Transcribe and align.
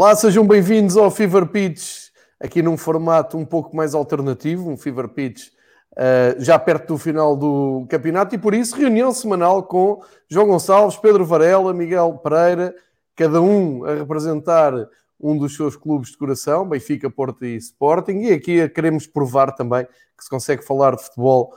Olá, 0.00 0.14
sejam 0.14 0.46
bem-vindos 0.46 0.96
ao 0.96 1.10
Fever 1.10 1.44
Pitch, 1.46 2.10
aqui 2.38 2.62
num 2.62 2.76
formato 2.76 3.36
um 3.36 3.44
pouco 3.44 3.74
mais 3.74 3.96
alternativo, 3.96 4.70
um 4.70 4.76
Fever 4.76 5.08
Pitch 5.08 5.48
uh, 5.48 6.40
já 6.40 6.56
perto 6.56 6.94
do 6.94 6.98
final 6.98 7.36
do 7.36 7.84
campeonato 7.90 8.32
e 8.32 8.38
por 8.38 8.54
isso 8.54 8.76
reunião 8.76 9.12
semanal 9.12 9.64
com 9.64 10.00
João 10.28 10.46
Gonçalves, 10.46 10.96
Pedro 10.96 11.26
Varela, 11.26 11.74
Miguel 11.74 12.16
Pereira, 12.22 12.76
cada 13.16 13.42
um 13.42 13.84
a 13.84 13.96
representar 13.96 14.72
um 15.20 15.36
dos 15.36 15.56
seus 15.56 15.74
clubes 15.74 16.12
de 16.12 16.16
coração, 16.16 16.68
Benfica, 16.68 17.10
Porto 17.10 17.44
e 17.44 17.56
Sporting, 17.56 18.20
e 18.20 18.32
aqui 18.32 18.68
queremos 18.68 19.04
provar 19.04 19.50
também 19.50 19.84
que 19.84 20.22
se 20.22 20.30
consegue 20.30 20.64
falar 20.64 20.94
de 20.94 21.02
futebol 21.02 21.52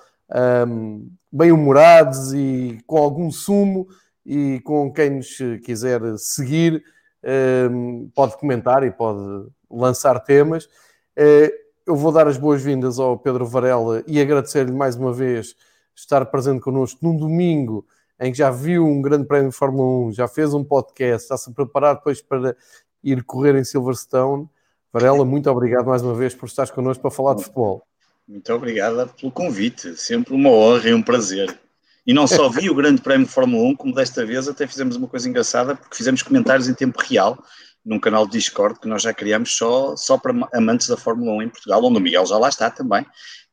um, 0.67 1.07
bem-humorados 1.31 2.33
e 2.33 2.79
com 2.87 2.97
algum 2.97 3.29
sumo 3.29 3.87
e 4.25 4.59
com 4.61 4.91
quem 4.91 5.11
nos 5.11 5.37
quiser 5.63 6.01
seguir 6.17 6.83
pode 8.13 8.37
comentar 8.37 8.83
e 8.83 8.91
pode 8.91 9.49
lançar 9.69 10.19
temas. 10.19 10.65
Uh, 11.17 11.51
eu 11.85 11.95
vou 11.95 12.11
dar 12.11 12.27
as 12.27 12.37
boas-vindas 12.37 12.99
ao 12.99 13.17
Pedro 13.17 13.45
Varela 13.45 14.03
e 14.07 14.21
agradecer-lhe 14.21 14.71
mais 14.71 14.95
uma 14.95 15.11
vez 15.11 15.55
estar 15.95 16.25
presente 16.27 16.61
connosco 16.61 16.99
num 17.01 17.17
domingo 17.17 17.85
em 18.19 18.31
que 18.31 18.37
já 18.37 18.51
viu 18.51 18.85
um 18.85 19.01
grande 19.01 19.25
prémio 19.25 19.49
de 19.49 19.55
Fórmula 19.55 20.09
1, 20.09 20.13
já 20.13 20.27
fez 20.27 20.53
um 20.53 20.63
podcast, 20.63 21.23
está-se 21.23 21.49
a 21.49 21.53
preparar 21.53 21.95
depois 21.95 22.21
para 22.21 22.55
ir 23.03 23.23
correr 23.23 23.55
em 23.55 23.63
Silverstone. 23.63 24.47
Varela, 24.93 25.25
muito 25.25 25.49
obrigado 25.49 25.87
mais 25.87 26.03
uma 26.03 26.13
vez 26.13 26.35
por 26.35 26.45
estares 26.45 26.71
connosco 26.71 27.01
para 27.01 27.09
falar 27.09 27.33
de 27.33 27.43
futebol. 27.43 27.83
Muito 28.27 28.53
obrigado 28.53 29.11
pelo 29.19 29.31
convite, 29.31 29.97
sempre 29.97 30.35
uma 30.35 30.49
honra 30.49 30.89
e 30.89 30.93
um 30.93 31.01
prazer. 31.01 31.57
E 32.11 32.13
não 32.13 32.27
só 32.27 32.49
vi 32.49 32.69
o 32.69 32.75
Grande 32.75 33.01
Prémio 33.01 33.25
de 33.25 33.31
Fórmula 33.31 33.69
1, 33.69 33.75
como 33.77 33.95
desta 33.95 34.25
vez 34.25 34.45
até 34.45 34.67
fizemos 34.67 34.97
uma 34.97 35.07
coisa 35.07 35.29
engraçada, 35.29 35.77
porque 35.77 35.95
fizemos 35.95 36.21
comentários 36.21 36.67
em 36.67 36.73
tempo 36.73 36.99
real 36.99 37.41
num 37.85 37.97
canal 38.01 38.25
de 38.25 38.33
Discord 38.33 38.81
que 38.81 38.87
nós 38.89 39.01
já 39.01 39.13
criamos 39.13 39.55
só, 39.55 39.95
só 39.95 40.17
para 40.17 40.33
amantes 40.53 40.89
da 40.89 40.97
Fórmula 40.97 41.31
1 41.37 41.43
em 41.43 41.47
Portugal, 41.47 41.81
onde 41.81 41.97
o 41.97 42.01
Miguel 42.01 42.25
já 42.25 42.37
lá 42.37 42.49
está 42.49 42.69
também. 42.69 43.05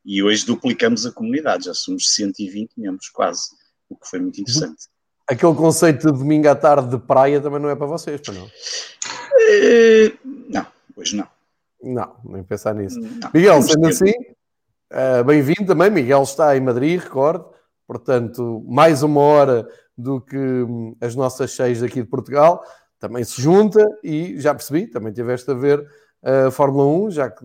E 0.05 0.25
hoje 0.25 0.45
duplicamos 0.45 1.07
a 1.07 1.13
comunidade, 1.13 1.67
já 1.67 1.75
somos 1.75 2.13
120 2.13 2.73
membros 2.77 3.09
quase, 3.11 3.43
o 3.89 3.95
que 3.95 4.09
foi 4.09 4.19
muito 4.19 4.41
interessante. 4.41 4.89
Aquele 5.29 5.55
conceito 5.55 6.11
de 6.11 6.19
domingo 6.19 6.49
à 6.49 6.57
tarde 6.57 6.89
de 6.89 6.99
praia 6.99 7.41
também 7.41 7.61
não 7.61 7.71
é 7.71 7.77
para 7.77 7.87
vocês, 7.87 8.21
para 8.21 8.35
não? 8.35 8.45
Uh, 8.45 10.19
não, 10.51 10.67
hoje 10.97 11.15
não. 11.15 11.29
Não, 11.81 12.17
nem 12.25 12.43
pensar 12.43 12.75
nisso. 12.75 12.99
Não, 12.99 13.31
Miguel, 13.33 13.63
sendo 13.63 13.87
assim, 13.87 14.15
uh, 14.91 15.23
bem-vindo 15.25 15.65
também. 15.65 15.93
Miguel 15.93 16.25
está 16.25 16.57
em 16.57 16.61
Madrid, 16.61 17.01
recordo. 17.01 17.57
Portanto, 17.89 18.63
mais 18.69 19.03
uma 19.03 19.23
hora 19.23 19.67
do 19.97 20.21
que 20.21 20.37
hum, 20.37 20.95
as 21.01 21.17
nossas 21.17 21.53
seis 21.53 21.83
aqui 21.83 22.03
de 22.03 22.09
Portugal. 22.09 22.63
Também 23.01 23.25
se 23.25 23.41
junta 23.41 23.83
e 24.05 24.39
já 24.39 24.55
percebi, 24.55 24.87
também 24.87 25.11
tiveste 25.11 25.51
a 25.51 25.55
ver 25.55 25.89
a 26.23 26.51
Fórmula 26.51 26.85
1, 27.07 27.11
já 27.13 27.31
que 27.31 27.45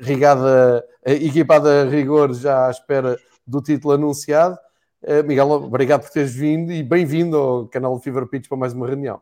rigada, 0.00 0.84
equipada 1.04 1.82
a 1.82 1.84
rigor 1.88 2.32
já 2.32 2.66
à 2.66 2.70
espera 2.70 3.16
do 3.46 3.62
título 3.62 3.94
anunciado. 3.94 4.58
Uh, 5.02 5.22
Miguel, 5.24 5.50
obrigado 5.50 6.00
por 6.02 6.10
teres 6.10 6.34
vindo 6.34 6.72
e 6.72 6.82
bem-vindo 6.82 7.36
ao 7.36 7.68
canal 7.68 8.00
Fever 8.00 8.26
Pitch 8.26 8.48
para 8.48 8.58
mais 8.58 8.72
uma 8.72 8.88
reunião. 8.88 9.20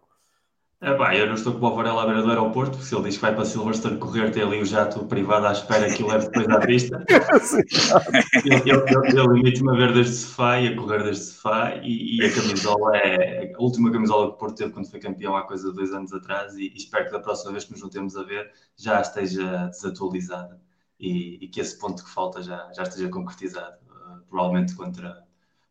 É 0.83 0.93
pá, 0.95 1.15
eu 1.15 1.29
não 1.29 1.35
estou 1.35 1.55
com 1.55 1.65
o 1.65 1.77
Varela 1.77 2.03
à 2.03 2.07
beira 2.07 2.23
do 2.23 2.29
aeroporto, 2.29 2.77
se 2.79 2.93
ele 2.93 3.05
diz 3.05 3.15
que 3.15 3.23
vai 3.23 3.33
para 3.33 3.45
Silverstone 3.45 3.99
correr, 3.99 4.33
tem 4.33 4.43
ali 4.43 4.61
o 4.61 4.65
jato 4.65 5.07
privado 5.07 5.47
à 5.47 5.53
espera 5.53 5.89
que 5.89 6.03
o 6.03 6.09
leve 6.09 6.27
depois 6.27 6.49
à 6.49 6.59
pista. 6.59 7.05
ele 8.45 8.71
ele, 8.71 9.33
limite-me 9.33 9.71
a 9.71 9.75
ver 9.75 9.95
desde 9.95 10.17
sofá 10.17 10.59
e 10.59 10.67
a 10.67 10.77
correr 10.77 11.05
desde 11.05 11.27
sofá 11.27 11.77
e, 11.77 12.19
e, 12.19 12.27
a 12.27 12.35
camisola 12.35 12.97
é 12.97 13.53
a 13.55 13.63
última 13.63 13.93
camisola 13.93 14.27
que 14.27 14.35
o 14.35 14.39
Porto 14.39 14.57
teve 14.57 14.73
quando 14.73 14.91
foi 14.91 14.99
campeão 14.99 15.37
há 15.37 15.47
coisa 15.47 15.71
de 15.71 15.77
dois 15.77 15.93
anos 15.93 16.13
atrás 16.13 16.57
e, 16.57 16.65
e 16.65 16.77
espero 16.77 17.05
que 17.05 17.13
da 17.13 17.21
próxima 17.21 17.53
vez 17.53 17.65
que 17.65 17.71
nos 17.71 17.81
juntemos 17.81 18.17
a 18.17 18.25
ver 18.25 18.51
já 18.77 19.01
esteja 19.01 19.69
desatualizada 19.69 20.61
e, 20.99 21.45
e 21.45 21.47
que 21.47 21.61
esse 21.61 21.79
ponto 21.79 22.03
que 22.03 22.11
falta 22.11 22.43
já, 22.43 22.73
já 22.73 22.83
esteja 22.83 23.09
concretizado, 23.09 23.77
uh, 23.89 24.21
provavelmente 24.29 24.75
contra, 24.75 25.23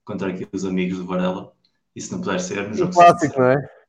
contra 0.06 0.30
aqui 0.30 0.48
os 0.54 0.64
amigos 0.64 1.00
do 1.00 1.06
Varela. 1.06 1.52
E 1.94 2.00
se 2.00 2.14
não 2.14 2.22
puder 2.22 2.40
ser, 2.40 2.70
no 2.70 2.74
jogo. 2.74 2.94
clássico, 2.94 3.38
não 3.38 3.48
é? 3.48 3.81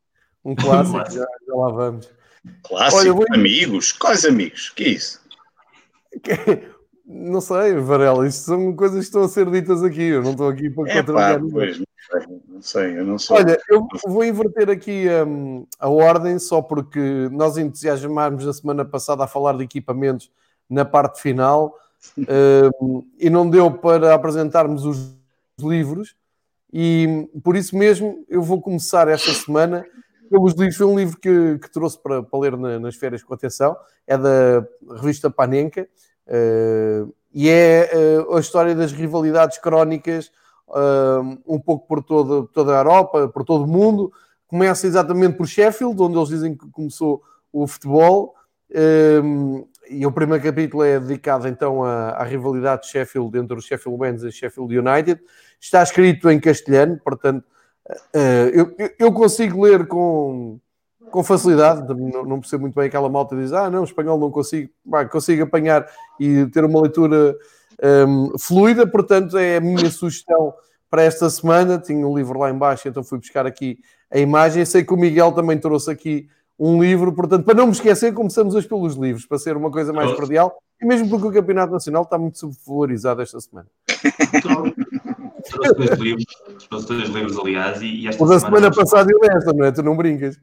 Um 0.45 0.55
clássico, 0.55 1.11
já, 1.11 1.27
já, 1.47 1.55
lá 1.55 1.71
vamos. 1.71 2.11
Clássico, 2.65 3.01
Olha, 3.01 3.13
vou... 3.13 3.27
amigos? 3.33 3.93
Quais 3.93 4.25
amigos? 4.25 4.71
Que 4.71 4.85
é 4.85 4.89
isso? 4.89 5.21
Não 7.05 7.41
sei, 7.41 7.75
Varela, 7.75 8.27
isto 8.27 8.45
são 8.45 8.75
coisas 8.75 8.99
que 9.01 9.05
estão 9.05 9.23
a 9.23 9.29
ser 9.29 9.51
ditas 9.51 9.83
aqui. 9.83 10.03
Eu 10.03 10.23
não 10.23 10.33
estou 10.33 10.49
aqui 10.49 10.71
para 10.71 10.91
é, 10.91 10.97
contrariar 10.97 11.41
pois, 11.51 11.83
não 12.49 12.63
sei, 12.63 12.99
eu 12.99 13.05
não 13.05 13.19
sei. 13.19 13.37
Olha, 13.37 13.61
eu 13.69 13.87
vou 14.07 14.25
inverter 14.25 14.71
aqui 14.71 15.07
um, 15.27 15.67
a 15.79 15.89
ordem 15.89 16.39
só 16.39 16.63
porque 16.63 17.29
nós 17.31 17.57
entusiasmámos 17.57 18.47
a 18.47 18.53
semana 18.53 18.85
passada 18.85 19.25
a 19.25 19.29
falar 19.29 19.57
de 19.57 19.65
equipamentos 19.65 20.31
na 20.69 20.85
parte 20.85 21.21
final 21.21 21.77
um, 22.81 23.07
e 23.19 23.31
não 23.31 23.49
deu 23.49 23.71
para 23.71 24.15
apresentarmos 24.15 24.85
os 24.85 25.15
livros 25.61 26.17
e 26.73 27.29
por 27.43 27.57
isso 27.57 27.77
mesmo 27.77 28.25
eu 28.29 28.43
vou 28.43 28.61
começar 28.61 29.07
esta 29.09 29.33
semana 29.33 29.85
pelos 30.33 30.55
livros, 30.55 30.77
foi 30.77 30.87
um 30.87 30.99
livro 30.99 31.19
que, 31.19 31.59
que 31.59 31.71
trouxe 31.71 32.03
para, 32.03 32.23
para 32.23 32.41
ler 32.41 32.57
na, 32.57 32.81
nas 32.81 32.97
férias 32.97 33.23
com 33.23 33.35
atenção, 33.35 33.77
é 34.07 34.17
da 34.17 34.67
revista 34.97 35.31
Panenka, 35.31 35.87
uh, 36.27 37.15
e 37.35 37.51
é 37.51 37.91
uh, 38.27 38.35
a 38.35 38.41
história 38.41 38.75
das 38.75 38.93
rivalidades 38.93 39.59
crónicas 39.59 40.33
uh, 40.69 41.39
um 41.47 41.61
pouco 41.61 41.87
por 41.87 42.03
toda, 42.03 42.49
toda 42.49 42.75
a 42.75 42.79
Europa, 42.79 43.29
por 43.29 43.45
todo 43.45 43.65
o 43.65 43.67
mundo. 43.67 44.11
Começa 44.47 44.87
exatamente 44.87 45.37
por 45.37 45.47
Sheffield, 45.47 46.01
onde 46.01 46.17
eles 46.17 46.29
dizem 46.29 46.57
que 46.57 46.69
começou 46.71 47.23
o 47.53 47.67
futebol, 47.67 48.35
e 49.91 50.07
o 50.07 50.13
primeiro 50.13 50.43
capítulo 50.43 50.83
é 50.83 50.99
dedicado 50.99 51.47
então 51.47 51.85
à, 51.85 52.11
à 52.11 52.25
rivalidade 52.25 52.83
de 52.83 52.89
Sheffield 52.89 53.37
entre 53.39 53.59
os 53.59 53.67
Sheffield 53.67 54.01
Wednesday 54.01 54.31
e 54.31 54.33
Sheffield 54.33 54.79
United. 54.79 55.21
Está 55.61 55.83
escrito 55.83 56.31
em 56.31 56.41
castelhano, 56.41 56.99
portanto 57.05 57.45
eu, 58.53 58.75
eu, 58.99 59.13
consigo 59.13 59.63
ler 59.63 59.87
com, 59.87 60.59
com 61.11 61.25
facilidade, 61.25 61.87
não, 61.89 62.25
não 62.25 62.41
percebo 62.41 62.63
muito 62.63 62.75
bem 62.75 62.87
aquela 62.87 63.09
malta 63.09 63.37
diz, 63.37 63.53
ah 63.53 63.69
não, 63.69 63.85
espanhol 63.85 64.19
não 64.19 64.31
consigo, 64.31 64.71
bah, 64.85 65.05
consigo 65.05 65.43
apanhar 65.43 65.87
e 66.19 66.47
ter 66.47 66.65
uma 66.65 66.81
leitura 66.81 67.37
um, 67.83 68.27
ehm, 68.27 68.39
fluida, 68.39 68.87
portanto 68.87 69.37
é 69.37 69.57
a 69.57 69.61
minha 69.61 69.91
sugestão 69.91 70.55
para 70.89 71.03
esta 71.03 71.29
semana, 71.31 71.79
tinha 71.79 72.07
um 72.07 72.17
livro 72.17 72.39
lá 72.39 72.51
embaixo, 72.51 72.87
então 72.87 73.03
fui 73.03 73.19
buscar 73.19 73.47
aqui 73.47 73.79
a 74.11 74.19
imagem, 74.19 74.65
sei 74.65 74.85
que 74.85 74.93
o 74.93 74.97
Miguel 74.97 75.33
também 75.33 75.59
trouxe 75.59 75.91
aqui 75.91 76.29
um 76.59 76.81
livro, 76.81 77.13
portanto, 77.13 77.45
para 77.45 77.55
não 77.55 77.67
me 77.67 77.73
esquecer, 77.73 78.13
começamos 78.13 78.55
hoje 78.55 78.69
pelos 78.69 78.95
livros, 78.95 79.27
para 79.27 79.39
ser 79.39 79.57
uma 79.57 79.71
coisa 79.71 79.93
mais 79.93 80.13
cordial, 80.13 80.55
e 80.81 80.87
mesmo 80.87 81.09
porque 81.09 81.27
o 81.27 81.33
Campeonato 81.33 81.73
Nacional 81.73 82.03
está 82.03 82.19
muito 82.19 82.39
subvalorizado 82.39 83.23
esta 83.23 83.41
semana. 83.41 83.67
Trouxe 85.43 85.75
dois 85.75 85.99
livros, 85.99 86.25
trouxe 86.69 86.87
dois 86.89 87.09
livros, 87.09 87.39
aliás, 87.39 87.83
e, 87.83 87.87
e 87.87 88.09
esta 88.09 88.23
o 88.23 88.27
da 88.27 88.39
semana, 88.39 88.73
semana 88.73 88.75
passada 88.75 89.11
e 89.11 89.21
desta, 89.21 89.53
não 89.53 89.65
é? 89.65 89.73
Tu 89.73 89.83
não 89.83 89.97
brincas. 89.97 90.41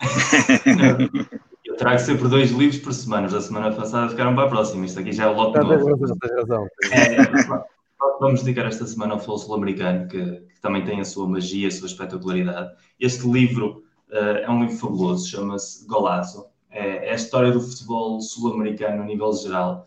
Eu 1.64 1.76
trago 1.76 2.00
sempre 2.00 2.28
dois 2.28 2.50
livros 2.50 2.80
por 2.80 2.92
semana. 2.92 3.26
Os 3.26 3.32
da 3.32 3.40
semana 3.40 3.72
passada 3.72 4.08
ficaram 4.08 4.34
para 4.34 4.44
a 4.44 4.48
próxima. 4.48 4.84
Isto 4.84 5.00
aqui 5.00 5.12
já 5.12 5.24
é 5.24 5.28
o 5.28 5.34
lote 5.34 5.58
novo. 5.58 5.96
Razão, 5.96 6.16
tens 6.18 6.32
razão. 6.32 6.66
É, 6.90 7.70
vamos 8.18 8.42
dedicar 8.42 8.66
esta 8.66 8.86
semana 8.86 9.14
ao 9.14 9.18
futebol 9.18 9.38
sul-americano, 9.38 10.08
que, 10.08 10.18
que, 10.20 10.60
também 10.60 10.84
tem 10.84 11.00
a 11.00 11.04
sua 11.04 11.28
magia, 11.28 11.68
a 11.68 11.70
sua 11.70 11.86
espetacularidade. 11.86 12.70
Este 12.98 13.26
livro 13.28 13.84
uh, 14.10 14.38
é 14.42 14.50
um 14.50 14.62
livro 14.62 14.76
fabuloso, 14.76 15.28
chama-se 15.28 15.86
Golazo. 15.86 16.46
É, 16.70 17.08
é 17.08 17.12
a 17.12 17.14
história 17.14 17.52
do 17.52 17.60
futebol 17.60 18.20
sul-americano 18.20 19.02
a 19.02 19.06
nível 19.06 19.32
geral 19.32 19.86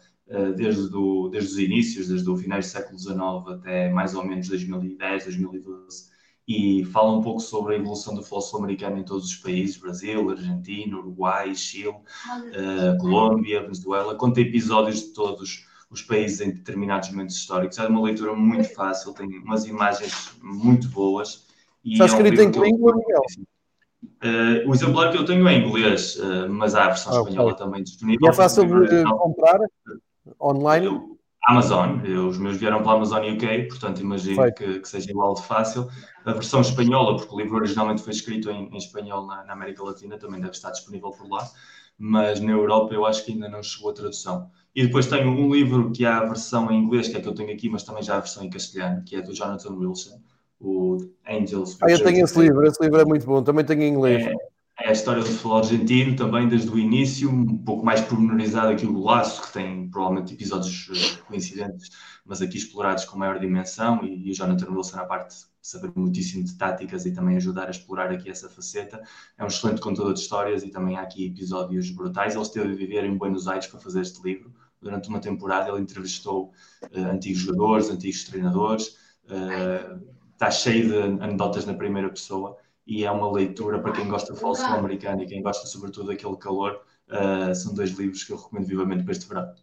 desde, 0.56 0.90
do, 0.90 1.30
desde 1.30 1.52
os 1.52 1.60
inícios, 1.60 2.08
desde 2.08 2.30
o 2.30 2.36
final 2.36 2.60
do 2.60 2.66
século 2.66 2.98
XIX 2.98 3.60
até 3.60 3.90
mais 3.90 4.16
ou 4.16 4.26
menos 4.26 4.48
2010, 4.48 5.26
2012, 5.26 6.14
e 6.48 6.84
fala 6.86 7.12
um 7.14 7.22
pouco 7.22 7.40
sobre 7.40 7.76
a 7.76 7.78
evolução 7.78 8.14
do 8.14 8.22
futebol 8.22 8.42
sul-americano 8.42 8.98
em 8.98 9.04
todos 9.04 9.26
os 9.26 9.36
países, 9.36 9.78
Brasil, 9.78 10.30
Argentina, 10.30 10.98
Uruguai, 10.98 11.56
Chile, 11.56 11.90
uh, 11.90 12.98
Colômbia, 13.00 13.62
Venezuela, 13.62 14.16
conta 14.16 14.42
episódios 14.42 15.02
de 15.02 15.14
todos 15.14 15.66
os 15.90 16.02
países 16.02 16.42
em 16.42 16.52
determinados 16.52 17.10
momentos 17.12 17.36
históricos. 17.36 17.78
É 17.78 17.88
uma 17.88 18.02
leitura 18.02 18.34
muito 18.34 18.74
fácil, 18.74 19.14
tem 19.14 19.28
umas 19.40 19.66
imagens 19.66 20.34
muito 20.42 20.90
boas. 20.90 21.48
Está 21.86 22.06
escrito 22.06 22.42
é 22.42 22.44
um 22.44 22.48
em 22.48 22.52
que 22.52 22.60
língua, 22.60 22.96
Miguel? 22.96 23.22
Uh, 24.04 24.70
o 24.70 24.74
exemplar 24.74 25.12
que 25.12 25.18
eu 25.18 25.26
tenho 25.26 25.48
é 25.48 25.54
em 25.54 25.66
inglês, 25.66 26.18
uh, 26.18 26.50
mas 26.50 26.76
há 26.76 26.86
a 26.86 26.88
versão 26.88 27.14
ah, 27.14 27.20
espanhola 27.22 27.52
okay. 27.54 27.66
também 27.66 27.84
disponível. 27.84 28.28
E 28.28 28.30
é 28.30 28.34
fácil 28.34 28.66
de 28.66 29.04
comprar? 29.04 29.60
Online? 30.42 30.86
Eu, 30.86 31.14
Amazon, 31.46 32.00
eu, 32.06 32.28
os 32.28 32.38
meus 32.38 32.56
vieram 32.58 32.80
pela 32.80 32.94
Amazon 32.94 33.22
UK, 33.22 33.68
portanto 33.68 34.00
imagino 34.00 34.54
que, 34.54 34.80
que, 34.80 34.88
seja 34.88 35.12
igual 35.12 35.34
de 35.34 35.44
fácil. 35.44 35.90
A 36.26 36.32
versão 36.32 36.62
espanhola, 36.62 37.18
porque 37.18 37.36
o 37.36 37.38
livro 37.38 37.58
originalmente 37.58 38.02
foi 38.02 38.14
escrito 38.14 38.50
em, 38.50 38.70
em 38.74 38.78
espanhol 38.78 39.26
na, 39.26 39.44
na, 39.44 39.54
América 39.54 39.84
Latina, 39.84 40.18
também 40.18 40.40
deve 40.40 40.54
estar 40.54 40.72
disponível 40.72 41.12
por 41.12 41.30
lá, 41.30 41.46
mas 41.98 42.40
na 42.40 42.52
Europa 42.52 42.94
eu 42.94 43.06
acho 43.06 43.26
que 43.26 43.34
ainda 43.34 43.50
não 43.50 43.62
chegou 43.62 43.92
a 43.92 43.94
tradução. 43.94 44.50
E 44.74 44.86
depois 44.86 45.06
tenho 45.08 45.30
um 45.30 45.54
livro 45.54 45.92
que 45.92 46.06
há 46.06 46.20
a 46.20 46.26
versão 46.26 46.72
em 46.72 46.82
inglês, 46.82 47.10
que 47.10 47.18
é 47.18 47.22
que 47.22 47.28
eu 47.28 47.36
tenho 47.36 47.52
aqui, 47.52 47.68
mas 47.70 47.84
também 47.84 48.02
já 48.02 48.14
há 48.14 48.18
a 48.18 48.22
versão 48.22 48.44
em 48.44 48.50
castelhano, 48.50 49.04
que 49.04 49.18
é 49.18 49.22
do 49.22 49.36
Jonathan 49.36 49.74
Wilson, 49.74 50.22
o 50.62 50.98
Angels. 51.28 51.78
Ah, 51.82 51.92
eu 51.92 52.02
tenho 52.02 52.24
esse 52.24 52.40
livro, 52.40 52.66
esse 52.66 52.82
livro 52.82 53.02
é 53.02 53.06
muito 53.06 53.26
bom, 53.26 53.44
também 53.44 53.66
tenho 53.66 53.84
em 53.84 53.90
inglês. 53.90 54.26
É, 54.26 54.34
É 54.84 54.90
a 54.90 54.92
história 54.92 55.24
do 55.24 55.30
futebol 55.30 55.60
argentino 55.60 56.14
também 56.14 56.46
desde 56.46 56.70
o 56.70 56.78
início, 56.78 57.30
um 57.30 57.58
pouco 57.58 57.86
mais 57.86 58.02
pormenorizada 58.02 58.76
que 58.76 58.86
o 58.86 58.92
Golaço, 58.92 59.42
que 59.44 59.54
tem 59.54 59.90
provavelmente 59.90 60.34
episódios 60.34 60.90
eh, 60.92 61.22
coincidentes, 61.26 61.90
mas 62.26 62.42
aqui 62.42 62.58
explorados 62.58 63.06
com 63.06 63.18
maior 63.18 63.40
dimensão, 63.40 64.04
e, 64.04 64.28
e 64.28 64.32
o 64.32 64.34
Jonathan 64.34 64.70
Wilson 64.70 64.98
na 64.98 65.06
parte 65.06 65.30
de 65.38 65.46
saber 65.62 65.90
muitíssimo 65.96 66.44
de 66.44 66.58
táticas 66.58 67.06
e 67.06 67.14
também 67.14 67.38
ajudar 67.38 67.68
a 67.68 67.72
explorar 67.72 68.12
aqui 68.12 68.30
essa 68.30 68.50
faceta. 68.50 69.02
É 69.38 69.44
um 69.46 69.48
excelente 69.48 69.80
contador 69.80 70.12
de 70.12 70.20
histórias 70.20 70.64
e 70.64 70.70
também 70.70 70.98
há 70.98 71.04
aqui 71.04 71.28
episódios 71.28 71.90
brutais. 71.90 72.34
Ele 72.34 72.44
esteve 72.44 72.74
a 72.74 72.76
viver 72.76 73.06
em 73.06 73.18
Buenos 73.18 73.48
Aires 73.48 73.68
para 73.68 73.80
fazer 73.80 74.02
este 74.02 74.22
livro. 74.22 74.54
Durante 74.82 75.08
uma 75.08 75.22
temporada 75.22 75.70
ele 75.70 75.80
entrevistou 75.80 76.52
uh, 76.92 77.00
antigos 77.10 77.40
jogadores, 77.40 77.90
antigos 77.90 78.26
treinadores, 78.26 78.98
uh, 79.30 80.04
está 80.34 80.52
cheio 80.52 80.90
de 80.90 81.24
anedotas 81.24 81.66
na 81.66 81.74
primeira 81.74 82.10
pessoa 82.10 82.58
e 82.86 83.06
é 83.06 83.12
uma 83.12 83.32
leitura 83.32 83.80
para 83.80 83.94
quem 83.94 84.08
gosta 84.08 84.34
de 84.34 84.40
futebol 84.40 84.56
sul-americano 84.56 85.24
e 85.24 85.26
quem 85.26 85.42
gosta 85.42 85.66
sobretudo 85.68 86.08
daquele 86.08 86.38
calor. 86.38 86.82
Uh, 87.08 87.54
são 87.54 87.74
dois 87.74 87.92
livros 87.92 88.24
que 88.24 88.32
eu 88.32 88.38
recomendo 88.38 88.66
vivamente 88.66 89.04
para 89.04 89.12
este 89.12 89.28
verão. 89.28 89.54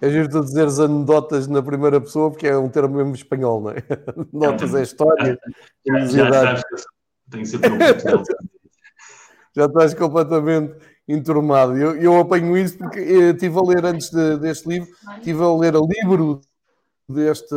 É 0.00 0.10
justo 0.10 0.40
dizeres 0.42 0.78
anedotas 0.78 1.48
na 1.48 1.62
primeira 1.62 2.00
pessoa, 2.00 2.30
porque 2.30 2.46
é 2.46 2.56
um 2.56 2.68
termo 2.68 2.96
mesmo 2.96 3.14
espanhol, 3.14 3.60
não 3.60 3.70
é? 3.70 3.76
Notas 4.32 4.74
é 4.74 4.82
história, 4.82 5.38
já, 5.86 6.06
já 6.06 6.32
sabes 6.32 6.64
que 6.64 7.30
tenho 7.30 7.46
sempre 7.46 7.70
um 7.70 7.78
Já 9.56 9.64
estás 9.64 9.94
completamente 9.94 10.74
enturmado. 11.08 11.76
Eu, 11.76 11.96
eu 11.96 12.20
apanho 12.20 12.56
isso 12.56 12.78
porque 12.78 13.00
estive 13.00 13.58
a 13.58 13.62
ler 13.62 13.84
antes 13.84 14.10
de, 14.10 14.36
deste 14.38 14.68
livro, 14.68 14.88
estive 15.16 15.42
a 15.42 15.52
ler 15.56 15.74
o 15.74 15.86
livro 15.86 16.40
deste, 17.08 17.56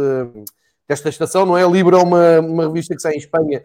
desta 0.87 1.09
estação, 1.09 1.45
não 1.45 1.57
é? 1.57 1.65
O 1.65 1.71
livro 1.71 1.95
é 1.95 2.01
uma, 2.01 2.39
uma 2.39 2.67
revista 2.67 2.95
que 2.95 3.01
sai 3.01 3.13
em 3.13 3.17
Espanha 3.17 3.63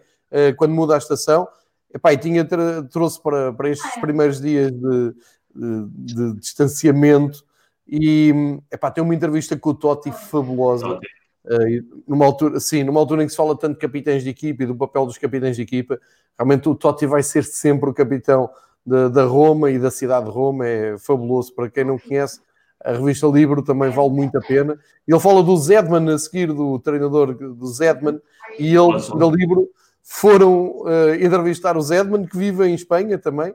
quando 0.57 0.73
muda 0.73 0.95
a 0.95 0.97
estação. 0.97 1.47
Epá, 1.93 2.13
e 2.13 2.17
tinha, 2.17 2.45
trouxe 2.89 3.21
para, 3.21 3.53
para 3.53 3.69
estes 3.69 3.99
primeiros 4.01 4.41
dias 4.41 4.71
de, 4.71 5.15
de, 5.55 5.85
de 6.13 6.33
distanciamento 6.39 7.43
e 7.87 8.59
epá, 8.69 8.91
tem 8.91 9.03
uma 9.03 9.15
entrevista 9.15 9.57
com 9.57 9.69
o 9.69 9.73
Totti 9.73 10.11
fabulosa. 10.11 10.99
Uh, 11.45 12.01
numa 12.05 12.25
altura, 12.25 12.59
sim, 12.59 12.83
numa 12.83 12.99
altura 12.99 13.23
em 13.23 13.25
que 13.25 13.31
se 13.31 13.37
fala 13.37 13.57
tanto 13.57 13.75
de 13.75 13.79
capitães 13.79 14.21
de 14.21 14.29
equipa 14.29 14.63
e 14.63 14.65
do 14.65 14.75
papel 14.75 15.05
dos 15.05 15.17
capitães 15.17 15.55
de 15.55 15.61
equipa, 15.61 15.97
realmente 16.37 16.67
o 16.67 16.75
Totti 16.75 17.05
vai 17.05 17.23
ser 17.23 17.45
sempre 17.45 17.89
o 17.89 17.93
capitão 17.93 18.49
da, 18.85 19.07
da 19.07 19.23
Roma 19.23 19.71
e 19.71 19.79
da 19.79 19.89
cidade 19.89 20.25
de 20.25 20.31
Roma, 20.31 20.67
é 20.67 20.97
fabuloso. 20.97 21.53
Para 21.55 21.69
quem 21.69 21.85
não 21.85 21.97
conhece, 21.97 22.41
a 22.83 22.91
revista 22.91 23.27
Libro 23.27 23.63
também 23.63 23.89
vale 23.89 24.09
muito 24.09 24.37
a 24.37 24.41
pena. 24.41 24.77
Ele 25.07 25.19
fala 25.21 25.41
do 25.41 25.55
Zedman 25.55 26.13
a 26.13 26.17
seguir, 26.17 26.47
do 26.47 26.77
treinador 26.79 27.33
do 27.33 27.67
Zedman, 27.67 28.19
e 28.59 28.75
eles 28.75 29.07
da 29.09 29.25
Libro 29.27 29.69
foram 30.09 30.83
uh, 30.83 31.13
entrevistar 31.19 31.75
o 31.75 31.81
Zedman, 31.81 32.25
que 32.25 32.37
vive 32.37 32.65
em 32.65 32.73
Espanha 32.73 33.17
também. 33.17 33.51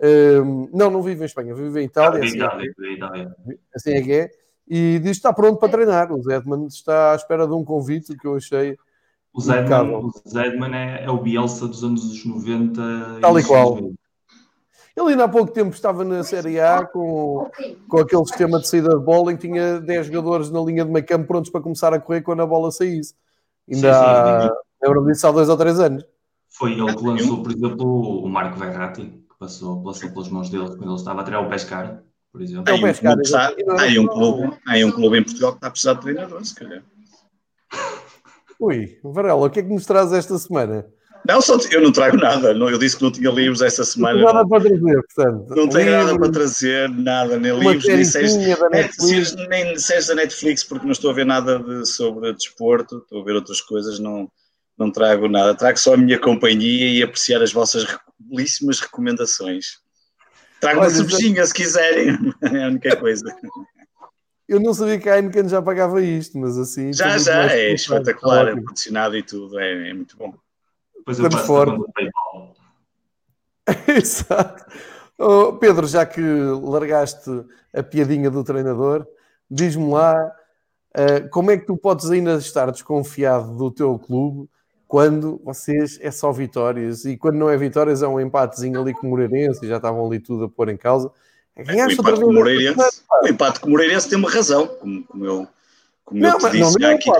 Uh, 0.00 0.70
não, 0.72 0.88
não 0.88 1.02
vive 1.02 1.22
em 1.22 1.26
Espanha, 1.26 1.52
vive 1.52 1.80
em 1.80 1.86
Itália. 1.86 2.20
Ah, 2.22 2.24
assim, 2.24 2.36
Itália, 2.36 2.72
é, 2.80 2.92
Itália. 2.92 3.36
assim 3.74 3.90
é 3.90 4.02
que 4.02 4.12
é. 4.12 4.30
E 4.68 4.98
diz 5.00 5.12
que 5.12 5.16
está 5.16 5.32
pronto 5.32 5.58
para 5.58 5.68
treinar. 5.68 6.12
O 6.12 6.22
Zedman 6.22 6.66
está 6.66 7.12
à 7.12 7.16
espera 7.16 7.44
de 7.46 7.52
um 7.54 7.64
convite 7.64 8.16
que 8.16 8.26
eu 8.26 8.36
achei. 8.36 8.76
O 9.34 9.40
Zedman, 9.40 9.96
o 9.96 10.12
Zedman 10.28 10.74
é, 10.76 11.04
é, 11.04 11.10
o 11.10 11.18
Bielsa 11.18 11.66
dos 11.66 11.82
anos 11.82 12.24
90. 12.24 13.18
Tal 13.20 13.38
e 13.38 13.44
qual. 13.44 13.76
Ele 13.76 15.10
ainda 15.10 15.24
há 15.24 15.28
pouco 15.28 15.52
tempo 15.52 15.74
estava 15.74 16.04
na 16.04 16.22
Série 16.22 16.60
A 16.60 16.86
com, 16.86 17.50
com 17.88 17.98
aquele 17.98 18.24
sistema 18.24 18.60
de 18.60 18.68
saída 18.68 18.96
de 18.96 19.04
bola 19.04 19.32
em 19.32 19.36
que 19.36 19.46
tinha 19.46 19.80
10 19.80 20.06
jogadores 20.06 20.50
na 20.50 20.60
linha 20.60 20.84
de 20.84 20.90
meio 20.90 21.04
campo 21.04 21.26
prontos 21.26 21.50
para 21.50 21.60
começar 21.60 21.92
a 21.92 22.00
correr 22.00 22.22
quando 22.22 22.42
a 22.42 22.46
bola 22.46 22.70
saísse. 22.70 23.14
Ainda 23.70 23.92
sim, 23.92 24.00
sim, 24.00 24.06
há, 24.06 24.50
lembro 24.82 25.06
disso 25.06 25.26
há 25.26 25.32
dois 25.32 25.48
ou 25.48 25.56
três 25.56 25.78
anos. 25.80 26.04
Foi 26.48 26.72
ele 26.72 26.94
que 26.94 27.04
lançou, 27.04 27.42
por 27.42 27.52
exemplo, 27.52 28.24
o 28.24 28.28
Marco 28.28 28.58
Verratti, 28.58 29.02
que 29.02 29.38
passou, 29.38 29.82
passou 29.82 30.10
pelas 30.10 30.28
mãos 30.28 30.48
dele 30.48 30.68
quando 30.68 30.84
ele 30.84 30.94
estava 30.94 31.20
a 31.20 31.24
tirar 31.24 31.40
o 31.40 31.50
Pescar, 31.50 32.02
por 32.32 32.40
exemplo. 32.40 32.64
Há 32.72 32.74
um, 32.74 32.80
clube, 32.80 33.22
está, 33.22 33.48
há 33.48 34.00
um, 34.00 34.06
clube, 34.06 34.56
há 34.66 34.86
um 34.86 34.90
clube 34.90 35.18
em 35.18 35.22
Portugal 35.22 35.52
que 35.52 35.58
está 35.58 35.66
a 35.66 35.70
precisar 35.70 35.92
de 35.94 36.00
treinador, 36.00 36.44
se 36.44 36.54
calhar. 36.54 36.82
Ui, 38.58 38.98
Varela, 39.04 39.46
o 39.46 39.50
que 39.50 39.60
é 39.60 39.62
que 39.62 39.68
nos 39.68 39.84
traz 39.84 40.12
esta 40.12 40.38
semana? 40.38 40.86
Não, 41.28 41.40
só, 41.40 41.58
eu 41.72 41.82
não 41.82 41.90
trago 41.90 42.16
nada. 42.16 42.54
Não, 42.54 42.70
eu 42.70 42.78
disse 42.78 42.96
que 42.96 43.02
não 43.02 43.10
tinha 43.10 43.30
livros 43.30 43.60
esta 43.60 43.84
semana. 43.84 44.18
Não, 44.18 44.32
nada 44.32 44.48
para 44.48 44.62
trazer, 44.62 45.02
portanto. 45.02 45.56
Não 45.56 45.68
tenho 45.68 45.90
nada 45.90 46.18
para 46.18 46.32
trazer, 46.32 46.88
nada, 46.88 47.38
nem 47.38 47.58
livros, 47.58 47.84
nem 47.84 48.04
séries, 48.04 48.36
nem, 48.36 48.54
nem 49.48 49.78
séries 49.78 50.06
da 50.06 50.14
Netflix, 50.14 50.62
porque 50.62 50.84
não 50.84 50.92
estou 50.92 51.10
a 51.10 51.14
ver 51.14 51.26
nada 51.26 51.58
de, 51.58 51.84
sobre 51.84 52.32
desporto, 52.32 52.98
estou 52.98 53.20
a 53.20 53.24
ver 53.24 53.34
outras 53.34 53.60
coisas, 53.60 53.98
não, 53.98 54.30
não 54.78 54.90
trago 54.90 55.28
nada. 55.28 55.54
Trago 55.54 55.78
só 55.78 55.94
a 55.94 55.96
minha 55.96 56.18
companhia 56.18 56.88
e 56.88 57.02
apreciar 57.02 57.42
as 57.42 57.52
vossas 57.52 57.86
belíssimas 58.18 58.80
recomendações. 58.80 59.78
Trago 60.60 60.80
Olha, 60.80 60.88
uma 60.88 60.94
cervejinha, 60.94 61.46
se 61.46 61.54
quiserem, 61.54 62.16
é 62.42 62.64
a 62.64 62.68
única 62.68 62.96
coisa. 62.96 63.24
Eu 64.48 64.60
não 64.60 64.72
sabia 64.72 64.98
que 64.98 65.08
a 65.08 65.16
Heineken 65.16 65.48
já 65.48 65.60
pagava 65.60 66.00
isto, 66.02 66.38
mas 66.38 66.56
assim. 66.56 66.92
Já, 66.92 67.18
já, 67.18 67.52
é 67.52 67.72
espetacular, 67.72 68.48
é 68.48 69.18
e 69.18 69.22
tudo, 69.22 69.58
é, 69.58 69.90
é 69.90 69.94
muito 69.94 70.16
bom. 70.16 70.32
Depois 70.96 71.18
eu 71.18 71.30
passo 71.30 71.86
PayPal. 71.94 72.56
Exato. 73.88 74.64
Oh, 75.18 75.54
Pedro, 75.54 75.86
já 75.86 76.04
que 76.04 76.20
largaste 76.20 77.30
a 77.74 77.82
piadinha 77.82 78.30
do 78.30 78.44
treinador, 78.44 79.06
diz-me 79.50 79.90
lá 79.90 80.32
uh, 80.96 81.28
como 81.30 81.50
é 81.50 81.56
que 81.56 81.66
tu 81.66 81.76
podes 81.76 82.10
ainda 82.10 82.34
estar 82.34 82.70
desconfiado 82.70 83.56
do 83.56 83.70
teu 83.70 83.98
clube 83.98 84.48
quando 84.86 85.40
vocês 85.44 85.98
é 86.00 86.10
só 86.10 86.30
vitórias 86.30 87.04
e 87.04 87.16
quando 87.16 87.36
não 87.36 87.50
é 87.50 87.56
vitórias 87.56 88.02
é 88.02 88.08
um 88.08 88.20
empatezinho 88.20 88.80
ali 88.80 88.94
com 88.94 89.06
o 89.06 89.10
Moreirense 89.10 89.64
e 89.64 89.68
já 89.68 89.76
estavam 89.76 90.06
ali 90.06 90.20
tudo 90.20 90.44
a 90.44 90.48
pôr 90.48 90.68
em 90.68 90.76
causa. 90.76 91.10
É, 91.56 91.86
o, 91.86 91.90
empate 91.90 92.20
com 92.20 92.26
o, 92.26 92.32
Moreirense, 92.32 93.02
o 93.22 93.28
empate 93.28 93.60
com 93.60 93.66
o 93.68 93.70
Moreirense 93.70 94.08
tem 94.08 94.18
uma 94.18 94.30
razão, 94.30 94.66
como, 94.66 95.04
como 95.04 95.24
eu, 95.24 95.48
como 96.04 96.20
não, 96.20 96.30
eu 96.32 96.38
te 96.38 96.50
disse 96.50 96.78
não, 96.78 96.90
aqui. 96.90 97.10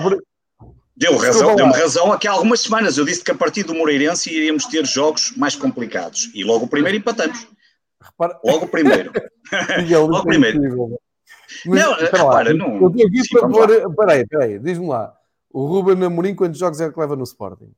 Deu 0.97 1.17
razão, 1.17 1.55
deu-me 1.55 1.73
razão 1.75 2.13
aqui 2.13 2.27
há 2.27 2.33
algumas 2.33 2.61
semanas. 2.61 2.97
Eu 2.97 3.05
disse 3.05 3.23
que 3.23 3.31
a 3.31 3.35
partir 3.35 3.65
do 3.65 3.75
Moreirense 3.75 4.33
iríamos 4.33 4.65
ter 4.65 4.87
jogos 4.87 5.33
mais 5.37 5.55
complicados. 5.55 6.31
E 6.35 6.43
logo 6.43 6.65
o 6.65 6.69
primeiro 6.69 6.97
empatamos. 6.97 7.47
Repara... 8.01 8.39
Logo 8.43 8.65
o 8.65 8.69
primeiro. 8.69 9.13
logo 9.91 10.17
o 10.17 10.25
primeiro. 10.25 10.99
Mas, 11.67 11.81
não, 11.81 11.95
repara, 11.95 12.55
não. 12.55 12.81
Eu 12.81 12.91
tenho 12.91 13.09
aqui 13.09 13.29
para 13.31 13.49
pôr. 13.49 13.95
Peraí, 13.95 14.27
peraí, 14.27 14.59
diz-me 14.59 14.87
lá. 14.87 15.15
O 15.57 15.65
Ruben 15.65 16.05
Amorim, 16.05 16.35
quantos 16.35 16.59
jogos 16.59 16.83
é 16.83 16.93
que 16.93 17.01
leva 17.01 17.17
no 17.17 17.25
Sporting? 17.25 17.73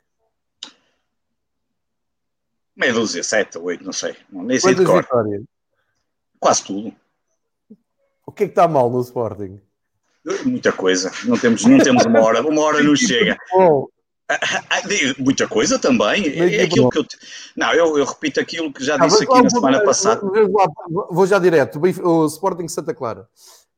Meia 2.74 2.92
dúzia, 2.92 3.22
sete, 3.22 3.56
oito, 3.56 3.84
não 3.84 3.92
sei. 3.92 4.16
Nem 4.32 4.58
sei 4.58 4.74
de 4.74 4.84
cor. 4.84 5.00
Vitórias? 5.00 5.44
Quase 6.40 6.64
tudo. 6.64 6.92
O 8.26 8.32
que 8.32 8.42
é 8.42 8.46
que 8.48 8.50
está 8.50 8.66
mal 8.66 8.90
no 8.90 9.00
Sporting? 9.00 9.60
Muita 10.44 10.72
coisa. 10.72 11.12
Não 11.24 11.38
temos, 11.38 11.64
não 11.64 11.78
temos 11.78 12.04
uma 12.04 12.20
hora. 12.20 12.42
Uma 12.42 12.62
hora 12.62 12.82
não 12.82 12.96
chega. 12.96 13.38
Ah, 14.30 14.36
ah, 14.68 14.82
muita 15.18 15.48
coisa 15.48 15.78
também. 15.78 16.26
É 16.38 16.64
aquilo 16.64 16.90
que 16.90 16.98
eu. 16.98 17.06
Não, 17.56 17.72
eu, 17.72 17.96
eu 17.96 18.04
repito 18.04 18.38
aquilo 18.38 18.70
que 18.70 18.84
já 18.84 18.96
ah, 18.96 19.06
disse 19.06 19.24
aqui 19.24 19.42
na 19.42 19.48
semana 19.48 19.82
passada. 19.82 20.20
Vou 21.10 21.26
já 21.26 21.38
direto. 21.38 21.80
O 22.02 22.26
Sporting 22.26 22.68
Santa 22.68 22.92
Clara. 22.92 23.26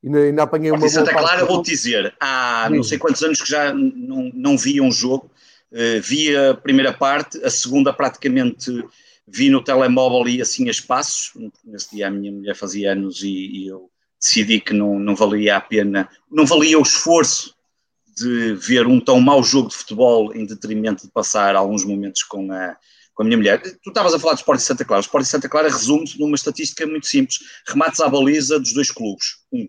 Ainda, 0.04 0.18
ainda 0.18 0.42
apanhei 0.42 0.70
uma. 0.70 0.88
Santa 0.88 1.12
Clara, 1.12 1.44
vou-te 1.44 1.70
dizer. 1.70 2.14
Há 2.18 2.68
não 2.70 2.82
sei 2.82 2.98
quantos 2.98 3.22
anos 3.22 3.40
que 3.40 3.48
já 3.48 3.72
não, 3.72 4.30
não 4.34 4.56
vi 4.56 4.80
um 4.80 4.90
jogo. 4.90 5.30
Uh, 5.70 6.00
vi 6.02 6.36
a 6.36 6.54
primeira 6.54 6.92
parte, 6.92 7.42
a 7.44 7.50
segunda 7.50 7.92
praticamente 7.92 8.84
vi 9.26 9.50
no 9.50 9.62
telemóvel 9.62 10.28
e 10.28 10.42
assim 10.42 10.68
a 10.68 10.70
espaços. 10.70 11.32
Nesse 11.64 11.94
dia 11.94 12.08
a 12.08 12.10
minha 12.10 12.32
mulher 12.32 12.56
fazia 12.56 12.92
anos 12.92 13.22
e, 13.22 13.28
e 13.28 13.68
eu 13.68 13.90
decidi 14.20 14.60
que 14.60 14.72
não, 14.72 14.98
não 14.98 15.14
valia 15.14 15.56
a 15.56 15.60
pena, 15.60 16.08
não 16.30 16.44
valia 16.44 16.78
o 16.78 16.82
esforço 16.82 17.54
de 18.16 18.54
ver 18.54 18.86
um 18.86 19.00
tão 19.00 19.20
mau 19.20 19.42
jogo 19.42 19.68
de 19.68 19.76
futebol 19.76 20.34
em 20.34 20.44
detrimento 20.44 21.06
de 21.06 21.12
passar 21.12 21.56
alguns 21.56 21.84
momentos 21.84 22.22
com 22.22 22.52
a, 22.52 22.76
com 23.14 23.22
a 23.22 23.24
minha 23.24 23.36
mulher. 23.36 23.62
Tu 23.62 23.88
estavas 23.88 24.12
a 24.12 24.18
falar 24.18 24.34
de 24.34 24.40
Sport 24.40 24.58
de 24.58 24.64
Santa 24.64 24.84
Clara. 24.84 25.00
O 25.00 25.04
Sport 25.04 25.24
de 25.24 25.30
Santa 25.30 25.48
Clara 25.48 25.68
resume-se 25.68 26.18
numa 26.18 26.34
estatística 26.34 26.86
muito 26.86 27.06
simples: 27.06 27.38
remates 27.66 28.00
à 28.00 28.08
baliza 28.08 28.58
dos 28.58 28.74
dois 28.74 28.90
clubes. 28.90 29.38
Um. 29.52 29.68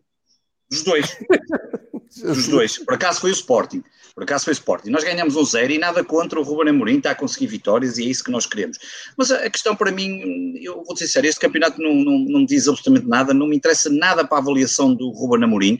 Dos 0.71 0.83
dois. 0.83 1.17
dos 2.23 2.47
dois. 2.47 2.77
Por 2.77 2.93
acaso 2.93 3.19
foi 3.19 3.31
o 3.31 3.33
Sporting. 3.33 3.83
Por 4.13 4.23
acaso 4.23 4.45
foi 4.45 4.53
Sporting. 4.53 4.89
Nós 4.89 5.03
ganhamos 5.03 5.35
um 5.35 5.43
zero 5.43 5.71
e 5.71 5.77
nada 5.77 6.03
contra 6.03 6.39
o 6.39 6.43
Ruben 6.43 6.69
Amorim, 6.69 6.97
está 6.97 7.11
a 7.11 7.15
conseguir 7.15 7.47
vitórias 7.47 7.97
e 7.97 8.03
é 8.03 8.05
isso 8.07 8.23
que 8.23 8.31
nós 8.31 8.45
queremos. 8.45 8.77
Mas 9.17 9.31
a 9.31 9.49
questão 9.49 9.75
para 9.75 9.91
mim, 9.91 10.53
eu 10.61 10.83
vou 10.83 10.95
ser 10.95 11.07
sério, 11.07 11.29
este 11.29 11.39
campeonato 11.39 11.81
não, 11.81 11.93
não, 11.93 12.19
não 12.19 12.39
me 12.41 12.45
diz 12.45 12.67
absolutamente 12.67 13.07
nada, 13.07 13.33
não 13.33 13.47
me 13.47 13.55
interessa 13.55 13.89
nada 13.89 14.25
para 14.25 14.37
a 14.37 14.41
avaliação 14.41 14.93
do 14.93 15.09
Ruben 15.11 15.43
Amorim. 15.43 15.79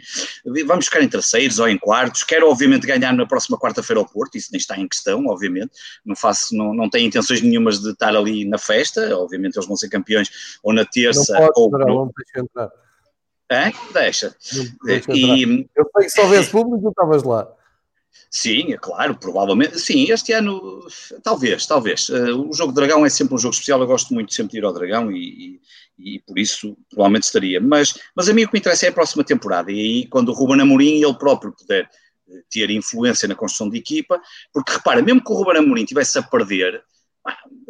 Vamos 0.65 0.85
ficar 0.85 1.01
em 1.01 1.09
terceiros 1.09 1.59
ou 1.59 1.67
em 1.67 1.77
quartos. 1.77 2.23
Quero, 2.23 2.49
obviamente, 2.49 2.87
ganhar 2.87 3.13
na 3.13 3.25
próxima 3.25 3.57
quarta-feira 3.57 3.99
ao 3.99 4.07
Porto, 4.07 4.37
isso 4.37 4.49
nem 4.51 4.59
está 4.59 4.77
em 4.77 4.87
questão, 4.87 5.25
obviamente. 5.27 5.71
Não 6.05 6.15
faço, 6.15 6.55
não, 6.55 6.73
não 6.73 6.89
tenho 6.89 7.07
intenções 7.07 7.41
nenhumas 7.41 7.79
de 7.79 7.91
estar 7.91 8.15
ali 8.15 8.45
na 8.45 8.57
festa, 8.57 9.17
obviamente 9.17 9.57
eles 9.57 9.67
vão 9.67 9.75
ser 9.75 9.89
campeões 9.89 10.29
ou 10.63 10.73
na 10.73 10.85
terça 10.85 11.33
não 11.33 11.47
pode, 11.47 11.51
ou. 11.55 11.71
Não, 11.71 12.11
não 12.55 12.71
entrar. 13.51 13.67
É? 13.67 13.73
Deixa. 13.93 14.35
deixa 14.83 15.11
e, 15.13 15.67
eu 15.75 15.89
sei 15.95 16.05
que 16.05 16.09
se 16.09 16.21
houvesse 16.21 16.49
público, 16.51 16.89
estavas 16.89 17.23
lá. 17.23 17.47
Sim, 18.29 18.71
é 18.73 18.77
claro, 18.77 19.15
provavelmente. 19.15 19.77
Sim, 19.79 20.09
este 20.09 20.31
ano, 20.31 20.87
talvez, 21.21 21.65
talvez. 21.65 22.07
Uh, 22.07 22.49
o 22.49 22.53
jogo 22.53 22.71
Dragão 22.71 23.05
é 23.05 23.09
sempre 23.09 23.35
um 23.35 23.37
jogo 23.37 23.53
especial, 23.53 23.81
eu 23.81 23.87
gosto 23.87 24.13
muito 24.13 24.33
sempre 24.33 24.53
de 24.53 24.57
ir 24.59 24.63
ao 24.63 24.73
Dragão 24.73 25.11
e, 25.11 25.59
e, 25.99 26.15
e, 26.15 26.19
por 26.19 26.39
isso 26.39 26.77
provavelmente 26.89 27.23
estaria. 27.23 27.59
Mas, 27.59 27.99
mas 28.15 28.29
a 28.29 28.33
mim 28.33 28.43
o 28.43 28.47
que 28.47 28.53
me 28.53 28.59
interessa 28.59 28.85
é 28.85 28.89
a 28.89 28.93
próxima 28.93 29.23
temporada 29.23 29.69
e 29.69 29.79
aí 29.79 30.07
quando 30.07 30.29
o 30.29 30.33
Ruben 30.33 30.61
Amorim 30.61 31.03
ele 31.03 31.13
próprio 31.15 31.51
puder 31.51 31.89
eh, 32.29 32.41
ter 32.49 32.69
influência 32.71 33.27
na 33.27 33.35
construção 33.35 33.69
de 33.69 33.77
equipa, 33.77 34.21
porque 34.53 34.71
repara, 34.71 35.01
mesmo 35.01 35.21
que 35.21 35.31
o 35.31 35.35
Ruben 35.35 35.57
Amorim 35.57 35.83
estivesse 35.83 36.17
a 36.17 36.23
perder, 36.23 36.81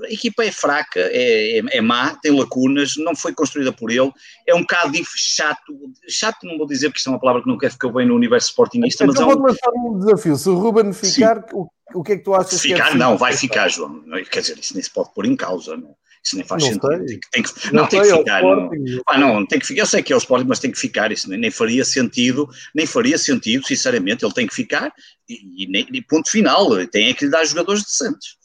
a 0.04 0.12
equipa 0.12 0.44
é 0.44 0.52
fraca, 0.52 1.00
é, 1.00 1.60
é, 1.60 1.64
é, 1.78 1.82
má, 1.82 2.16
tem 2.22 2.32
lacunas, 2.32 2.94
não 2.98 3.16
foi 3.16 3.34
construída 3.34 3.72
por 3.72 3.92
ele, 3.92 4.12
é 4.48 4.56
um 4.56 4.62
bocado 4.62 4.94
chato, 5.16 5.74
chato 6.08 6.46
não 6.46 6.58
vou 6.58 6.68
dizer 6.68 6.90
porque 6.90 7.00
isto 7.00 7.10
é 7.10 7.14
uma 7.14 7.20
palavra 7.20 7.44
que 7.44 7.58
quer 7.58 7.72
ficar 7.72 7.90
bem 7.90 8.08
no 8.08 8.16
universo 8.16 8.50
sportingista, 8.50 9.04
então, 9.06 9.28
mas 9.28 9.36
é 9.36 9.40
um... 9.40 9.44
lançar 9.44 9.72
um 9.76 10.00
desafio, 10.00 10.36
se 10.36 10.50
o 10.50 10.56
Ruben 10.56 10.94
ficar, 10.94 11.46
o, 11.54 11.68
o, 11.94 12.04
que 12.04 12.14
é 12.14 12.18
que 12.18 12.24
tu 12.24 12.34
achas 12.34 12.62
ficar, 12.62 12.90
que 12.90 12.96
é 12.96 12.98
Não, 12.98 13.18
vai 13.18 13.34
ficar, 13.34 13.68
João, 13.68 14.04
quer 14.30 14.42
dizer, 14.42 14.58
isso 14.60 14.74
nem 14.74 14.84
se 14.84 14.90
pode 14.90 15.14
pôr 15.14 15.26
em 15.26 15.36
causa, 15.36 15.76
não. 15.78 15.96
Isso 16.24 16.36
nem 16.36 16.46
faz 16.46 16.64
não 16.64 16.74
sentido. 16.74 17.06
Tem, 17.06 17.20
tem 17.32 17.44
que, 17.44 17.74
não, 17.74 17.82
não 17.82 17.90
tem 17.90 18.02
que 18.02 18.16
ficar. 18.16 18.44
Não, 18.44 18.70
ah, 19.08 19.18
não, 19.18 19.46
tem 19.46 19.60
que 19.60 19.66
ficar. 19.66 19.82
Eu 19.82 19.86
sei 19.88 20.04
que 20.04 20.14
é 20.14 20.16
o 20.16 20.20
Sporting, 20.20 20.46
mas 20.48 20.60
tem 20.60 20.72
que 20.72 20.80
ficar. 20.80 21.12
Isso 21.12 21.28
nem, 21.28 21.40
nem 21.40 21.50
faria 21.50 21.84
sentido, 21.84 22.48
nem 22.76 22.86
faria 22.86 23.18
sentido, 23.18 23.66
sinceramente. 23.66 24.24
Ele 24.24 24.34
tem 24.34 24.46
que 24.46 24.54
ficar 24.54 24.94
e, 25.28 25.66
e, 25.66 25.98
e 25.98 26.02
ponto 26.04 26.30
final. 26.30 26.70
Tem 26.88 27.10
é 27.10 27.14
que 27.16 27.26
lhe 27.26 27.32
dar 27.32 27.44
jogadores 27.44 27.84
decentes. 27.84 28.38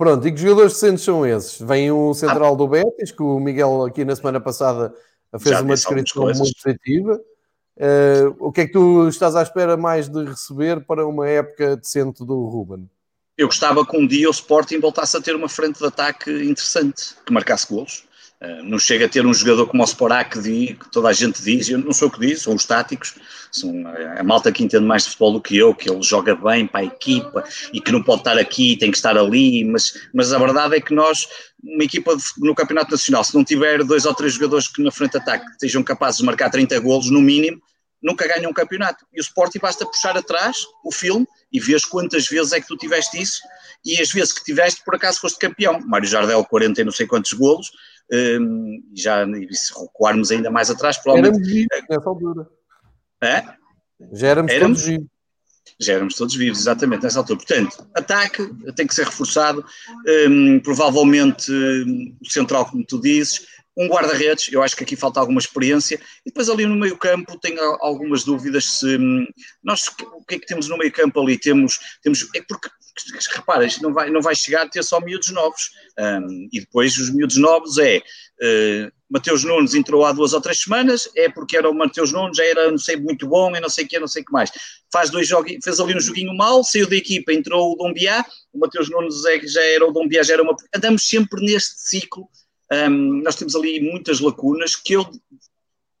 Pronto, 0.00 0.26
e 0.26 0.32
que 0.32 0.40
jogadores 0.40 0.72
decentes 0.72 1.04
são 1.04 1.26
esses? 1.26 1.60
Vem 1.60 1.92
o 1.92 2.14
central 2.14 2.54
ah. 2.54 2.56
do 2.56 2.66
Betis, 2.66 3.12
que 3.12 3.22
o 3.22 3.38
Miguel 3.38 3.84
aqui 3.84 4.02
na 4.02 4.16
semana 4.16 4.40
passada 4.40 4.94
fez 5.38 5.60
uma 5.60 5.74
descrição 5.74 6.22
muito 6.22 6.38
positiva. 6.38 7.20
Uh, 7.76 8.34
o 8.38 8.50
que 8.50 8.62
é 8.62 8.66
que 8.66 8.72
tu 8.72 9.06
estás 9.10 9.36
à 9.36 9.42
espera 9.42 9.76
mais 9.76 10.08
de 10.08 10.24
receber 10.24 10.86
para 10.86 11.06
uma 11.06 11.28
época 11.28 11.76
decente 11.76 12.24
do 12.24 12.46
Ruben? 12.46 12.88
Eu 13.36 13.48
gostava 13.48 13.84
que 13.84 13.94
um 13.94 14.06
dia 14.06 14.26
o 14.26 14.30
Sporting 14.30 14.80
voltasse 14.80 15.18
a 15.18 15.20
ter 15.20 15.36
uma 15.36 15.50
frente 15.50 15.78
de 15.78 15.84
ataque 15.84 16.30
interessante, 16.30 17.14
que 17.26 17.30
marcasse 17.30 17.66
golos. 17.68 18.08
Uh, 18.42 18.62
não 18.64 18.78
chega 18.78 19.04
a 19.04 19.08
ter 19.08 19.26
um 19.26 19.34
jogador 19.34 19.66
como 19.66 19.82
o 19.82 19.86
Sporak 19.86 20.40
que, 20.40 20.78
toda 20.90 21.08
a 21.08 21.12
gente 21.12 21.42
diz, 21.42 21.68
eu 21.68 21.76
não 21.76 21.92
sou 21.92 22.08
o 22.08 22.10
que 22.10 22.20
diz, 22.20 22.40
são 22.40 22.54
os 22.54 22.64
táticos, 22.64 23.14
são 23.52 23.70
a 24.16 24.22
malta 24.22 24.50
que 24.50 24.64
entende 24.64 24.86
mais 24.86 25.02
de 25.02 25.10
futebol 25.10 25.34
do 25.34 25.42
que 25.42 25.58
eu, 25.58 25.74
que 25.74 25.90
ele 25.90 26.02
joga 26.02 26.34
bem 26.34 26.66
para 26.66 26.80
a 26.80 26.84
equipa 26.84 27.44
e 27.70 27.82
que 27.82 27.92
não 27.92 28.02
pode 28.02 28.22
estar 28.22 28.38
aqui, 28.38 28.78
tem 28.78 28.90
que 28.90 28.96
estar 28.96 29.14
ali, 29.18 29.62
mas, 29.64 29.92
mas 30.14 30.32
a 30.32 30.38
verdade 30.38 30.74
é 30.74 30.80
que 30.80 30.94
nós, 30.94 31.28
uma 31.62 31.84
equipa 31.84 32.16
de, 32.16 32.22
no 32.38 32.54
Campeonato 32.54 32.92
Nacional, 32.92 33.22
se 33.24 33.34
não 33.34 33.44
tiver 33.44 33.84
dois 33.84 34.06
ou 34.06 34.14
três 34.14 34.32
jogadores 34.32 34.68
que 34.68 34.82
na 34.82 34.90
frente 34.90 35.12
de 35.12 35.18
ataque 35.18 35.44
sejam 35.58 35.82
capazes 35.82 36.20
de 36.20 36.24
marcar 36.24 36.48
30 36.48 36.80
golos 36.80 37.10
no 37.10 37.20
mínimo, 37.20 37.60
nunca 38.02 38.26
ganha 38.26 38.48
um 38.48 38.54
campeonato. 38.54 39.04
E 39.12 39.20
o 39.20 39.22
Sporting 39.22 39.58
basta 39.58 39.84
puxar 39.84 40.16
atrás 40.16 40.64
o 40.82 40.90
filme 40.90 41.26
e 41.52 41.60
vês 41.60 41.84
quantas 41.84 42.26
vezes 42.26 42.52
é 42.52 42.60
que 42.60 42.66
tu 42.66 42.76
tiveste 42.76 43.20
isso 43.20 43.40
e 43.84 44.00
as 44.00 44.10
vezes 44.10 44.32
que 44.32 44.44
tiveste, 44.44 44.82
por 44.84 44.94
acaso 44.94 45.20
foste 45.20 45.38
campeão. 45.38 45.80
Mário 45.80 46.08
Jardel, 46.08 46.44
40 46.44 46.80
e 46.80 46.84
não 46.84 46.92
sei 46.92 47.06
quantos 47.06 47.32
golos, 47.32 47.70
um, 48.12 48.82
já 48.94 49.24
se 49.50 49.80
recuarmos 49.80 50.30
ainda 50.30 50.50
mais 50.50 50.70
atrás, 50.70 50.98
provavelmente. 50.98 51.36
Éramos 51.36 51.52
vivos 51.52 51.88
nessa 51.88 52.08
altura. 52.08 52.48
É? 53.22 53.44
Já 54.12 54.28
éramos, 54.28 54.52
éramos 54.52 54.78
todos 54.78 54.88
vivos. 54.88 55.06
Já 55.78 55.92
éramos 55.94 56.14
todos 56.14 56.34
vivos, 56.36 56.58
exatamente, 56.58 57.02
nessa 57.02 57.18
altura. 57.18 57.38
Portanto, 57.38 57.88
ataque 57.94 58.46
tem 58.74 58.86
que 58.86 58.94
ser 58.94 59.06
reforçado, 59.06 59.64
um, 60.28 60.60
provavelmente 60.60 61.50
um, 61.50 62.16
o 62.20 62.30
central, 62.30 62.66
como 62.66 62.84
tu 62.84 63.00
dizes, 63.00 63.46
um 63.76 63.86
guarda-redes, 63.86 64.52
eu 64.52 64.62
acho 64.62 64.76
que 64.76 64.84
aqui 64.84 64.96
falta 64.96 65.20
alguma 65.20 65.38
experiência, 65.38 66.00
e 66.24 66.30
depois 66.30 66.48
ali 66.48 66.66
no 66.66 66.76
meio 66.76 66.96
campo 66.96 67.38
tenho 67.38 67.60
algumas 67.80 68.24
dúvidas 68.24 68.78
se 68.78 68.96
hum, 68.96 69.26
nós, 69.62 69.86
o 70.12 70.24
que 70.24 70.34
é 70.34 70.38
que 70.38 70.46
temos 70.46 70.68
no 70.68 70.76
meio 70.76 70.92
campo 70.92 71.20
ali, 71.20 71.38
temos, 71.38 71.78
temos 72.02 72.28
é 72.34 72.42
porque 72.42 72.68
repara, 73.34 73.66
não 73.80 73.92
vai, 73.92 74.10
não 74.10 74.20
vai 74.20 74.34
chegar 74.34 74.62
a 74.62 74.68
ter 74.68 74.82
só 74.82 75.00
miúdos 75.00 75.30
novos, 75.30 75.70
um, 75.98 76.48
e 76.52 76.60
depois 76.60 76.96
os 76.96 77.10
miúdos 77.10 77.36
novos 77.36 77.78
é, 77.78 77.98
uh, 77.98 78.92
Mateus 79.08 79.42
Nunes 79.44 79.74
entrou 79.74 80.04
há 80.04 80.12
duas 80.12 80.32
ou 80.32 80.40
três 80.40 80.60
semanas, 80.62 81.08
é 81.16 81.28
porque 81.28 81.56
era 81.56 81.68
o 81.68 81.74
Mateus 81.74 82.12
Nunes, 82.12 82.36
já 82.36 82.44
era 82.44 82.70
não 82.70 82.78
sei 82.78 82.96
muito 82.96 83.26
bom, 83.26 83.54
e 83.56 83.60
não 83.60 83.68
sei 83.68 83.84
o 83.84 83.88
que, 83.88 83.98
não 83.98 84.06
sei 84.06 84.22
o 84.22 84.24
que 84.24 84.32
mais, 84.32 84.50
faz 84.92 85.10
dois 85.10 85.26
jogos, 85.26 85.52
fez 85.62 85.80
ali 85.80 85.96
um 85.96 86.00
joguinho 86.00 86.36
mal, 86.36 86.62
saiu 86.62 86.88
da 86.88 86.96
equipa, 86.96 87.32
entrou 87.32 87.72
o 87.72 87.76
Dombiá, 87.76 88.24
o 88.52 88.58
Mateus 88.58 88.90
Nunes 88.90 89.24
é, 89.24 89.40
já 89.46 89.62
era 89.62 89.86
o 89.86 89.92
Dombiá, 89.92 90.22
já 90.22 90.34
era 90.34 90.42
uma, 90.42 90.54
andamos 90.74 91.08
sempre 91.08 91.44
neste 91.44 91.80
ciclo, 91.80 92.28
um, 92.72 93.22
nós 93.22 93.36
temos 93.36 93.54
ali 93.54 93.80
muitas 93.80 94.20
lacunas 94.20 94.76
que 94.76 94.94
eu, 94.94 95.02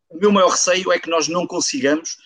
o 0.08 0.18
meu 0.18 0.32
maior 0.32 0.50
receio 0.50 0.92
é 0.92 0.98
que 0.98 1.10
nós 1.10 1.28
não 1.28 1.46
consigamos 1.46 2.16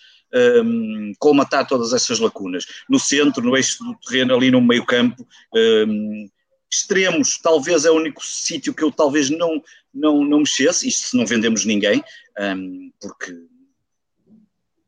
um, 0.63 1.13
colmatar 1.17 1.67
todas 1.67 1.93
essas 1.93 2.19
lacunas. 2.19 2.65
No 2.89 2.99
centro, 2.99 3.43
no 3.43 3.55
eixo 3.55 3.83
do 3.83 3.95
terreno, 3.99 4.35
ali 4.35 4.51
no 4.51 4.61
meio 4.61 4.85
campo, 4.85 5.27
um, 5.53 6.29
extremos, 6.71 7.37
talvez 7.37 7.85
é 7.85 7.91
o 7.91 7.95
único 7.95 8.25
sítio 8.25 8.73
que 8.73 8.83
eu 8.83 8.91
talvez 8.91 9.29
não, 9.29 9.61
não, 9.93 10.23
não 10.23 10.39
mexesse, 10.39 10.87
isto 10.87 11.09
se 11.09 11.17
não 11.17 11.25
vendemos 11.25 11.65
ninguém, 11.65 12.03
um, 12.39 12.91
porque 12.99 13.33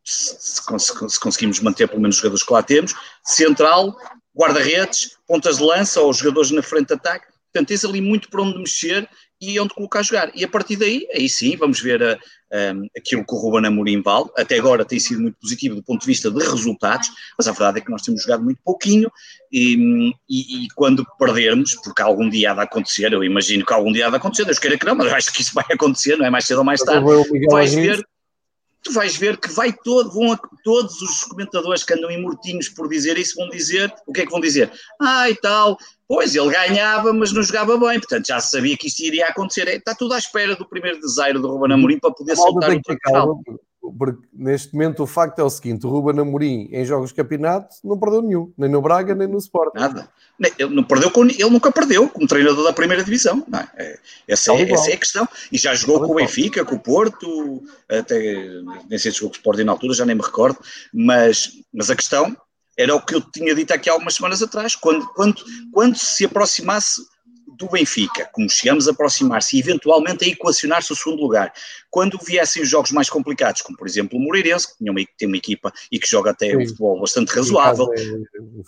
se, 0.03 0.35
se, 0.39 0.61
se, 1.09 1.19
conseguimos 1.19 1.59
manter 1.59 1.87
pelo 1.87 2.01
menos 2.01 2.15
os 2.15 2.21
jogadores 2.21 2.43
que 2.43 2.53
lá 2.53 2.63
temos, 2.63 2.93
central, 3.23 3.97
guarda-redes, 4.35 5.17
pontas 5.25 5.57
de 5.57 5.63
lança 5.63 6.01
ou 6.01 6.13
jogadores 6.13 6.51
na 6.51 6.61
frente 6.61 6.87
de 6.87 6.93
ataque, 6.93 7.27
portanto 7.51 7.67
tens 7.69 7.85
ali 7.85 8.01
muito 8.01 8.29
para 8.29 8.41
onde 8.41 8.59
mexer 8.59 9.09
e 9.39 9.59
onde 9.59 9.73
colocar 9.73 9.99
a 9.99 10.03
jogar. 10.03 10.31
E 10.35 10.43
a 10.43 10.47
partir 10.47 10.75
daí, 10.75 11.07
aí 11.13 11.29
sim, 11.29 11.55
vamos 11.55 11.79
ver 11.79 12.01
a, 12.01 12.13
a, 12.13 12.73
aquilo 12.97 13.25
que 13.25 13.33
o 13.33 13.37
Ruben 13.37 13.67
Amorim 13.67 14.01
vale. 14.01 14.29
Até 14.37 14.57
agora 14.57 14.83
tem 14.83 14.99
sido 14.99 15.21
muito 15.21 15.37
positivo 15.39 15.75
do 15.75 15.83
ponto 15.83 16.01
de 16.01 16.07
vista 16.07 16.31
de 16.31 16.39
resultados, 16.39 17.09
mas 17.37 17.47
a 17.47 17.51
verdade 17.51 17.79
é 17.79 17.81
que 17.81 17.91
nós 17.91 18.01
temos 18.01 18.23
jogado 18.23 18.43
muito 18.43 18.59
pouquinho 18.63 19.11
e, 19.51 20.13
e, 20.29 20.65
e 20.65 20.67
quando 20.75 21.05
perdermos, 21.19 21.75
porque 21.83 22.01
algum 22.01 22.29
dia 22.29 22.51
há 22.51 22.55
de 22.55 22.61
acontecer, 22.61 23.13
eu 23.13 23.23
imagino 23.23 23.65
que 23.65 23.73
algum 23.73 23.91
dia 23.91 24.07
há 24.07 24.09
de 24.09 24.15
acontecer, 24.15 24.45
Deus 24.45 24.59
queira 24.59 24.77
que 24.77 24.85
não, 24.85 24.95
mas 24.95 25.07
eu 25.07 25.15
acho 25.15 25.33
que 25.33 25.41
isso 25.41 25.53
vai 25.53 25.65
acontecer, 25.71 26.17
não 26.17 26.25
é 26.25 26.29
mais 26.29 26.45
cedo 26.45 26.59
ou 26.59 26.63
mais 26.63 26.81
tarde, 26.81 27.05
vais 27.49 27.73
ver 27.73 28.05
tu 28.83 28.93
vais 28.93 29.15
ver 29.17 29.37
que 29.37 29.51
vai 29.51 29.73
todo, 29.73 30.11
vão 30.11 30.37
todos 30.63 31.01
os 31.01 31.21
comentadores 31.25 31.83
que 31.83 31.93
andam 31.93 32.09
imortinhos 32.09 32.69
por 32.69 32.87
dizer 32.87 33.17
isso 33.17 33.35
vão 33.35 33.49
dizer, 33.49 33.93
o 34.05 34.13
que 34.13 34.21
é 34.21 34.25
que 34.25 34.31
vão 34.31 34.39
dizer? 34.39 34.71
Ah, 35.01 35.29
e 35.29 35.35
tal, 35.35 35.77
Pois, 36.07 36.33
ele 36.35 36.49
ganhava, 36.49 37.11
mas 37.11 37.33
não 37.33 37.43
jogava 37.43 37.77
bem, 37.77 37.99
portanto 37.99 38.27
já 38.27 38.39
sabia 38.39 38.77
que 38.77 38.87
isto 38.87 39.01
iria 39.03 39.27
acontecer. 39.27 39.67
Está 39.67 39.93
tudo 39.93 40.13
à 40.13 40.17
espera 40.17 40.55
do 40.55 40.67
primeiro 40.67 40.99
desaire 40.99 41.37
do 41.37 41.47
Ruben 41.49 41.73
Amorim 41.73 41.99
para 41.99 42.11
poder 42.11 42.35
soltar 42.35 42.71
o 42.71 42.81
total. 42.81 43.41
Porque 43.97 44.21
neste 44.33 44.73
momento 44.73 45.03
o 45.03 45.07
facto 45.07 45.39
é 45.39 45.43
o 45.43 45.49
seguinte: 45.49 45.85
o 45.85 45.89
Ruben 45.89 46.21
Amorim 46.21 46.69
em 46.71 46.85
jogos 46.85 47.09
de 47.09 47.15
campeonato 47.15 47.75
não 47.83 47.97
perdeu 47.97 48.21
nenhum, 48.21 48.53
nem 48.57 48.69
no 48.69 48.81
Braga, 48.81 49.13
nem 49.13 49.27
no 49.27 49.37
Sport. 49.37 49.73
Nada. 49.75 50.09
Ele, 50.57 50.73
não 50.73 50.83
perdeu 50.83 51.09
com, 51.09 51.23
ele 51.25 51.49
nunca 51.49 51.71
perdeu 51.71 52.07
como 52.07 52.27
treinador 52.27 52.63
da 52.63 52.73
primeira 52.73 53.03
divisão. 53.03 53.43
Não 53.47 53.59
é? 53.59 53.67
é 53.75 53.99
essa, 54.27 54.53
é, 54.53 54.71
essa 54.71 54.91
é 54.91 54.93
a 54.93 54.97
questão. 54.97 55.27
E 55.51 55.57
já 55.57 55.73
jogou 55.73 56.01
com 56.01 56.11
o 56.11 56.15
Benfica, 56.15 56.63
com 56.63 56.75
o 56.75 56.79
Porto, 56.79 57.63
até 57.89 58.45
nem 58.89 58.99
sei 58.99 59.11
se 59.11 59.17
jogou 59.17 59.29
com 59.29 59.35
o 59.35 59.39
Sporting 59.39 59.63
na 59.63 59.71
altura, 59.71 59.93
já 59.93 60.05
nem 60.05 60.15
me 60.15 60.21
recordo, 60.21 60.59
mas, 60.93 61.53
mas 61.73 61.89
a 61.89 61.95
questão 61.95 62.35
era 62.77 62.95
o 62.95 63.01
que 63.01 63.15
eu 63.15 63.21
tinha 63.21 63.55
dito 63.55 63.73
aqui 63.73 63.89
há 63.89 63.93
algumas 63.93 64.15
semanas 64.15 64.41
atrás, 64.41 64.75
quando, 64.75 65.07
quando, 65.13 65.43
quando 65.73 65.97
se 65.97 66.25
aproximasse 66.25 67.01
do 67.57 67.67
Benfica, 67.67 68.29
como 68.31 68.47
chegamos 68.49 68.87
a 68.87 68.91
aproximar-se 68.91 69.57
e 69.57 69.59
eventualmente 69.59 70.23
a 70.23 70.27
equacionar-se 70.27 70.93
o 70.93 70.95
segundo 70.95 71.21
lugar, 71.21 71.51
quando 71.89 72.19
viessem 72.23 72.61
os 72.61 72.69
jogos 72.69 72.91
mais 72.91 73.09
complicados, 73.09 73.63
como 73.63 73.75
por 73.75 73.87
exemplo 73.87 74.17
o 74.17 74.21
Moreirense, 74.21 74.67
que 74.77 74.89
uma, 74.89 74.99
tem 75.17 75.27
uma 75.27 75.37
equipa 75.37 75.73
e 75.91 75.99
que 75.99 76.07
joga 76.07 76.31
até 76.31 76.51
Sim. 76.51 76.57
um 76.57 76.67
futebol 76.67 77.01
bastante 77.01 77.29
razoável, 77.29 77.91
é, 77.93 78.03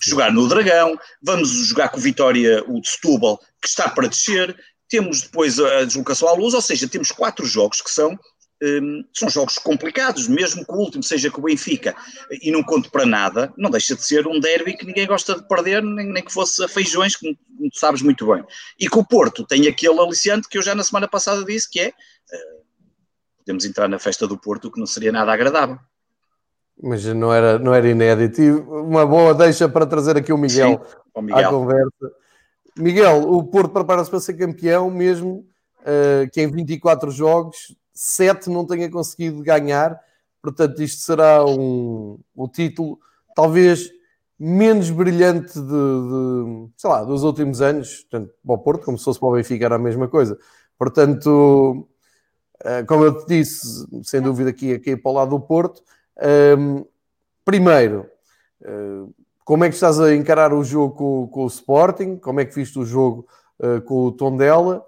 jogar 0.03 0.33
no 0.33 0.47
Dragão, 0.47 0.97
vamos 1.21 1.49
jogar 1.67 1.89
com 1.89 1.97
o 1.97 2.01
Vitória, 2.01 2.63
o 2.67 2.81
de 2.81 2.89
Setúbal, 2.89 3.39
que 3.61 3.67
está 3.67 3.87
para 3.87 4.07
descer, 4.07 4.57
temos 4.89 5.21
depois 5.21 5.59
a 5.59 5.85
deslocação 5.85 6.27
à 6.27 6.33
luz, 6.33 6.55
ou 6.55 6.61
seja, 6.61 6.87
temos 6.87 7.11
quatro 7.11 7.45
jogos 7.45 7.81
que 7.81 7.91
são 7.91 8.17
um, 8.61 9.03
são 9.13 9.29
jogos 9.29 9.57
complicados, 9.57 10.27
mesmo 10.27 10.65
que 10.65 10.71
o 10.71 10.75
último 10.75 11.03
seja 11.03 11.31
com 11.31 11.39
o 11.39 11.45
Benfica 11.45 11.95
e 12.41 12.51
não 12.51 12.63
conto 12.63 12.91
para 12.91 13.05
nada, 13.05 13.53
não 13.57 13.69
deixa 13.69 13.95
de 13.95 14.03
ser 14.03 14.27
um 14.27 14.39
derby 14.39 14.75
que 14.75 14.85
ninguém 14.85 15.07
gosta 15.07 15.35
de 15.35 15.47
perder, 15.47 15.81
nem, 15.81 16.11
nem 16.11 16.23
que 16.23 16.31
fosse 16.31 16.63
a 16.63 16.67
feijões, 16.67 17.15
como, 17.15 17.35
sabes 17.73 18.01
muito 18.01 18.27
bem. 18.27 18.43
E 18.79 18.89
que 18.89 18.97
o 18.97 19.05
Porto 19.05 19.45
tem 19.45 19.67
aquele 19.67 19.99
aliciante 19.99 20.47
que 20.49 20.57
eu 20.57 20.61
já 20.61 20.75
na 20.75 20.83
semana 20.83 21.07
passada 21.07 21.43
disse, 21.45 21.69
que 21.69 21.79
é 21.79 21.87
uh, 21.89 22.63
podemos 23.39 23.65
entrar 23.65 23.87
na 23.87 23.99
festa 23.99 24.27
do 24.27 24.37
Porto, 24.37 24.71
que 24.71 24.79
não 24.79 24.85
seria 24.85 25.11
nada 25.11 25.31
agradável. 25.31 25.79
Mas 26.81 27.03
não 27.05 27.33
era, 27.33 27.59
não 27.59 27.73
era 27.73 27.89
inédito. 27.89 28.41
E 28.41 28.51
uma 28.51 29.05
boa 29.05 29.33
deixa 29.33 29.67
para 29.67 29.85
trazer 29.85 30.15
aqui 30.15 30.31
o 30.31 30.37
Miguel, 30.37 30.81
Sim, 30.85 30.95
o 31.13 31.21
Miguel. 31.21 31.47
à 31.47 31.49
conversa. 31.49 32.11
Miguel, 32.77 33.29
o 33.29 33.43
Porto 33.43 33.73
prepara-se 33.73 34.09
para 34.09 34.19
ser 34.21 34.35
campeão, 34.35 34.89
mesmo 34.89 35.45
uh, 35.81 36.29
que 36.31 36.41
em 36.41 36.49
24 36.49 37.11
jogos 37.11 37.75
sete 38.01 38.49
não 38.49 38.65
tenha 38.65 38.89
conseguido 38.89 39.43
ganhar. 39.43 39.99
Portanto, 40.41 40.81
isto 40.81 41.01
será 41.01 41.43
um, 41.45 42.17
um 42.33 42.47
título 42.47 42.97
talvez 43.35 43.91
menos 44.39 44.89
brilhante 44.89 45.59
de, 45.59 45.59
de, 45.59 46.69
sei 46.77 46.89
lá, 46.89 47.03
dos 47.03 47.23
últimos 47.23 47.61
anos, 47.61 48.05
tanto 48.09 48.33
para 48.45 48.55
o 48.55 48.57
Porto 48.57 48.85
como 48.85 48.97
se 48.97 49.03
fosse 49.03 49.19
para 49.19 49.27
o 49.27 49.33
Benfica, 49.33 49.65
era 49.65 49.75
a 49.75 49.79
mesma 49.79 50.07
coisa. 50.07 50.39
Portanto, 50.77 51.85
eh, 52.63 52.83
como 52.83 53.03
eu 53.03 53.17
te 53.17 53.27
disse, 53.27 53.85
sem 54.03 54.21
dúvida 54.21 54.49
aqui, 54.49 54.73
aqui 54.73 54.95
para 54.95 55.11
o 55.11 55.15
lado 55.15 55.31
do 55.31 55.41
Porto, 55.41 55.83
um, 56.17 56.77
ehm, 56.77 56.85
primeiro, 57.43 58.09
uh, 58.61 59.13
como 59.43 59.65
é 59.65 59.69
que 59.69 59.75
estás 59.75 59.99
a 59.99 60.15
encarar 60.15 60.53
o 60.53 60.63
jogo 60.63 60.95
com, 60.95 61.27
com 61.27 61.43
o 61.43 61.47
Sporting, 61.47 62.15
como 62.15 62.39
é 62.39 62.45
que 62.45 62.55
viste 62.55 62.79
o 62.79 62.85
jogo 62.85 63.27
uh, 63.59 63.81
com 63.81 64.05
o 64.05 64.11
Tondela 64.13 64.85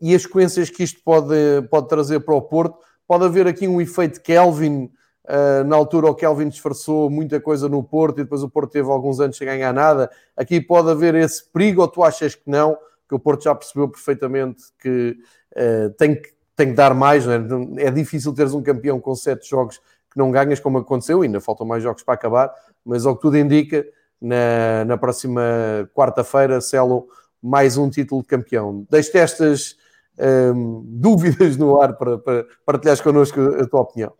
e 0.00 0.14
as 0.14 0.22
sequências 0.22 0.70
que 0.70 0.82
isto 0.82 1.00
pode, 1.04 1.34
pode 1.70 1.88
trazer 1.88 2.20
para 2.20 2.34
o 2.34 2.42
Porto. 2.42 2.78
Pode 3.06 3.24
haver 3.24 3.46
aqui 3.46 3.68
um 3.68 3.80
efeito 3.80 4.20
Kelvin, 4.20 4.90
uh, 5.24 5.64
na 5.64 5.76
altura 5.76 6.08
o 6.08 6.14
Kelvin 6.14 6.48
disfarçou 6.48 7.08
muita 7.10 7.40
coisa 7.40 7.68
no 7.68 7.82
Porto 7.82 8.20
e 8.20 8.24
depois 8.24 8.42
o 8.42 8.48
Porto 8.48 8.72
teve 8.72 8.90
alguns 8.90 9.20
anos 9.20 9.36
sem 9.36 9.46
ganhar 9.46 9.72
nada. 9.72 10.10
Aqui 10.36 10.60
pode 10.60 10.90
haver 10.90 11.14
esse 11.14 11.44
perigo 11.50 11.82
ou 11.82 11.88
tu 11.88 12.02
achas 12.02 12.34
que 12.34 12.48
não? 12.50 12.76
Que 13.08 13.14
o 13.14 13.18
Porto 13.18 13.44
já 13.44 13.54
percebeu 13.54 13.88
perfeitamente 13.88 14.64
que 14.80 15.16
uh, 15.56 15.90
tem 15.96 16.14
que 16.14 16.36
tem 16.56 16.68
que 16.68 16.74
dar 16.74 16.94
mais, 16.94 17.26
é? 17.28 17.38
é 17.76 17.90
difícil 17.90 18.32
teres 18.32 18.54
um 18.54 18.62
campeão 18.62 18.98
com 18.98 19.14
sete 19.14 19.48
jogos 19.48 19.78
que 20.10 20.16
não 20.16 20.30
ganhas, 20.30 20.58
como 20.58 20.78
aconteceu, 20.78 21.20
ainda 21.20 21.38
faltam 21.38 21.66
mais 21.66 21.82
jogos 21.82 22.02
para 22.02 22.14
acabar, 22.14 22.50
mas 22.82 23.04
ao 23.04 23.14
que 23.14 23.20
tudo 23.20 23.36
indica, 23.36 23.86
na, 24.18 24.82
na 24.86 24.96
próxima 24.96 25.42
quarta-feira 25.94 26.58
selam 26.62 27.06
mais 27.42 27.76
um 27.76 27.88
título 27.88 28.22
de 28.22 28.28
campeão. 28.28 28.86
Deixe-te 28.90 29.18
estas 29.18 29.76
hum, 30.54 30.82
dúvidas 30.88 31.56
no 31.56 31.80
ar 31.80 31.96
para, 31.96 32.18
para 32.18 32.44
partilhares 32.64 33.00
connosco 33.00 33.40
a 33.40 33.66
tua 33.66 33.80
opinião. 33.80 34.12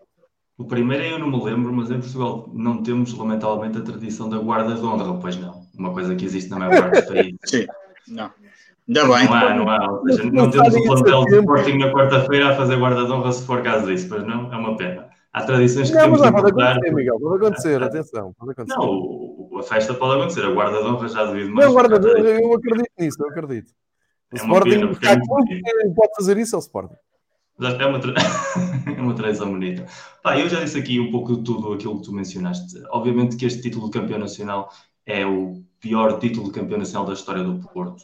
O 0.58 0.64
primeiro 0.64 1.04
eu 1.04 1.18
não 1.18 1.30
me 1.30 1.42
lembro, 1.44 1.72
mas 1.72 1.90
em 1.90 2.00
Portugal 2.00 2.50
não 2.54 2.82
temos, 2.82 3.12
lamentavelmente, 3.12 3.76
a 3.76 3.82
tradição 3.82 4.28
da 4.28 4.38
guarda 4.38 4.74
de 4.74 4.80
honra, 4.80 5.18
pois 5.20 5.36
não. 5.36 5.66
Uma 5.78 5.92
coisa 5.92 6.14
que 6.14 6.24
existe 6.24 6.48
na 6.48 6.58
maior 6.58 6.80
parte 6.80 7.00
dos 7.00 7.08
países. 7.10 7.38
Sim, 7.44 7.66
não. 8.08 8.30
Ainda 8.88 9.02
bem. 9.02 9.26
Não 9.26 9.34
há, 9.34 9.54
não 9.54 9.68
há. 9.68 9.92
Ou 9.92 10.08
seja, 10.08 10.24
não, 10.24 10.44
não 10.44 10.50
temos 10.50 10.74
o 10.74 10.82
plantel 10.84 11.24
de 11.24 11.38
Sporting 11.40 11.78
na 11.78 11.92
quarta-feira 11.92 12.50
a 12.50 12.56
fazer 12.56 12.78
guarda 12.78 13.04
de 13.04 13.12
honra 13.12 13.32
se 13.32 13.44
for 13.44 13.62
caso 13.62 13.86
disso, 13.86 14.08
pois 14.08 14.26
não? 14.26 14.50
É 14.52 14.56
uma 14.56 14.76
pena. 14.76 15.08
Há 15.36 15.42
tradições 15.42 15.90
que 15.90 15.96
não, 15.96 16.04
temos 16.04 16.20
mas 16.22 16.30
pode 16.30 16.50
acontecer, 16.50 16.94
Miguel, 16.94 17.20
pode 17.20 17.44
acontecer, 17.44 17.82
atenção, 17.84 18.32
pode 18.38 18.52
acontecer. 18.52 18.78
Não, 18.78 19.58
a 19.58 19.62
festa 19.62 19.92
pode 19.92 20.18
acontecer, 20.18 20.46
a 20.46 20.50
guarda 20.50 20.82
de 20.82 20.88
honra 20.88 21.08
já 21.08 21.26
devido 21.26 21.50
mais. 21.50 21.66
Não, 21.66 21.74
guarda 21.74 21.98
de 21.98 22.08
honra, 22.08 22.40
eu 22.40 22.54
acredito 22.54 22.90
nisso, 22.98 23.22
eu 23.22 23.28
acredito. 23.28 23.72
O 24.32 24.36
é 24.36 24.38
Sporting, 24.38 24.94
pena, 24.94 25.12
é 25.12 25.94
pode 25.94 26.14
fazer 26.16 26.38
isso, 26.38 26.56
é 26.56 26.58
o 26.58 26.60
Sporting. 26.60 26.94
É 27.60 27.86
uma, 27.86 28.00
tra... 28.00 28.14
é 28.96 29.02
uma 29.02 29.14
tradição 29.14 29.50
bonita. 29.50 29.84
Pá, 30.22 30.38
eu 30.38 30.48
já 30.48 30.64
disse 30.64 30.78
aqui 30.78 30.98
um 30.98 31.10
pouco 31.10 31.36
de 31.36 31.44
tudo 31.44 31.70
aquilo 31.74 32.00
que 32.00 32.06
tu 32.06 32.14
mencionaste. 32.14 32.82
Obviamente 32.88 33.36
que 33.36 33.44
este 33.44 33.60
título 33.60 33.90
de 33.90 33.98
campeão 33.98 34.18
nacional 34.18 34.70
é 35.04 35.26
o 35.26 35.62
pior 35.78 36.18
título 36.18 36.46
de 36.46 36.52
campeão 36.52 36.78
nacional 36.78 37.06
da 37.06 37.12
história 37.12 37.44
do 37.44 37.58
Porto 37.68 38.02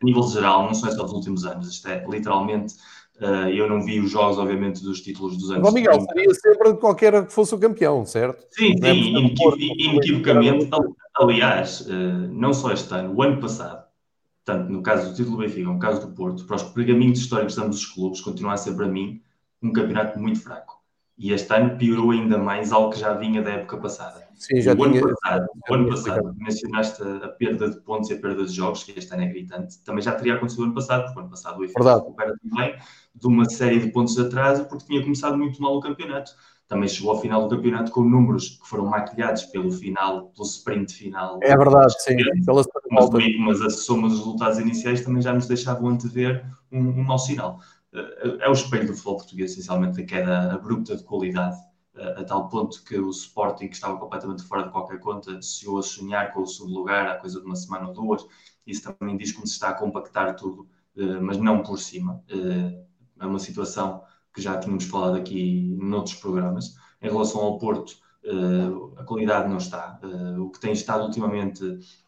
a 0.00 0.04
nível 0.04 0.22
geral, 0.24 0.64
não 0.64 0.74
são 0.74 0.90
só 0.90 1.02
dos 1.02 1.12
últimos 1.12 1.44
anos, 1.44 1.68
isto 1.68 1.88
é 1.88 2.04
literalmente. 2.06 2.74
Uh, 3.20 3.48
eu 3.48 3.68
não 3.68 3.80
vi 3.80 4.00
os 4.00 4.10
jogos, 4.10 4.38
obviamente, 4.38 4.82
dos 4.82 5.00
títulos 5.00 5.36
dos 5.36 5.50
anos. 5.50 5.62
Bom, 5.62 5.72
Miguel, 5.72 6.00
seria 6.00 6.34
sempre 6.34 6.74
qualquer 6.74 7.26
que 7.26 7.32
fosse 7.32 7.54
o 7.54 7.58
campeão, 7.58 8.04
certo? 8.04 8.44
Sim, 8.50 8.76
sim, 8.76 8.84
é 8.84 8.92
inequivocamente. 8.92 10.68
Aliás, 11.16 11.82
uh, 11.82 11.92
não 11.92 12.52
só 12.52 12.72
este 12.72 12.92
ano, 12.92 13.14
o 13.14 13.22
ano 13.22 13.40
passado, 13.40 13.84
tanto 14.44 14.70
no 14.70 14.82
caso 14.82 15.10
do 15.10 15.14
título 15.14 15.36
do 15.36 15.42
Benfica, 15.42 15.70
no 15.70 15.78
caso 15.78 16.06
do 16.06 16.12
Porto, 16.12 16.44
para 16.44 16.56
os 16.56 16.64
pergaminhos 16.64 17.20
históricos 17.20 17.54
de 17.54 17.60
ambos 17.60 17.78
os 17.78 17.86
clubes, 17.86 18.20
continua 18.20 18.54
a 18.54 18.56
ser 18.56 18.74
para 18.74 18.88
mim 18.88 19.22
um 19.62 19.72
campeonato 19.72 20.18
muito 20.18 20.40
fraco. 20.40 20.82
E 21.16 21.32
este 21.32 21.54
ano 21.54 21.78
piorou 21.78 22.10
ainda 22.10 22.36
mais 22.36 22.72
algo 22.72 22.90
que 22.90 22.98
já 22.98 23.14
vinha 23.14 23.40
da 23.40 23.52
época 23.52 23.76
passada. 23.76 24.23
Sim, 24.36 24.60
já 24.60 24.72
o 24.72 24.76
tinha... 24.76 25.00
ano 25.00 25.14
passado, 25.14 25.46
o 25.68 25.74
ano 25.74 25.88
passado 25.88 26.34
mencionaste 26.36 27.02
a, 27.02 27.28
perda 27.28 27.70
de 27.70 27.80
pontos 27.80 28.10
e 28.10 28.14
a 28.14 28.18
perda 28.18 28.44
de 28.44 28.52
jogos, 28.52 28.84
que 28.84 28.98
este 28.98 29.12
ano 29.12 29.22
é 29.22 29.28
gritante. 29.28 29.78
Também 29.84 30.02
já 30.02 30.12
teria 30.12 30.34
acontecido 30.34 30.60
o 30.60 30.64
ano 30.64 30.74
passado, 30.74 31.04
porque 31.04 31.18
o 31.18 31.22
ano 31.22 31.30
passado 31.30 31.56
o 31.56 31.60
Benfica 31.60 31.94
recupera 31.94 32.34
também 32.42 32.76
de 33.14 33.26
uma 33.26 33.44
série 33.44 33.78
de 33.78 33.90
pontos 33.92 34.14
de 34.14 34.22
atraso, 34.22 34.64
porque 34.66 34.86
tinha 34.86 35.02
começado 35.02 35.36
muito 35.36 35.60
mal 35.62 35.76
o 35.76 35.80
campeonato. 35.80 36.32
Também 36.66 36.88
chegou 36.88 37.12
ao 37.12 37.20
final 37.20 37.46
do 37.46 37.56
campeonato 37.56 37.92
com 37.92 38.02
números 38.02 38.58
que 38.60 38.66
foram 38.66 38.86
maquilhados 38.86 39.44
pelo 39.44 39.70
final, 39.70 40.28
pelo 40.30 40.46
sprint 40.46 40.94
final. 40.94 41.38
É 41.42 41.56
verdade, 41.56 41.94
sim. 42.02 42.16
Pela 42.44 42.64
mas, 42.90 43.10
mas 43.38 43.60
a 43.60 43.70
soma 43.70 44.08
dos 44.08 44.18
resultados 44.18 44.58
iniciais 44.58 45.02
também 45.02 45.22
já 45.22 45.32
nos 45.32 45.46
deixavam 45.46 45.88
antever 45.88 46.44
um, 46.72 46.80
um 46.80 47.04
mau 47.04 47.18
sinal. 47.18 47.60
É, 47.92 48.46
é 48.46 48.48
o 48.48 48.52
espelho 48.52 48.86
do 48.86 48.94
futebol 48.94 49.18
português, 49.18 49.52
essencialmente, 49.52 50.00
a 50.00 50.06
queda 50.06 50.54
abrupta 50.54 50.96
de 50.96 51.04
qualidade 51.04 51.56
a 51.96 52.24
tal 52.24 52.48
ponto 52.48 52.82
que 52.84 52.98
o 52.98 53.10
Sporting, 53.10 53.68
que 53.68 53.74
estava 53.74 53.98
completamente 53.98 54.42
fora 54.42 54.64
de 54.64 54.70
qualquer 54.70 54.98
conta, 54.98 55.40
chegou 55.40 55.78
a 55.78 55.82
sonhar 55.82 56.32
com 56.32 56.42
o 56.42 56.46
segundo 56.46 56.74
lugar 56.74 57.06
há 57.06 57.16
coisa 57.16 57.40
de 57.40 57.46
uma 57.46 57.56
semana 57.56 57.88
ou 57.88 57.94
duas. 57.94 58.26
Isso 58.66 58.92
também 58.92 59.16
diz 59.16 59.32
como 59.32 59.46
se 59.46 59.54
está 59.54 59.68
a 59.70 59.74
compactar 59.74 60.34
tudo, 60.36 60.68
eh, 60.96 61.20
mas 61.20 61.36
não 61.36 61.62
por 61.62 61.78
cima. 61.78 62.22
Eh, 62.28 62.84
é 63.20 63.26
uma 63.26 63.38
situação 63.38 64.02
que 64.34 64.42
já 64.42 64.58
tínhamos 64.58 64.84
falado 64.84 65.16
aqui 65.16 65.76
noutros 65.80 66.16
programas. 66.16 66.74
Em 67.00 67.08
relação 67.08 67.40
ao 67.42 67.58
Porto, 67.58 67.94
eh, 68.24 69.00
a 69.00 69.04
qualidade 69.04 69.48
não 69.48 69.58
está. 69.58 70.00
O 70.38 70.50
que 70.50 70.60
tem 70.60 70.72
estado 70.72 71.04
ultimamente 71.04 71.62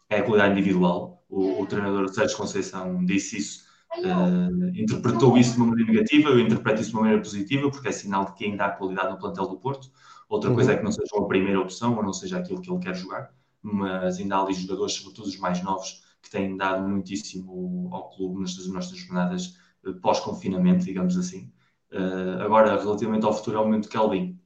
é 0.09 0.17
a 0.17 0.23
qualidade 0.23 0.53
individual. 0.59 1.23
O, 1.29 1.61
o 1.61 1.65
treinador 1.65 2.09
Sérgio 2.09 2.37
Conceição 2.37 3.05
disse 3.05 3.37
isso 3.37 3.66
uh, 3.95 4.67
interpretou 4.75 5.37
isso 5.37 5.53
de 5.53 5.57
uma 5.57 5.67
maneira 5.67 5.91
negativa, 5.91 6.29
eu 6.29 6.39
interpreto 6.39 6.81
isso 6.81 6.89
de 6.91 6.95
uma 6.95 7.03
maneira 7.03 7.21
positiva, 7.21 7.69
porque 7.69 7.87
é 7.87 7.91
sinal 7.91 8.25
de 8.25 8.33
que 8.33 8.45
ainda 8.45 8.65
há 8.65 8.71
qualidade 8.71 9.11
no 9.11 9.17
plantel 9.17 9.47
do 9.47 9.57
Porto. 9.57 9.91
Outra 10.29 10.49
uhum. 10.49 10.55
coisa 10.55 10.73
é 10.73 10.77
que 10.77 10.83
não 10.83 10.91
seja 10.91 11.09
a 11.17 11.25
primeira 11.25 11.59
opção 11.59 11.95
ou 11.95 12.03
não 12.03 12.13
seja 12.13 12.37
aquilo 12.37 12.61
que 12.61 12.69
ele 12.69 12.79
quer 12.79 12.95
jogar, 12.95 13.33
mas 13.61 14.19
ainda 14.19 14.37
há 14.37 14.41
ali 14.41 14.53
jogadores, 14.53 14.93
sobretudo 14.93 15.27
os 15.27 15.37
mais 15.37 15.63
novos, 15.63 16.03
que 16.21 16.29
têm 16.29 16.57
dado 16.57 16.87
muitíssimo 16.87 17.89
ao 17.91 18.09
clube 18.09 18.41
nestas 18.41 18.67
nossas 18.67 18.97
jornadas 18.97 19.57
uh, 19.85 19.93
pós-confinamento, 19.95 20.85
digamos 20.85 21.17
assim. 21.17 21.51
Uh, 21.91 22.41
agora, 22.41 22.77
relativamente 22.81 23.25
ao 23.25 23.33
futuro 23.33 23.59
aumento 23.59 23.83
de 23.83 23.89
Kelvin, 23.89 24.39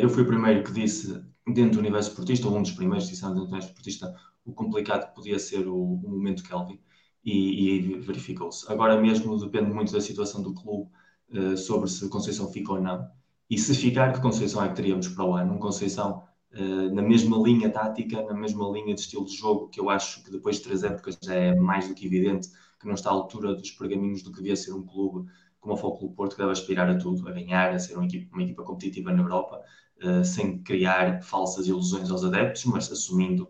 eu 0.00 0.08
fui 0.08 0.24
o 0.24 0.26
primeiro 0.26 0.64
que 0.64 0.72
disse, 0.72 1.24
dentro 1.46 1.74
do 1.74 1.78
universo 1.78 2.10
esportista, 2.10 2.48
ou 2.48 2.58
um 2.58 2.62
dos 2.62 2.72
primeiros 2.72 3.04
que 3.04 3.12
disse 3.12 3.22
dentro 3.22 3.36
do 3.36 3.42
universo 3.42 3.68
esportista, 3.68 4.12
o 4.44 4.52
complicado 4.52 5.08
que 5.08 5.14
podia 5.14 5.38
ser 5.38 5.68
o, 5.68 5.76
o 5.76 6.10
momento 6.10 6.42
Kelvin 6.42 6.80
e, 7.24 7.76
e 7.76 7.98
verificou-se. 8.00 8.70
Agora 8.70 9.00
mesmo 9.00 9.38
depende 9.38 9.72
muito 9.72 9.92
da 9.92 10.00
situação 10.00 10.42
do 10.42 10.54
clube 10.54 10.90
uh, 11.30 11.56
sobre 11.56 11.88
se 11.88 12.08
Conceição 12.08 12.50
fica 12.50 12.72
ou 12.72 12.80
não. 12.80 13.08
E 13.48 13.58
se 13.58 13.74
ficar, 13.74 14.12
que 14.12 14.20
Conceição 14.20 14.64
é 14.64 14.68
que 14.68 14.76
teríamos 14.76 15.08
para 15.08 15.24
o 15.24 15.34
ano? 15.34 15.54
Um 15.54 15.58
Conceição 15.58 16.22
uh, 16.54 16.94
na 16.94 17.02
mesma 17.02 17.36
linha 17.38 17.70
tática, 17.70 18.22
na 18.22 18.34
mesma 18.34 18.68
linha 18.70 18.94
de 18.94 19.00
estilo 19.00 19.24
de 19.24 19.36
jogo, 19.36 19.68
que 19.68 19.80
eu 19.80 19.88
acho 19.90 20.22
que 20.24 20.30
depois 20.30 20.56
de 20.56 20.62
três 20.62 20.82
épocas 20.82 21.18
já 21.22 21.34
é 21.34 21.54
mais 21.54 21.88
do 21.88 21.94
que 21.94 22.06
evidente 22.06 22.48
que 22.80 22.86
não 22.86 22.94
está 22.94 23.10
à 23.10 23.12
altura 23.12 23.54
dos 23.54 23.70
pergaminhos 23.70 24.22
do 24.22 24.30
que 24.30 24.38
devia 24.38 24.56
ser 24.56 24.72
um 24.72 24.84
clube 24.84 25.30
como 25.60 25.74
o 25.74 25.76
Foco 25.76 26.12
Porto, 26.12 26.34
que 26.34 26.42
deve 26.42 26.50
aspirar 26.50 26.90
a 26.90 26.98
tudo, 26.98 27.26
a 27.28 27.30
ganhar, 27.30 27.72
a 27.72 27.78
ser 27.78 27.94
uma 27.94 28.04
equipa, 28.04 28.34
uma 28.34 28.42
equipa 28.42 28.64
competitiva 28.64 29.12
na 29.12 29.22
Europa, 29.22 29.62
uh, 30.02 30.24
sem 30.24 30.60
criar 30.60 31.22
falsas 31.22 31.68
ilusões 31.68 32.10
aos 32.10 32.24
adeptos, 32.24 32.64
mas 32.64 32.90
assumindo 32.90 33.48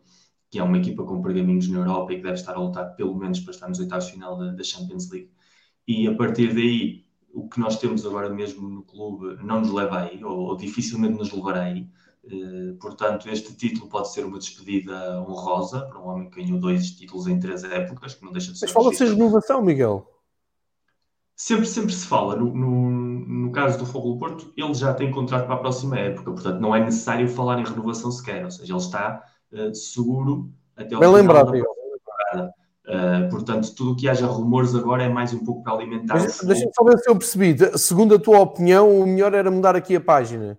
que 0.52 0.58
é 0.58 0.62
uma 0.62 0.76
equipa 0.76 1.02
com 1.02 1.22
pergaminhos 1.22 1.66
na 1.68 1.78
Europa 1.78 2.12
e 2.12 2.16
que 2.16 2.22
deve 2.22 2.34
estar 2.34 2.52
a 2.52 2.60
lutar 2.60 2.94
pelo 2.94 3.16
menos 3.16 3.40
para 3.40 3.52
estar 3.52 3.68
nos 3.68 3.78
oitavos 3.78 4.10
final 4.10 4.36
da, 4.36 4.52
da 4.52 4.62
Champions 4.62 5.10
League. 5.10 5.30
E 5.88 6.06
a 6.06 6.14
partir 6.14 6.52
daí, 6.52 7.06
o 7.32 7.48
que 7.48 7.58
nós 7.58 7.78
temos 7.78 8.04
agora 8.04 8.28
mesmo 8.28 8.68
no 8.68 8.82
clube 8.82 9.42
não 9.42 9.60
nos 9.60 9.72
leva 9.72 10.00
aí, 10.00 10.22
ou, 10.22 10.40
ou 10.40 10.56
dificilmente 10.56 11.16
nos 11.16 11.32
levará 11.32 11.62
aí. 11.62 11.88
Uh, 12.24 12.76
portanto, 12.78 13.30
este 13.30 13.56
título 13.56 13.88
pode 13.88 14.12
ser 14.12 14.26
uma 14.26 14.38
despedida 14.38 15.22
honrosa 15.22 15.86
para 15.86 15.98
um 15.98 16.08
homem 16.08 16.28
que 16.28 16.42
ganhou 16.42 16.60
dois 16.60 16.90
títulos 16.90 17.26
em 17.26 17.40
três 17.40 17.64
épocas, 17.64 18.14
que 18.14 18.22
não 18.22 18.30
deixa 18.30 18.52
de 18.52 18.58
ser. 18.58 18.66
Mas 18.66 18.74
fala-se 18.74 19.06
de 19.06 19.10
renovação, 19.10 19.62
Miguel. 19.62 20.06
Sempre, 21.34 21.64
sempre 21.64 21.94
se 21.94 22.06
fala. 22.06 22.36
No, 22.36 22.54
no, 22.54 22.90
no 22.90 23.52
caso 23.52 23.78
do 23.78 23.86
Fogo 23.86 24.12
do 24.12 24.18
Porto, 24.18 24.52
ele 24.54 24.74
já 24.74 24.92
tem 24.92 25.10
contrato 25.10 25.46
para 25.46 25.54
a 25.54 25.58
próxima 25.60 25.98
época, 25.98 26.30
portanto, 26.30 26.60
não 26.60 26.76
é 26.76 26.84
necessário 26.84 27.26
falar 27.26 27.58
em 27.58 27.64
renovação 27.64 28.12
sequer. 28.12 28.44
Ou 28.44 28.50
seja, 28.50 28.70
ele 28.70 28.78
está 28.82 29.31
uh, 29.52 29.74
seguro 29.74 30.50
até 30.76 30.94
ao 30.94 31.00
Bem 31.00 31.08
final 31.08 31.12
lembrado, 31.12 31.46
da 31.46 31.52
temporada. 31.52 32.54
Uh, 32.84 33.30
portanto, 33.30 33.74
tudo 33.74 33.92
o 33.92 33.96
que 33.96 34.08
haja 34.08 34.26
rumores 34.26 34.74
agora 34.74 35.04
é 35.04 35.08
mais 35.08 35.32
um 35.32 35.44
pouco 35.44 35.62
para 35.62 35.74
alimentar. 35.74 36.18
Deixa-me 36.18 36.72
só 36.74 36.84
ver 36.84 36.98
se 36.98 37.08
eu 37.08 37.16
percebi. 37.16 37.56
Segundo 37.78 38.14
a 38.16 38.18
tua 38.18 38.40
opinião, 38.40 39.00
o 39.00 39.06
melhor 39.06 39.34
era 39.34 39.50
mudar 39.50 39.76
aqui 39.76 39.94
a 39.94 40.00
página. 40.00 40.58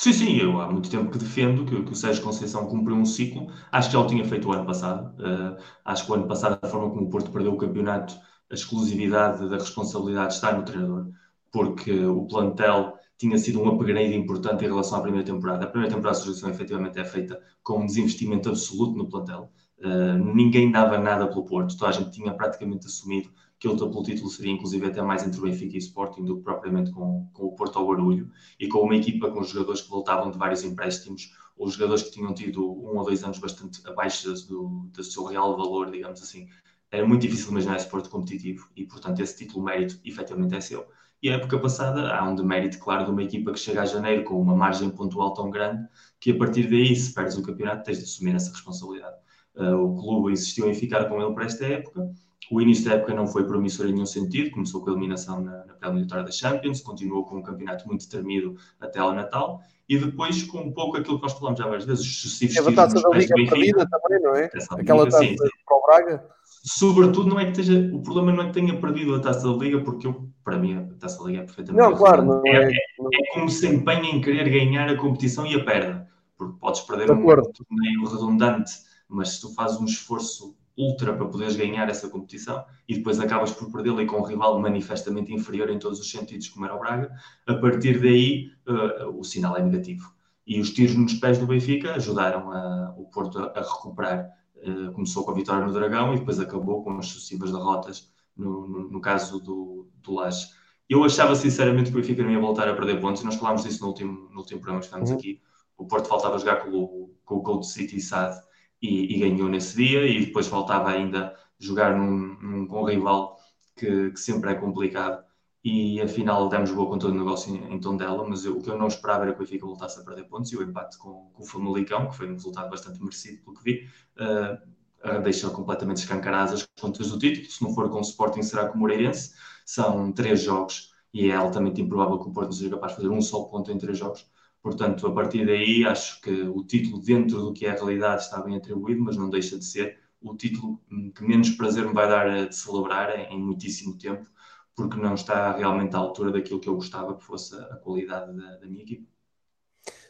Sim, 0.00 0.12
sim, 0.12 0.36
eu 0.36 0.60
há 0.60 0.70
muito 0.70 0.90
tempo 0.90 1.10
que 1.10 1.18
defendo 1.18 1.64
que, 1.64 1.82
que 1.82 1.92
o 1.92 1.96
Sérgio 1.96 2.22
Conceição 2.22 2.66
cumpriu 2.66 2.94
um 2.94 3.06
ciclo. 3.06 3.50
Acho 3.72 3.88
que 3.88 3.94
já 3.94 4.00
o 4.00 4.06
tinha 4.06 4.24
feito 4.24 4.48
o 4.48 4.52
ano 4.52 4.66
passado. 4.66 5.14
Uh, 5.18 5.56
acho 5.84 6.04
que 6.04 6.12
o 6.12 6.14
ano 6.14 6.28
passado, 6.28 6.58
a 6.60 6.68
forma 6.68 6.90
como 6.90 7.06
o 7.06 7.10
Porto 7.10 7.30
perdeu 7.30 7.52
o 7.52 7.56
campeonato, 7.56 8.14
a 8.50 8.54
exclusividade 8.54 9.48
da 9.48 9.56
responsabilidade 9.56 10.34
está 10.34 10.52
no 10.52 10.62
treinador, 10.62 11.08
porque 11.50 12.04
o 12.04 12.26
plantel 12.26 12.94
tinha 13.18 13.38
sido 13.38 13.60
um 13.60 13.68
upgrade 13.68 14.14
importante 14.14 14.64
em 14.64 14.68
relação 14.68 14.98
à 14.98 15.00
primeira 15.00 15.24
temporada. 15.24 15.64
A 15.64 15.68
primeira 15.68 15.94
temporada 15.94 16.18
de 16.18 16.24
sugestão 16.24 16.50
efetivamente 16.50 16.98
é 16.98 17.04
feita 17.04 17.40
com 17.62 17.80
um 17.80 17.86
desinvestimento 17.86 18.48
absoluto 18.48 18.96
no 18.96 19.08
plantel. 19.08 19.50
Uh, 19.78 20.34
ninguém 20.34 20.70
dava 20.70 20.98
nada 20.98 21.26
pelo 21.26 21.44
Porto, 21.44 21.76
toda 21.76 21.90
a 21.90 21.92
gente 21.92 22.10
tinha 22.10 22.32
praticamente 22.32 22.86
assumido 22.86 23.30
que 23.58 23.66
a 23.66 23.70
luta 23.70 23.86
pelo 23.88 24.02
título 24.02 24.28
seria 24.28 24.52
inclusive 24.52 24.86
até 24.86 25.02
mais 25.02 25.26
entre 25.26 25.38
o 25.38 25.42
Benfica 25.42 25.74
e 25.74 25.78
o 25.78 25.78
Sporting 25.78 26.24
do 26.24 26.36
que 26.36 26.42
propriamente 26.42 26.90
com, 26.90 27.28
com 27.32 27.44
o 27.44 27.52
Porto 27.54 27.78
ao 27.78 27.86
Barulho 27.86 28.30
e 28.58 28.68
com 28.68 28.80
uma 28.80 28.96
equipa 28.96 29.30
com 29.30 29.42
jogadores 29.42 29.82
que 29.82 29.90
voltavam 29.90 30.30
de 30.30 30.38
vários 30.38 30.62
empréstimos 30.62 31.30
ou 31.56 31.68
jogadores 31.68 32.02
que 32.02 32.10
tinham 32.10 32.34
tido 32.34 32.62
um 32.64 32.98
ou 32.98 33.04
dois 33.04 33.24
anos 33.24 33.38
bastante 33.38 33.80
abaixo 33.86 34.32
do, 34.46 34.88
do 34.92 35.04
seu 35.04 35.24
real 35.24 35.56
valor, 35.56 35.90
digamos 35.90 36.22
assim, 36.22 36.48
era 36.90 37.06
muito 37.06 37.22
difícil 37.22 37.50
imaginar 37.50 37.76
esse 37.76 37.88
Porto 37.88 38.10
competitivo 38.10 38.68
e, 38.76 38.84
portanto, 38.84 39.20
esse 39.20 39.36
título 39.36 39.64
mérito 39.64 39.98
efetivamente 40.04 40.54
é 40.54 40.60
seu. 40.60 40.86
E 41.22 41.30
a 41.30 41.34
época 41.34 41.58
passada 41.58 42.14
há 42.14 42.28
um 42.28 42.34
demérito, 42.34 42.78
claro, 42.78 43.04
de 43.04 43.10
uma 43.10 43.22
equipa 43.22 43.52
que 43.52 43.58
chega 43.58 43.82
a 43.82 43.86
janeiro 43.86 44.24
com 44.24 44.40
uma 44.40 44.54
margem 44.54 44.90
pontual 44.90 45.32
tão 45.32 45.50
grande 45.50 45.86
que 46.20 46.32
a 46.32 46.38
partir 46.38 46.68
daí, 46.68 46.94
se 46.94 47.14
perdes 47.14 47.36
o 47.36 47.42
campeonato, 47.42 47.84
tens 47.84 47.98
de 47.98 48.04
assumir 48.04 48.34
essa 48.34 48.50
responsabilidade. 48.50 49.16
Uh, 49.54 49.74
o 49.74 50.00
clube 50.00 50.32
insistiu 50.32 50.68
em 50.68 50.74
ficar 50.74 51.06
com 51.06 51.20
ele 51.20 51.32
para 51.32 51.46
esta 51.46 51.64
época. 51.64 52.10
O 52.50 52.60
início 52.60 52.84
da 52.84 52.96
época 52.96 53.14
não 53.14 53.26
foi 53.26 53.44
promissor 53.44 53.86
em 53.86 53.92
nenhum 53.92 54.06
sentido, 54.06 54.50
começou 54.50 54.82
com 54.82 54.90
a 54.90 54.92
eliminação 54.92 55.40
na, 55.40 55.64
na 55.64 55.74
pré-eliminatória 55.74 56.24
da 56.24 56.30
Champions, 56.30 56.80
continuou 56.80 57.24
com 57.24 57.38
um 57.38 57.42
campeonato 57.42 57.88
muito 57.88 58.08
termido 58.08 58.54
até 58.78 59.00
ao 59.00 59.12
Natal, 59.12 59.60
e 59.88 59.98
depois 59.98 60.42
com 60.44 60.58
um 60.58 60.72
pouco 60.72 60.96
aquilo 60.96 61.16
que 61.16 61.22
nós 61.22 61.32
falamos 61.32 61.58
já 61.58 61.64
várias 61.64 61.84
vezes, 61.84 62.04
os 62.04 62.20
sucessivos 62.20 62.54
títulos. 62.54 62.78
A 62.78 62.82
taça 62.82 63.00
da 63.00 63.16
Liga 63.16 63.34
perdida 63.34 63.88
também, 63.88 64.22
não 64.22 64.34
é? 64.36 64.50
Aquela 64.78 65.08
taça 65.08 65.24
para 65.66 65.76
o 65.76 65.82
Braga 65.86 66.36
sobretudo 66.66 67.28
não 67.28 67.38
é 67.38 67.44
que 67.44 67.60
esteja, 67.60 67.90
o 67.94 68.02
problema 68.02 68.32
não 68.32 68.42
é 68.42 68.46
que 68.48 68.54
tenha 68.54 68.78
perdido 68.80 69.14
a 69.14 69.20
taça 69.20 69.48
da 69.48 69.56
liga, 69.56 69.80
porque 69.82 70.06
eu, 70.06 70.28
para 70.42 70.58
mim 70.58 70.74
a 70.74 70.82
taça 70.98 71.18
da 71.18 71.30
liga 71.30 71.42
é 71.42 71.44
perfeitamente 71.44 71.82
não, 71.82 71.96
claro, 71.96 72.24
não 72.24 72.42
é, 72.44 72.64
é, 72.64 72.72
é, 72.72 73.34
como 73.34 73.48
se 73.48 73.68
empenha 73.68 74.10
em 74.10 74.20
querer 74.20 74.50
ganhar 74.50 74.88
a 74.88 74.96
competição 74.96 75.46
e 75.46 75.54
a 75.54 75.64
perde, 75.64 76.04
porque 76.36 76.58
podes 76.58 76.80
perder 76.80 77.10
um 77.12 77.24
torneio 77.24 78.04
redundante, 78.04 78.72
mas 79.08 79.34
se 79.34 79.40
tu 79.42 79.54
fazes 79.54 79.80
um 79.80 79.84
esforço 79.84 80.56
ultra 80.76 81.14
para 81.14 81.26
poderes 81.26 81.56
ganhar 81.56 81.88
essa 81.88 82.08
competição 82.08 82.64
e 82.88 82.96
depois 82.96 83.18
acabas 83.18 83.52
por 83.52 83.70
perdê-la 83.72 84.02
e 84.02 84.06
com 84.06 84.18
um 84.18 84.24
rival 84.24 84.60
manifestamente 84.60 85.32
inferior 85.32 85.70
em 85.70 85.78
todos 85.78 85.98
os 86.00 86.10
sentidos, 86.10 86.48
como 86.48 86.66
era 86.66 86.74
o 86.74 86.80
Braga, 86.80 87.10
a 87.46 87.54
partir 87.54 88.00
daí 88.00 88.50
uh, 88.68 89.18
o 89.18 89.24
sinal 89.24 89.56
é 89.56 89.62
negativo. 89.62 90.12
E 90.46 90.60
os 90.60 90.70
tiros 90.70 90.94
nos 90.94 91.14
pés 91.14 91.38
do 91.38 91.46
Benfica 91.46 91.94
ajudaram 91.94 92.50
a, 92.52 92.94
o 92.96 93.04
Porto 93.06 93.38
a, 93.38 93.58
a 93.58 93.60
recuperar 93.60 94.28
eh, 94.66 94.90
começou 94.92 95.24
com 95.24 95.30
a 95.30 95.34
vitória 95.34 95.64
no 95.64 95.72
Dragão 95.72 96.12
e 96.14 96.18
depois 96.18 96.40
acabou 96.40 96.82
com 96.82 96.98
as 96.98 97.06
sucessivas 97.06 97.52
derrotas 97.52 98.10
no, 98.36 98.66
no, 98.66 98.90
no 98.90 99.00
caso 99.00 99.40
do, 99.40 99.88
do 100.02 100.14
Laje. 100.14 100.48
Eu 100.88 101.04
achava 101.04 101.34
sinceramente 101.34 101.90
que 101.90 101.96
o 101.96 102.00
Benfica 102.00 102.22
não 102.22 102.30
ia 102.30 102.40
voltar 102.40 102.68
a 102.68 102.74
perder 102.74 103.00
pontos 103.00 103.22
e 103.22 103.24
nós 103.24 103.36
falámos 103.36 103.62
disso 103.64 103.80
no 103.82 103.88
último, 103.88 104.28
no 104.30 104.38
último 104.38 104.60
programa 104.60 104.80
que 104.80 104.86
estamos 104.86 105.10
uhum. 105.10 105.16
aqui. 105.16 105.40
O 105.76 105.86
Porto 105.86 106.08
faltava 106.08 106.38
jogar 106.38 106.56
com 106.56 106.70
o, 106.70 107.14
com 107.24 107.36
o 107.36 107.42
Gold 107.42 107.66
City 107.66 108.00
SAD 108.00 108.40
e, 108.80 109.14
e, 109.14 109.18
ganhou 109.18 109.48
nesse 109.48 109.76
dia 109.76 110.06
e 110.06 110.26
depois 110.26 110.46
faltava 110.46 110.90
ainda 110.90 111.34
jogar 111.58 111.96
num, 111.96 112.36
num 112.40 112.66
com 112.66 112.82
um 112.82 112.84
rival 112.84 113.36
que, 113.76 114.10
que 114.10 114.20
sempre 114.20 114.50
é 114.50 114.54
complicado 114.54 115.24
e 115.66 116.00
afinal 116.00 116.48
demos 116.48 116.70
boa 116.70 116.88
com 116.88 116.96
todo 116.96 117.12
o 117.12 117.18
negócio 117.18 117.52
em, 117.52 117.74
em 117.74 117.80
Tondela, 117.80 118.24
mas 118.24 118.44
eu, 118.44 118.56
o 118.56 118.62
que 118.62 118.70
eu 118.70 118.78
não 118.78 118.86
esperava 118.86 119.24
era 119.24 119.32
que 119.32 119.38
o 119.38 119.44
Benfica 119.44 119.66
voltasse 119.66 119.98
a 119.98 120.04
perder 120.04 120.22
pontos 120.28 120.52
e 120.52 120.56
o 120.56 120.62
empate 120.62 120.96
com, 120.96 121.28
com 121.32 121.42
o 121.42 121.44
Famalicão, 121.44 122.08
que 122.08 122.16
foi 122.16 122.30
um 122.30 122.34
resultado 122.34 122.70
bastante 122.70 123.00
merecido 123.00 123.42
pelo 123.42 123.56
que 123.56 123.64
vi, 123.64 123.88
uh, 124.16 125.50
completamente 125.50 125.96
escancaradas 125.96 126.52
as 126.52 126.68
contas 126.80 127.10
do 127.10 127.18
título. 127.18 127.50
Se 127.50 127.60
não 127.64 127.74
for 127.74 127.90
com 127.90 127.98
o 127.98 128.02
Sporting, 128.02 128.42
será 128.42 128.68
com 128.68 128.76
o 128.76 128.80
Moreirense. 128.80 129.34
São 129.64 130.12
três 130.12 130.40
jogos 130.40 130.92
e 131.12 131.30
é 131.30 131.34
altamente 131.34 131.80
improvável 131.80 132.20
que 132.20 132.28
o 132.28 132.32
Porto 132.32 132.54
seja 132.54 132.70
capaz 132.70 132.92
de 132.92 132.98
fazer 132.98 133.08
um 133.08 133.20
só 133.20 133.42
ponto 133.42 133.68
em 133.72 133.76
três 133.76 133.98
jogos. 133.98 134.24
Portanto, 134.62 135.04
a 135.04 135.12
partir 135.12 135.46
daí, 135.46 135.84
acho 135.84 136.20
que 136.20 136.30
o 136.42 136.62
título, 136.62 137.02
dentro 137.02 137.40
do 137.40 137.52
que 137.52 137.66
é 137.66 137.70
a 137.70 137.74
realidade, 137.74 138.22
está 138.22 138.40
bem 138.40 138.56
atribuído, 138.56 139.02
mas 139.02 139.16
não 139.16 139.28
deixa 139.28 139.58
de 139.58 139.64
ser 139.64 139.98
o 140.22 140.36
título 140.36 140.80
que 141.12 141.24
menos 141.24 141.50
prazer 141.50 141.88
me 141.88 141.92
vai 141.92 142.08
dar 142.08 142.46
de 142.46 142.54
celebrar 142.54 143.18
em 143.32 143.42
muitíssimo 143.42 143.98
tempo 143.98 144.28
porque 144.76 145.00
não 145.00 145.14
está 145.14 145.52
realmente 145.52 145.96
à 145.96 145.98
altura 145.98 146.30
daquilo 146.30 146.60
que 146.60 146.68
eu 146.68 146.74
gostava 146.74 147.16
que 147.16 147.24
fosse 147.24 147.56
a 147.56 147.76
qualidade 147.76 148.36
da, 148.36 148.56
da 148.56 148.66
minha 148.66 148.82
equipe. 148.82 149.08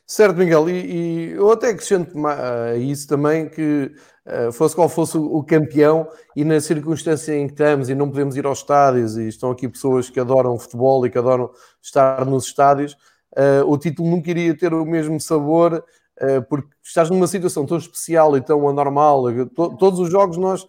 Certo, 0.05 0.37
Miguel, 0.37 0.69
e, 0.69 0.73
e, 0.73 1.31
eu 1.33 1.51
até 1.51 1.71
acrescento 1.71 2.15
a 2.27 2.77
isso 2.77 3.09
também 3.09 3.49
que 3.49 3.93
uh, 4.25 4.53
fosse 4.53 4.75
qual 4.75 4.89
fosse 4.89 5.19
o, 5.19 5.43
campeão 5.43 6.09
e 6.37 6.45
na 6.45 6.61
circunstância 6.61 7.35
em 7.35 7.47
que 7.49 7.55
estamos 7.55 7.89
e 7.89 7.95
não 7.95 8.09
podemos 8.09 8.37
ir 8.37 8.47
aos 8.47 8.59
estádios 8.59 9.17
e 9.17 9.27
estão 9.27 9.51
aqui 9.51 9.69
pessoas 9.69 10.09
que 10.09 10.21
adoram 10.21 10.57
futebol 10.59 11.05
e 11.05 11.11
que 11.11 11.19
adoram 11.19 11.51
estar 11.83 12.25
nos 12.25 12.47
estádios, 12.47 12.93
uh, 13.37 13.69
o 13.69 13.77
título 13.77 14.09
nunca 14.09 14.31
iria 14.31 14.57
ter 14.57 14.73
o 14.73 14.85
mesmo 14.85 15.21
sabor 15.21 15.85
uh, 16.23 16.43
porque 16.49 16.69
estás 16.85 17.11
numa 17.11 17.27
situação 17.27 17.67
tão 17.67 17.77
especial 17.77 18.37
e 18.37 18.41
tão 18.41 18.69
anormal. 18.69 19.25
To, 19.57 19.77
todos 19.77 19.99
os 19.99 20.09
jogos 20.09 20.37
nós 20.37 20.65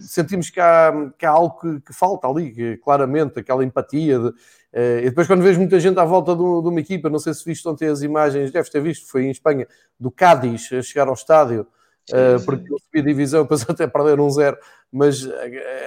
sentimos 0.00 0.50
que 0.50 0.60
há, 0.60 0.92
que 1.16 1.24
há 1.24 1.30
algo 1.30 1.60
que, 1.60 1.80
que, 1.80 1.92
falta 1.92 2.26
ali, 2.26 2.50
que, 2.50 2.76
claramente, 2.78 3.38
aquela 3.38 3.64
empatia. 3.64 4.18
De, 4.18 4.26
uh, 4.28 4.98
e 5.00 5.04
depois, 5.04 5.26
quando 5.26 5.42
vejo 5.42 5.60
muita 5.60 5.78
gente 5.78 5.98
à 5.98 6.04
volta 6.04 6.32
de, 6.32 6.38
de, 6.38 6.68
uma 6.68 6.80
equipa, 6.80 7.08
não 7.08 7.18
sei 7.18 7.32
se 7.32 7.44
viste 7.44 7.66
ontem 7.68 7.88
as 7.88 8.02
imagens, 8.02 8.50
deves 8.50 8.70
ter 8.70 8.80
visto, 8.80 9.08
foi 9.08 9.24
em 9.24 9.30
Espanha, 9.30 9.66
do 9.98 10.10
Cádiz 10.10 10.72
a 10.72 10.82
chegar 10.82 11.06
ao 11.06 11.14
estádio, 11.14 11.66
uh, 12.10 12.44
porque 12.44 12.72
eu 12.72 12.78
subi 12.78 12.98
a 12.98 13.02
divisão, 13.02 13.42
depois 13.44 13.64
até 13.68 13.86
perderam 13.86 14.26
um 14.26 14.30
zero, 14.30 14.56
mas 14.90 15.24
uh, 15.24 15.32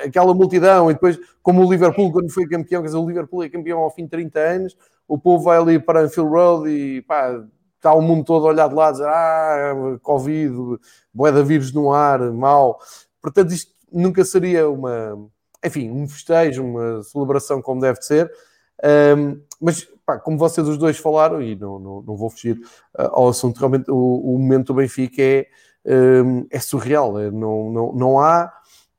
aquela 0.05 0.33
multidão, 0.33 0.89
e 0.89 0.93
depois, 0.93 1.19
como 1.43 1.65
o 1.65 1.69
Liverpool, 1.69 2.11
quando 2.13 2.31
foi 2.31 2.47
campeão, 2.47 2.81
quer 2.81 2.87
dizer, 2.87 2.97
o 2.97 3.07
Liverpool 3.07 3.43
é 3.43 3.49
campeão 3.49 3.79
ao 3.79 3.91
fim 3.91 4.03
de 4.05 4.11
30 4.11 4.39
anos, 4.39 4.77
o 5.05 5.17
povo 5.17 5.43
vai 5.43 5.57
ali 5.57 5.79
para 5.79 6.01
Anfield 6.01 6.29
Road 6.29 6.69
e 6.69 7.01
pá 7.01 7.43
está 7.81 7.95
o 7.95 8.01
mundo 8.01 8.23
todo 8.23 8.45
a 8.45 8.49
olhar 8.49 8.69
de 8.69 8.75
lado, 8.75 8.93
dizer, 8.93 9.07
ah, 9.07 9.97
Covid, 10.03 10.77
boeda 11.11 11.43
vírus 11.43 11.73
no 11.73 11.91
ar, 11.91 12.19
mal. 12.31 12.79
Portanto, 13.19 13.51
isto 13.51 13.73
nunca 13.91 14.23
seria 14.23 14.69
uma, 14.69 15.17
enfim, 15.65 15.89
um 15.89 16.07
festejo, 16.07 16.63
uma 16.63 17.01
celebração 17.01 17.59
como 17.59 17.81
deve 17.81 17.99
ser. 18.03 18.31
Um, 19.17 19.41
mas, 19.59 19.87
pá, 20.05 20.19
como 20.19 20.37
vocês 20.37 20.67
os 20.67 20.77
dois 20.77 20.97
falaram, 20.97 21.41
e 21.41 21.55
não, 21.55 21.79
não, 21.79 22.01
não 22.03 22.15
vou 22.15 22.29
fugir 22.29 22.57
uh, 22.97 23.09
ao 23.11 23.29
assunto, 23.29 23.57
realmente 23.57 23.89
o, 23.89 23.95
o, 23.95 24.37
momento 24.37 24.67
do 24.67 24.75
Benfica 24.75 25.21
é, 25.21 25.47
um, 26.23 26.45
é 26.51 26.59
surreal. 26.59 27.19
É, 27.19 27.31
não, 27.31 27.71
não, 27.71 27.93
não, 27.93 28.19
há, 28.19 28.53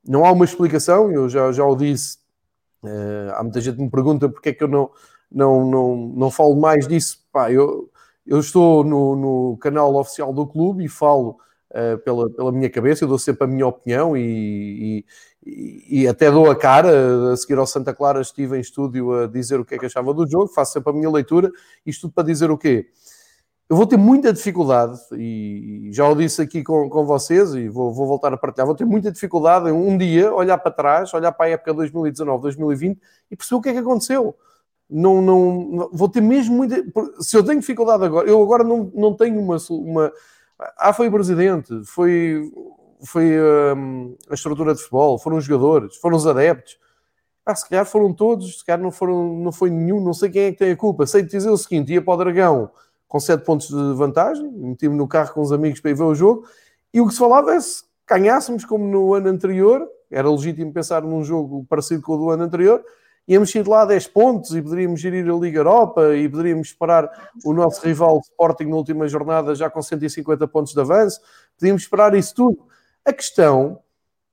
não 0.06 0.24
há 0.24 0.32
uma 0.32 0.44
explicação, 0.44 1.10
eu 1.10 1.28
já, 1.28 1.52
já 1.52 1.64
o 1.64 1.76
disse. 1.76 2.18
Uh, 2.82 3.30
há 3.34 3.42
muita 3.44 3.60
gente 3.60 3.76
que 3.76 3.82
me 3.82 3.90
pergunta 3.90 4.28
porque 4.28 4.48
é 4.48 4.52
que 4.52 4.64
eu 4.64 4.68
não, 4.68 4.90
não, 5.30 5.64
não, 5.70 5.96
não 6.16 6.30
falo 6.32 6.56
mais 6.56 6.88
disso. 6.88 7.24
Pá, 7.32 7.50
eu, 7.50 7.91
eu 8.26 8.38
estou 8.38 8.85
no, 8.85 9.16
no 9.16 9.56
canal 9.58 9.94
oficial 9.96 10.32
do 10.32 10.46
clube 10.46 10.85
e 10.85 10.88
falo 10.88 11.38
uh, 11.70 11.98
pela, 12.04 12.30
pela 12.30 12.52
minha 12.52 12.70
cabeça, 12.70 13.04
eu 13.04 13.08
dou 13.08 13.18
sempre 13.18 13.44
a 13.44 13.46
minha 13.46 13.66
opinião 13.66 14.16
e, 14.16 15.04
e, 15.44 16.02
e, 16.02 16.08
até 16.08 16.30
dou 16.30 16.50
a 16.50 16.56
cara. 16.56 17.32
A 17.32 17.37
seguir 17.37 17.58
ao 17.58 17.66
Santa 17.66 17.92
Clara 17.92 18.20
estive 18.20 18.56
em 18.56 18.61
estúdio 18.61 19.12
a 19.12 19.26
dizer 19.26 19.58
o 19.58 19.64
que 19.64 19.74
é 19.74 19.78
que 19.78 19.87
achava 19.87 20.14
do 20.14 20.28
jogo, 20.28 20.48
faço 20.48 20.72
sempre 20.74 20.90
a 20.90 20.92
minha 20.92 21.11
leitura. 21.11 21.50
Isto 21.85 22.02
tudo 22.02 22.14
para 22.14 22.24
dizer 22.24 22.50
o 22.50 22.58
quê? 22.58 22.87
Eu 23.68 23.76
vou 23.76 23.87
ter 23.87 23.96
muita 23.96 24.32
dificuldade, 24.32 24.98
e 25.12 25.88
já 25.92 26.06
o 26.06 26.14
disse 26.14 26.42
aqui 26.42 26.62
com, 26.62 26.90
com 26.90 27.06
vocês, 27.06 27.54
e 27.54 27.70
vou, 27.70 27.90
vou 27.90 28.06
voltar 28.06 28.30
a 28.32 28.37
partilhar. 28.37 28.66
Vou 28.66 28.76
ter 28.76 28.85
muita 28.85 29.11
dificuldade 29.11 29.68
em 29.70 29.72
um 29.72 29.96
dia 29.96 30.30
olhar 30.32 30.58
para 30.58 30.70
trás, 30.70 31.14
olhar 31.14 31.32
para 31.32 31.46
a 31.46 31.50
época 31.50 31.72
2019, 31.72 32.42
2020 32.42 33.00
e 33.30 33.37
perceber 33.37 33.58
o 33.58 33.62
que 33.62 33.68
é 33.70 33.72
que 33.72 33.78
aconteceu 33.78 34.37
não, 34.92 35.22
não, 35.22 35.90
vou 35.92 36.09
ter 36.09 36.20
mesmo 36.20 36.55
muita. 36.55 36.85
Se 37.20 37.37
eu 37.37 37.44
tenho 37.44 37.61
dificuldade 37.61 38.05
agora, 38.05 38.28
eu 38.28 38.42
agora 38.42 38.62
não, 38.62 38.90
não 38.94 39.14
tenho 39.14 39.40
uma. 39.40 39.57
uma 39.70 40.12
ah, 40.78 40.92
foi 40.92 41.09
o 41.09 41.12
presidente, 41.12 41.83
foi, 41.87 42.52
foi 43.05 43.33
um, 43.76 44.16
a 44.31 44.35
estrutura 44.35 44.74
de 44.74 44.81
futebol, 44.81 45.18
foram 45.18 45.38
os 45.38 45.44
jogadores, 45.44 45.96
foram 45.96 46.16
os 46.16 46.26
adeptos. 46.26 46.78
Ah, 47.44 47.55
se 47.55 47.68
calhar 47.68 47.87
foram 47.87 48.12
todos, 48.12 48.59
se 48.59 48.64
calhar 48.64 48.81
não, 48.81 48.92
foram, 48.92 49.35
não 49.38 49.50
foi 49.50 49.70
nenhum, 49.70 50.00
não 50.00 50.12
sei 50.12 50.31
quem 50.31 50.42
é 50.42 50.52
que 50.52 50.59
tem 50.59 50.70
a 50.72 50.76
culpa. 50.76 51.07
Sei 51.07 51.22
dizer 51.22 51.50
o 51.50 51.57
seguinte: 51.57 51.92
ia 51.92 52.02
para 52.02 52.14
o 52.14 52.16
Dragão 52.18 52.70
com 53.09 53.20
7 53.20 53.44
pontos 53.44 53.68
de 53.68 53.94
vantagem, 53.94 54.50
meti-me 54.50 54.96
no 54.96 55.07
carro 55.07 55.35
com 55.35 55.40
os 55.42 55.52
amigos 55.52 55.81
para 55.81 55.90
ir 55.90 55.94
ver 55.94 56.05
o 56.05 56.14
jogo, 56.14 56.46
e 56.94 57.00
o 57.00 57.07
que 57.07 57.12
se 57.12 57.18
falava 57.18 57.55
é 57.55 57.61
se 57.61 57.85
ganhássemos 58.09 58.64
como 58.64 58.87
no 58.87 59.12
ano 59.12 59.28
anterior, 59.28 59.87
era 60.11 60.31
legítimo 60.31 60.72
pensar 60.72 61.02
num 61.02 61.22
jogo 61.22 61.66
parecido 61.68 62.02
com 62.02 62.14
o 62.14 62.16
do 62.16 62.31
ano 62.31 62.44
anterior, 62.44 62.83
íamos 63.26 63.54
ir 63.54 63.66
lá 63.66 63.85
10 63.85 64.06
pontos 64.08 64.54
e 64.54 64.62
poderíamos 64.62 65.02
ir 65.04 65.28
a 65.28 65.35
Liga 65.35 65.58
Europa 65.58 66.14
e 66.14 66.28
poderíamos 66.28 66.68
esperar 66.68 67.11
o 67.44 67.52
nosso 67.52 67.85
rival 67.87 68.20
Sporting 68.20 68.64
na 68.64 68.76
última 68.76 69.08
jornada 69.08 69.54
já 69.54 69.70
com 69.70 69.80
150 69.80 70.46
pontos 70.48 70.72
de 70.72 70.80
avanço, 70.80 71.20
podíamos 71.58 71.82
esperar 71.82 72.14
isso 72.14 72.35
tudo. 72.35 72.66
A 73.04 73.12
questão 73.12 73.80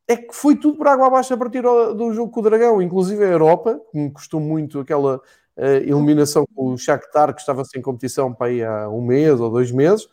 é 0.07 0.15
que 0.15 0.33
foi 0.33 0.55
tudo 0.55 0.77
por 0.77 0.87
água 0.87 1.07
abaixo 1.07 1.33
a 1.33 1.37
partir 1.37 1.61
do 1.61 2.11
jogo 2.13 2.31
com 2.31 2.39
o 2.39 2.43
Dragão, 2.43 2.81
inclusive 2.81 3.23
a 3.23 3.27
Europa, 3.27 3.79
que 3.91 3.97
me 3.97 4.11
custou 4.11 4.39
muito 4.39 4.79
aquela 4.79 5.17
uh, 5.17 5.63
eliminação 5.83 6.47
com 6.55 6.73
o 6.73 6.77
Shakhtar, 6.77 7.33
que 7.33 7.41
estava 7.41 7.63
sem 7.63 7.79
competição 7.79 8.33
para 8.33 8.47
aí 8.47 8.63
há 8.63 8.89
um 8.89 9.01
mês 9.01 9.39
ou 9.39 9.51
dois 9.51 9.71
meses, 9.71 10.07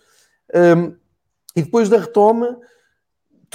um, 0.55 0.95
e 1.57 1.63
depois 1.63 1.89
da 1.89 1.99
retoma 1.99 2.59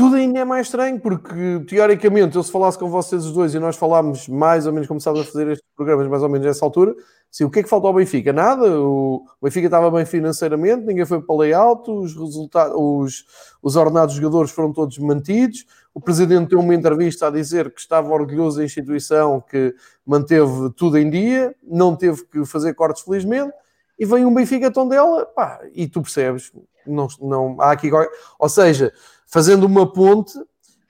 tudo 0.01 0.15
ainda 0.15 0.39
é 0.39 0.43
mais 0.43 0.65
estranho, 0.65 0.99
porque 0.99 1.63
teoricamente, 1.67 2.35
eu 2.35 2.41
se 2.41 2.51
falasse 2.51 2.75
com 2.75 2.89
vocês 2.89 3.23
os 3.23 3.31
dois 3.31 3.53
e 3.53 3.59
nós 3.59 3.75
falámos 3.75 4.27
mais 4.27 4.65
ou 4.65 4.73
menos, 4.73 4.87
começámos 4.87 5.19
a 5.19 5.23
fazer 5.23 5.47
estes 5.49 5.67
programas 5.75 6.07
mais 6.07 6.23
ou 6.23 6.29
menos 6.29 6.47
nessa 6.47 6.65
altura, 6.65 6.95
se 7.29 7.45
o 7.45 7.51
que 7.51 7.59
é 7.59 7.63
que 7.63 7.69
faltou 7.69 7.89
ao 7.89 7.93
Benfica? 7.93 8.33
Nada, 8.33 8.81
o 8.81 9.23
Benfica 9.39 9.67
estava 9.67 9.91
bem 9.91 10.03
financeiramente, 10.03 10.87
ninguém 10.87 11.05
foi 11.05 11.21
para 11.21 11.35
layout, 11.35 11.91
os, 11.91 12.15
resultados, 12.15 12.73
os, 12.75 13.25
os 13.61 13.75
ordenados 13.75 14.15
dos 14.15 14.23
jogadores 14.23 14.49
foram 14.49 14.73
todos 14.73 14.97
mantidos, 14.97 15.67
o 15.93 16.01
presidente 16.01 16.49
deu 16.49 16.61
uma 16.61 16.73
entrevista 16.73 17.27
a 17.27 17.29
dizer 17.29 17.71
que 17.71 17.79
estava 17.79 18.11
orgulhoso 18.11 18.57
da 18.57 18.65
instituição, 18.65 19.39
que 19.39 19.75
manteve 20.03 20.71
tudo 20.75 20.97
em 20.97 21.11
dia, 21.11 21.55
não 21.61 21.95
teve 21.95 22.25
que 22.25 22.43
fazer 22.43 22.73
cortes 22.73 23.03
felizmente, 23.03 23.53
e 23.99 24.05
vem 24.07 24.25
um 24.25 24.33
Benfica 24.33 24.71
Tondela, 24.71 25.27
pá, 25.27 25.59
e 25.75 25.87
tu 25.87 26.01
percebes, 26.01 26.51
não, 26.87 27.07
não 27.21 27.61
há 27.61 27.71
aqui, 27.71 27.91
ou 28.39 28.49
seja, 28.49 28.91
fazendo 29.31 29.65
uma 29.65 29.91
ponte, 29.91 30.33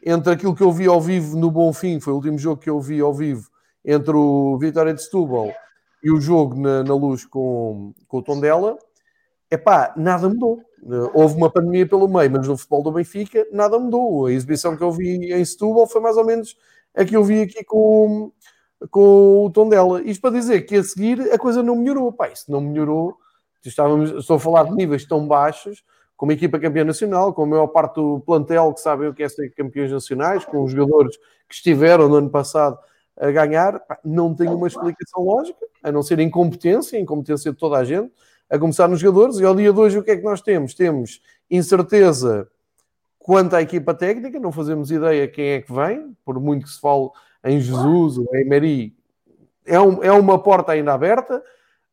entre 0.04 0.34
aquilo 0.34 0.56
que 0.56 0.64
eu 0.64 0.72
vi 0.72 0.88
ao 0.88 1.00
vivo 1.00 1.38
no 1.38 1.52
Bonfim, 1.52 2.00
foi 2.00 2.12
o 2.12 2.16
último 2.16 2.38
jogo 2.38 2.60
que 2.60 2.70
eu 2.70 2.82
vi 2.82 3.00
ao 3.00 3.14
vivo, 3.14 3.48
entre 3.86 4.16
o 4.16 4.58
Vitória 4.58 4.94
de 4.94 5.02
Setúbal 5.02 5.54
e 6.04 6.12
o 6.12 6.20
jogo 6.20 6.60
na, 6.60 6.84
na 6.84 6.96
luz 6.96 7.24
com, 7.26 7.94
com 8.08 8.18
o 8.18 8.24
Tondela, 8.24 8.78
epá, 9.50 9.94
nada 9.96 10.28
mudou. 10.28 10.60
Houve 11.14 11.36
uma 11.36 11.52
pandemia 11.52 11.88
pelo 11.88 12.08
meio, 12.08 12.32
mas 12.32 12.48
no 12.48 12.58
futebol 12.58 12.82
do 12.82 12.92
Benfica 12.92 13.46
nada 13.52 13.78
mudou. 13.78 14.26
A 14.26 14.32
exibição 14.32 14.76
que 14.76 14.84
eu 14.84 14.92
vi 14.92 15.32
em 15.32 15.46
Setúbal 15.46 15.86
foi 15.86 16.02
mais 16.02 16.18
ou 16.18 16.26
menos 16.26 16.58
a 16.96 17.06
que 17.06 17.16
eu 17.16 17.24
vi 17.24 17.42
aqui 17.44 17.64
com, 17.64 18.32
com 18.90 19.46
o 19.46 19.52
Tondela. 19.52 20.02
Isto 20.02 20.22
para 20.22 20.32
dizer 20.32 20.62
que 20.62 20.78
a 20.78 20.84
seguir 20.84 21.32
a 21.32 21.38
coisa 21.38 21.62
não 21.62 21.76
melhorou. 21.76 22.12
Pá, 22.12 22.30
isso 22.30 22.52
não 22.52 22.60
melhorou. 22.60 23.16
Estávamos, 23.64 24.10
estou 24.10 24.38
a 24.38 24.40
falar 24.40 24.64
de 24.64 24.72
níveis 24.72 25.06
tão 25.06 25.28
baixos 25.28 25.84
com 26.22 26.28
uma 26.28 26.34
equipa 26.34 26.60
campeã 26.60 26.86
nacional, 26.86 27.34
com 27.34 27.42
a 27.42 27.48
maior 27.48 27.66
parte 27.66 27.96
do 27.96 28.20
plantel 28.20 28.72
que 28.76 28.80
sabe 28.80 29.08
o 29.08 29.14
que 29.14 29.24
é 29.24 29.28
ser 29.28 29.50
campeões 29.56 29.92
nacionais, 29.92 30.46
com 30.46 30.64
os 30.64 30.72
jogadores 30.72 31.18
que 31.50 31.56
estiveram 31.56 32.08
no 32.08 32.14
ano 32.14 32.30
passado 32.30 32.78
a 33.20 33.32
ganhar, 33.32 33.82
não 34.06 34.32
tem 34.32 34.48
uma 34.48 34.68
explicação 34.68 35.24
lógica, 35.24 35.58
a 35.82 35.92
não 35.92 36.04
ser 36.04 36.20
incompetência, 36.20 37.00
incompetência 37.00 37.52
de 37.52 37.58
toda 37.58 37.78
a 37.78 37.84
gente, 37.84 38.14
a 38.48 38.60
começar 38.60 38.88
nos 38.88 39.00
jogadores. 39.00 39.40
E 39.40 39.46
ao 39.46 39.56
dia 39.56 39.74
de 39.74 39.80
hoje, 39.80 39.98
o 39.98 40.04
que 40.04 40.12
é 40.12 40.16
que 40.16 40.24
nós 40.24 40.44
temos? 40.44 40.76
Temos 40.76 41.24
incerteza 41.50 42.48
quanto 43.18 43.56
à 43.56 43.62
equipa 43.64 43.92
técnica, 43.92 44.40
não 44.40 44.52
fazemos 44.52 44.92
ideia 44.92 45.28
quem 45.28 45.54
é 45.54 45.62
que 45.62 45.74
vem, 45.74 46.16
por 46.24 46.40
muito 46.40 46.68
que 46.68 46.72
se 46.72 46.80
fale 46.80 47.10
em 47.44 47.60
Jesus 47.60 48.20
ou 48.20 48.28
em 48.36 48.48
Meri, 48.48 48.96
é, 49.66 49.82
um, 49.82 50.04
é 50.04 50.12
uma 50.12 50.38
porta 50.38 50.74
ainda 50.74 50.94
aberta. 50.94 51.44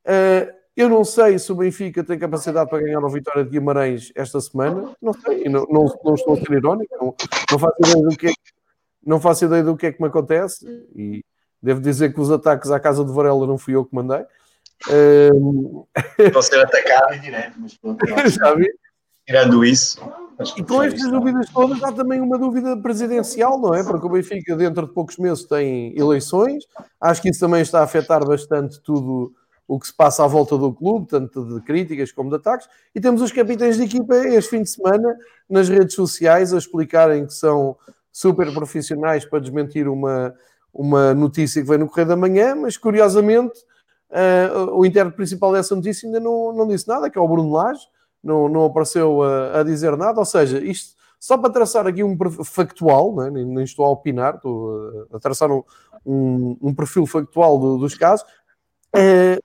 Uh, 0.05 0.58
eu 0.79 0.89
não 0.89 1.05
sei 1.05 1.37
se 1.41 1.51
o 1.51 1.57
Benfica 1.57 2.05
tem 2.05 2.17
capacidade 2.17 2.71
para 2.71 2.81
ganhar 2.81 3.05
a 3.05 3.09
vitória 3.09 3.43
de 3.43 3.51
Guimarães 3.51 4.13
esta 4.15 4.41
semana. 4.41 4.95
Não 5.03 5.13
sei, 5.13 5.49
não, 5.49 5.67
não, 5.69 5.87
não 6.05 6.15
estou 6.15 6.35
a 6.35 6.37
ser 6.37 6.53
irónico, 6.53 6.95
não, 6.97 7.15
não, 7.51 7.59
faço 7.59 7.75
ideia 7.81 8.05
do 8.05 8.17
que 8.17 8.29
é, 8.29 8.33
não 9.05 9.21
faço 9.21 9.45
ideia 9.45 9.65
do 9.65 9.77
que 9.77 9.87
é 9.87 9.93
que 9.93 10.01
me 10.01 10.07
acontece. 10.07 10.65
E 10.95 11.25
devo 11.61 11.81
dizer 11.81 12.15
que 12.15 12.21
os 12.21 12.31
ataques 12.31 12.71
à 12.71 12.79
casa 12.79 13.05
de 13.05 13.11
Varela 13.11 13.45
não 13.45 13.59
fui 13.59 13.75
eu 13.75 13.85
que 13.85 13.93
mandei. 13.93 14.25
Estou 16.17 16.39
a 16.39 16.43
ser 16.43 16.61
atacado 16.61 17.15
em 17.15 17.21
direto, 17.23 17.55
mas 17.59 17.77
pronto. 17.77 18.07
Tirando 19.27 19.65
isso. 19.65 20.01
E 20.57 20.63
com 20.63 20.81
estas 20.81 21.11
dúvidas 21.11 21.51
todas, 21.53 21.83
há 21.83 21.93
também 21.93 22.21
uma 22.21 22.39
dúvida 22.39 22.81
presidencial, 22.81 23.59
não 23.59 23.75
é? 23.75 23.83
Porque 23.83 24.07
o 24.07 24.11
Benfica, 24.11 24.55
dentro 24.55 24.87
de 24.87 24.95
poucos 24.95 25.17
meses, 25.19 25.45
tem 25.45 25.93
eleições. 25.99 26.65
Acho 27.01 27.21
que 27.21 27.31
isso 27.31 27.41
também 27.41 27.63
está 27.63 27.81
a 27.81 27.83
afetar 27.83 28.25
bastante 28.25 28.81
tudo 28.81 29.35
o 29.69 29.79
que 29.79 29.87
se 29.87 29.95
passa 29.95 30.25
à 30.25 30.27
volta 30.27 30.57
do 30.57 30.73
clube, 30.73 31.07
tanto 31.07 31.45
de 31.45 31.61
críticas 31.61 32.11
como 32.11 32.31
de 32.31 32.37
ataques, 32.37 32.67
e 32.95 33.01
temos 33.01 33.21
os 33.21 33.31
capitães 33.31 33.77
de 33.77 33.85
equipa 33.85 34.17
este 34.17 34.51
fim 34.51 34.63
de 34.63 34.71
semana 34.71 35.15
nas 35.49 35.69
redes 35.69 35.95
sociais 35.95 36.55
a 36.55 36.59
explicarem 36.59 37.27
que 37.27 37.35
são 37.35 37.77
super 38.11 38.51
profissionais 38.55 39.27
para 39.27 39.41
desmentir 39.41 39.87
uma, 39.87 40.35
uma 40.73 41.13
notícia 41.13 41.61
que 41.61 41.69
vem 41.69 41.77
no 41.77 41.87
Correio 41.87 42.09
da 42.09 42.17
Manhã, 42.17 42.55
mas 42.55 42.79
curiosamente 42.79 43.61
uh, 44.11 44.73
o 44.73 44.87
intérprete 44.87 45.17
principal 45.17 45.53
dessa 45.53 45.77
notícia 45.77 46.07
ainda 46.07 46.19
não, 46.19 46.51
não 46.55 46.67
disse 46.67 46.89
nada, 46.89 47.11
que 47.11 47.19
é 47.19 47.21
o 47.21 47.29
Bruno 47.29 47.53
Lage, 47.53 47.87
não, 48.25 48.49
não 48.49 48.65
apareceu 48.65 49.23
a, 49.23 49.61
a 49.61 49.63
dizer 49.63 49.95
nada, 49.99 50.19
ou 50.19 50.25
seja, 50.25 50.59
isto 50.59 50.97
só 51.21 51.37
para 51.37 51.51
traçar 51.51 51.87
aqui 51.87 52.03
um 52.03 52.17
factual, 52.43 53.15
né? 53.17 53.31
nem, 53.31 53.45
nem, 53.45 53.65
estou 53.65 53.85
a 53.85 53.91
opinar, 53.91 54.37
estou 54.37 55.07
a, 55.13 55.19
traçar 55.19 55.51
um, 55.51 55.63
um, 56.07 56.57
um 56.63 56.75
perfil 56.75 57.05
factual 57.07 57.59
do, 57.59 57.77
dos 57.77 57.95
casos. 57.95 58.25
Uh, 58.97 59.43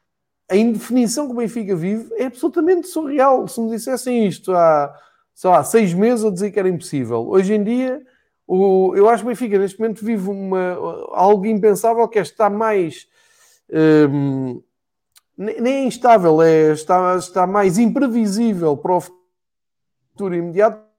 a 0.50 0.56
indefinição 0.56 1.28
que 1.28 1.34
o 1.34 1.38
Benfica 1.38 1.76
vive 1.76 2.14
é 2.18 2.26
absolutamente 2.26 2.88
surreal. 2.88 3.48
Se 3.48 3.62
me 3.62 3.70
dissessem 3.70 4.28
isto 4.28 4.52
há, 4.54 4.94
sei 5.34 5.50
lá, 5.50 5.64
seis 5.64 5.94
meses, 5.94 6.24
eu 6.24 6.32
dizer 6.32 6.52
que 6.52 6.60
era 6.60 6.70
impossível. 6.70 7.28
Hoje 7.28 7.54
em 7.54 7.64
dia, 7.64 8.02
o, 8.46 8.94
eu 8.96 9.10
acho 9.10 9.24
que 9.24 9.28
o 9.28 9.32
Benfica 9.32 9.58
neste 9.58 9.80
momento 9.80 10.06
vive 10.06 10.30
uma, 10.30 10.74
algo 11.12 11.46
impensável 11.46 12.08
que 12.08 12.20
é 12.20 12.22
estar 12.22 12.50
mais. 12.50 13.08
Um, 14.10 14.62
nem 15.36 15.74
é 15.74 15.86
instável, 15.86 16.42
é, 16.42 16.74
está, 16.74 17.16
está 17.16 17.48
mais 17.48 17.80
imprevisível 17.80 18.78
para 18.78 18.98
o 18.98 19.02
futuro 19.02 20.36
imediato 20.36 20.93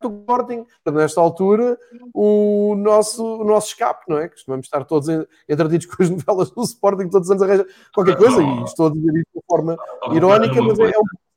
do 0.00 0.08
Sporting, 0.20 0.64
nesta 0.86 1.20
altura, 1.20 1.78
o 2.14 2.74
nosso, 2.76 3.24
o 3.24 3.44
nosso 3.44 3.68
escape, 3.68 4.04
não 4.08 4.18
é? 4.18 4.28
Costumamos 4.28 4.66
estar 4.66 4.84
todos 4.84 5.08
entretidos 5.48 5.86
com 5.86 6.02
as 6.02 6.10
novelas 6.10 6.50
do 6.50 6.62
Sporting, 6.62 7.08
todos 7.08 7.28
os 7.28 7.30
anos 7.30 7.42
arranja 7.42 7.66
qualquer 7.94 8.16
coisa, 8.16 8.42
e 8.42 8.62
estou 8.64 8.86
a 8.86 8.90
dizer 8.90 9.12
isso 9.12 9.30
de 9.34 9.42
forma 9.46 9.76
irónica, 10.12 10.62
mas 10.62 10.78
é, 10.78 10.90
é 10.90 10.98
um 10.98 11.28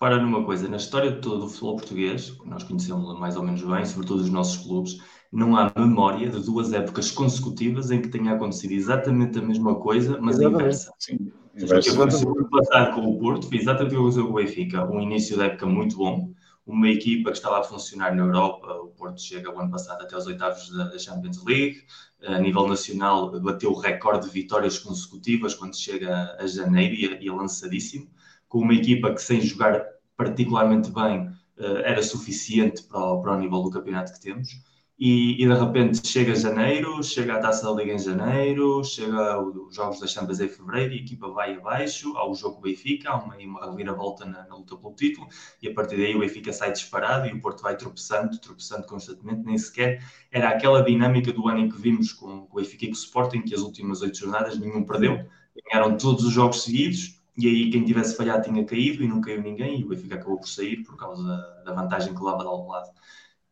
repara 0.00 0.18
numa 0.18 0.42
coisa, 0.42 0.66
na 0.66 0.78
história 0.78 1.12
de 1.12 1.20
todo 1.20 1.44
o 1.44 1.48
futebol 1.48 1.76
português, 1.76 2.34
nós 2.46 2.62
conhecemos 2.62 3.18
mais 3.18 3.36
ou 3.36 3.42
menos 3.42 3.62
bem, 3.62 3.84
sobretudo 3.84 4.22
os 4.22 4.30
nossos 4.30 4.56
clubes, 4.64 4.98
não 5.30 5.54
há 5.54 5.70
memória 5.76 6.30
de 6.30 6.42
duas 6.42 6.72
épocas 6.72 7.10
consecutivas 7.10 7.90
em 7.90 8.00
que 8.00 8.08
tenha 8.08 8.32
acontecido 8.32 8.72
exatamente 8.72 9.38
a 9.38 9.42
mesma 9.42 9.74
coisa, 9.74 10.18
mas 10.18 10.38
exatamente. 10.38 10.56
a 10.56 10.62
inversa. 10.62 10.94
Sim, 10.98 11.32
o 11.54 11.80
que 11.80 11.90
aconteceu 11.90 12.34
no 12.34 12.48
passado 12.48 12.94
com 12.94 13.10
o 13.10 13.18
Porto 13.18 13.46
foi 13.46 13.58
exatamente 13.58 13.94
o 13.94 13.96
que 13.96 14.00
aconteceu 14.00 14.24
com 14.24 14.32
o 14.32 14.34
Benfica. 14.36 14.90
Um 14.90 15.00
início 15.00 15.36
da 15.36 15.44
época 15.44 15.66
muito 15.66 15.98
bom, 15.98 16.32
uma 16.66 16.88
equipa 16.88 17.30
que 17.30 17.36
estava 17.36 17.60
a 17.60 17.64
funcionar 17.64 18.14
na 18.14 18.22
Europa, 18.22 18.66
o 18.74 18.88
Porto 18.88 19.20
chega 19.20 19.50
o 19.50 19.58
ano 19.58 19.70
passado 19.70 20.02
até 20.02 20.14
aos 20.14 20.26
oitavos 20.26 20.70
da, 20.70 20.98
Champions 20.98 21.44
League, 21.44 21.84
a 22.22 22.38
nível 22.38 22.68
nacional 22.68 23.40
bateu 23.40 23.70
o 23.70 23.78
recorde 23.78 24.26
de 24.26 24.32
vitórias 24.32 24.78
consecutivas 24.78 25.54
quando 25.54 25.76
chega 25.76 26.36
a 26.38 26.46
janeiro 26.46 26.94
e, 26.94 27.28
é 27.28 27.32
lançadíssimo, 27.32 28.10
com 28.48 28.58
uma 28.58 28.74
equipa 28.74 29.12
que 29.14 29.22
sem 29.22 29.40
jogar 29.40 29.84
particularmente 30.16 30.90
bem 30.90 31.30
eh, 31.56 31.82
era 31.84 32.02
suficiente 32.02 32.82
para 32.82 32.98
o, 32.98 33.22
para 33.22 33.36
o 33.36 33.40
nível 33.40 33.62
do 33.62 33.70
campeonato 33.70 34.12
que 34.12 34.20
temos 34.20 34.50
e, 35.00 35.42
e, 35.42 35.48
de 35.48 35.54
repente 35.54 36.06
chega 36.06 36.34
janeiro, 36.34 37.02
chega 37.02 37.36
a 37.36 37.40
taça 37.40 37.64
da 37.64 37.72
Liga 37.72 37.94
em 37.94 37.98
janeiro, 37.98 38.84
chega 38.84 39.40
os 39.40 39.74
jogos 39.74 39.98
da 39.98 40.06
Champions 40.06 40.40
em 40.40 40.48
fevereiro 40.48 40.92
e 40.92 40.98
a 40.98 41.00
equipa 41.00 41.28
vai 41.30 41.54
abaixo, 41.54 42.14
há 42.18 42.28
o 42.28 42.34
jogo 42.34 42.60
Benfica, 42.60 43.08
há 43.08 43.16
uma, 43.16 43.34
uma 43.34 43.70
reviravolta 43.70 44.26
na, 44.26 44.46
na, 44.46 44.54
luta 44.54 44.76
pelo 44.76 44.94
título 44.94 45.26
e 45.62 45.68
a 45.68 45.72
partir 45.72 45.96
daí 45.96 46.14
o 46.14 46.20
Benfica 46.20 46.52
sai 46.52 46.72
disparado 46.72 47.26
e 47.26 47.32
o 47.32 47.40
Porto 47.40 47.62
vai 47.62 47.78
tropeçando, 47.78 48.38
tropeçando 48.38 48.86
constantemente, 48.86 49.42
nem 49.42 49.56
sequer 49.56 50.04
era 50.30 50.50
aquela 50.50 50.82
dinâmica 50.82 51.32
do 51.32 51.48
ano 51.48 51.60
em 51.60 51.70
que 51.70 51.80
vimos 51.80 52.12
com, 52.12 52.46
com 52.46 52.58
o 52.58 52.60
Benfica 52.60 52.84
e 52.84 52.88
com 52.88 52.94
o 52.94 52.98
Sporting, 52.98 53.40
que 53.40 53.54
as 53.54 53.62
últimas 53.62 54.02
oito 54.02 54.18
jornadas 54.18 54.58
nenhum 54.58 54.84
perdeu, 54.84 55.26
ganharam 55.72 55.96
todos 55.96 56.26
os 56.26 56.32
jogos 56.32 56.62
seguidos 56.62 57.18
e 57.38 57.46
aí 57.46 57.70
quem 57.70 57.86
tivesse 57.86 58.14
falhado 58.14 58.44
tinha 58.44 58.66
caído 58.66 59.02
e 59.02 59.08
não 59.08 59.22
caiu 59.22 59.40
ninguém 59.40 59.80
e 59.80 59.84
o 59.84 59.88
Benfica 59.88 60.16
acabou 60.16 60.38
por 60.38 60.48
sair 60.48 60.82
por 60.82 60.94
causa 60.98 61.22
da, 61.64 61.72
vantagem 61.72 62.14
que 62.14 62.22
leva 62.22 62.40
de 62.40 62.48
algum 62.48 62.68
lado 62.68 62.90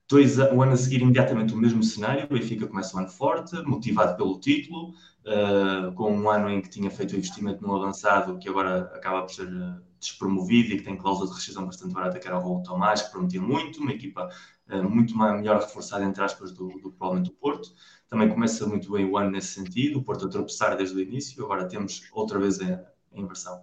dois, 0.09 0.39
um 0.39 0.63
ano 0.63 0.73
a 0.73 0.77
seguir, 0.77 1.03
imediatamente 1.03 1.53
o 1.53 1.57
mesmo 1.57 1.83
cenário. 1.83 2.25
O 2.25 2.35
Benfica 2.35 2.67
começa 2.67 2.97
o 2.97 3.01
ano 3.01 3.09
forte, 3.09 3.55
motivado 3.67 4.17
pelo 4.17 4.41
título, 4.41 4.95
uh, 5.27 5.93
com 5.95 6.13
um 6.13 6.31
ano 6.31 6.49
em 6.49 6.63
que 6.63 6.71
tinha 6.71 6.91
feito 6.91 7.13
o 7.13 7.17
investimento 7.17 7.63
no 7.63 7.77
avançado, 7.77 8.39
que 8.39 8.49
agora 8.49 8.91
acaba 8.95 9.23
por 9.23 9.33
ser 9.33 9.47
uh, 9.47 9.83
despromovido 10.01 10.73
e 10.73 10.79
que 10.79 10.85
tem 10.85 10.97
cláusula 10.97 11.29
de 11.29 11.35
rescisão 11.35 11.67
bastante 11.67 11.93
barata, 11.93 12.19
que 12.19 12.27
era 12.27 12.39
o 12.39 12.41
Raul 12.41 12.63
Tomás, 12.63 13.03
que 13.03 13.11
prometia 13.11 13.41
muito, 13.41 13.81
uma 13.81 13.93
equipa 13.93 14.31
uh, 14.71 14.89
muito 14.89 15.15
mais, 15.15 15.37
melhor 15.37 15.61
reforçada, 15.61 16.05
entre 16.05 16.23
aspas, 16.25 16.53
do, 16.53 16.69
do 16.81 16.91
provavelmente 16.91 17.31
do 17.31 17.37
Porto. 17.37 17.69
Também 18.09 18.31
começa 18.31 18.67
muito 18.67 18.91
bem 18.91 19.05
o 19.05 19.19
ano 19.19 19.31
nesse 19.31 19.49
sentido, 19.49 19.99
o 19.99 20.03
Porto 20.03 20.27
a 20.27 20.31
tropeçar 20.31 20.75
desde 20.75 20.97
o 20.97 21.01
início, 21.01 21.45
agora 21.45 21.69
temos 21.69 22.03
outra 22.13 22.39
vez 22.39 22.59
a, 22.61 22.81
a 23.15 23.21
inversão. 23.21 23.61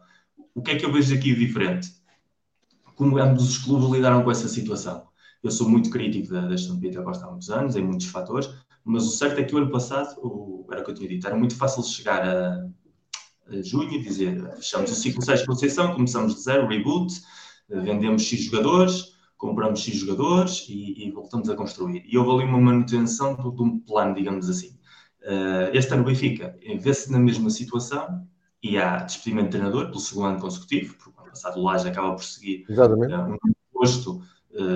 O 0.54 0.62
que 0.62 0.72
é 0.72 0.76
que 0.76 0.86
eu 0.86 0.94
vejo 0.94 1.16
aqui 1.16 1.34
diferente? 1.34 1.90
Como 2.96 3.18
ambos 3.18 3.50
os 3.50 3.58
clubes 3.58 3.90
lidaram 3.90 4.24
com 4.24 4.30
essa 4.30 4.48
situação? 4.48 5.08
Eu 5.46 5.52
sou 5.52 5.70
muito 5.70 5.92
crítico 5.92 6.34
da, 6.34 6.42
da 6.42 6.56
gestão 6.56 6.76
de 6.76 6.82
Peter 6.82 7.04
Costa 7.04 7.26
há 7.26 7.30
muitos 7.30 7.52
anos, 7.52 7.76
em 7.76 7.84
muitos 7.84 8.08
fatores, 8.08 8.50
mas 8.84 9.06
o 9.06 9.12
certo 9.12 9.40
é 9.40 9.44
que 9.44 9.54
o 9.54 9.60
ano 9.60 9.70
passado, 9.70 10.20
o, 10.20 10.68
era 10.72 10.82
o 10.82 10.84
que 10.84 10.90
eu 10.90 10.96
tinha 10.96 11.08
dito, 11.08 11.28
era 11.28 11.36
muito 11.36 11.56
fácil 11.56 11.84
chegar 11.84 12.28
a, 12.28 12.68
a 13.50 13.62
junho 13.62 13.94
e 13.94 14.02
dizer 14.02 14.42
fechamos 14.56 14.92
o 14.92 14.96
ciclo 14.96 15.22
6 15.22 15.42
de 15.42 15.46
Conceição, 15.46 15.94
começamos 15.94 16.34
de 16.34 16.42
zero, 16.42 16.68
reboot, 16.68 17.14
vendemos 17.70 18.24
X 18.24 18.46
jogadores, 18.46 19.14
compramos 19.38 19.82
X 19.82 19.98
jogadores 19.98 20.66
e, 20.68 21.06
e, 21.06 21.12
voltamos 21.12 21.48
a 21.48 21.56
construir. 21.56 22.04
E 22.08 22.18
houve 22.18 22.44
ali 22.44 22.50
uma 22.50 22.60
manutenção 22.60 23.36
de, 23.36 23.56
de 23.56 23.62
um 23.62 23.80
plano, 23.80 24.16
digamos 24.16 24.50
assim. 24.50 24.80
Uh, 25.22 25.70
este 25.74 25.94
ano 25.94 26.02
o 26.02 26.06
Benfica 26.08 26.58
vê-se 26.80 27.12
na 27.12 27.20
mesma 27.20 27.52
situação 27.52 28.28
e 28.64 28.80
há 28.80 28.98
despedimento 28.98 29.46
de 29.46 29.52
treinador 29.52 29.88
pelo 29.88 30.00
segundo 30.00 30.26
ano 30.26 30.40
consecutivo, 30.40 30.96
porque 30.96 31.20
o 31.20 31.22
ano 31.22 31.30
passado 31.30 31.60
o 31.60 31.64
Laje 31.64 31.88
acaba 31.88 32.16
por 32.16 32.24
seguir 32.24 32.66
uh, 32.68 33.34
um 33.34 33.38
posto 33.72 34.22
eh, 34.24 34.35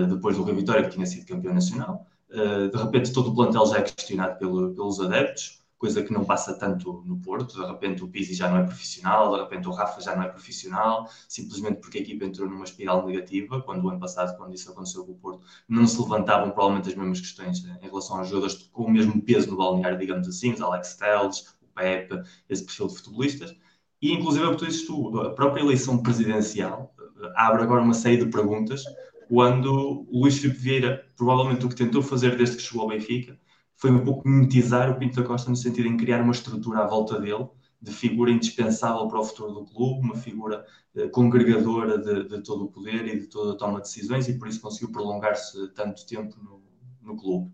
depois 0.09 0.35
do 0.35 0.43
Rio 0.43 0.55
Vitória, 0.55 0.83
que 0.83 0.89
tinha 0.89 1.05
sido 1.05 1.25
campeão 1.25 1.53
nacional. 1.53 2.05
Eh, 2.31 2.67
de 2.67 2.77
repente, 2.77 3.11
todo 3.11 3.31
o 3.31 3.35
plantel 3.35 3.65
já 3.65 3.77
é 3.79 3.81
questionado 3.81 4.37
pelo, 4.37 4.73
pelos 4.73 4.99
adeptos, 4.99 5.59
coisa 5.77 6.03
que 6.03 6.13
não 6.13 6.25
passa 6.25 6.53
tanto 6.53 7.03
no 7.05 7.17
Porto. 7.19 7.59
De 7.59 7.65
repente, 7.65 8.03
o 8.03 8.07
Pizzi 8.07 8.33
já 8.33 8.49
não 8.49 8.57
é 8.57 8.63
profissional, 8.63 9.33
de 9.33 9.41
repente, 9.41 9.67
o 9.67 9.71
Rafa 9.71 10.01
já 10.01 10.15
não 10.15 10.23
é 10.23 10.27
profissional, 10.27 11.09
simplesmente 11.27 11.79
porque 11.79 11.97
a 11.97 12.01
equipa 12.01 12.25
entrou 12.25 12.47
numa 12.47 12.65
espiral 12.65 13.05
negativa. 13.05 13.61
Quando 13.61 13.85
o 13.85 13.89
ano 13.89 13.99
passado, 13.99 14.37
quando 14.37 14.53
isso 14.53 14.71
aconteceu 14.71 15.05
com 15.05 15.13
o 15.13 15.15
Porto, 15.15 15.43
não 15.67 15.87
se 15.87 15.99
levantavam 15.99 16.51
provavelmente 16.51 16.89
as 16.89 16.95
mesmas 16.95 17.19
questões 17.19 17.65
em 17.65 17.85
relação 17.85 18.17
aos 18.17 18.27
jogadores 18.27 18.69
com 18.71 18.83
o 18.83 18.91
mesmo 18.91 19.21
peso 19.21 19.49
no 19.49 19.57
balneário, 19.57 19.97
digamos 19.97 20.27
assim, 20.27 20.53
os 20.53 20.61
Alex 20.61 20.95
Telles, 20.95 21.55
o 21.61 21.67
Pepe, 21.73 22.21
esse 22.47 22.63
perfil 22.63 22.87
de 22.87 22.95
futebolistas. 22.95 23.55
E, 24.01 24.13
inclusive, 24.13 24.45
é 24.45 24.49
a 24.49 25.29
própria 25.31 25.61
eleição 25.61 25.97
presidencial 26.01 26.93
eh, 27.21 27.33
abre 27.35 27.63
agora 27.63 27.81
uma 27.81 27.93
série 27.93 28.17
de 28.17 28.27
perguntas 28.27 28.83
quando 29.29 30.07
o 30.09 30.21
Luís 30.21 30.39
Filipe 30.39 30.59
Vieira, 30.59 31.05
provavelmente 31.15 31.63
o 31.63 31.69
que 31.69 31.75
tentou 31.75 32.01
fazer 32.01 32.35
desde 32.35 32.57
que 32.57 32.63
chegou 32.63 32.81
ao 32.81 32.87
Benfica, 32.89 33.39
foi 33.75 33.91
um 33.91 34.03
pouco 34.03 34.27
mimetizar 34.27 34.89
o 34.89 34.97
Pinto 34.97 35.21
da 35.21 35.27
Costa 35.27 35.51
no 35.51 35.55
sentido 35.55 35.87
em 35.87 35.95
criar 35.95 36.19
uma 36.23 36.31
estrutura 36.31 36.79
à 36.79 36.87
volta 36.87 37.21
dele, 37.21 37.47
de 37.79 37.91
figura 37.91 38.31
indispensável 38.31 39.07
para 39.07 39.19
o 39.19 39.23
futuro 39.23 39.53
do 39.53 39.65
clube, 39.65 40.01
uma 40.01 40.15
figura 40.15 40.65
eh, 40.95 41.07
congregadora 41.09 41.99
de, 41.99 42.27
de, 42.27 42.43
todo 42.43 42.65
o 42.65 42.71
poder 42.71 43.07
e 43.07 43.19
de 43.19 43.27
toda 43.27 43.53
a 43.53 43.55
toma 43.55 43.79
de 43.79 43.87
decisões, 43.87 44.27
e 44.27 44.33
por 44.33 44.47
isso 44.47 44.59
conseguiu 44.59 44.91
prolongar-se 44.91 45.69
tanto 45.75 46.05
tempo 46.07 46.35
no, 46.43 46.63
no 46.99 47.15
clube. 47.15 47.51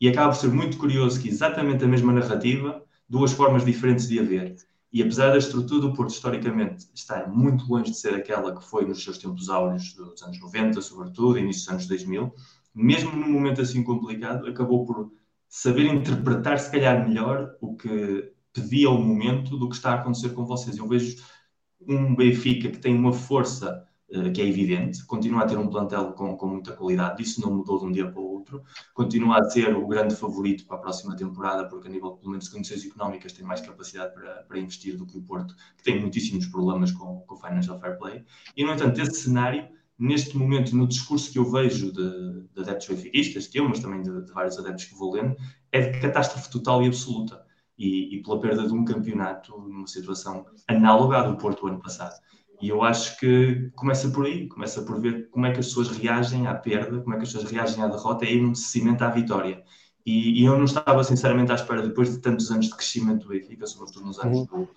E 0.00 0.08
acaba 0.08 0.32
por 0.32 0.38
ser 0.38 0.48
muito 0.48 0.78
curioso 0.78 1.20
que 1.20 1.28
exatamente 1.28 1.84
a 1.84 1.88
mesma 1.88 2.12
narrativa, 2.12 2.84
duas 3.08 3.32
formas 3.32 3.64
diferentes 3.64 4.06
de 4.06 4.20
haver. 4.20 4.54
E 4.96 5.02
apesar 5.02 5.28
da 5.28 5.36
estrutura 5.36 5.82
do 5.82 5.92
Porto, 5.92 6.08
historicamente, 6.08 6.86
estar 6.94 7.28
muito 7.28 7.70
longe 7.70 7.90
de 7.90 7.98
ser 7.98 8.14
aquela 8.14 8.56
que 8.56 8.64
foi 8.64 8.86
nos 8.86 9.04
seus 9.04 9.18
tempos 9.18 9.50
áureos 9.50 9.92
dos 9.92 10.22
anos 10.22 10.40
90, 10.40 10.80
sobretudo, 10.80 11.38
início 11.38 11.64
dos 11.64 11.68
anos 11.68 11.86
2000, 11.86 12.32
mesmo 12.74 13.14
num 13.14 13.30
momento 13.30 13.60
assim 13.60 13.84
complicado, 13.84 14.46
acabou 14.46 14.86
por 14.86 15.12
saber 15.50 15.84
interpretar, 15.92 16.58
se 16.58 16.70
calhar, 16.70 17.06
melhor 17.06 17.54
o 17.60 17.76
que 17.76 18.32
pedia 18.54 18.88
o 18.88 18.96
momento 18.98 19.58
do 19.58 19.68
que 19.68 19.74
está 19.74 19.90
a 19.90 19.94
acontecer 19.96 20.30
com 20.30 20.46
vocês. 20.46 20.78
Eu 20.78 20.88
vejo 20.88 21.22
um 21.86 22.16
Benfica 22.16 22.70
que 22.70 22.78
tem 22.78 22.94
uma 22.94 23.12
força 23.12 23.86
que 24.32 24.40
é 24.40 24.46
evidente, 24.46 25.04
continua 25.04 25.42
a 25.42 25.46
ter 25.46 25.58
um 25.58 25.68
plantel 25.68 26.12
com, 26.12 26.36
com 26.36 26.46
muita 26.46 26.72
qualidade, 26.72 27.22
isso 27.22 27.40
não 27.40 27.56
mudou 27.56 27.78
de 27.80 27.86
um 27.86 27.92
dia 27.92 28.08
para 28.08 28.20
o 28.20 28.24
outro, 28.24 28.62
continua 28.94 29.40
a 29.40 29.44
ser 29.50 29.76
o 29.76 29.86
grande 29.86 30.14
favorito 30.14 30.64
para 30.64 30.76
a 30.76 30.80
próxima 30.80 31.16
temporada, 31.16 31.68
porque 31.68 31.88
a 31.88 31.90
nível, 31.90 32.12
pelo 32.12 32.30
menos, 32.30 32.44
de 32.44 32.52
condições 32.52 32.84
económicas 32.84 33.32
tem 33.32 33.44
mais 33.44 33.60
capacidade 33.60 34.14
para, 34.14 34.44
para 34.44 34.58
investir 34.58 34.96
do 34.96 35.06
que 35.06 35.18
o 35.18 35.22
Porto, 35.22 35.54
que 35.76 35.82
tem 35.82 36.00
muitíssimos 36.00 36.46
problemas 36.46 36.92
com, 36.92 37.20
com 37.26 37.34
o 37.34 37.38
Financial 37.38 37.78
Fair 37.80 37.98
Play. 37.98 38.24
E, 38.56 38.64
no 38.64 38.72
entanto, 38.72 39.00
esse 39.00 39.22
cenário 39.22 39.68
neste 39.98 40.36
momento, 40.36 40.76
no 40.76 40.86
discurso 40.86 41.32
que 41.32 41.38
eu 41.38 41.50
vejo 41.50 41.90
de, 41.90 42.42
de 42.54 42.60
adeptos 42.60 42.88
benfiquistas, 42.88 43.50
eu, 43.54 43.68
mas 43.68 43.80
também 43.80 44.02
de, 44.02 44.24
de, 44.24 44.32
vários 44.32 44.58
adeptos 44.58 44.84
que 44.84 44.94
vou 44.94 45.14
lendo, 45.14 45.36
é 45.72 45.90
de 45.90 46.00
catástrofe 46.00 46.50
total 46.50 46.82
e 46.82 46.86
absoluta. 46.86 47.44
E, 47.78 48.16
e, 48.16 48.22
pela 48.22 48.40
perda 48.40 48.66
de 48.66 48.72
um 48.72 48.84
campeonato 48.84 49.52
numa 49.58 49.86
situação 49.86 50.46
análoga 50.66 51.18
à 51.18 51.22
do 51.22 51.36
Porto 51.36 51.66
ano 51.66 51.78
passado. 51.78 52.14
E 52.60 52.68
eu 52.68 52.82
acho 52.82 53.18
que 53.18 53.70
começa 53.74 54.08
por 54.08 54.26
aí, 54.26 54.48
começa 54.48 54.82
por 54.82 55.00
ver 55.00 55.28
como 55.30 55.46
é 55.46 55.52
que 55.52 55.60
as 55.60 55.66
pessoas 55.66 55.88
reagem 55.88 56.46
à 56.46 56.54
perda, 56.54 57.00
como 57.00 57.14
é 57.14 57.18
que 57.18 57.24
as 57.24 57.32
pessoas 57.32 57.50
reagem 57.50 57.82
à 57.82 57.88
derrota 57.88 58.24
e 58.24 58.28
aí 58.28 58.40
não 58.40 58.54
se 58.54 58.68
cimenta 58.68 59.06
a 59.06 59.10
vitória. 59.10 59.62
E, 60.04 60.40
e, 60.40 60.44
eu 60.44 60.56
não 60.56 60.64
estava 60.64 61.02
sinceramente 61.02 61.50
à 61.50 61.56
espera, 61.56 61.82
depois 61.82 62.12
de 62.12 62.18
tantos 62.20 62.50
anos 62.50 62.66
de 62.66 62.76
crescimento 62.76 63.24
do 63.24 63.28
Benfica, 63.28 63.66
sobretudo 63.66 64.06
nos 64.06 64.18
anos 64.20 64.38
uhum. 64.38 64.46
do, 64.46 64.68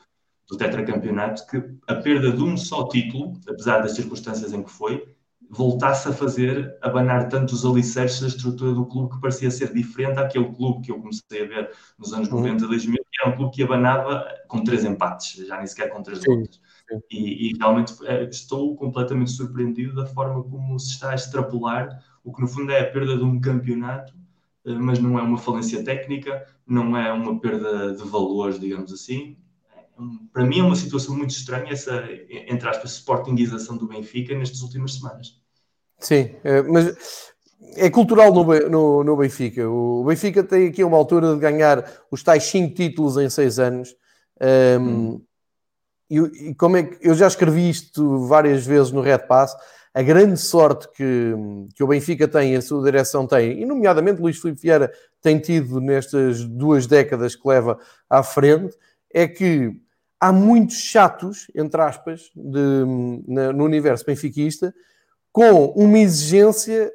do 0.50 0.58
tetracampeonato, 0.58 1.46
que 1.46 1.64
a 1.88 1.96
perda 1.96 2.32
de 2.32 2.42
um 2.42 2.58
só 2.58 2.88
título, 2.88 3.40
apesar 3.48 3.80
das 3.80 3.92
circunstâncias 3.92 4.52
em 4.52 4.64
que 4.64 4.72
foi, 4.72 5.08
voltasse 5.50 6.08
a 6.08 6.14
fazer 6.14 6.78
abanar 6.82 7.28
tanto 7.28 7.54
os 7.54 7.66
alicerces 7.66 8.22
da 8.22 8.28
estrutura 8.28 8.74
do 8.74 8.86
clube 8.86 9.16
que 9.16 9.22
parecia 9.22 9.50
ser 9.50 9.74
diferente 9.74 10.16
daquele 10.16 10.52
clube 10.54 10.86
que 10.86 10.92
eu 10.92 11.00
comecei 11.00 11.44
a 11.44 11.48
ver 11.48 11.72
nos 11.98 12.14
anos 12.14 12.30
90, 12.30 12.64
uhum. 12.64 12.70
2000, 12.70 12.96
que 12.96 13.22
era 13.22 13.34
um 13.34 13.38
clube 13.38 13.56
que 13.56 13.64
abanava 13.64 14.26
com 14.48 14.64
três 14.64 14.84
empates, 14.84 15.46
já 15.48 15.58
nem 15.58 15.68
sequer 15.68 15.90
com 15.90 16.04
três 16.04 16.24
lutas. 16.26 16.60
E, 17.12 17.50
e, 17.50 17.58
realmente 17.58 17.94
é, 18.06 18.24
estou 18.24 18.76
completamente 18.76 19.32
surpreendido 19.32 19.96
da 19.96 20.06
forma 20.06 20.44
como 20.44 20.80
se 20.80 20.92
está 20.92 21.12
a 21.12 21.16
extrapolar 21.16 22.04
o 22.24 22.34
que 22.34 22.42
no 22.42 22.48
fundo 22.48 22.72
é 22.72 22.82
a 22.82 22.92
perda 22.92 23.18
de 23.18 23.24
um 23.24 23.40
campeonato, 23.40 24.14
eh, 24.66 24.74
mas 24.74 25.00
não 25.00 25.18
é 25.18 25.22
uma 25.22 25.38
falência 25.38 25.84
técnica, 25.84 26.46
não 26.68 26.98
é 26.98 27.12
uma 27.14 27.40
perda 27.40 27.94
de 27.94 28.04
valores, 28.04 28.60
digamos 28.60 28.92
assim, 28.92 29.38
para 30.32 30.46
mim 30.46 30.60
é 30.60 30.64
uma 30.64 30.76
situação 30.76 31.16
muito 31.16 31.32
estranha 31.32 31.72
essa, 31.72 32.08
entre 32.48 32.68
aspas, 32.70 32.92
sportingização 32.92 33.78
do 33.78 33.88
Benfica 33.88 34.36
nestas 34.36 34.62
últimas 34.62 34.96
semanas. 34.96 35.40
Sim, 36.00 36.36
é, 36.44 36.62
mas 36.62 36.96
é 37.76 37.90
cultural 37.90 38.34
no, 38.34 38.70
no, 38.70 39.04
no, 39.04 39.18
Benfica. 39.18 39.70
O 39.70 40.04
Benfica 40.06 40.44
tem 40.44 40.68
aqui 40.68 40.84
uma 40.84 40.98
altura 40.98 41.34
de 41.34 41.40
ganhar 41.40 41.84
os 42.10 42.24
tais 42.24 42.44
5 42.46 42.74
títulos 42.74 43.18
em 43.18 43.30
6 43.30 43.60
anos. 43.60 43.96
Um, 44.42 44.82
hum. 44.82 45.22
E, 46.10 46.18
e, 46.18 46.56
como 46.56 46.78
é 46.78 46.84
que 46.84 47.08
eu 47.08 47.14
já 47.14 47.28
escrevi 47.28 47.70
isto 47.70 48.26
várias 48.28 48.66
vezes 48.66 48.92
no 48.92 49.02
Red 49.02 49.20
Pass, 49.20 49.56
a 49.94 50.02
grande 50.02 50.38
sorte 50.38 50.88
que, 50.94 51.34
que 51.76 51.84
o 51.84 51.88
Benfica 51.88 52.28
tem, 52.28 52.56
a 52.56 52.62
sua 52.62 52.84
direção 52.84 53.28
tem, 53.28 53.62
e 53.62 53.66
nomeadamente 53.66 54.22
Luís 54.22 54.40
Filipe 54.40 54.62
Vieira 54.62 54.92
tem 55.22 55.40
tido 55.40 55.82
nestas 55.82 56.44
duas 56.46 56.88
décadas 56.88 57.36
que 57.36 57.48
leva 57.48 57.78
à 58.10 58.24
frente, 58.24 58.76
é 59.14 59.28
que 59.28 59.72
há 60.20 60.32
muitos 60.32 60.78
chatos, 60.78 61.48
entre 61.56 61.82
aspas, 61.82 62.30
de, 62.36 62.86
na, 63.28 63.54
no 63.54 63.64
universo 63.64 64.06
benfiquista, 64.06 64.74
com 65.32 65.68
uma 65.68 66.00
exigência 66.00 66.92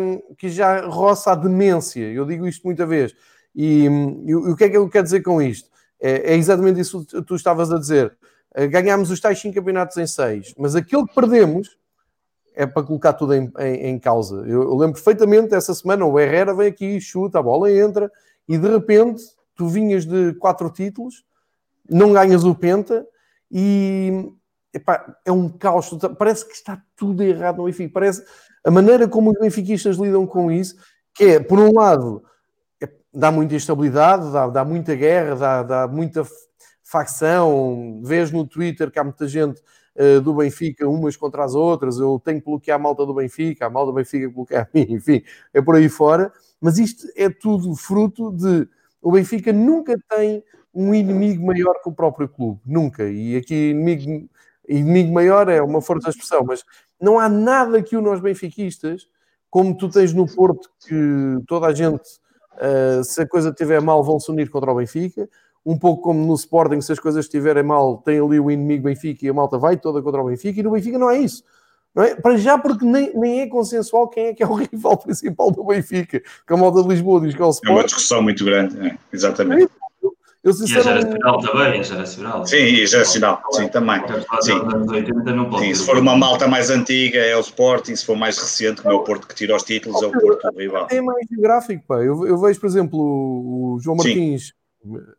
um, 0.00 0.34
que 0.36 0.48
já 0.48 0.86
roça 0.86 1.32
a 1.32 1.34
demência. 1.34 2.04
Eu 2.04 2.26
digo 2.26 2.46
isto 2.46 2.64
muita 2.64 2.84
vez. 2.84 3.14
E, 3.54 3.84
e, 3.84 4.34
o 4.34 4.54
que 4.56 4.64
é 4.64 4.68
que 4.68 4.76
eu 4.76 4.88
quero 4.88 5.04
dizer 5.04 5.22
com 5.22 5.40
isto? 5.40 5.70
É, 6.00 6.32
é 6.32 6.36
exatamente 6.36 6.80
isso 6.80 7.06
que 7.06 7.22
tu 7.22 7.34
estavas 7.34 7.72
a 7.72 7.78
dizer. 7.78 8.14
Eh, 8.56 8.66
ganhámos 8.66 9.10
os 9.10 9.20
tais 9.20 9.38
5 9.38 9.54
campeonatos 9.54 9.98
em 9.98 10.06
6, 10.06 10.54
mas 10.56 10.74
aquele 10.74 11.06
que 11.06 11.14
perdemos 11.14 11.76
é 12.54 12.66
para 12.66 12.82
colocar 12.82 13.12
tudo 13.12 13.34
em, 13.34 13.52
em, 13.58 13.88
em 13.88 13.98
causa. 13.98 14.36
Eu, 14.36 14.62
eu, 14.62 14.74
lembro 14.74 14.94
perfeitamente 14.94 15.54
essa 15.54 15.74
semana 15.74 16.06
o 16.06 16.18
Herrera 16.18 16.54
vem 16.54 16.68
aqui, 16.68 16.98
chuta, 16.98 17.38
a 17.38 17.42
bola 17.42 17.70
entra 17.70 18.10
e 18.48 18.56
de 18.56 18.66
repente 18.66 19.22
tu 19.54 19.68
vinhas 19.68 20.06
de 20.06 20.32
quatro 20.34 20.70
títulos 20.70 21.22
não 21.88 22.14
ganhas 22.14 22.44
o 22.44 22.54
Penta 22.54 23.06
e 23.50 24.32
epá, 24.72 25.16
é 25.24 25.30
um 25.30 25.48
caos. 25.50 25.90
Parece 26.18 26.46
que 26.46 26.54
está 26.54 26.82
tudo 26.96 27.22
errado 27.22 27.58
no 27.58 27.64
Benfica. 27.64 27.92
Parece 27.92 28.24
a 28.64 28.70
maneira 28.70 29.06
como 29.06 29.30
os 29.30 29.38
benfiquistas 29.38 29.96
lidam 29.96 30.26
com 30.26 30.50
isso, 30.50 30.76
que 31.14 31.24
é, 31.24 31.40
por 31.40 31.58
um 31.60 31.72
lado, 31.72 32.24
é, 32.82 32.88
dá 33.14 33.30
muita 33.30 33.54
instabilidade, 33.54 34.32
dá, 34.32 34.48
dá 34.48 34.64
muita 34.64 34.94
guerra, 34.94 35.36
dá, 35.36 35.62
dá 35.62 35.88
muita 35.88 36.24
facção. 36.86 38.00
Vês 38.02 38.30
no 38.30 38.46
Twitter 38.46 38.90
que 38.90 38.98
há 38.98 39.04
muita 39.04 39.26
gente 39.26 39.60
uh, 39.96 40.20
do 40.20 40.34
Benfica, 40.34 40.88
umas 40.88 41.16
contra 41.16 41.44
as 41.44 41.54
outras. 41.54 41.98
Eu 41.98 42.20
tenho 42.24 42.38
que 42.38 42.46
bloquear 42.46 42.76
a 42.76 42.82
malta 42.82 43.04
do 43.04 43.12
Benfica, 43.12 43.66
a 43.66 43.70
malta 43.70 43.90
do 43.90 43.96
Benfica 43.96 44.30
bloqueia 44.30 44.62
a 44.62 44.68
mim, 44.72 44.86
enfim, 44.90 45.22
é 45.52 45.60
por 45.60 45.74
aí 45.74 45.88
fora. 45.88 46.32
Mas 46.60 46.78
isto 46.78 47.06
é 47.16 47.28
tudo 47.28 47.74
fruto 47.74 48.30
de. 48.32 48.68
O 49.02 49.12
Benfica 49.12 49.52
nunca 49.52 49.96
tem 50.08 50.42
um 50.72 50.94
inimigo 50.94 51.44
maior 51.44 51.74
que 51.82 51.88
o 51.88 51.92
próprio 51.92 52.28
clube, 52.28 52.60
nunca. 52.64 53.08
E 53.08 53.36
aqui 53.36 53.70
inimigo, 53.70 54.28
inimigo 54.68 55.12
maior 55.12 55.48
é 55.48 55.60
uma 55.62 55.80
força 55.80 56.10
de 56.10 56.16
expressão, 56.16 56.44
mas 56.44 56.64
não 57.00 57.18
há 57.18 57.28
nada 57.28 57.82
que 57.82 57.96
o 57.96 58.00
nós 58.00 58.20
benfiquistas, 58.20 59.08
como 59.50 59.76
tu 59.76 59.88
tens 59.88 60.12
no 60.12 60.26
Porto, 60.26 60.70
que 60.86 61.40
toda 61.46 61.66
a 61.66 61.74
gente, 61.74 62.02
uh, 62.56 63.02
se 63.04 63.22
a 63.22 63.28
coisa 63.28 63.50
estiver 63.50 63.80
mal, 63.80 64.02
vão 64.02 64.18
se 64.18 64.30
unir 64.30 64.50
contra 64.50 64.70
o 64.70 64.76
Benfica. 64.76 65.28
Um 65.66 65.76
pouco 65.76 66.02
como 66.02 66.24
no 66.24 66.34
Sporting, 66.34 66.80
se 66.80 66.92
as 66.92 67.00
coisas 67.00 67.24
estiverem 67.24 67.64
mal, 67.64 67.98
tem 67.98 68.20
ali 68.20 68.38
o 68.38 68.50
inimigo 68.50 68.84
Benfica 68.84 69.26
e 69.26 69.28
a 69.28 69.34
malta 69.34 69.58
vai 69.58 69.76
toda 69.76 70.00
contra 70.00 70.22
o 70.22 70.26
Benfica. 70.26 70.60
E 70.60 70.62
no 70.62 70.70
Benfica 70.70 70.96
não 70.96 71.10
é 71.10 71.18
isso. 71.18 71.42
Não 71.92 72.04
é? 72.04 72.14
Para 72.14 72.36
já, 72.36 72.56
porque 72.56 72.84
nem, 72.84 73.10
nem 73.18 73.40
é 73.40 73.46
consensual 73.48 74.08
quem 74.08 74.26
é 74.26 74.34
que 74.34 74.42
é 74.42 74.46
o 74.46 74.54
rival 74.70 74.96
principal 74.96 75.50
do 75.50 75.64
Benfica. 75.64 76.20
Que 76.20 76.54
a 76.54 76.56
malta 76.56 76.82
de 76.82 76.88
Lisboa 76.88 77.20
diz 77.20 77.34
que 77.34 77.42
é 77.42 77.44
o 77.44 77.50
Sporting. 77.50 77.72
É 77.72 77.80
uma 77.80 77.84
discussão 77.84 78.22
muito 78.22 78.44
grande, 78.44 78.86
é, 78.86 78.96
exatamente. 79.12 79.64
É 79.64 79.86
eu 80.46 80.52
sinceramente... 80.52 81.06
E 81.06 81.08
a 81.08 81.10
geracional 81.10 81.40
também, 81.40 81.80
a 81.80 81.82
geracional. 81.82 82.46
Sim, 82.46 82.56
e 82.56 82.82
a 82.82 82.86
geracional, 82.86 83.42
sim, 83.50 83.66
também. 83.66 84.00
Sim. 84.42 84.52
sim, 85.58 85.74
se 85.74 85.84
for 85.84 85.98
uma 85.98 86.16
malta 86.16 86.46
mais 86.46 86.70
antiga 86.70 87.18
é 87.18 87.36
o 87.36 87.40
Sporting, 87.40 87.96
se 87.96 88.06
for 88.06 88.14
mais 88.14 88.38
recente, 88.38 88.80
como 88.80 88.94
é 88.94 88.96
o 88.96 89.02
Porto 89.02 89.26
que 89.26 89.34
tira 89.34 89.56
os 89.56 89.64
títulos, 89.64 90.00
é 90.00 90.06
o 90.06 90.12
Porto 90.12 90.48
rival. 90.56 90.86
É 90.88 91.00
mais 91.00 91.26
geográfico, 91.28 91.82
pá. 91.88 91.96
Eu, 91.96 92.24
eu 92.24 92.38
vejo, 92.38 92.60
por 92.60 92.66
exemplo, 92.68 92.96
o 93.00 93.78
João 93.80 93.96
Martins, 93.96 94.46
sim. 94.46 94.52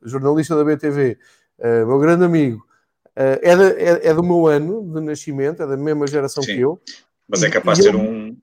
Jornalista 0.03 0.55
da 0.55 0.63
BTV, 0.63 1.11
uh, 1.11 1.17
eh, 1.59 1.85
meu 1.85 1.99
grande 1.99 2.25
amigo, 2.25 2.57
uh, 2.57 3.39
é, 3.41 3.55
de, 3.55 3.63
é, 3.63 4.07
é, 4.07 4.13
do 4.13 4.23
meu 4.23 4.47
ano 4.47 4.93
de 4.93 5.01
nascimento, 5.01 5.63
é 5.63 5.67
da 5.67 5.77
mesma 5.77 6.07
geração 6.07 6.43
sim. 6.43 6.55
que 6.55 6.61
eu. 6.61 6.81
Mas 7.27 7.43
é 7.43 7.49
capaz 7.49 7.77
de 7.77 7.85
ser 7.85 7.95
um... 7.95 8.37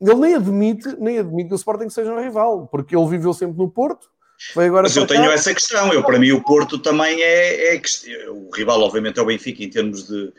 Ele 0.00 0.14
nem 0.14 0.34
admite, 0.34 0.96
nem 0.98 1.18
admite 1.18 1.48
que 1.48 1.54
o 1.54 1.56
Sporting 1.56 1.90
seja 1.90 2.12
um 2.12 2.20
rival, 2.20 2.66
porque 2.68 2.96
ele 2.96 3.06
viveu 3.06 3.34
sempre 3.34 3.58
no 3.58 3.70
Porto, 3.70 4.08
Mas 4.56 4.96
eu 4.96 5.06
tenho 5.06 5.24
cá. 5.24 5.34
essa 5.34 5.52
questão. 5.52 5.92
Eu, 5.92 6.02
para 6.02 6.18
mim, 6.18 6.32
o 6.32 6.42
Porto 6.42 6.78
também 6.78 7.20
é, 7.20 7.76
é, 7.76 7.82
O 8.30 8.48
rival, 8.54 8.80
obviamente, 8.80 9.18
é 9.18 9.22
o 9.22 9.26
Benfica 9.26 9.62
em 9.62 9.68
termos 9.68 10.08
de 10.08 10.32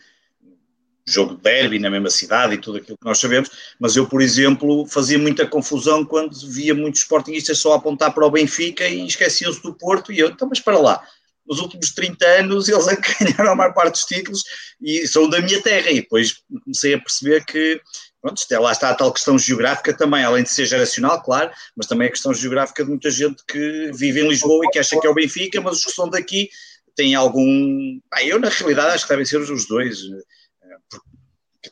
jogo 1.08 1.36
de 1.36 1.42
derby 1.42 1.80
na 1.80 1.90
mesma 1.90 2.10
cidade 2.10 2.56
e 2.56 2.58
tudo 2.58 2.78
aquilo 2.78 2.98
que 2.98 3.06
nós 3.06 3.20
sabemos. 3.20 3.50
Mas 3.80 3.96
eu, 3.96 4.08
por 4.08 4.22
exemplo, 4.22 4.86
fazia 4.86 5.18
muita 5.18 5.46
confusão 5.48 6.06
quando 6.06 6.34
via 6.50 6.74
muitos 6.74 7.02
sportingistas 7.02 7.58
só 7.58 7.74
apontar 7.74 8.14
para 8.14 8.26
o 8.26 8.32
Benfica 8.32 8.88
e 8.88 9.06
esqueciam-se 9.06 9.62
do 9.62 9.74
Porto. 9.74 10.12
E 10.12 10.20
eu, 10.20 10.30
então, 10.30 10.48
mas 10.48 10.60
para 10.60 10.78
lá. 10.78 11.04
Nos 11.46 11.60
últimos 11.60 11.92
30 11.92 12.26
anos 12.26 12.70
eles 12.70 12.86
ganharam 13.20 13.52
a 13.52 13.56
maior 13.56 13.74
parte 13.74 13.94
dos 13.94 14.06
títulos 14.06 14.44
e 14.82 15.08
são 15.08 15.30
da 15.30 15.42
minha 15.42 15.62
terra. 15.62 15.92
E 15.92 16.02
depois 16.02 16.36
comecei 16.64 16.94
a 16.94 17.00
perceber 17.00 17.44
que 17.46 17.82
Pronto, 18.22 18.40
é, 18.52 18.60
lá 18.60 18.72
está 18.72 18.92
a 18.92 18.94
tal 18.94 19.12
questão 19.12 19.38
geográfica 19.38 19.98
também, 19.98 20.24
além 20.24 20.44
de 20.44 20.54
ser 20.54 20.66
geracional, 20.66 21.24
claro, 21.24 21.50
mas 21.76 21.88
também 21.88 22.08
a 22.08 22.12
questão 22.12 22.32
geográfica 22.32 22.84
de 22.84 22.90
muita 22.92 23.10
gente 23.10 23.44
que 23.48 23.92
vive 23.96 24.22
em 24.22 24.30
Lisboa 24.30 24.64
e 24.64 24.70
que 24.70 24.78
acha 24.78 25.00
que 25.00 25.08
é 25.08 25.10
o 25.10 25.14
Benfica, 25.16 25.60
mas 25.60 25.80
os 25.80 25.86
que 25.86 25.92
são 25.92 26.08
daqui 26.08 26.48
têm 26.96 27.16
algum. 27.16 28.00
Ah, 28.14 28.24
eu, 28.24 28.40
na 28.40 28.50
realidade, 28.50 28.94
acho 28.94 29.06
que 29.06 29.10
devem 29.10 29.26
ser 29.26 29.40
os 29.40 29.66
dois. 29.68 29.98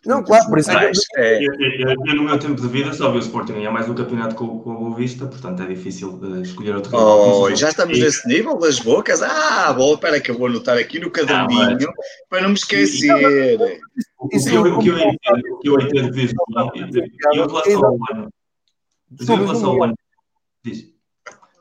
Eh, 0.10 0.14
Não, 0.14 0.24
claro, 0.24 0.50
por 0.50 0.58
isso 0.58 0.72
é, 0.72 0.92
é... 1.18 1.48
Eu, 1.48 1.54
eu, 1.54 1.90
eu, 1.90 2.16
no 2.16 2.24
meu 2.24 2.40
tempo 2.40 2.60
de 2.60 2.68
vida 2.68 2.92
só 2.94 3.12
vi 3.12 3.18
o 3.18 3.22
Sporting 3.22 3.54
ganhar 3.54 3.72
mais 3.72 3.88
um 3.88 3.94
campeonato 3.94 4.34
com, 4.34 4.60
com 4.60 4.72
a 4.72 4.76
Boa 4.76 4.96
Vista, 4.96 5.28
portanto 5.28 5.62
é 5.62 5.68
difícil 5.68 6.18
de 6.18 6.42
escolher 6.42 6.76
outro 6.76 6.98
Oh, 6.98 7.56
já 7.56 7.70
estamos 7.70 7.98
e... 7.98 8.02
nesse 8.02 8.28
nível 8.28 8.58
das 8.58 8.80
bocas. 8.80 9.22
Ah, 9.22 9.72
bom, 9.72 9.94
espera 9.94 10.20
que 10.20 10.32
eu 10.32 10.38
vou 10.38 10.48
anotar 10.48 10.78
aqui 10.78 11.00
no 11.00 11.12
caderninho 11.12 11.62
ah, 11.62 11.94
mas... 11.96 12.28
para 12.28 12.42
não 12.42 12.50
me 12.50 12.56
esquecer. 12.56 13.14
O, 14.20 14.28
que 14.28 14.36
eu 14.50 14.68
entendo, 14.68 15.44
o 15.52 15.60
que 15.60 15.70
eu 15.70 15.80
entendo 15.80 16.12
disso, 16.12 16.34
em 16.76 17.34
relação 17.34 17.86
ao 17.86 17.98
ano, 18.12 18.30
em 19.22 19.26
relação 19.26 19.70
ao 19.70 19.84
ano, 19.84 19.96
diz. 20.64 20.92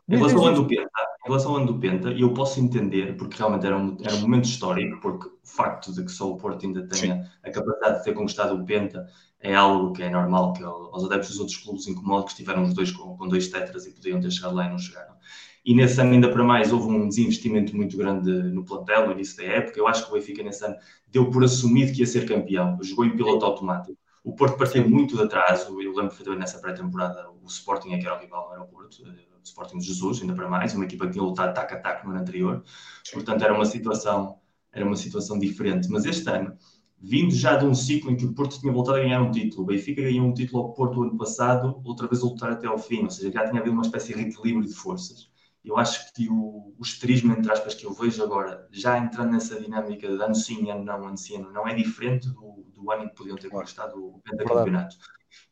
Em 0.09 0.16
relação 0.16 0.38
ao 0.38 0.46
ano 0.46 0.62
do 0.62 0.66
Penta, 0.66 0.88
relação 1.29 1.53
ao 1.53 1.57
ano 1.59 1.66
do 1.66 1.79
Penta, 1.79 2.11
eu 2.11 2.33
posso 2.33 2.61
entender, 2.61 3.16
porque 3.16 3.37
realmente 3.39 3.66
era 3.66 3.76
um, 3.76 3.97
era 4.03 4.14
um 4.14 4.20
momento 4.20 4.45
histórico, 4.45 5.01
porque 5.01 5.29
o 5.29 5.33
facto 5.43 5.93
de 5.93 6.05
que 6.05 6.11
só 6.11 6.31
o 6.31 6.37
Porto 6.37 6.66
ainda 6.66 6.87
tenha 6.87 7.22
Sim. 7.22 7.31
a 7.43 7.51
capacidade 7.51 7.99
de 7.99 8.05
ter 8.05 8.14
conquistado 8.14 8.55
o 8.55 8.64
Penta 8.64 9.07
é 9.41 9.55
algo 9.55 9.93
que 9.93 10.03
é 10.03 10.11
normal, 10.11 10.53
que 10.53 10.62
aos 10.64 11.05
adeptos 11.05 11.31
dos 11.31 11.41
outros 11.41 11.57
clubes 11.59 11.87
incomoda 11.87 12.24
que 12.24 12.31
estiveram 12.31 12.64
os 12.64 12.74
dois 12.74 12.91
com, 12.91 13.16
com 13.16 13.29
dois 13.29 13.49
tetras 13.49 13.87
e 13.87 13.93
podiam 13.93 14.20
ter 14.20 14.31
chegado 14.31 14.55
lá 14.55 14.66
e 14.66 14.70
não 14.70 14.79
chegaram. 14.79 15.14
E 15.64 15.74
nesse 15.74 16.01
ano, 16.01 16.12
ainda 16.12 16.31
para 16.31 16.43
mais, 16.43 16.72
houve 16.72 16.87
um 16.87 17.09
desinvestimento 17.09 17.76
muito 17.76 17.97
grande 17.97 18.31
no 18.31 18.64
plantel, 18.64 19.07
no 19.07 19.12
início 19.12 19.37
da 19.37 19.45
época. 19.45 19.79
Eu 19.79 19.87
acho 19.87 20.05
que 20.05 20.11
o 20.11 20.14
Benfica, 20.14 20.43
nesse 20.43 20.64
ano, 20.64 20.76
deu 21.09 21.31
por 21.31 21.45
assumido 21.45 21.93
que 21.93 22.01
ia 22.01 22.07
ser 22.07 22.26
campeão. 22.26 22.79
Jogou 22.83 23.05
em 23.05 23.14
piloto 23.14 23.45
automático. 23.45 23.99
O 24.24 24.35
Porto 24.35 24.57
partiu 24.57 24.89
muito 24.89 25.16
de 25.16 25.22
atrás. 25.22 25.66
Eu 25.68 25.74
lembro 25.76 26.09
perfeitamente 26.09 26.41
nessa 26.41 26.59
pré-temporada, 26.59 27.29
o 27.31 27.47
Sporting 27.47 27.93
é 27.93 27.99
que 27.99 28.07
era 28.07 28.16
o 28.16 28.18
rival, 28.20 28.51
era 28.53 28.62
o 28.62 28.66
Porto 28.66 29.03
Sporting 29.49 29.78
de 29.78 29.86
Jesus, 29.86 30.20
ainda 30.20 30.34
para 30.34 30.49
mais, 30.49 30.74
uma 30.74 30.84
equipa 30.84 31.07
que 31.07 31.12
tinha 31.12 31.24
lutado 31.24 31.55
tac 31.55 31.72
a 31.72 31.78
tac 31.78 32.05
no 32.05 32.11
ano 32.11 32.20
anterior, 32.20 32.62
portanto 33.12 33.42
era 33.42 33.55
uma 33.55 33.64
situação, 33.64 34.38
era 34.72 34.84
uma 34.84 34.96
situação 34.96 35.38
diferente. 35.38 35.88
Mas 35.88 36.05
este 36.05 36.28
ano, 36.28 36.57
vindo 37.01 37.34
já 37.34 37.57
de 37.57 37.64
um 37.64 37.74
ciclo 37.74 38.11
em 38.11 38.16
que 38.16 38.24
o 38.24 38.34
Porto 38.34 38.61
tinha 38.61 38.72
voltado 38.72 38.99
a 38.99 39.01
ganhar 39.01 39.22
um 39.22 39.30
título, 39.30 39.62
o 39.62 39.66
Benfica 39.66 40.03
ganhou 40.03 40.26
um 40.26 40.34
título 40.34 40.62
ao 40.62 40.72
Porto 40.74 41.03
ano 41.03 41.16
passado, 41.16 41.80
outra 41.84 42.07
vez 42.07 42.22
a 42.22 42.26
lutar 42.26 42.53
até 42.53 42.66
ao 42.66 42.78
fim, 42.78 43.05
ou 43.05 43.11
seja, 43.11 43.30
já 43.30 43.49
tinha 43.49 43.61
havido 43.61 43.74
uma 43.74 43.82
espécie 43.82 44.14
de 44.14 44.22
equilíbrio 44.22 44.66
de 44.66 44.74
forças. 44.74 45.30
Eu 45.64 45.76
acho 45.76 46.12
que 46.14 46.28
o, 46.28 46.74
o 46.78 46.82
esterismo, 46.82 47.32
entre 47.32 47.51
aspas, 47.53 47.74
que 47.74 47.84
eu 47.84 47.92
vejo 47.92 48.22
agora, 48.22 48.66
já 48.70 48.96
entrando 48.99 49.32
nessa 49.32 49.61
dinâmica 49.61 50.09
de 50.09 50.22
ano 50.22 50.34
sim, 50.34 50.70
ano 50.70 50.84
não, 50.84 51.07
ano 51.07 51.16
sim, 51.16 51.36
ano 51.36 51.53
não, 51.53 51.68
é 51.68 51.74
diferente 51.74 52.28
do, 52.30 52.64
do 52.74 52.90
ano 52.90 53.05
em 53.05 53.09
que 53.09 53.14
podiam 53.14 53.36
ter 53.36 53.51
conquistado 53.51 53.94
o 53.96 54.20
pentacampeonato. 54.20 54.96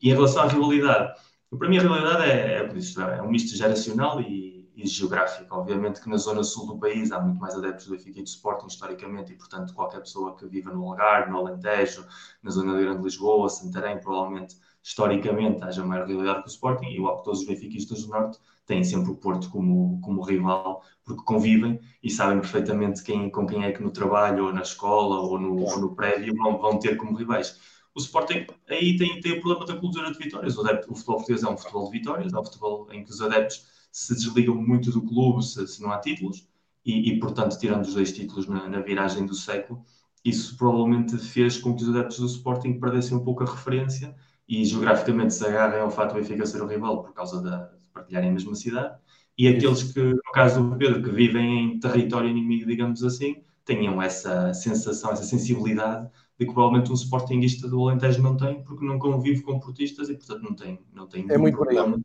E 0.01 0.09
em 0.09 0.13
relação 0.13 0.43
à 0.43 0.47
rivalidade, 0.47 1.19
para 1.55 1.69
mim, 1.69 1.77
a 1.77 1.81
realidade 1.81 2.23
é, 2.23 2.57
é, 2.57 3.17
é 3.17 3.21
um 3.21 3.29
misto 3.29 3.55
geracional 3.55 4.19
e, 4.19 4.69
e, 4.75 4.85
geográfico. 4.85 5.55
Obviamente 5.55 6.01
que 6.01 6.09
na 6.09 6.17
zona 6.17 6.43
sul 6.43 6.67
do 6.67 6.77
país 6.77 7.11
há 7.11 7.21
muito 7.21 7.39
mais 7.39 7.55
adeptos 7.55 7.85
do 7.85 7.91
Benfica 7.91 8.19
e 8.19 8.23
do 8.23 8.27
Sporting, 8.27 8.67
historicamente, 8.67 9.31
e 9.31 9.35
portanto 9.35 9.73
qualquer 9.73 10.01
pessoa 10.01 10.35
que 10.35 10.45
viva 10.45 10.71
no 10.71 10.83
Algarve, 10.89 11.31
no 11.31 11.37
Alentejo, 11.37 12.05
na 12.43 12.51
zona 12.51 12.75
de 12.77 12.83
Grande 12.83 13.03
Lisboa, 13.03 13.49
Santarém, 13.49 13.99
provavelmente, 13.99 14.57
historicamente, 14.83 15.63
haja 15.63 15.85
maior 15.85 16.05
realidade 16.05 16.41
que 16.41 16.49
o 16.49 16.51
Sporting, 16.51 16.87
e 16.87 16.95
que 16.97 17.23
todos 17.23 17.39
os 17.41 17.47
benfiquistas 17.47 18.03
do 18.03 18.09
Norte 18.09 18.39
têm 18.65 18.83
sempre 18.83 19.11
o 19.11 19.15
Porto 19.15 19.49
como, 19.49 20.01
como 20.01 20.21
rival, 20.21 20.83
porque 21.05 21.23
convivem 21.23 21.79
e 22.03 22.09
sabem 22.09 22.41
perfeitamente 22.41 23.01
quem, 23.01 23.29
com 23.29 23.47
quem 23.47 23.63
é 23.63 23.71
que 23.71 23.81
no 23.81 23.91
trabalho, 23.91 24.47
ou 24.47 24.53
na 24.53 24.61
escola, 24.61 25.21
ou 25.21 25.39
no, 25.39 25.63
ou 25.63 25.79
no 25.79 25.95
prédio 25.95 26.35
vão, 26.35 26.57
vão 26.57 26.77
ter 26.77 26.97
como 26.97 27.15
rivais 27.15 27.76
o 27.97 27.99
Sporting 27.99 28.45
aí 28.69 28.95
tem, 28.95 29.19
tem 29.19 29.31
o 29.33 29.41
problema 29.41 29.65
da 29.65 29.75
cultura 29.75 30.11
de 30.11 30.19
vitórias. 30.19 30.55
O, 30.55 30.61
adepto, 30.61 30.91
o 30.91 30.95
futebol 30.95 31.15
português 31.15 31.43
é 31.43 31.49
um 31.49 31.57
futebol 31.57 31.85
de 31.85 31.97
vitórias, 31.97 32.31
é 32.31 32.39
um 32.39 32.45
futebol 32.45 32.87
em 32.91 33.03
que 33.03 33.09
os 33.09 33.21
adeptos 33.21 33.65
se 33.91 34.13
desligam 34.13 34.55
muito 34.55 34.91
do 34.91 35.01
clube 35.01 35.43
se, 35.43 35.67
se 35.67 35.81
não 35.81 35.91
há 35.91 35.97
títulos 35.97 36.47
e, 36.85 37.09
e, 37.09 37.19
portanto, 37.19 37.57
tirando 37.57 37.85
os 37.85 37.95
dois 37.95 38.11
títulos 38.11 38.47
na, 38.47 38.69
na, 38.69 38.81
viragem 38.81 39.25
do 39.25 39.33
século, 39.33 39.83
isso 40.23 40.55
provavelmente 40.55 41.17
fez 41.17 41.57
com 41.57 41.75
que 41.75 41.81
os 41.81 41.89
adeptos 41.89 42.19
do 42.19 42.27
Sporting 42.27 42.79
perdessem 42.79 43.17
um 43.17 43.23
pouco 43.23 43.43
a 43.43 43.47
referência 43.47 44.15
e 44.47 44.63
geograficamente 44.63 45.33
se 45.33 45.43
agarrem 45.43 45.81
ao 45.81 45.89
fato 45.89 46.13
de 46.13 46.21
Benfica 46.21 46.45
ser 46.45 46.61
o 46.61 46.67
rival 46.67 47.01
por 47.01 47.13
causa 47.13 47.41
de 47.41 47.77
partilharem 47.91 48.29
a 48.29 48.33
mesma 48.33 48.53
cidade. 48.53 48.95
E 49.35 49.47
aqueles 49.47 49.91
que, 49.91 50.01
no 50.01 50.31
caso 50.33 50.61
do 50.63 50.75
Pedro, 50.77 51.01
que 51.01 51.09
vivem 51.09 51.73
em 51.73 51.79
território 51.79 52.29
inimigo, 52.29 52.67
digamos 52.67 53.03
assim, 53.03 53.41
tenham 53.65 53.99
essa 53.99 54.53
sensação, 54.53 55.11
essa 55.11 55.23
sensibilidade 55.23 56.09
de 56.39 56.45
que 56.45 56.53
provavelmente 56.53 56.91
um 56.91 56.95
sportinguista 56.95 57.67
do 57.67 57.87
Alentejo 57.87 58.21
não 58.21 58.37
tem, 58.37 58.63
porque 58.63 58.85
não 58.85 58.99
convive 58.99 59.41
com 59.41 59.59
portistas 59.59 60.09
e, 60.09 60.15
portanto, 60.15 60.43
não 60.43 60.55
tem, 60.55 60.79
não 60.93 61.07
tem 61.07 61.25
é 61.29 61.37
muito 61.37 61.55
problema 61.55 61.99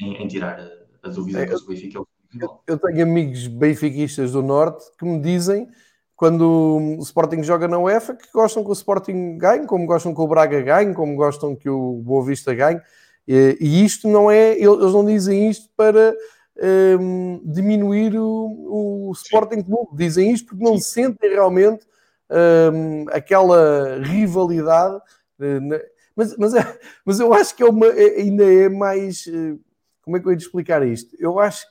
em, 0.00 0.22
em, 0.22 0.28
tirar 0.28 0.60
a, 0.60 1.08
a 1.08 1.10
dúvida 1.10 1.40
é, 1.40 1.46
que 1.46 1.54
o 1.54 1.66
Benfica 1.66 1.98
é 1.98 2.00
o 2.00 2.06
eu, 2.40 2.60
eu 2.66 2.78
tenho 2.78 3.02
amigos 3.02 3.46
benfiquistas 3.46 4.32
do 4.32 4.42
Norte 4.42 4.84
que 4.98 5.04
me 5.04 5.20
dizem, 5.20 5.68
quando 6.16 6.96
o 6.98 7.02
Sporting 7.02 7.42
joga 7.42 7.68
na 7.68 7.78
UEFA, 7.78 8.14
que 8.14 8.26
gostam 8.32 8.64
que 8.64 8.70
o 8.70 8.72
Sporting 8.72 9.36
ganhe, 9.36 9.66
como 9.66 9.86
gostam 9.86 10.14
que 10.14 10.20
o 10.20 10.26
Braga 10.26 10.60
ganhe, 10.60 10.94
como 10.94 11.14
gostam 11.16 11.54
que 11.54 11.68
o 11.68 12.02
Boa 12.02 12.24
Vista 12.24 12.54
ganhe. 12.54 12.80
E, 13.26 13.56
e 13.60 13.84
isto 13.84 14.08
não 14.08 14.30
é, 14.30 14.52
eles 14.52 14.92
não 14.92 15.04
dizem 15.04 15.48
isto 15.48 15.68
para 15.76 16.14
um, 17.00 17.40
diminuir 17.44 18.16
o, 18.16 19.08
o 19.08 19.12
Sporting 19.12 19.62
Clube, 19.62 19.96
dizem 19.96 20.32
isto 20.32 20.48
porque 20.48 20.64
não 20.64 20.76
Sim. 20.76 20.82
sentem 20.82 21.30
realmente 21.30 21.86
um, 22.30 23.06
aquela 23.10 23.98
rivalidade. 23.98 24.96
Uh, 25.38 25.80
mas, 26.16 26.36
mas, 26.36 26.54
é, 26.54 26.78
mas 27.04 27.20
eu 27.20 27.32
acho 27.34 27.54
que 27.54 27.62
é 27.62 27.66
uma, 27.66 27.86
é, 27.86 28.20
ainda 28.20 28.44
é 28.44 28.68
mais. 28.68 29.26
Uh, 29.26 29.60
como 30.02 30.16
é 30.16 30.20
que 30.20 30.26
eu 30.26 30.32
ia 30.32 30.38
te 30.38 30.44
explicar 30.44 30.86
isto? 30.86 31.16
Eu 31.18 31.38
acho 31.38 31.66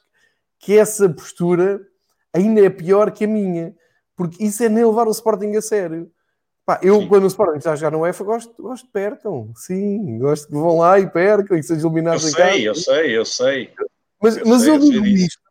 que 0.59 0.77
essa 0.77 1.07
postura 1.09 1.81
ainda 2.33 2.61
é 2.61 2.69
pior 2.69 3.11
que 3.11 3.25
a 3.25 3.27
minha, 3.27 3.75
porque 4.15 4.43
isso 4.43 4.63
é 4.63 4.69
nem 4.69 4.85
levar 4.85 5.07
o 5.07 5.11
Sporting 5.11 5.55
a 5.55 5.61
sério. 5.61 6.11
Pá, 6.65 6.79
eu, 6.81 7.01
sim. 7.01 7.07
quando 7.09 7.25
o 7.25 7.27
Sporting 7.27 7.57
está 7.57 7.73
a 7.73 7.75
jogar 7.75 7.91
no 7.91 8.01
UEFA, 8.01 8.23
gosto, 8.23 8.55
gosto 8.57 8.85
de 8.85 8.91
percam. 8.91 9.51
Sim, 9.55 10.17
gosto 10.17 10.47
que 10.47 10.53
vão 10.53 10.77
lá 10.77 10.97
e 10.99 11.07
percam 11.07 11.57
e 11.57 11.59
que 11.59 11.67
sejam 11.67 11.91
eliminados 11.91 12.23
eu 12.23 12.31
sei, 12.31 12.69
Eu 12.69 12.75
sei, 12.75 13.17
eu 13.17 13.25
sei, 13.25 13.73
Mas 14.21 14.37
eu, 14.37 14.47
mas 14.47 14.61
sei, 14.61 14.71
eu 14.71 14.79
digo 14.79 15.05
isto 15.05 15.43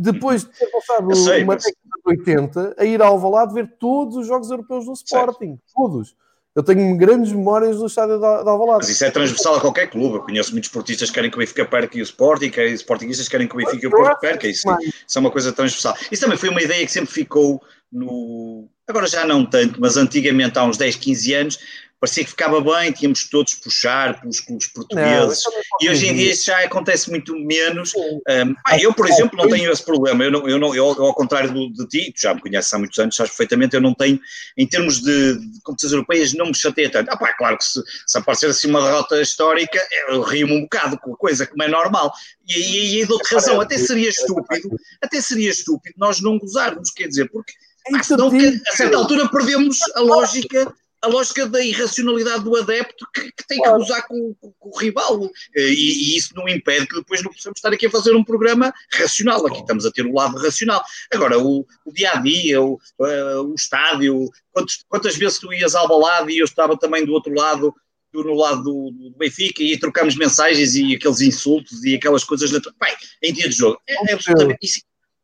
depois 0.00 0.44
de 0.44 0.50
ter 0.50 0.66
passado 0.68 1.14
sei, 1.14 1.42
uma 1.42 1.54
mas... 1.54 1.64
de 1.64 1.72
80 2.10 2.74
a 2.78 2.84
ir 2.84 3.00
ao 3.00 3.12
Alvalade 3.12 3.54
ver 3.54 3.74
todos 3.78 4.16
os 4.16 4.26
jogos 4.26 4.50
europeus 4.50 4.86
do 4.86 4.92
Sporting, 4.92 5.58
certo. 5.58 5.74
todos. 5.74 6.14
Eu 6.54 6.64
tenho 6.64 6.96
grandes 6.96 7.32
memórias 7.32 7.78
do 7.78 7.86
estádio 7.86 8.18
de 8.18 8.24
Alvalade. 8.24 8.80
Mas 8.80 8.88
isso 8.88 9.04
é 9.04 9.10
transversal 9.10 9.54
a 9.54 9.60
qualquer 9.60 9.88
clube. 9.88 10.16
Eu 10.16 10.22
conheço 10.22 10.50
muitos 10.50 10.68
esportistas 10.68 11.08
que 11.08 11.14
querem 11.14 11.30
que 11.30 11.36
o 11.36 11.38
Benfica 11.38 11.64
perca 11.64 11.96
e 11.96 12.00
o 12.00 12.02
Sporting, 12.02 12.50
querem 12.50 12.74
sportingistas 12.74 13.28
que 13.28 13.30
querem 13.30 13.46
que 13.46 13.54
o 13.54 13.56
Benfica 13.56 13.84
e 13.84 13.86
o 13.86 13.90
Porto 13.90 14.18
perca. 14.18 14.48
Isso, 14.48 14.68
isso 14.82 15.16
é 15.16 15.20
uma 15.20 15.30
coisa 15.30 15.52
transversal. 15.52 15.96
Isso 16.10 16.22
também 16.22 16.36
foi 16.36 16.48
uma 16.48 16.60
ideia 16.60 16.84
que 16.84 16.90
sempre 16.90 17.12
ficou 17.12 17.62
no... 17.92 18.68
Agora 18.88 19.06
já 19.06 19.24
não 19.24 19.46
tanto, 19.46 19.80
mas 19.80 19.96
antigamente, 19.96 20.58
há 20.58 20.64
uns 20.64 20.76
10, 20.76 20.96
15 20.96 21.34
anos, 21.34 21.58
parecia 22.00 22.24
que 22.24 22.30
ficava 22.30 22.60
bem, 22.62 22.90
tínhamos 22.92 23.28
todos 23.28 23.54
puxar 23.54 24.18
pelos 24.20 24.40
clubes 24.40 24.66
portugueses. 24.68 25.42
Não, 25.44 25.52
e 25.82 25.90
hoje 25.90 26.08
em 26.08 26.14
dia 26.14 26.32
isso 26.32 26.46
já 26.46 26.64
acontece 26.64 27.10
muito 27.10 27.36
menos. 27.36 27.92
Um, 27.94 28.54
ah, 28.66 28.78
eu, 28.78 28.94
por 28.94 29.06
exemplo, 29.06 29.36
não 29.36 29.48
tenho 29.48 29.70
esse 29.70 29.84
problema. 29.84 30.24
Eu, 30.24 30.30
não, 30.30 30.48
eu, 30.48 30.58
não, 30.58 30.74
eu, 30.74 30.86
ao 30.86 31.14
contrário 31.14 31.52
do, 31.52 31.70
de 31.70 31.86
ti, 31.86 32.12
tu 32.12 32.22
já 32.22 32.34
me 32.34 32.40
conheces 32.40 32.72
há 32.72 32.78
muitos 32.78 32.98
anos, 32.98 33.14
sabes 33.14 33.32
perfeitamente, 33.32 33.74
eu 33.74 33.82
não 33.82 33.94
tenho, 33.94 34.18
em 34.56 34.66
termos 34.66 35.02
de, 35.02 35.38
de 35.38 35.60
competições 35.62 35.92
europeias, 35.92 36.32
não 36.32 36.46
me 36.46 36.54
chateia 36.54 36.90
tanto. 36.90 37.10
Ah, 37.10 37.18
pá, 37.18 37.34
claro 37.34 37.58
que 37.58 37.64
se, 37.64 37.82
se 38.06 38.18
aparecer 38.18 38.48
assim 38.48 38.70
uma 38.70 38.80
derrota 38.80 39.20
histórica, 39.20 39.78
eu 40.08 40.22
rio-me 40.22 40.54
um 40.54 40.62
bocado 40.62 40.98
com 40.98 41.12
a 41.12 41.16
coisa, 41.16 41.46
como 41.46 41.62
é 41.62 41.68
normal. 41.68 42.10
E 42.48 42.54
aí 42.54 43.04
dou-te 43.04 43.34
razão, 43.34 43.60
até 43.60 43.76
seria 43.76 44.08
estúpido, 44.08 44.70
até 45.02 45.20
seria 45.20 45.50
estúpido 45.50 45.96
nós 45.98 46.20
não 46.22 46.38
gozarmos, 46.38 46.90
quer 46.90 47.08
dizer, 47.08 47.28
porque. 47.30 47.52
Ah, 47.94 48.02
senão, 48.02 48.28
a 48.28 48.76
certa 48.76 48.96
altura 48.96 49.28
perdemos 49.28 49.78
a 49.96 50.00
lógica 50.00 50.72
a 51.02 51.08
lógica 51.08 51.46
da 51.46 51.64
irracionalidade 51.64 52.44
do 52.44 52.56
adepto 52.56 53.06
que, 53.12 53.32
que 53.32 53.46
tem 53.46 53.60
que 53.60 53.68
usar 53.70 54.02
com, 54.02 54.34
com, 54.34 54.52
com, 54.52 54.68
o 54.68 54.78
rival. 54.78 55.30
E, 55.54 55.60
e, 55.60 56.16
isso 56.16 56.34
não 56.34 56.48
impede 56.48 56.86
que 56.86 56.96
depois 56.96 57.22
não 57.22 57.32
possamos 57.32 57.58
estar 57.58 57.72
aqui 57.72 57.86
a 57.86 57.90
fazer 57.90 58.14
um 58.14 58.24
programa 58.24 58.72
racional. 58.92 59.46
Aqui 59.46 59.60
estamos 59.60 59.86
a 59.86 59.90
ter 59.90 60.04
o 60.04 60.12
lado 60.12 60.36
racional. 60.36 60.82
Agora, 61.12 61.38
o, 61.38 61.66
o 61.84 61.92
dia 61.92 62.12
a 62.12 62.16
dia, 62.16 62.60
o, 62.60 62.74
uh, 62.98 63.42
o 63.42 63.54
estádio, 63.54 64.28
quantos, 64.52 64.84
quantas 64.88 65.16
vezes 65.16 65.38
tu 65.38 65.52
ias 65.52 65.74
ao 65.74 65.88
balado 65.88 66.30
e 66.30 66.38
eu 66.38 66.44
estava 66.44 66.78
também 66.78 67.04
do 67.04 67.12
outro 67.12 67.32
lado 67.32 67.74
tu 68.12 68.24
no 68.24 68.34
lado 68.34 68.62
do, 68.64 68.90
do, 68.90 69.16
Benfica 69.16 69.62
e 69.62 69.78
trocamos 69.78 70.16
mensagens 70.16 70.74
e 70.74 70.96
aqueles 70.96 71.20
insultos 71.20 71.84
e 71.84 71.94
aquelas 71.94 72.24
coisas. 72.24 72.50
Bem, 72.50 72.96
em 73.22 73.32
dia 73.32 73.48
de 73.48 73.54
jogo. 73.54 73.80
É, 73.88 74.10
é 74.10 74.14
absolutamente. 74.14 74.58
Isso, 74.60 74.82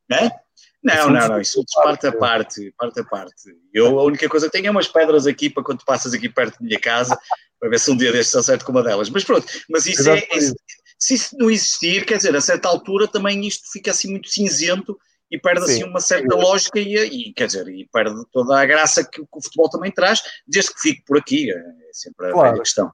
não 0.09 0.19
é? 0.19 0.31
Não, 0.87 1.11
não, 1.11 1.29
não, 1.29 1.41
isso 1.41 1.65
parte 1.83 2.07
a 2.07 2.13
parte, 2.13 2.73
parte 2.79 3.01
a 3.01 3.05
parte. 3.05 3.57
Eu 3.75 3.99
a 3.99 4.05
única 4.05 4.29
coisa 4.29 4.47
que 4.47 4.53
tenho 4.53 4.69
é 4.69 4.71
umas 4.71 4.87
pedras 4.87 5.27
aqui 5.27 5.51
para 5.51 5.65
quando 5.65 5.85
passas 5.85 6.15
aqui 6.15 6.29
perto 6.29 6.61
da 6.61 6.65
minha 6.65 6.79
casa, 6.79 7.19
para 7.59 7.71
ver 7.71 7.81
se 7.81 7.91
um 7.91 7.97
dia 7.97 8.13
destes 8.13 8.37
acerto 8.37 8.65
com 8.65 8.71
uma 8.71 8.85
delas. 8.85 9.11
Mas 9.11 9.25
pronto, 9.25 9.47
mas 9.69 9.85
isso 9.87 10.09
é, 10.09 10.19
é, 10.19 10.39
se 10.97 11.15
isso 11.15 11.37
não 11.37 11.51
existir, 11.51 12.07
quer 12.07 12.19
dizer, 12.19 12.37
a 12.37 12.41
certa 12.41 12.69
altura 12.69 13.09
também 13.09 13.45
isto 13.45 13.65
fica 13.73 13.91
assim 13.91 14.13
muito 14.13 14.29
cinzento 14.29 14.97
e 15.29 15.37
perde 15.37 15.65
assim 15.65 15.83
uma 15.83 16.01
certa 16.01 16.37
lógica 16.37 16.79
e, 16.79 16.95
e, 16.95 17.33
quer 17.33 17.47
dizer, 17.47 17.67
e 17.67 17.89
perde 17.93 18.23
toda 18.33 18.61
a 18.61 18.65
graça 18.65 19.03
que, 19.03 19.21
que, 19.21 19.29
o 19.33 19.43
futebol 19.43 19.69
também 19.69 19.91
traz, 19.91 20.23
desde 20.47 20.73
que 20.73 20.81
fique 20.81 21.03
por 21.05 21.19
aqui, 21.19 21.51
é 21.51 21.63
sempre 21.93 22.29
a 22.29 22.33
claro. 22.33 22.59
questão. 22.59 22.93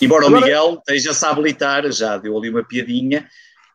Embora 0.00 0.26
Agora... 0.26 0.40
o 0.40 0.44
Miguel 0.44 0.74
esteja-se 0.78 1.24
a 1.24 1.30
habilitar, 1.30 1.90
já 1.90 2.16
deu 2.18 2.38
ali 2.38 2.50
uma 2.50 2.64
piadinha, 2.64 3.28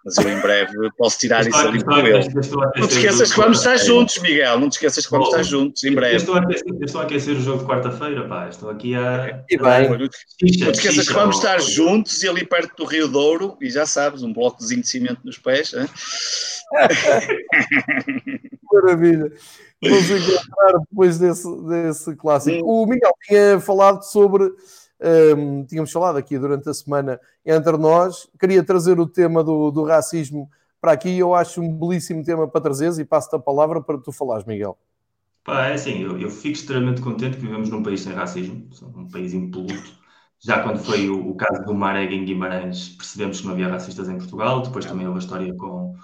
Mas 0.04 0.18
eu 0.18 0.30
em 0.30 0.40
breve 0.40 0.92
posso 0.98 1.20
tirar 1.20 1.48
isso 1.48 1.56
ali 1.56 1.84
com 1.84 1.92
ele. 1.94 2.28
Não 2.76 2.88
te 2.88 2.96
esqueças 2.96 3.32
que 3.32 3.40
vamos 3.40 3.60
estar 3.60 3.78
juntos, 3.78 4.18
Miguel. 4.18 4.60
Não 4.60 4.68
te 4.70 4.74
esqueças 4.74 5.06
que 5.06 5.12
vamos 5.12 5.28
estar 5.30 5.44
juntos 5.44 5.84
em 5.84 5.94
breve. 5.94 6.16
Eu 6.16 6.18
estou 6.18 6.36
a 6.36 6.40
aquecer, 6.40 6.76
estou 6.82 7.02
a 7.02 7.04
aquecer 7.04 7.38
o 7.38 7.42
jogo 7.42 7.60
de 7.60 7.66
quarta-feira, 7.70 8.28
pá. 8.28 8.48
Estou 8.50 8.70
aqui 8.72 8.96
a. 8.96 9.44
E 9.50 9.58
bem. 9.58 9.90
Não 9.90 10.08
te 10.72 10.72
esqueças 10.72 11.08
que 11.08 11.14
vamos 11.14 11.38
estar 11.38 11.62
juntos 11.62 12.24
e 12.24 12.30
ali 12.30 12.44
perto 12.46 12.76
do 12.78 12.86
Rio 12.86 13.08
Douro, 13.08 13.58
e 13.62 13.70
já 13.70 13.86
sabes, 13.86 14.24
um 14.24 14.34
blocozinho 14.34 14.82
de 14.82 14.88
cimento 14.88 15.20
nos 15.24 15.38
pés. 15.38 15.72
Maravilha. 18.74 19.32
Vamos 19.84 20.10
encontrar 20.10 20.80
depois 20.80 21.18
desse, 21.18 21.48
desse 21.68 22.16
clássico. 22.16 22.66
O 22.66 22.86
Miguel 22.86 23.14
tinha 23.28 23.60
falado 23.60 24.04
sobre 24.04 24.52
um, 25.02 25.66
tínhamos 25.66 25.92
falado 25.92 26.18
aqui 26.18 26.38
durante 26.38 26.70
a 26.70 26.74
semana 26.74 27.20
entre 27.46 27.76
nós. 27.78 28.30
Queria 28.40 28.64
trazer 28.64 29.00
o 29.00 29.08
tema 29.08 29.44
do, 29.44 29.72
do 29.72 29.84
racismo 29.84 30.50
para 30.80 30.92
aqui. 30.92 31.18
Eu 31.18 31.34
acho 31.34 31.62
um 31.62 31.78
belíssimo 31.78 32.24
tema 32.24 32.48
para 32.48 32.62
trazeres 32.62 32.98
e 32.98 33.06
passo-te 33.06 33.36
a 33.36 33.40
palavra 33.40 33.82
para 33.82 33.98
tu 33.98 34.12
falares, 34.12 34.46
Miguel. 34.46 34.78
Pá, 35.44 35.68
é 35.68 35.74
assim, 35.74 36.04
eu, 36.04 36.20
eu, 36.20 36.30
fico 36.30 36.54
extremamente 36.54 37.02
contente 37.02 37.38
que 37.38 37.42
vivemos 37.42 37.70
num 37.70 37.82
país 37.82 38.02
sem 38.02 38.14
racismo, 38.14 38.70
um 38.96 39.10
país 39.10 39.34
impoluto. 39.34 40.00
Já 40.40 40.62
quando 40.62 40.80
foi 40.80 41.10
o, 41.10 41.30
o 41.30 41.36
caso 41.36 41.64
do 41.66 41.74
Marega 41.74 42.14
em 42.14 42.26
Guimarães, 42.26 42.90
percebemos 42.90 43.42
que 43.42 43.48
não 43.48 43.54
havia 43.54 43.68
racistas 43.68 44.08
em 44.08 44.18
Portugal. 44.18 44.62
Depois 44.62 44.86
também 44.86 45.08
houve 45.08 45.20
a 45.20 45.22
história 45.22 45.54
com, 45.56 45.96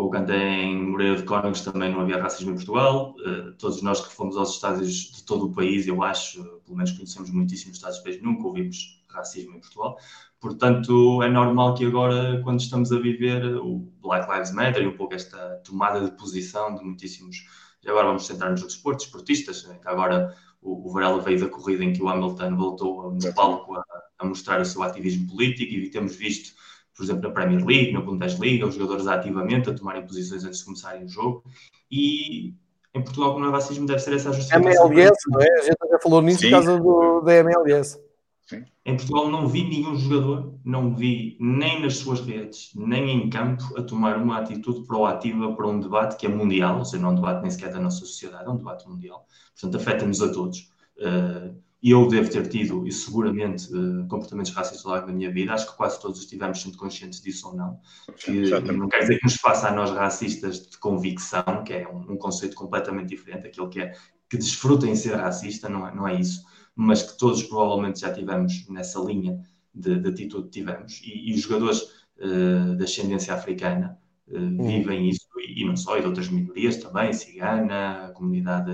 com 0.00 0.06
o 0.06 0.10
Canté 0.10 0.34
em 0.34 0.82
Moreira 0.82 1.16
de 1.16 1.24
Cónigos 1.24 1.60
também 1.60 1.92
não 1.92 2.00
havia 2.00 2.22
racismo 2.22 2.52
em 2.52 2.54
Portugal. 2.54 3.14
Uh, 3.18 3.52
todos 3.58 3.82
nós 3.82 4.00
que 4.00 4.10
fomos 4.10 4.34
aos 4.34 4.54
estádios 4.54 4.94
de 5.12 5.22
todo 5.24 5.44
o 5.44 5.52
país, 5.52 5.86
eu 5.86 6.02
acho, 6.02 6.42
pelo 6.64 6.78
menos 6.78 6.92
conhecemos 6.92 7.30
muitíssimos 7.30 7.76
estádios 7.76 8.00
do 8.00 8.04
país, 8.04 8.22
nunca 8.22 8.46
ouvimos 8.46 9.04
racismo 9.10 9.56
em 9.56 9.60
Portugal. 9.60 9.98
Portanto, 10.40 11.22
é 11.22 11.28
normal 11.28 11.74
que 11.74 11.84
agora, 11.84 12.40
quando 12.42 12.60
estamos 12.60 12.90
a 12.92 12.98
viver 12.98 13.44
o 13.56 13.92
Black 14.00 14.32
Lives 14.32 14.52
Matter 14.52 14.84
e 14.84 14.86
um 14.86 14.96
pouco 14.96 15.12
esta 15.12 15.60
tomada 15.66 16.00
de 16.00 16.12
posição 16.12 16.74
de 16.74 16.82
muitíssimos. 16.82 17.44
E 17.84 17.90
agora 17.90 18.06
vamos 18.06 18.26
centrar-nos 18.26 18.62
no 18.62 18.68
desporto, 18.68 19.04
esportistas. 19.04 19.64
Né? 19.64 19.78
Agora 19.84 20.34
o, 20.62 20.88
o 20.88 20.92
Varela 20.94 21.20
veio 21.20 21.40
da 21.40 21.48
corrida 21.48 21.84
em 21.84 21.92
que 21.92 22.02
o 22.02 22.08
Hamilton 22.08 22.56
voltou 22.56 23.12
no 23.12 23.34
palco 23.34 23.76
a, 23.76 23.84
a 24.18 24.24
mostrar 24.24 24.62
o 24.62 24.64
seu 24.64 24.82
ativismo 24.82 25.28
político 25.28 25.74
e 25.74 25.90
temos 25.90 26.16
visto 26.16 26.54
por 27.00 27.04
exemplo, 27.04 27.22
na 27.22 27.30
Premier 27.30 27.64
League, 27.64 27.92
na 27.92 28.02
Bundesliga, 28.02 28.66
os 28.66 28.74
jogadores 28.74 29.06
ativamente 29.06 29.70
a 29.70 29.74
tomarem 29.74 30.06
posições 30.06 30.44
antes 30.44 30.58
de 30.58 30.66
começarem 30.66 31.06
o 31.06 31.08
jogo. 31.08 31.42
E 31.90 32.52
em 32.94 33.02
Portugal, 33.02 33.32
como 33.32 33.42
não 33.42 33.50
é 33.50 33.54
racismo, 33.54 33.86
deve 33.86 34.00
ser 34.00 34.12
essa 34.12 34.28
a 34.28 34.32
justificação. 34.34 34.92
MLS, 34.92 35.18
não 35.30 35.40
é? 35.40 35.50
A 35.50 35.62
gente 35.62 35.78
já 35.90 35.98
falou 35.98 36.20
nisso 36.20 36.40
Sim. 36.40 36.50
por 36.50 36.56
causa 36.56 36.78
do, 36.78 37.20
da 37.22 37.34
MLS. 37.36 37.98
Sim. 38.46 38.64
Em 38.84 38.96
Portugal 38.98 39.30
não 39.30 39.48
vi 39.48 39.66
nenhum 39.66 39.96
jogador, 39.96 40.54
não 40.62 40.94
vi 40.94 41.38
nem 41.40 41.80
nas 41.80 41.96
suas 41.96 42.20
redes, 42.20 42.70
nem 42.74 43.10
em 43.10 43.30
campo, 43.30 43.64
a 43.78 43.82
tomar 43.82 44.18
uma 44.18 44.36
atitude 44.36 44.86
proativa 44.86 45.54
para 45.54 45.66
um 45.66 45.80
debate 45.80 46.18
que 46.18 46.26
é 46.26 46.28
mundial, 46.28 46.80
ou 46.80 46.84
seja, 46.84 47.02
não 47.02 47.08
é 47.08 47.12
um 47.12 47.14
debate 47.14 47.40
nem 47.40 47.50
sequer 47.50 47.72
da 47.72 47.80
nossa 47.80 48.00
sociedade, 48.00 48.44
é 48.44 48.50
um 48.50 48.58
debate 48.58 48.86
mundial. 48.86 49.24
Portanto, 49.58 49.80
afeta-nos 49.80 50.20
a 50.20 50.30
todos. 50.30 50.70
Uh, 50.98 51.56
e 51.82 51.90
eu 51.92 52.06
devo 52.08 52.30
ter 52.30 52.46
tido, 52.46 52.86
e 52.86 52.92
seguramente, 52.92 53.72
uh, 53.74 54.06
comportamentos 54.06 54.52
racistas 54.52 54.84
ao 54.84 54.94
longo 54.94 55.06
da 55.06 55.12
minha 55.12 55.32
vida. 55.32 55.54
Acho 55.54 55.70
que 55.70 55.76
quase 55.76 56.00
todos 56.00 56.20
estivemos 56.20 56.60
sendo 56.60 56.76
conscientes 56.76 57.22
disso 57.22 57.48
ou 57.48 57.56
não. 57.56 57.80
Que, 58.18 58.50
não 58.72 58.86
quer 58.88 59.00
dizer 59.00 59.18
que 59.18 59.24
nos 59.24 59.36
faça 59.36 59.68
a 59.68 59.72
nós 59.72 59.90
racistas 59.90 60.68
de 60.68 60.76
convicção, 60.78 61.64
que 61.64 61.72
é 61.72 61.88
um, 61.88 62.12
um, 62.12 62.16
conceito 62.18 62.54
completamente 62.54 63.08
diferente, 63.08 63.46
aquilo 63.46 63.70
que 63.70 63.80
é 63.80 63.94
que 64.28 64.36
desfrutem 64.36 64.94
ser 64.94 65.16
racista, 65.16 65.68
não 65.68 65.88
é, 65.88 65.94
não 65.94 66.06
é 66.06 66.20
isso. 66.20 66.44
Mas 66.76 67.02
que 67.02 67.18
todos 67.18 67.42
provavelmente 67.42 68.00
já 68.00 68.12
tivemos 68.12 68.68
nessa 68.68 69.00
linha 69.00 69.40
de, 69.74 69.98
de 69.98 70.08
atitude 70.08 70.44
que 70.44 70.60
tivemos. 70.60 71.00
E, 71.02 71.30
e 71.30 71.34
os 71.34 71.40
jogadores 71.40 71.80
uh, 72.18 72.76
de 72.76 72.84
ascendência 72.84 73.32
africana 73.32 73.98
uh, 74.28 74.36
hum. 74.38 74.66
vivem 74.66 75.08
isso, 75.08 75.26
e, 75.38 75.62
e, 75.62 75.64
não 75.66 75.76
só, 75.76 75.96
e 75.96 76.02
de 76.02 76.06
outras 76.06 76.28
minorias 76.28 76.76
também, 76.76 77.12
cigana, 77.14 78.12
comunidade. 78.14 78.70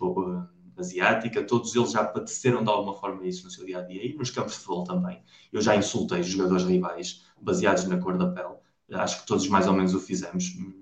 Uh, 0.00 0.57
asiática, 0.80 1.42
todos 1.44 1.74
eles 1.74 1.92
já 1.92 2.04
padeceram 2.04 2.62
de 2.62 2.70
alguma 2.70 2.94
forma 2.94 3.26
isso 3.26 3.44
no 3.44 3.50
seu 3.50 3.64
dia 3.64 3.78
a 3.78 3.82
dia 3.82 4.04
e 4.04 4.14
nos 4.14 4.30
campos 4.30 4.52
de 4.52 4.58
futebol 4.58 4.84
também. 4.84 5.22
Eu 5.52 5.60
já 5.60 5.76
insultei 5.76 6.22
jogadores 6.22 6.64
rivais 6.64 7.24
baseados 7.40 7.84
na 7.84 7.98
cor 7.98 8.16
da 8.16 8.28
pele, 8.28 8.54
acho 8.92 9.20
que 9.20 9.26
todos 9.26 9.48
mais 9.48 9.66
ou 9.66 9.72
menos 9.72 9.94
o 9.94 10.00
fizemos, 10.00 10.44
de 10.44 10.74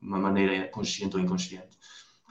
uma 0.00 0.18
maneira 0.18 0.68
consciente 0.68 1.16
ou 1.16 1.22
inconsciente. 1.22 1.76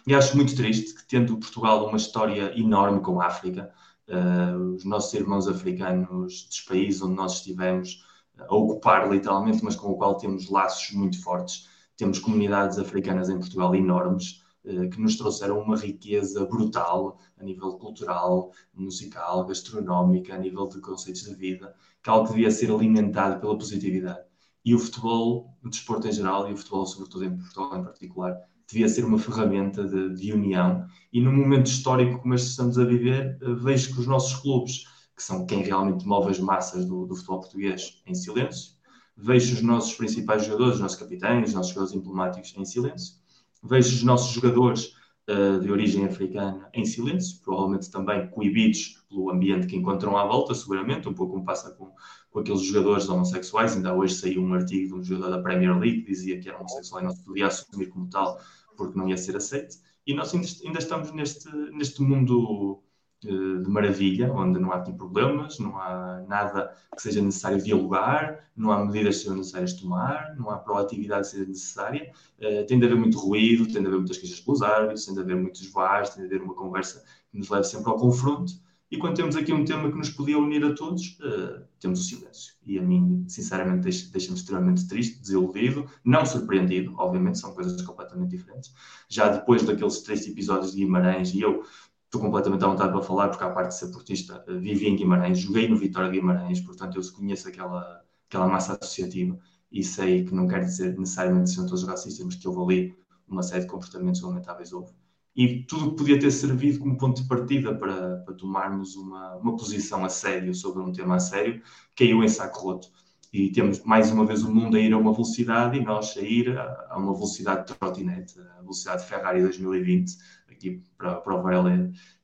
E 0.08 0.14
acho 0.14 0.36
muito 0.36 0.56
triste 0.56 0.94
que, 0.94 1.08
tendo 1.08 1.38
Portugal 1.38 1.88
uma 1.88 1.98
história 1.98 2.58
enorme 2.58 3.02
com 3.02 3.20
a 3.20 3.26
África, 3.26 3.74
uh, 4.08 4.76
os 4.76 4.86
nossos 4.86 5.14
irmãos 5.14 5.48
africanos 5.48 6.46
dos 6.46 6.62
países 6.62 7.02
onde 7.02 7.16
nós 7.16 7.34
estivemos 7.34 8.06
a 8.38 8.54
ocupar 8.54 9.12
literalmente, 9.12 9.64
mas 9.64 9.76
com 9.76 9.90
o 9.90 9.98
qual 9.98 10.16
temos 10.16 10.50
laços 10.50 10.92
muito 10.92 11.22
fortes, 11.24 11.70
temos 11.98 12.20
comunidades 12.20 12.78
africanas 12.78 13.30
em 13.30 13.40
Portugal 13.40 13.74
enormes 13.74 14.42
eh, 14.42 14.45
que 14.91 14.99
nos 14.99 15.16
trouxeram 15.16 15.59
uma 15.59 15.78
riqueza 15.78 16.45
brutal 16.45 17.20
a 17.38 17.43
nível 17.43 17.74
cultural, 17.78 18.51
musical, 18.74 19.45
gastronómica, 19.45 20.34
a 20.34 20.38
nível 20.38 20.68
de 20.68 20.82
conceitos 20.82 21.24
de 21.24 21.36
vida, 21.36 21.76
que 22.01 22.09
é 22.09 22.13
algo 22.13 22.28
que 22.28 22.34
devia 22.34 22.51
ser 22.51 22.72
alimentado 22.72 23.39
pela 23.39 23.57
positividade. 23.57 24.26
E 24.63 24.74
o 24.74 24.80
futebol, 24.80 25.55
o 25.63 25.70
desporto 25.70 26.07
em 26.07 26.11
geral, 26.11 26.49
e 26.49 26.53
o 26.53 26.57
futebol, 26.57 26.86
sobretudo 26.86 27.26
em 27.26 27.38
Portugal 27.38 27.80
em 27.80 27.84
particular, 27.84 28.36
devia 28.68 28.89
ser 28.89 29.05
uma 29.05 29.20
ferramenta 29.20 29.88
de, 29.88 30.16
de 30.16 30.34
união. 30.34 30.88
E 31.13 31.22
num 31.22 31.32
momento 31.32 31.68
histórico 31.68 32.20
como 32.20 32.34
este 32.34 32.49
estamos 32.49 32.80
a 32.80 32.84
viver, 32.84 33.38
eh, 33.39 33.53
vejo 33.53 33.93
que 33.93 33.99
os 33.99 34.07
nossos 34.07 34.36
clubes, 34.39 34.86
que 35.16 35.22
são 35.22 35.45
quem 35.45 35.61
realmente 35.61 36.07
move 36.07 36.32
as 36.32 36.39
massas 36.39 36.86
do, 36.86 37.05
do 37.05 37.16
futebol 37.16 37.41
português, 37.41 38.01
em 38.07 38.16
silêncio. 38.16 38.74
Vejo 39.16 39.53
os 39.53 39.61
nossos 39.61 39.93
principais 39.93 40.43
jogadores, 40.43 40.76
os 40.76 40.82
nossos 40.82 40.97
capitães, 40.97 41.49
os 41.49 41.53
nossos 41.53 41.72
jogadores 41.72 41.95
emblemáticos 41.95 42.53
em 42.57 42.66
silêncio 42.66 43.24
vejo 43.66 43.95
os 43.95 44.03
nossos 44.03 44.32
jogadores 44.32 44.93
uh, 45.30 45.59
de 45.59 45.72
origem 45.72 46.05
africana 46.05 46.70
em 46.74 46.86
silêncio, 46.86 47.41
provavelmente 47.43 47.89
também 47.89 48.30
coibidos 48.30 49.03
pelo 49.09 49.32
ambiente 49.32 49.68
que 49.68 49.76
encontram 49.76 50.18
à 50.18 50.26
volta, 50.26 50.53
seguramente, 50.53 51.09
um 51.09 51.13
pouco 51.13 51.34
como 51.34 51.45
passa 51.45 51.72
com, 51.72 51.91
com 52.30 52.39
aqueles 52.39 52.61
jogadores 52.61 53.09
homossexuais. 53.09 53.76
Ainda 53.76 53.93
hoje 53.93 54.16
saiu 54.16 54.41
um 54.41 54.53
artigo 54.53 54.88
de 54.88 54.93
um 54.93 55.03
jogador 55.03 55.38
da 55.38 55.41
Premier 55.41 55.78
League 55.78 56.01
que 56.01 56.11
dizia 56.11 56.39
que 56.39 56.47
era 56.47 56.57
homossexual 56.57 57.01
e 57.01 57.03
não 57.05 57.11
se 57.11 57.24
podia 57.24 57.47
assumir 57.47 57.88
como 57.88 58.09
tal 58.09 58.39
porque 58.78 58.97
não 58.97 59.07
ia 59.07 59.18
ser 59.18 59.36
aceito. 59.36 59.78
E 60.05 60.13
nós 60.13 60.34
ainda 60.34 60.80
estamos 60.80 61.11
neste, 61.11 61.49
neste 61.72 62.01
mundo 62.01 62.84
de 63.22 63.70
maravilha, 63.70 64.32
onde 64.32 64.59
não 64.59 64.72
há 64.72 64.82
tipo 64.82 64.97
problemas, 64.97 65.57
não 65.59 65.78
há 65.78 66.24
nada 66.28 66.76
que 66.95 67.01
seja 67.01 67.22
necessário 67.22 67.61
dialogar, 67.61 68.45
não 68.55 68.72
há 68.72 68.86
medidas 68.86 69.18
que 69.18 69.24
sejam 69.24 69.38
necessárias 69.38 69.74
tomar, 69.74 70.36
não 70.38 70.49
há 70.49 70.57
proatividade 70.57 71.24
que 71.24 71.32
seja 71.32 71.45
necessária. 71.45 72.11
Uh, 72.39 72.66
tem 72.68 72.80
de 72.80 72.86
haver 72.86 72.97
muito 72.97 73.18
ruído, 73.18 73.66
tem 73.66 73.82
de 73.82 73.88
haver 73.88 73.97
muitas 73.97 74.18
queixas 74.18 74.39
pelos 74.39 74.61
árbitros, 74.61 75.05
tem 75.05 75.13
de 75.13 75.22
haver 75.22 75.36
muitos 75.36 75.66
VARs, 75.72 76.09
tem 76.09 76.28
de 76.28 76.36
haver 76.36 76.43
uma 76.43 76.53
conversa 76.53 77.03
que 77.32 77.38
nos 77.38 77.49
leve 77.49 77.63
sempre 77.66 77.89
ao 77.89 77.97
confronto. 77.97 78.53
E 78.91 78.97
quando 78.97 79.16
temos 79.16 79.36
aqui 79.36 79.51
um 79.51 79.66
tema 79.66 79.89
que 79.89 79.97
nos 79.97 80.11
podia 80.11 80.38
unir 80.38 80.63
a 80.63 80.74
todos, 80.76 81.18
uh, 81.20 81.66
temos 81.80 82.01
o 82.01 82.03
silêncio. 82.03 82.53
E 82.66 82.78
a 82.78 82.82
mim, 82.82 83.26
sinceramente, 83.28 83.82
deixa-me 83.82 84.11
deixa 84.11 84.34
extremamente 84.34 84.88
triste, 84.88 85.20
desiludido, 85.20 85.89
não 86.03 86.26
surpreendido, 86.26 86.93
obviamente, 86.97 87.39
são 87.39 87.53
coisas 87.53 87.82
completamente 87.82 88.30
diferentes. 88.30 88.74
Já 89.09 89.30
depois 89.30 89.63
daqueles 89.63 90.01
três 90.01 90.28
episódios 90.28 90.72
de 90.72 90.78
Guimarães, 90.78 91.34
e 91.34 91.41
eu 91.41 91.63
estou 92.06 92.22
completamente 92.22 92.64
à 92.64 92.68
vontade 92.68 92.91
para 92.91 93.01
falar, 93.01 93.30
porque 93.30 93.43
à 93.43 93.49
parte 93.49 93.70
de 93.70 93.80
ser 93.80 93.91
portista, 93.91 94.43
eh, 94.47 94.53
vivi 94.53 94.88
em 94.88 94.95
Guimarães, 94.95 95.39
joguei 95.39 95.68
no 95.68 95.78
Vitória 95.78 96.10
de 96.10 96.20
Guimarães, 96.20 96.62
portanto 96.62 96.97
eu 96.97 97.14
conheço 97.14 97.47
aquela, 97.47 98.01
aquela 98.30 98.47
massa 98.47 98.78
associativa 98.80 99.38
e 99.72 99.84
sei 99.84 100.24
que 100.24 100.34
não 100.34 100.47
quer 100.47 100.62
dizer 100.64 100.97
necessariamente 100.97 101.45
que 101.45 101.49
sejam 101.51 101.68
todos 101.68 101.84
racistas, 101.84 102.26
mas 102.26 102.36
que 102.36 102.47
houve 102.47 102.74
ali 102.74 102.97
uma 103.28 103.43
série 103.43 103.62
de 103.62 103.68
comportamentos 103.68 104.22
lamentáveis 104.22 104.72
houve. 104.72 104.93
E 105.36 105.64
tudo 105.64 105.91
que 105.91 105.97
podia 105.97 106.18
ter 106.18 106.32
servido 106.32 106.80
como 106.80 106.97
ponto 106.97 107.22
de 107.22 107.28
partida 107.28 107.76
para, 107.76 108.18
para 108.20 108.34
tomarmos 108.36 108.95
uma, 108.95 109.36
uma 109.36 109.58
posição 109.58 110.06
a 110.06 110.10
sério 110.10 110.53
sobre 110.56 110.82
um 110.82 110.93
tema 110.93 111.16
a 111.16 111.20
sério, 111.20 111.62
caiu 111.93 112.24
em 112.24 112.30
saco 112.30 112.60
roto. 112.60 112.88
E 113.34 113.51
temos 113.51 113.84
mais 113.84 114.10
uma 114.12 114.26
vez 114.26 114.43
o 114.43 114.53
mundo 114.53 114.78
a 114.78 114.80
ir 114.80 114.93
a 114.93 114.97
uma 114.97 115.12
velocidade 115.12 115.78
e 115.78 115.84
nós 115.84 116.16
a 116.16 116.22
ir 116.22 116.58
a, 116.58 116.88
a 116.89 116.97
uma 116.97 117.14
velocidade 117.14 117.68
de 117.68 117.74
trotinete, 117.78 118.39
a 118.39 118.62
velocidade 118.62 119.01
de 119.01 119.10
Ferrari 119.10 119.41
2020, 119.41 120.16
aqui 120.56 120.82
para, 120.97 121.16
para 121.16 121.36
o 121.36 121.41
Varela 121.41 121.72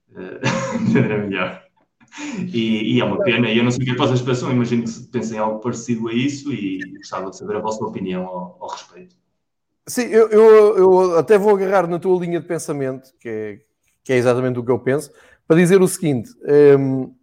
era 0.96 1.18
melhor. 1.18 1.64
E, 2.54 2.96
e, 2.96 3.00
é 3.00 3.06
uma 3.06 3.24
pena, 3.24 3.50
e 3.50 3.58
eu 3.58 3.64
não 3.64 3.72
sei 3.72 3.84
o 3.84 3.86
que 3.86 3.92
é 3.92 3.94
que 3.94 4.00
vocês 4.00 4.22
pensam, 4.22 4.52
imagino 4.52 4.84
que 4.84 5.00
pensem 5.04 5.40
algo 5.40 5.60
parecido 5.60 6.10
a 6.10 6.14
isso 6.14 6.52
e 6.52 6.80
gostava 6.98 7.30
de 7.30 7.38
saber 7.38 7.56
a 7.56 7.62
vossa 7.62 7.84
opinião 7.86 8.26
ao, 8.26 8.58
ao 8.60 8.70
respeito. 8.70 9.16
Sim, 9.88 10.04
eu, 10.04 10.30
eu, 10.30 10.78
eu, 10.78 11.18
até 11.18 11.38
vou 11.38 11.56
agarrar 11.56 11.88
na 11.88 12.00
tua 12.00 12.20
linha 12.20 12.40
de 12.40 12.48
pensamento, 12.48 13.14
que 13.20 13.30
é, 13.30 13.60
que 14.04 14.14
é 14.14 14.18
exatamente 14.18 14.60
o 14.60 14.64
que 14.64 14.72
eu 14.72 14.80
penso, 14.80 15.10
para 15.48 15.56
dizer 15.56 15.82
o 15.82 15.88
seguinte: 15.88 16.30
um, 16.78 17.14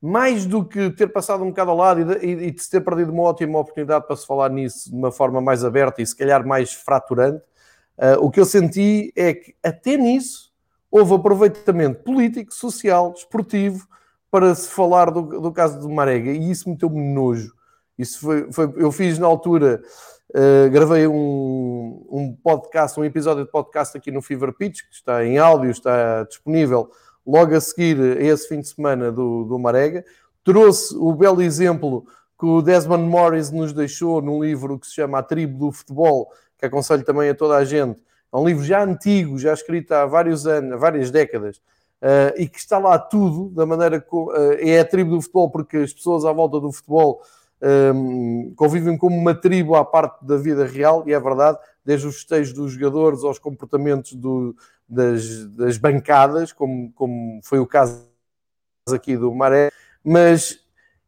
mais 0.00 0.46
do 0.46 0.64
que 0.64 0.90
ter 0.90 1.08
passado 1.08 1.44
um 1.44 1.48
bocado 1.48 1.70
ao 1.70 1.76
lado 1.76 2.00
e 2.00 2.04
de, 2.04 2.46
e 2.46 2.50
de 2.50 2.62
se 2.62 2.70
ter 2.70 2.80
perdido 2.80 3.12
uma 3.12 3.24
ótima 3.24 3.58
oportunidade 3.58 4.06
para 4.06 4.16
se 4.16 4.26
falar 4.26 4.50
nisso 4.50 4.90
de 4.90 4.96
uma 4.96 5.12
forma 5.12 5.40
mais 5.40 5.62
aberta 5.62 6.00
e 6.00 6.06
se 6.06 6.16
calhar 6.16 6.46
mais 6.46 6.72
fraturante, 6.72 7.42
uh, 7.98 8.24
o 8.24 8.30
que 8.30 8.40
eu 8.40 8.44
senti 8.46 9.12
é 9.14 9.34
que 9.34 9.54
até 9.62 9.96
nisso 9.96 10.47
houve 10.90 11.14
aproveitamento 11.14 12.02
político, 12.02 12.52
social, 12.52 13.12
desportivo, 13.12 13.86
para 14.30 14.54
se 14.54 14.68
falar 14.68 15.10
do, 15.10 15.22
do 15.22 15.52
caso 15.52 15.80
do 15.80 15.88
Marega, 15.88 16.30
e 16.30 16.50
isso 16.50 16.68
meteu-me 16.68 17.00
nojo. 17.00 17.52
Isso 17.98 18.20
foi, 18.20 18.52
foi 18.52 18.72
eu 18.76 18.92
fiz 18.92 19.18
na 19.18 19.26
altura, 19.26 19.82
uh, 20.30 20.70
gravei 20.70 21.06
um, 21.06 22.06
um 22.10 22.36
podcast, 22.42 22.98
um 23.00 23.04
episódio 23.04 23.44
de 23.44 23.50
podcast 23.50 23.96
aqui 23.96 24.10
no 24.10 24.22
Fever 24.22 24.52
Pitch, 24.52 24.82
que 24.88 24.94
está 24.94 25.24
em 25.24 25.38
áudio, 25.38 25.70
está 25.70 26.24
disponível 26.24 26.90
logo 27.26 27.54
a 27.54 27.60
seguir 27.60 28.00
a 28.00 28.22
esse 28.22 28.48
fim 28.48 28.60
de 28.60 28.68
semana 28.68 29.12
do, 29.12 29.44
do 29.44 29.58
Marega. 29.58 30.04
Trouxe 30.42 30.94
o 30.96 31.12
belo 31.12 31.42
exemplo 31.42 32.06
que 32.38 32.46
o 32.46 32.62
Desmond 32.62 33.04
Morris 33.04 33.50
nos 33.50 33.72
deixou 33.72 34.22
num 34.22 34.42
livro 34.42 34.78
que 34.78 34.86
se 34.86 34.94
chama 34.94 35.18
A 35.18 35.22
Tribo 35.22 35.66
do 35.66 35.72
Futebol, 35.72 36.28
que 36.56 36.64
aconselho 36.64 37.04
também 37.04 37.28
a 37.28 37.34
toda 37.34 37.56
a 37.56 37.64
gente. 37.64 38.00
É 38.32 38.36
um 38.36 38.46
livro 38.46 38.64
já 38.64 38.82
antigo, 38.84 39.38
já 39.38 39.52
escrito 39.52 39.92
há 39.92 40.04
vários 40.06 40.46
anos, 40.46 40.78
várias 40.78 41.10
décadas, 41.10 41.56
uh, 42.02 42.36
e 42.36 42.48
que 42.48 42.58
está 42.58 42.78
lá 42.78 42.98
tudo, 42.98 43.48
da 43.54 43.64
maneira 43.64 44.00
que 44.00 44.14
uh, 44.14 44.32
é 44.58 44.80
a 44.80 44.84
tribo 44.84 45.12
do 45.12 45.22
futebol, 45.22 45.50
porque 45.50 45.78
as 45.78 45.92
pessoas 45.92 46.24
à 46.24 46.32
volta 46.32 46.60
do 46.60 46.70
futebol 46.70 47.22
um, 47.94 48.52
convivem 48.54 48.96
como 48.96 49.16
uma 49.16 49.34
tribo 49.34 49.74
à 49.74 49.84
parte 49.84 50.24
da 50.24 50.36
vida 50.36 50.64
real, 50.64 51.04
e 51.06 51.12
é 51.12 51.20
verdade, 51.20 51.58
desde 51.84 52.06
os 52.06 52.16
festejos 52.16 52.52
dos 52.52 52.72
jogadores 52.72 53.24
aos 53.24 53.38
comportamentos 53.38 54.14
do, 54.14 54.54
das, 54.88 55.46
das, 55.48 55.76
bancadas, 55.78 56.52
como, 56.52 56.92
como 56.92 57.40
foi 57.42 57.58
o 57.58 57.66
caso 57.66 58.06
aqui 58.90 59.16
do 59.16 59.34
Maré, 59.34 59.70
mas 60.04 60.60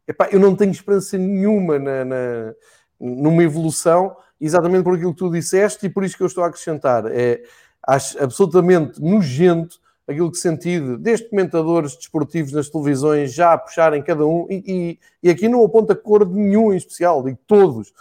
epá, 0.07 0.27
eu 0.31 0.39
não 0.39 0.55
tenho 0.55 0.71
esperança 0.71 1.17
nenhuma 1.17 1.79
na, 1.79 2.05
na, 2.05 2.53
numa 3.01 3.43
evolução, 3.43 4.15
exatamente 4.39 4.83
por 4.83 4.95
aquilo 4.95 5.13
que 5.13 5.19
tu 5.19 5.31
disseste, 5.31 5.87
e 5.87 5.89
por 5.89 6.03
isso 6.03 6.15
que 6.15 6.23
eu 6.23 6.27
estou 6.27 6.43
a 6.43 6.47
acrescentar. 6.47 7.05
É, 7.07 7.41
acho 7.87 8.21
absolutamente 8.23 9.01
nojento 9.01 9.79
aquilo 10.07 10.31
que 10.31 10.37
senti 10.37 10.79
desde 10.97 11.29
comentadores 11.29 11.95
desportivos 11.95 12.51
nas 12.51 12.69
televisões 12.69 13.33
já 13.33 13.53
a 13.53 13.57
puxarem 13.57 14.01
cada 14.03 14.25
um, 14.25 14.45
e, 14.49 14.63
e, 14.67 14.99
e 15.23 15.29
aqui 15.29 15.47
não 15.47 15.63
aponta 15.63 15.95
cor 15.95 16.25
de 16.25 16.33
nenhum 16.33 16.73
em 16.73 16.77
especial, 16.77 17.23
digo 17.23 17.39
todos, 17.47 17.93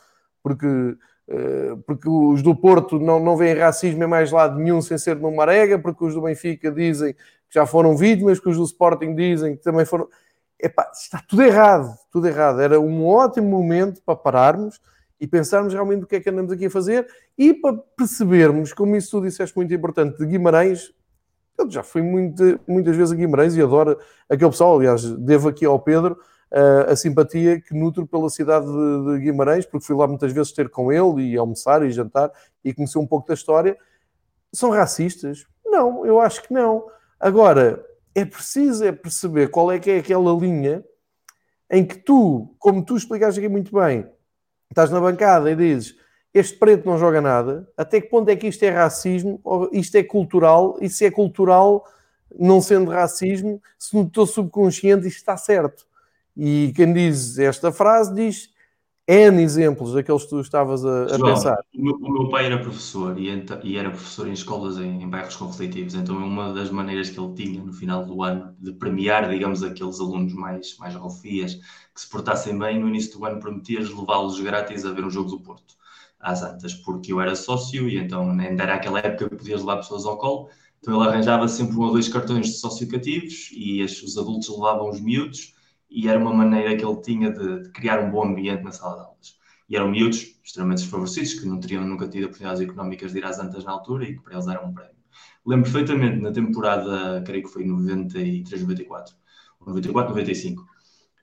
porque, 0.43 0.67
uh, 0.67 1.77
porque 1.87 2.09
os 2.09 2.43
do 2.43 2.55
Porto 2.55 2.99
não, 2.99 3.21
não 3.21 3.37
veem 3.37 3.57
racismo 3.57 4.03
em 4.03 4.09
mais 4.09 4.33
lado 4.33 4.59
nenhum 4.59 4.83
sem 4.83 4.99
ser 4.99 5.17
no 5.17 5.35
Marega, 5.35 5.79
porque 5.79 6.05
os 6.05 6.15
do 6.15 6.23
Benfica 6.23 6.71
dizem 6.71 7.15
que 7.15 7.55
já 7.55 7.67
foram 7.67 7.97
vítimas, 7.97 8.39
que 8.39 8.49
os 8.49 8.57
do 8.57 8.65
Sporting 8.65 9.15
dizem 9.15 9.57
que 9.57 9.63
também 9.63 9.85
foram. 9.85 10.09
Epá, 10.63 10.91
está 10.93 11.23
tudo 11.27 11.43
errado, 11.43 11.97
tudo 12.11 12.29
errado. 12.29 12.61
Era 12.61 12.79
um 12.79 13.07
ótimo 13.07 13.49
momento 13.49 14.03
para 14.03 14.17
pararmos 14.17 14.81
e 15.21 15.27
pensarmos 15.27 15.73
realmente 15.73 16.05
o 16.05 16.07
que 16.07 16.17
é 16.17 16.21
que 16.21 16.31
andamos 16.31 16.53
aqui 16.53 16.67
a 16.67 16.71
fazer 16.71 17.07
e 17.37 17.53
para 17.53 17.77
percebermos, 17.97 18.73
como 18.73 18.97
isso 18.97 19.11
tu 19.11 19.27
disseste 19.27 19.57
muito 19.57 19.73
importante, 19.73 20.19
de 20.19 20.27
Guimarães, 20.27 20.93
eu 21.59 21.71
já 21.71 21.83
fui 21.83 22.01
muito, 22.01 22.59
muitas 22.67 22.97
vezes 22.97 23.13
a 23.13 23.17
Guimarães 23.17 23.55
e 23.55 23.61
adoro 23.61 23.99
aquele 24.29 24.51
pessoal. 24.51 24.79
Aliás, 24.79 25.05
devo 25.05 25.49
aqui 25.49 25.67
ao 25.67 25.79
Pedro 25.79 26.19
uh, 26.51 26.91
a 26.91 26.97
simpatia 26.97 27.61
que 27.61 27.75
nutro 27.75 28.07
pela 28.07 28.31
cidade 28.31 28.67
de, 28.67 29.13
de, 29.13 29.25
Guimarães, 29.25 29.67
porque 29.67 29.87
fui 29.87 29.95
lá 29.95 30.07
muitas 30.07 30.33
vezes 30.33 30.53
ter 30.53 30.71
com 30.71 30.91
ele 30.91 31.33
e 31.33 31.37
almoçar 31.37 31.85
e 31.85 31.91
jantar 31.91 32.33
e 32.65 32.73
conhecer 32.73 32.99
um 32.99 33.07
pouco 33.07 33.29
da 33.29 33.35
história. 33.35 33.77
São 34.53 34.71
racistas? 34.71 35.47
Não, 35.65 36.07
eu 36.07 36.19
acho 36.19 36.43
que 36.43 36.53
não. 36.53 36.87
Agora, 37.19 37.85
é 38.15 38.25
preciso 38.25 38.85
é 38.85 38.93
perceber 38.93 39.49
qual 39.49 39.71
é 39.71 39.79
que 39.79 39.91
é 39.91 39.99
aquela 39.99 40.33
linha 40.33 40.85
em 41.71 41.85
que 41.85 41.97
tu, 41.97 42.55
como 42.59 42.85
tu 42.85 42.97
explicaste 42.97 43.39
aqui 43.39 43.49
muito 43.49 43.73
bem, 43.73 44.07
estás 44.71 44.91
na 44.91 45.01
bancada 45.01 45.51
e 45.51 45.57
dizes 45.57 45.97
este 46.33 46.57
preto 46.59 46.89
não 46.89 46.97
joga 46.97 47.21
nada, 47.21 47.69
até 47.77 48.01
que 48.01 48.09
ponto 48.09 48.29
é 48.29 48.37
que 48.37 48.47
isto 48.47 48.63
é 48.63 48.71
racismo, 48.71 49.41
isto 49.73 49.97
é 49.97 50.03
cultural, 50.03 50.77
e 50.81 50.89
se 50.89 51.05
é 51.05 51.11
cultural, 51.11 51.85
não 52.39 52.61
sendo 52.61 52.91
racismo, 52.91 53.61
se 53.77 53.97
no 53.97 54.09
teu 54.09 54.25
subconsciente 54.27 55.09
isto 55.09 55.19
está 55.19 55.37
certo. 55.37 55.87
E 56.37 56.73
quem 56.77 56.93
diz 56.93 57.37
esta 57.39 57.73
frase 57.73 58.15
diz 58.15 58.51
N 59.11 59.43
exemplos 59.43 59.93
daqueles 59.93 60.23
que 60.23 60.29
tu 60.29 60.41
estavas 60.41 60.85
a, 60.85 61.07
a 61.07 61.19
João, 61.19 61.35
pensar. 61.35 61.59
O 61.75 61.83
meu, 61.83 61.95
o 61.97 62.13
meu, 62.13 62.29
pai 62.29 62.47
era 62.47 62.61
professor 62.61 63.19
e, 63.19 63.29
e 63.65 63.77
era 63.77 63.91
professor 63.91 64.29
em 64.29 64.33
escolas 64.33 64.79
em, 64.79 65.03
em, 65.03 65.09
bairros 65.09 65.35
conflitivos, 65.35 65.97
então 65.97 66.17
uma 66.17 66.53
das 66.53 66.71
maneiras 66.71 67.11
que 67.11 67.19
ele 67.19 67.35
tinha 67.35 67.61
no 67.61 67.73
final 67.73 68.07
do 68.07 68.23
ano 68.23 68.55
de 68.61 68.71
premiar, 68.73 69.29
digamos, 69.29 69.65
aqueles 69.65 69.99
alunos 69.99 70.33
mais, 70.33 70.79
mais 70.79 70.95
rofias 70.95 71.55
que 71.93 72.01
se 72.01 72.09
portassem 72.09 72.57
bem, 72.57 72.79
no 72.79 72.87
início 72.87 73.19
do 73.19 73.25
ano 73.25 73.41
prometia 73.41 73.81
levá-los 73.81 74.39
grátis 74.39 74.85
a 74.85 74.93
ver 74.93 75.05
um 75.05 75.11
jogo 75.11 75.29
do 75.29 75.41
Porto 75.41 75.75
às 76.21 76.45
Antas, 76.45 76.75
porque 76.75 77.13
eu 77.13 77.21
era 77.21 77.35
sócio 77.35 77.89
e 77.89 77.99
então 77.99 78.31
ainda 78.31 78.63
era 78.63 78.75
aquela 78.75 79.01
época 79.01 79.29
que 79.29 79.35
podias 79.35 79.61
levar 79.61 79.79
pessoas 79.79 80.07
ao 80.07 80.19
colo. 80.19 80.51
Então 80.81 81.01
ele 81.01 81.11
arranjava 81.11 81.49
sempre 81.49 81.77
um 81.77 81.81
ou 81.81 81.91
dois 81.91 82.07
cartões 82.07 82.47
de 82.47 82.53
sócio 82.53 82.87
cativos 82.87 83.51
e 83.53 83.83
os 83.83 84.17
adultos 84.17 84.49
levavam 84.49 84.89
os 84.89 85.01
miúdos 85.01 85.59
e 85.91 86.09
era 86.09 86.19
uma 86.19 86.33
maneira 86.33 86.77
que 86.77 86.85
ele 86.85 87.01
tinha 87.01 87.31
de, 87.31 87.65
de 87.65 87.71
criar 87.71 88.01
um 88.01 88.11
bom 88.11 88.25
ambiente 88.25 88.63
na 88.63 88.73
sala 88.73 88.95
de 88.95 89.01
aulas. 89.03 89.39
E 89.69 89.77
eram 89.77 89.91
miúdos 89.91 90.41
extremamente 90.45 90.83
desfavorecidos, 90.83 91.35
que 91.35 91.47
não 91.47 91.61
teriam 91.61 91.85
nunca 91.85 92.09
tido 92.09 92.25
oportunidades 92.25 92.63
económicas 92.63 93.13
de 93.13 93.19
ir 93.19 93.25
às 93.25 93.39
Antas 93.39 93.65
na 93.65 93.73
altura 93.73 94.05
e 94.05 94.17
que 94.17 94.23
para 94.23 94.35
eles 94.35 94.47
era 94.47 94.65
um 94.65 94.73
prémio. 94.73 94.95
Lembro 95.45 95.71
perfeitamente 95.71 96.21
na 96.21 96.33
temporada, 96.33 97.23
creio 97.23 97.43
que 97.43 97.51
foi 97.51 97.65
93, 97.65 98.63
94, 98.63 99.15
94, 99.61 100.11
95, 100.11 100.65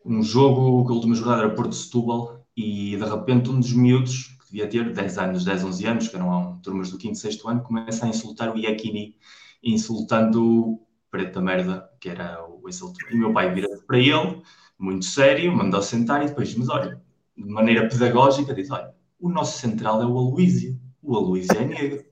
um 0.05 0.23
jogo, 0.23 0.89
a 0.89 0.93
última 0.93 1.15
jornada 1.15 1.43
era 1.43 1.53
Porto 1.53 1.75
Setúbal 1.75 2.45
e 2.55 2.95
de 2.95 3.03
repente 3.03 3.49
um 3.49 3.59
dos 3.59 3.73
miúdos 3.73 4.37
que 4.39 4.51
devia 4.51 4.67
ter 4.67 4.93
10 4.93 5.17
anos, 5.17 5.43
10, 5.43 5.63
11 5.65 5.85
anos, 5.85 6.07
que 6.07 6.15
eram 6.15 6.59
turmas 6.63 6.89
do 6.89 6.99
5 6.99 7.15
6 7.15 7.45
ano, 7.45 7.61
começa 7.61 8.05
a 8.05 8.09
insultar 8.09 8.53
o 8.53 8.57
Iacchini, 8.57 9.15
insultando 9.61 10.79
preto 11.09 11.35
da 11.35 11.41
merda, 11.41 11.89
que 11.99 12.09
era 12.09 12.45
o 12.45 12.67
insulto. 12.67 12.97
E 13.09 13.15
meu 13.15 13.33
pai 13.33 13.53
vira 13.53 13.67
para 13.85 13.97
ele, 13.97 14.41
muito 14.77 15.05
sério, 15.05 15.55
mandou 15.55 15.81
sentar 15.81 16.23
e 16.23 16.27
depois, 16.27 16.53
mas 16.55 16.69
olha, 16.69 17.01
de 17.35 17.49
maneira 17.49 17.87
pedagógica, 17.87 18.53
diz: 18.53 18.69
olha, 18.71 18.93
o 19.19 19.29
nosso 19.29 19.59
central 19.59 20.01
é 20.01 20.05
o 20.05 20.17
Aloísio, 20.17 20.79
o 21.01 21.15
Aloísio 21.15 21.57
é 21.57 21.65
negro. 21.65 22.05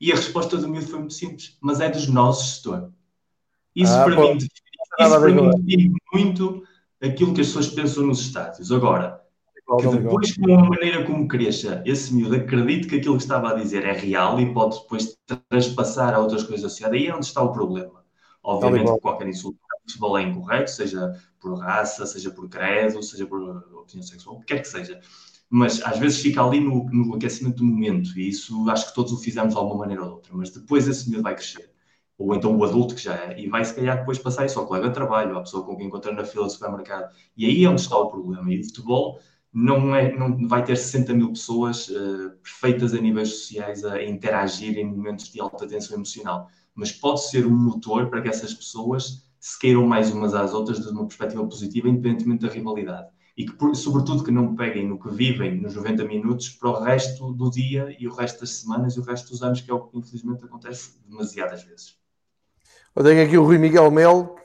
E 0.00 0.12
a 0.12 0.16
resposta 0.16 0.56
do 0.56 0.68
miúdo 0.68 0.86
foi 0.86 0.98
muito 0.98 1.14
simples, 1.14 1.56
mas 1.60 1.80
é 1.80 1.88
dos 1.88 2.08
nossos, 2.08 2.56
setor. 2.56 2.92
Isso 3.74 3.92
ah, 3.92 4.04
para, 4.04 4.16
mim, 4.16 4.36
isso 4.36 4.48
para 4.96 5.18
mim 5.20 5.50
define 5.50 5.96
muito 6.12 6.62
aquilo 7.02 7.34
que 7.34 7.40
as 7.40 7.48
pessoas 7.48 7.68
pensam 7.68 8.06
nos 8.06 8.20
estádios. 8.20 8.70
Agora, 8.70 9.24
que 9.80 9.88
depois, 9.88 10.36
com 10.36 10.54
a 10.54 10.68
maneira 10.68 11.04
como 11.04 11.26
cresça, 11.26 11.82
esse 11.86 12.14
miúdo 12.14 12.36
acredite 12.36 12.86
que 12.86 12.96
aquilo 12.96 13.16
que 13.16 13.22
estava 13.22 13.50
a 13.50 13.54
dizer 13.54 13.84
é 13.84 13.92
real 13.92 14.38
e 14.40 14.52
pode 14.52 14.78
depois 14.80 15.16
transpassar 15.48 16.14
a 16.14 16.18
outras 16.18 16.42
coisas 16.42 16.66
associadas. 16.66 16.98
Aí 16.98 17.06
é 17.06 17.14
onde 17.14 17.26
está 17.26 17.42
o 17.42 17.52
problema. 17.52 18.03
Obviamente 18.44 18.92
que 18.92 19.00
qualquer 19.00 19.28
insulto 19.28 19.58
de 19.86 19.92
futebol 19.92 20.18
é 20.18 20.22
incorreto, 20.22 20.70
seja 20.70 21.12
por 21.40 21.58
raça, 21.58 22.06
seja 22.06 22.30
por 22.30 22.48
credo, 22.48 23.02
seja 23.02 23.26
por 23.26 23.40
opinião 23.80 24.06
sexual, 24.06 24.36
o 24.36 24.40
que 24.40 24.46
quer 24.46 24.60
que 24.60 24.68
seja. 24.68 25.00
Mas 25.50 25.82
às 25.82 25.98
vezes 25.98 26.20
fica 26.20 26.44
ali 26.44 26.60
no, 26.60 26.84
no 26.84 27.14
aquecimento 27.14 27.56
do 27.56 27.64
momento 27.64 28.18
e 28.18 28.28
isso 28.28 28.68
acho 28.70 28.88
que 28.88 28.94
todos 28.94 29.12
o 29.12 29.18
fizemos 29.18 29.54
de 29.54 29.58
alguma 29.58 29.80
maneira 29.80 30.04
ou 30.04 30.12
outra. 30.12 30.32
Mas 30.34 30.50
depois 30.50 30.86
esse 30.86 31.08
miúdo 31.08 31.22
vai 31.22 31.34
crescer 31.34 31.74
ou 32.16 32.34
então 32.34 32.56
o 32.56 32.64
adulto 32.64 32.94
que 32.94 33.02
já 33.02 33.14
é, 33.14 33.40
e 33.40 33.48
vai 33.48 33.64
se 33.64 33.74
calhar 33.74 33.98
depois 33.98 34.18
passar 34.18 34.46
isso 34.46 34.58
ao 34.58 34.66
colega 34.66 34.88
de 34.88 34.94
trabalho, 34.94 35.36
à 35.36 35.40
pessoa 35.40 35.64
com 35.64 35.76
quem 35.76 35.86
encontra 35.86 36.12
na 36.12 36.24
fila 36.24 36.44
do 36.44 36.50
supermercado. 36.50 37.12
E 37.36 37.46
aí 37.46 37.64
é 37.64 37.68
onde 37.68 37.80
está 37.80 37.96
o 37.96 38.08
problema. 38.08 38.52
E 38.52 38.60
o 38.60 38.64
futebol 38.64 39.20
não, 39.52 39.94
é, 39.94 40.16
não 40.16 40.46
vai 40.46 40.64
ter 40.64 40.76
60 40.76 41.12
mil 41.14 41.30
pessoas 41.30 41.88
uh, 41.88 42.30
perfeitas 42.42 42.94
a 42.94 43.00
níveis 43.00 43.30
sociais 43.30 43.84
a 43.84 44.02
interagir 44.02 44.78
em 44.78 44.84
momentos 44.84 45.30
de 45.30 45.40
alta 45.40 45.66
tensão 45.66 45.96
emocional, 45.96 46.48
mas 46.74 46.92
pode 46.92 47.28
ser 47.28 47.46
um 47.46 47.56
motor 47.56 48.08
para 48.08 48.20
que 48.20 48.28
essas 48.28 48.52
pessoas 48.52 49.24
se 49.38 49.58
queiram 49.58 49.86
mais 49.86 50.10
umas 50.10 50.34
às 50.34 50.54
outras 50.54 50.80
de 50.80 50.88
uma 50.88 51.06
perspectiva 51.06 51.44
positiva, 51.46 51.88
independentemente 51.88 52.46
da 52.46 52.52
rivalidade. 52.52 53.08
E 53.36 53.44
que, 53.44 53.74
sobretudo, 53.74 54.22
que 54.22 54.30
não 54.30 54.54
peguem 54.54 54.88
no 54.88 54.98
que 54.98 55.10
vivem 55.10 55.60
nos 55.60 55.74
90 55.74 56.04
minutos 56.04 56.48
para 56.50 56.70
o 56.70 56.80
resto 56.80 57.32
do 57.32 57.50
dia 57.50 57.94
e 57.98 58.06
o 58.06 58.12
resto 58.12 58.40
das 58.40 58.50
semanas 58.50 58.94
e 58.94 59.00
o 59.00 59.02
resto 59.02 59.30
dos 59.30 59.42
anos, 59.42 59.60
que 59.60 59.70
é 59.70 59.74
o 59.74 59.80
que 59.80 59.98
infelizmente 59.98 60.44
acontece 60.44 60.98
demasiadas 61.06 61.62
vezes. 61.64 61.96
Eu 62.94 63.02
tenho 63.02 63.24
aqui 63.24 63.36
o 63.36 63.44
Rui 63.44 63.58
Miguel 63.58 63.90
Mel, 63.90 64.36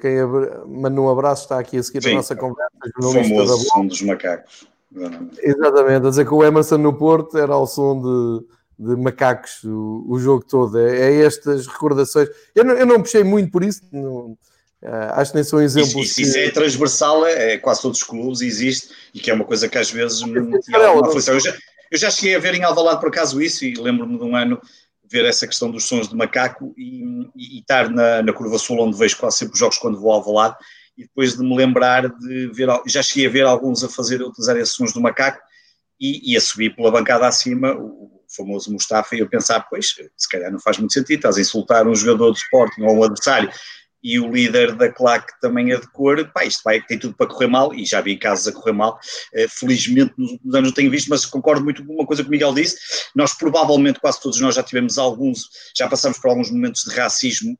quem 0.00 0.16
manda 0.66 1.00
um 1.00 1.10
abraço, 1.10 1.42
está 1.42 1.58
aqui 1.58 1.76
a 1.76 1.82
seguir 1.82 2.02
Sim, 2.02 2.12
a 2.12 2.14
nossa 2.16 2.34
conversa. 2.34 2.72
Famoso 3.00 3.58
som 3.68 3.86
dos 3.86 4.00
macacos. 4.02 4.66
Exatamente, 5.42 6.06
a 6.06 6.10
dizer 6.10 6.26
que 6.26 6.34
o 6.34 6.42
Emerson 6.42 6.78
no 6.78 6.94
Porto 6.94 7.36
era 7.36 7.52
ao 7.52 7.66
som 7.66 8.00
de, 8.00 8.46
de 8.78 8.96
macacos 8.96 9.64
o, 9.64 10.04
o, 10.08 10.18
jogo 10.18 10.44
todo. 10.44 10.78
É, 10.78 11.10
é 11.10 11.24
estas 11.24 11.66
recordações. 11.66 12.28
Eu 12.54 12.64
não, 12.64 12.74
eu 12.74 12.86
não 12.86 13.02
puxei 13.02 13.24
muito 13.24 13.50
por 13.50 13.64
isso, 13.64 13.82
não, 13.92 14.36
Uh, 14.80 15.10
acho 15.14 15.32
que 15.32 15.36
nem 15.36 15.44
são 15.44 15.60
exemplos. 15.60 16.06
Isso, 16.06 16.14
que... 16.14 16.22
isso 16.22 16.38
é 16.38 16.50
transversal, 16.50 17.26
é, 17.26 17.54
é, 17.54 17.58
quase 17.58 17.82
todos 17.82 17.98
os 17.98 18.04
clubes, 18.04 18.40
existe, 18.40 18.90
e 19.12 19.18
que 19.18 19.28
é 19.28 19.34
uma 19.34 19.44
coisa 19.44 19.68
que 19.68 19.76
às 19.76 19.90
vezes 19.90 20.22
me 20.22 20.60
tinha 20.60 20.78
alguma 20.86 21.08
aflição. 21.08 21.34
Eu 21.34 21.40
já, 21.40 21.56
eu 21.90 21.98
já 21.98 22.10
cheguei 22.10 22.36
a 22.36 22.38
ver 22.38 22.54
em 22.54 22.62
Alvalade 22.62 23.00
por 23.00 23.08
acaso 23.08 23.42
isso, 23.42 23.64
e 23.64 23.74
lembro-me 23.74 24.16
de 24.16 24.24
um 24.24 24.36
ano 24.36 24.60
ver 25.10 25.24
essa 25.24 25.48
questão 25.48 25.70
dos 25.70 25.84
sons 25.84 26.08
de 26.08 26.14
macaco 26.14 26.74
e, 26.76 27.02
e, 27.34 27.56
e 27.56 27.58
estar 27.58 27.90
na, 27.90 28.22
na, 28.22 28.32
Curva 28.32 28.56
Sul, 28.58 28.78
onde 28.78 28.96
vejo 28.96 29.16
quase 29.16 29.38
sempre 29.38 29.54
os 29.54 29.58
jogos 29.58 29.78
quando 29.78 29.98
vou 29.98 30.12
ao 30.12 30.22
Valado, 30.22 30.56
e 30.96 31.02
depois 31.02 31.36
de 31.36 31.42
me 31.42 31.56
lembrar 31.56 32.08
de 32.08 32.46
ver, 32.52 32.68
já 32.86 33.02
cheguei 33.02 33.26
a 33.26 33.30
ver 33.30 33.46
alguns 33.46 33.82
a 33.82 33.88
fazer, 33.88 34.20
a 34.20 34.26
utilizar 34.26 34.56
esses 34.56 34.76
sons 34.76 34.92
do 34.92 35.00
macaco, 35.00 35.40
e, 36.00 36.32
e 36.32 36.36
a 36.36 36.40
subir 36.40 36.76
pela 36.76 36.92
bancada 36.92 37.26
acima, 37.26 37.72
o 37.72 38.17
famoso 38.28 38.72
Mustafa, 38.72 39.16
e 39.16 39.20
eu 39.20 39.28
pensar, 39.28 39.66
pois, 39.68 39.94
se 40.16 40.28
calhar 40.28 40.50
não 40.52 40.60
faz 40.60 40.78
muito 40.78 40.92
sentido, 40.92 41.16
estás 41.16 41.36
a 41.36 41.40
insultar 41.40 41.86
um 41.86 41.94
jogador 41.94 42.32
de 42.32 42.38
Sporting 42.38 42.82
ou 42.82 42.98
um 42.98 43.02
adversário 43.02 43.50
e 44.02 44.18
o 44.18 44.30
líder 44.30 44.74
da 44.76 44.90
claque 44.90 45.32
também 45.40 45.72
é 45.72 45.76
de 45.78 45.90
cor, 45.90 46.24
pá, 46.32 46.44
isto 46.44 46.62
vai, 46.64 46.80
tem 46.80 46.98
tudo 46.98 47.14
para 47.14 47.26
correr 47.26 47.48
mal, 47.48 47.74
e 47.74 47.84
já 47.84 48.00
vi 48.00 48.16
casos 48.16 48.46
a 48.46 48.52
correr 48.52 48.72
mal, 48.72 48.94
uh, 48.94 49.48
felizmente 49.48 50.14
nos 50.16 50.32
últimos 50.32 50.54
anos 50.54 50.68
não 50.70 50.74
tenho 50.74 50.90
visto, 50.90 51.08
mas 51.08 51.26
concordo 51.26 51.64
muito 51.64 51.84
com 51.84 51.94
uma 51.94 52.06
coisa 52.06 52.22
que 52.22 52.28
o 52.28 52.30
Miguel 52.30 52.54
disse, 52.54 52.76
nós 53.14 53.36
provavelmente, 53.36 54.00
quase 54.00 54.20
todos 54.20 54.40
nós 54.40 54.54
já 54.54 54.62
tivemos 54.62 54.98
alguns, 54.98 55.48
já 55.76 55.88
passamos 55.88 56.18
por 56.18 56.30
alguns 56.30 56.50
momentos 56.50 56.84
de 56.84 56.94
racismo, 56.94 57.58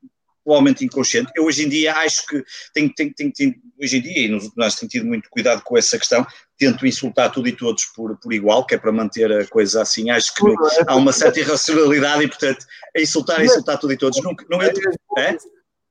provavelmente 0.49 0.83
inconsciente. 0.83 1.31
Eu 1.37 1.45
hoje 1.45 1.67
em 1.67 1.69
dia 1.69 1.95
acho 1.97 2.27
que 2.27 2.43
tenho, 2.73 2.91
tenho, 2.95 3.13
tenho, 3.15 3.33
tenho 3.33 3.55
hoje 3.81 3.99
em 3.99 4.01
dia, 4.01 4.25
e 4.25 4.29
nos 4.29 4.45
últimos 4.45 4.75
tenho 4.77 4.89
tido 4.89 5.07
muito 5.07 5.29
cuidado 5.29 5.63
com 5.63 5.77
essa 5.77 5.99
questão, 5.99 6.27
tento 6.57 6.87
insultar 6.87 7.31
tudo 7.31 7.49
e 7.49 7.53
todos 7.53 7.85
por, 7.95 8.17
por 8.19 8.33
igual, 8.33 8.65
que 8.65 8.75
é 8.75 8.79
para 8.79 8.91
manter 8.91 9.31
a 9.31 9.47
coisa 9.47 9.83
assim. 9.83 10.09
Acho 10.09 10.35
que 10.35 10.43
não, 10.43 10.57
há 10.87 10.97
uma 10.97 11.13
certa 11.13 11.39
irracionalidade 11.39 12.25
e, 12.25 12.29
portanto, 12.29 12.65
é 12.97 13.03
insultar, 13.03 13.41
é 13.43 13.45
insultar 13.45 13.79
tudo 13.79 13.93
e 13.93 13.99
todos. 13.99 14.23
Nunca, 14.23 14.47
não 14.49 14.63
é, 14.63 14.73
é? 15.19 15.37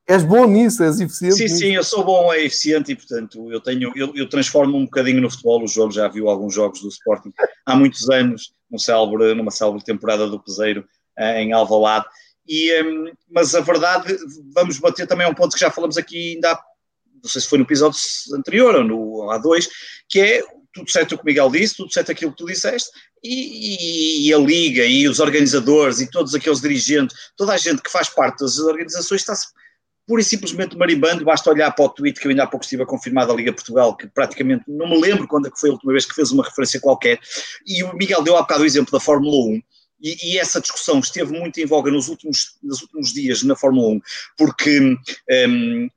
És 0.07 0.23
bom 0.23 0.47
nisso, 0.47 0.83
és 0.83 0.99
eficiente. 0.99 1.35
Sim, 1.35 1.43
nisso. 1.43 1.57
sim, 1.57 1.75
eu 1.75 1.83
sou 1.83 2.03
bom, 2.03 2.33
é 2.33 2.43
eficiente 2.43 2.91
e, 2.91 2.95
portanto, 2.95 3.51
eu 3.51 3.61
tenho, 3.61 3.91
eu, 3.95 4.11
eu 4.15 4.27
transformo 4.27 4.75
um 4.75 4.85
bocadinho 4.85 5.21
no 5.21 5.29
futebol. 5.29 5.63
O 5.63 5.67
jogo 5.67 5.91
já 5.91 6.07
viu 6.07 6.29
alguns 6.29 6.55
jogos 6.55 6.81
do 6.81 6.87
Sporting 6.87 7.31
há 7.63 7.75
muitos 7.75 8.09
anos, 8.09 8.53
num 8.71 8.79
célebre, 8.79 9.35
numa 9.35 9.51
célebre 9.51 9.83
temporada 9.83 10.27
do 10.27 10.41
Peseiro 10.41 10.83
eh, 11.15 11.43
em 11.43 11.53
Alvalade 11.53 12.07
e, 12.47 12.83
um, 12.83 13.11
mas 13.29 13.53
a 13.53 13.61
verdade, 13.61 14.17
vamos 14.53 14.79
bater 14.79 15.07
também 15.07 15.25
a 15.27 15.29
um 15.29 15.35
ponto 15.35 15.53
que 15.53 15.59
já 15.59 15.69
falamos 15.69 15.97
aqui 15.97 16.35
ainda 16.35 16.51
há, 16.51 16.63
não 17.23 17.29
sei 17.29 17.41
se 17.41 17.47
foi 17.47 17.57
no 17.57 17.65
episódio 17.65 17.99
anterior 18.33 18.75
ou 18.75 18.83
no 18.83 19.31
há 19.31 19.37
dois, 19.37 19.69
que 20.07 20.19
é 20.19 20.43
tudo 20.73 20.91
certo 20.91 21.13
o 21.13 21.17
que 21.17 21.23
o 21.23 21.25
Miguel 21.25 21.49
disse, 21.49 21.75
tudo 21.75 21.91
certo 21.91 22.11
aquilo 22.11 22.31
que 22.31 22.37
tu 22.37 22.45
disseste, 22.45 22.89
e, 23.23 24.27
e, 24.27 24.33
a 24.33 24.37
Liga 24.37 24.85
e 24.85 25.07
os 25.07 25.19
organizadores 25.19 25.99
e 25.99 26.09
todos 26.09 26.35
aqueles 26.35 26.61
dirigentes, 26.61 27.15
toda 27.35 27.53
a 27.53 27.57
gente 27.57 27.81
que 27.81 27.91
faz 27.91 28.09
parte 28.09 28.39
das 28.39 28.59
organizações 28.59 29.21
está-se 29.21 29.47
pura 30.07 30.21
e 30.21 30.23
simplesmente 30.23 30.77
marimbando, 30.77 31.25
basta 31.25 31.49
olhar 31.49 31.69
para 31.71 31.85
o 31.85 31.89
tweet 31.89 32.19
que 32.19 32.27
eu 32.27 32.29
ainda 32.29 32.43
há 32.43 32.47
pouco 32.47 32.63
estive 32.63 32.83
a 32.83 32.85
confirmar 32.85 33.27
da 33.27 33.33
Liga 33.33 33.51
Portugal, 33.51 33.95
que 33.95 34.07
praticamente 34.07 34.63
não 34.67 34.87
me 34.87 35.01
lembro 35.01 35.27
quando 35.27 35.47
é 35.47 35.51
que 35.51 35.59
foi 35.59 35.69
a 35.69 35.73
última 35.73 35.91
vez 35.91 36.05
que 36.05 36.15
fez 36.15 36.31
uma 36.31 36.45
referência 36.45 36.79
qualquer, 36.79 37.19
e 37.65 37.83
o 37.83 37.93
Miguel 37.93 38.23
deu 38.23 38.37
há 38.37 38.41
bocado 38.41 38.63
o 38.63 38.65
exemplo 38.65 38.91
da 38.91 39.01
Fórmula 39.01 39.35
1, 39.35 39.61
e, 40.01 40.33
e, 40.33 40.37
essa 40.37 40.61
discussão 40.61 40.99
esteve 40.99 41.37
muito 41.37 41.59
em 41.59 41.65
voga 41.65 41.91
nos 41.91 42.07
últimos, 42.07 42.57
nos 42.61 42.81
últimos 42.81 43.13
dias 43.13 43.43
na 43.43 43.55
Fórmula 43.55 43.95
1, 43.95 44.01
porque 44.37 44.79
um, 44.79 45.89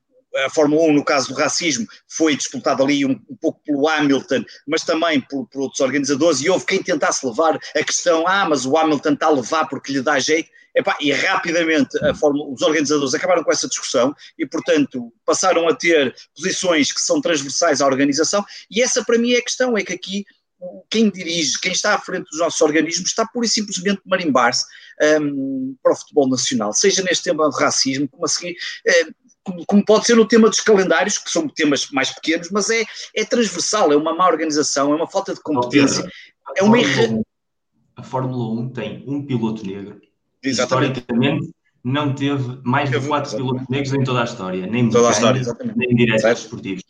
a 0.45 0.51
Fórmula 0.51 0.83
1, 0.83 0.93
no 0.95 1.05
caso 1.05 1.29
do 1.29 1.35
racismo, 1.35 1.87
foi 2.09 2.37
disputada 2.37 2.83
ali 2.83 3.05
um, 3.05 3.21
um 3.29 3.37
pouco 3.37 3.61
pelo 3.65 3.89
Hamilton, 3.89 4.45
mas 4.67 4.85
também 4.85 5.21
por, 5.21 5.47
por, 5.49 5.63
outros 5.63 5.81
organizadores, 5.81 6.41
e 6.41 6.49
houve 6.49 6.67
quem 6.67 6.83
tentasse 6.83 7.27
levar 7.27 7.59
a 7.77 7.85
questão, 7.85 8.27
ah, 8.27 8.49
mas 8.49 8.65
o 8.65 8.77
Hamilton 8.77 9.13
está 9.13 9.27
a 9.27 9.31
levar 9.31 9.69
porque 9.69 9.93
lhe 9.93 10.01
dá 10.01 10.19
jeito, 10.19 10.49
Epá, 10.75 10.97
e 11.01 11.11
rapidamente 11.11 11.99
Fórmula, 12.15 12.49
os 12.49 12.63
organizadores 12.63 13.13
acabaram 13.13 13.43
com 13.43 13.51
essa 13.51 13.67
discussão 13.67 14.15
e, 14.39 14.47
portanto, 14.47 15.13
passaram 15.27 15.69
a 15.69 15.75
ter 15.75 16.15
posições 16.35 16.93
que 16.93 17.01
são 17.01 17.21
transversais 17.21 17.81
à 17.81 17.87
organização, 17.87 18.45
e 18.71 18.81
essa 18.81 19.05
para 19.05 19.19
mim 19.19 19.33
é 19.33 19.39
a 19.39 19.43
questão, 19.43 19.77
é 19.77 19.83
que 19.83 19.93
aqui 19.93 20.25
quem 20.89 21.11
dirige, 21.11 21.59
quem 21.61 21.73
está 21.73 21.95
à 21.95 21.99
frente 21.99 22.29
dos 22.31 22.39
nossos 22.39 22.61
organismos, 22.61 23.11
está 23.11 23.27
pura 23.27 23.47
e 23.47 23.49
simplesmente 23.49 24.01
marimbar-se 24.05 24.65
um, 25.21 25.77
para 25.83 25.93
o 25.93 25.97
futebol 25.97 26.29
nacional, 26.29 26.73
seja 26.73 27.03
neste 27.03 27.25
tema 27.25 27.49
do 27.49 27.57
racismo, 27.57 28.09
como, 28.09 28.25
a 28.25 28.29
seguir, 28.29 28.53
uh, 28.53 29.15
como, 29.43 29.65
como, 29.67 29.85
pode 29.85 30.07
ser 30.07 30.17
no 30.17 30.27
tema 30.27 30.49
dos 30.49 30.61
calendários, 30.61 31.17
que 31.19 31.31
são 31.31 31.49
temas 31.49 31.89
mais 31.91 32.11
pequenos, 32.11 32.51
mas 32.51 32.69
é, 32.71 32.85
é 33.17 33.25
transversal, 33.25 33.93
é 33.93 33.97
uma 33.97 34.15
má 34.15 34.27
organização, 34.27 34.93
é 34.93 34.97
uma 34.97 35.09
falta 35.09 35.33
de 35.33 35.41
competência. 35.41 36.05
Oh, 36.49 36.53
é 36.57 36.63
uma 36.63 36.79
Fórmula 36.85 37.23
A 37.97 38.03
Fórmula 38.03 38.61
1 38.63 38.69
tem 38.71 39.05
um 39.07 39.25
piloto 39.25 39.67
negro. 39.67 40.01
Exatamente. 40.43 41.01
Historicamente, 41.01 41.55
não 41.83 42.15
teve 42.15 42.61
mais 42.63 42.91
de 42.91 43.01
quatro 43.01 43.37
pilotos 43.37 43.67
negros 43.69 43.95
em 43.95 44.05
toda 44.05 44.21
a 44.21 44.25
história, 44.25 44.67
nem 44.67 44.91
toda 44.91 45.09
a 45.09 45.13
história, 45.13 45.43
nem 45.75 45.95
diretos 45.95 46.41
esportivos 46.41 46.83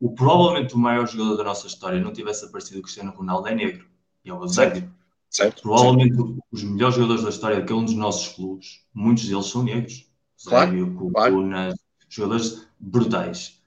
o 0.00 0.12
provavelmente 0.14 0.74
o 0.74 0.78
maior 0.78 1.06
jogador 1.06 1.36
da 1.36 1.44
nossa 1.44 1.66
história 1.66 2.00
não 2.00 2.12
tivesse 2.12 2.44
aparecido 2.44 2.80
o 2.80 2.82
Cristiano 2.82 3.12
Ronaldo 3.12 3.48
é 3.48 3.54
negro, 3.54 3.86
e 4.24 4.30
é 4.30 4.34
o 4.34 4.42
Eusébio. 4.42 4.90
Certo. 5.30 5.62
Provavelmente 5.62 6.16
certo. 6.16 6.38
os 6.52 6.62
melhores 6.62 6.94
jogadores 6.94 7.22
da 7.22 7.30
história 7.30 7.56
de 7.56 7.62
cada 7.62 7.76
um 7.76 7.84
dos 7.84 7.94
nossos 7.94 8.34
clubes, 8.34 8.80
muitos 8.94 9.28
deles 9.28 9.46
são 9.46 9.62
negros. 9.62 10.06
Claro, 10.44 10.94
Cucunas, 10.94 11.74
claro. 11.74 11.74
jogadores 12.08 12.68
brutais. 12.78 13.60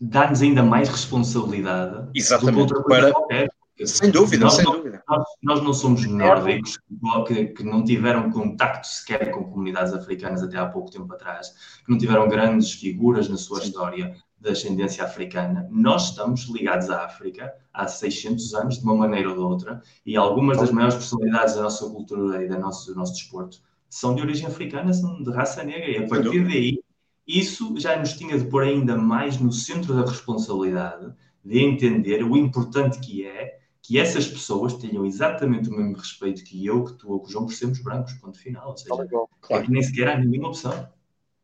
Dá-nos 0.00 0.42
ainda 0.42 0.62
mais 0.62 0.88
responsabilidade 0.88 2.10
Exatamente. 2.14 2.54
do 2.54 2.56
que 2.56 2.60
outra 2.60 2.82
coisa 2.82 3.00
para... 3.02 3.12
qualquer. 3.12 3.48
Sem 3.84 4.10
dúvida, 4.10 4.44
nós, 4.44 4.54
sem 4.54 4.64
não, 4.64 4.72
dúvida. 4.72 5.02
Nós, 5.08 5.24
nós, 5.42 5.62
não 5.62 5.72
somos 5.72 6.06
nórdicos 6.06 6.78
que, 7.26 7.46
que, 7.46 7.64
não 7.64 7.82
tiveram 7.82 8.30
contacto 8.30 8.86
sequer 8.86 9.30
com 9.30 9.44
comunidades 9.44 9.92
africanas 9.92 10.42
até 10.42 10.58
há 10.58 10.66
pouco 10.66 10.90
tempo 10.90 11.12
atrás, 11.12 11.48
que 11.84 11.90
não 11.90 11.98
tiveram 11.98 12.28
grandes 12.28 12.72
figuras 12.72 13.28
na 13.28 13.36
sua 13.36 13.60
Sim. 13.60 13.66
história 13.66 14.16
de 14.42 14.50
ascendência 14.50 15.04
africana. 15.04 15.68
Nós 15.70 16.10
estamos 16.10 16.48
ligados 16.48 16.90
à 16.90 17.04
África 17.04 17.54
há 17.72 17.86
600 17.86 18.54
anos, 18.54 18.78
de 18.78 18.84
uma 18.84 18.96
maneira 18.96 19.28
ou 19.28 19.34
de 19.36 19.40
outra, 19.40 19.80
e 20.04 20.16
algumas 20.16 20.58
das 20.58 20.72
maiores 20.72 20.96
personalidades 20.96 21.54
da 21.54 21.62
nossa 21.62 21.88
cultura 21.88 22.44
e 22.44 22.48
do 22.48 22.58
nosso, 22.58 22.92
do 22.92 22.98
nosso 22.98 23.14
desporto 23.14 23.62
são 23.88 24.14
de 24.14 24.22
origem 24.22 24.46
africana, 24.46 24.92
são 24.92 25.22
de 25.22 25.30
raça 25.30 25.62
negra, 25.62 25.90
e 25.90 25.98
a 25.98 26.08
partir 26.08 26.44
daí, 26.44 26.82
isso 27.26 27.74
já 27.78 27.96
nos 27.96 28.14
tinha 28.14 28.36
de 28.36 28.44
pôr 28.46 28.64
ainda 28.64 28.96
mais 28.96 29.38
no 29.38 29.52
centro 29.52 29.94
da 29.94 30.00
responsabilidade 30.00 31.12
de 31.44 31.60
entender 31.60 32.24
o 32.24 32.36
importante 32.36 32.98
que 32.98 33.24
é 33.24 33.58
que 33.80 33.98
essas 33.98 34.26
pessoas 34.26 34.74
tenham 34.74 35.04
exatamente 35.04 35.68
o 35.68 35.72
mesmo 35.72 35.96
respeito 35.96 36.42
que 36.42 36.64
eu, 36.64 36.84
que 36.84 36.94
tu 36.94 37.12
ou 37.12 37.20
que 37.20 37.28
o 37.28 37.30
João 37.30 37.46
por 37.46 37.52
sermos 37.52 37.80
brancos, 37.80 38.12
ponto 38.14 38.38
final. 38.38 38.70
Ou 38.70 38.76
seja, 38.76 38.94
claro. 39.40 39.62
é 39.62 39.66
que 39.66 39.70
nem 39.70 39.82
sequer 39.82 40.08
há 40.08 40.18
nenhuma 40.18 40.48
opção 40.48 40.88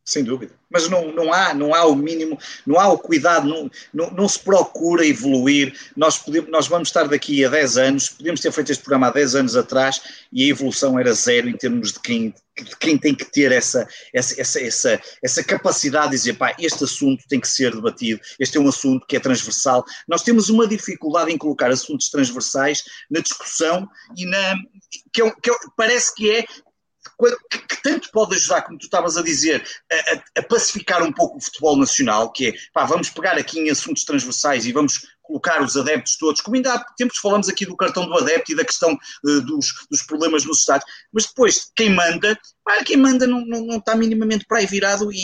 sem 0.09 0.24
dúvida. 0.24 0.52
Mas 0.70 0.88
não, 0.88 1.12
não, 1.12 1.32
há, 1.32 1.52
não 1.52 1.74
há 1.74 1.84
o 1.84 1.94
mínimo, 1.94 2.38
não 2.66 2.80
há 2.80 2.88
o 2.88 2.98
cuidado, 2.98 3.46
não, 3.46 3.70
não, 3.92 4.11
não, 4.11 4.28
se 4.28 4.38
procura 4.38 5.06
evoluir. 5.06 5.74
Nós, 5.96 6.18
podemos, 6.18 6.50
nós 6.50 6.66
vamos 6.66 6.88
estar 6.88 7.06
daqui 7.06 7.44
a 7.44 7.48
10 7.48 7.78
anos, 7.78 8.09
podemos 8.09 8.40
ter 8.40 8.50
feito 8.50 8.72
este 8.72 8.82
programa 8.82 9.09
há 9.09 9.11
10 9.11 9.34
anos 9.34 9.56
atrás 9.56 10.00
e 10.32 10.44
a 10.44 10.48
evolução 10.48 10.98
era 10.98 11.12
zero 11.12 11.48
em 11.48 11.56
termos 11.56 11.92
de 11.92 12.00
quem, 12.00 12.34
de 12.59 12.76
quem 12.78 12.96
tem 12.96 13.14
que 13.14 13.24
ter 13.24 13.52
essa, 13.52 13.86
essa, 14.12 14.40
essa, 14.40 14.61
essa, 14.61 15.00
essa 15.22 15.44
capacidade 15.44 16.11
de 16.11 16.16
dizer, 16.16 16.34
pá, 16.34 16.54
este 16.59 16.84
assunto 16.84 17.24
tem 17.28 17.40
que 17.40 17.48
ser 17.48 17.74
debatido, 17.74 18.20
este 18.40 18.56
é 18.56 18.61
um 18.61 18.68
assunto 18.68 19.06
que 19.06 19.16
é 19.16 19.20
transversal. 19.20 19.84
Nós 20.06 20.22
temos 20.22 20.48
uma 20.48 20.66
dificuldade 20.66 21.30
em 21.30 21.38
colocar 21.38 21.70
assuntos 21.70 22.09
transversais 22.09 22.82
na 23.11 23.20
discussão 23.20 23.88
e 24.16 24.24
na. 24.24 24.56
Que, 25.12 25.22
é, 25.22 25.30
que 25.30 25.50
é, 25.50 25.54
parece 25.76 26.14
que 26.14 26.30
é 26.30 26.46
que, 27.50 27.59
que, 27.59 27.82
tanto 27.82 28.11
pode 28.11 28.34
ajudar, 28.34 28.62
como 28.62 28.78
tu 28.78 28.84
estavas 28.84 29.16
a 29.16 29.22
dizer, 29.22 29.64
a, 29.90 30.40
a, 30.40 30.42
pacificar 30.42 31.02
um 31.02 31.12
pouco 31.12 31.38
o 31.38 31.40
futebol 31.40 31.76
nacional, 31.76 32.32
que 32.32 32.48
é, 32.48 32.52
pá, 32.72 32.84
vamos 32.84 33.11
pegar 33.11 33.38
aqui 33.38 33.59
em 33.61 33.70
assuntos 33.70 34.04
transversais 34.04 34.66
e 34.66 34.72
vamos 34.72 35.00
colocar 35.28 35.62
os 35.62 35.76
adeptos 35.76 36.16
todos, 36.16 36.40
como 36.40 36.56
ainda 36.56 36.72
há 36.72 36.84
tempos 36.96 37.18
falamos 37.18 37.50
aqui 37.50 37.66
do 37.66 37.76
cartão 37.76 38.06
do 38.06 38.16
adepto 38.16 38.50
e 38.50 38.56
da 38.56 38.64
questão 38.64 38.94
uh, 38.94 39.40
dos, 39.42 39.86
dos, 39.90 40.02
problemas 40.02 40.44
nos 40.46 40.61
Estados, 40.61 40.86
mas 41.12 41.26
depois 41.26 41.70
quem 41.76 41.90
manda, 41.94 42.36
pá, 42.64 42.82
quem 42.82 42.96
manda 42.96 43.26
não, 43.26 43.44
não, 43.44 43.66
não, 43.66 43.76
está 43.76 43.94
minimamente 43.94 44.46
para 44.46 44.59
aí 44.59 44.66
virado 44.66 45.12
e, 45.12 45.16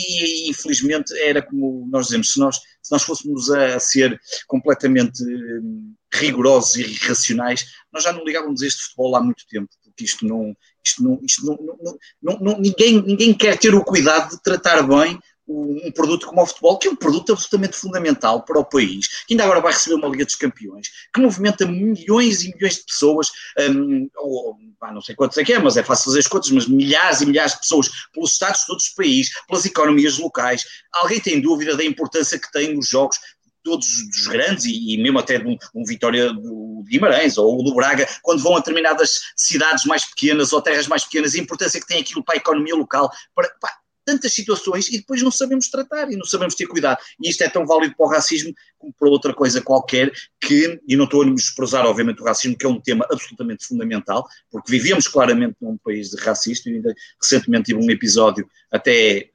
e, 0.45 0.49
infelizmente 0.49 1.11
era 1.21 1.41
como 1.41 1.87
nós 1.91 2.05
dizemos, 2.05 2.31
se 2.31 2.39
nós, 2.39 2.57
se 2.57 2.91
nós 2.91 3.01
fôssemos 3.01 3.49
a, 3.49 3.79
ser 3.79 4.19
completamente 4.47 5.23
uh, 5.23 5.95
rigorosos 6.13 6.75
e 6.75 6.93
racionais, 7.07 7.65
nós 7.91 8.03
já 8.03 8.13
não 8.13 8.23
ligávamos 8.23 8.61
a 8.61 8.67
este 8.67 8.83
futebol 8.83 9.15
há 9.15 9.23
muito 9.23 9.43
tempo, 9.49 9.69
porque 9.95 10.03
isto 10.03 10.27
não, 10.27 10.55
isto 10.83 11.01
não, 11.01 11.19
isto 11.23 11.45
não, 11.45 11.57
não, 11.81 11.97
não, 12.21 12.39
não, 12.39 12.59
ninguém, 12.59 13.01
ninguém 13.01 13.33
quer 13.33 13.57
ter 13.57 13.73
o 13.73 13.83
cuidado 13.83 14.31
de 14.31 14.43
tratar 14.43 14.83
bem 14.83 15.17
um 15.47 15.91
produto 15.91 16.25
como 16.25 16.41
o 16.41 16.45
futebol, 16.45 16.77
que 16.77 16.87
é 16.87 16.91
um 16.91 16.95
produto 16.95 17.31
absolutamente 17.31 17.77
fundamental 17.77 18.43
para 18.43 18.59
o 18.59 18.65
país, 18.65 19.07
que 19.25 19.33
ainda 19.33 19.43
agora 19.43 19.61
vai 19.61 19.73
receber 19.73 19.95
uma 19.95 20.07
Liga 20.07 20.25
dos 20.25 20.35
Campeões, 20.35 20.87
que 21.13 21.21
movimenta 21.21 21.67
milhões 21.67 22.43
e 22.43 22.51
milhões 22.53 22.77
de 22.77 22.83
pessoas, 22.85 23.29
um, 23.59 24.09
ou, 24.17 24.57
não 24.91 25.01
sei 25.01 25.15
quantos 25.15 25.37
é 25.37 25.43
que 25.43 25.53
é, 25.53 25.59
mas 25.59 25.77
é 25.77 25.83
fácil 25.83 26.05
fazer 26.05 26.19
as 26.19 26.27
contas, 26.27 26.49
mas 26.49 26.67
milhares 26.67 27.21
e 27.21 27.25
milhares 27.25 27.53
de 27.53 27.59
pessoas 27.59 27.89
pelos 28.11 28.31
estados 28.31 28.61
de 28.61 28.67
todos 28.67 28.85
os 28.85 28.89
países, 28.89 29.31
pelas 29.47 29.65
economias 29.65 30.17
locais. 30.17 30.63
Alguém 30.93 31.19
tem 31.19 31.41
dúvida 31.41 31.75
da 31.77 31.83
importância 31.83 32.39
que 32.39 32.51
têm 32.51 32.77
os 32.77 32.87
jogos 32.87 33.17
todos 33.65 33.87
os 33.87 34.27
grandes, 34.27 34.63
e, 34.65 34.93
e 34.93 34.97
mesmo 35.01 35.17
até 35.17 35.39
de 35.39 35.47
um, 35.47 35.57
um, 35.73 35.83
Vitória 35.83 36.31
do 36.31 36.83
Guimarães 36.87 37.35
ou 37.35 37.63
do 37.63 37.73
Braga, 37.73 38.07
quando 38.21 38.43
vão 38.43 38.55
a 38.55 38.59
determinadas 38.59 39.33
cidades 39.35 39.85
mais 39.85 40.05
pequenas 40.05 40.53
ou 40.53 40.61
terras 40.61 40.87
mais 40.87 41.03
pequenas, 41.03 41.33
a 41.33 41.39
importância 41.39 41.81
que 41.81 41.87
tem 41.87 41.99
aquilo 41.99 42.23
para 42.23 42.35
a 42.35 42.37
economia 42.37 42.75
local, 42.75 43.11
para, 43.33 43.49
para 43.59 43.71
tantas 44.05 44.33
situações 44.33 44.87
e 44.89 44.99
depois 44.99 45.23
não 45.23 45.31
sabemos 45.31 45.67
tratar 45.67 46.11
e 46.11 46.15
não 46.15 46.25
sabemos 46.25 46.53
ter 46.53 46.67
cuidado. 46.67 46.99
E 47.19 47.27
isto 47.27 47.43
é 47.43 47.49
tão 47.49 47.65
válido 47.65 47.95
para 47.97 48.05
o 48.05 48.09
racismo 48.09 48.53
como 48.77 48.93
para 48.93 49.09
outra 49.09 49.33
coisa 49.33 49.61
qualquer 49.61 50.11
que, 50.39 50.79
e 50.87 50.95
não 50.95 51.05
estou 51.05 51.23
a 51.23 51.25
desprezar 51.25 51.87
obviamente 51.87 52.21
o 52.21 52.25
racismo, 52.25 52.55
que 52.55 52.67
é 52.67 52.69
um 52.69 52.79
tema 52.79 53.05
absolutamente 53.11 53.65
fundamental, 53.65 54.23
porque 54.51 54.71
vivemos 54.71 55.07
claramente 55.07 55.55
num 55.59 55.75
país 55.77 56.11
de 56.11 56.21
racista, 56.21 56.69
ainda 56.69 56.93
recentemente 57.19 57.65
tive 57.73 57.83
um 57.83 57.89
episódio 57.89 58.47
até 58.71 59.31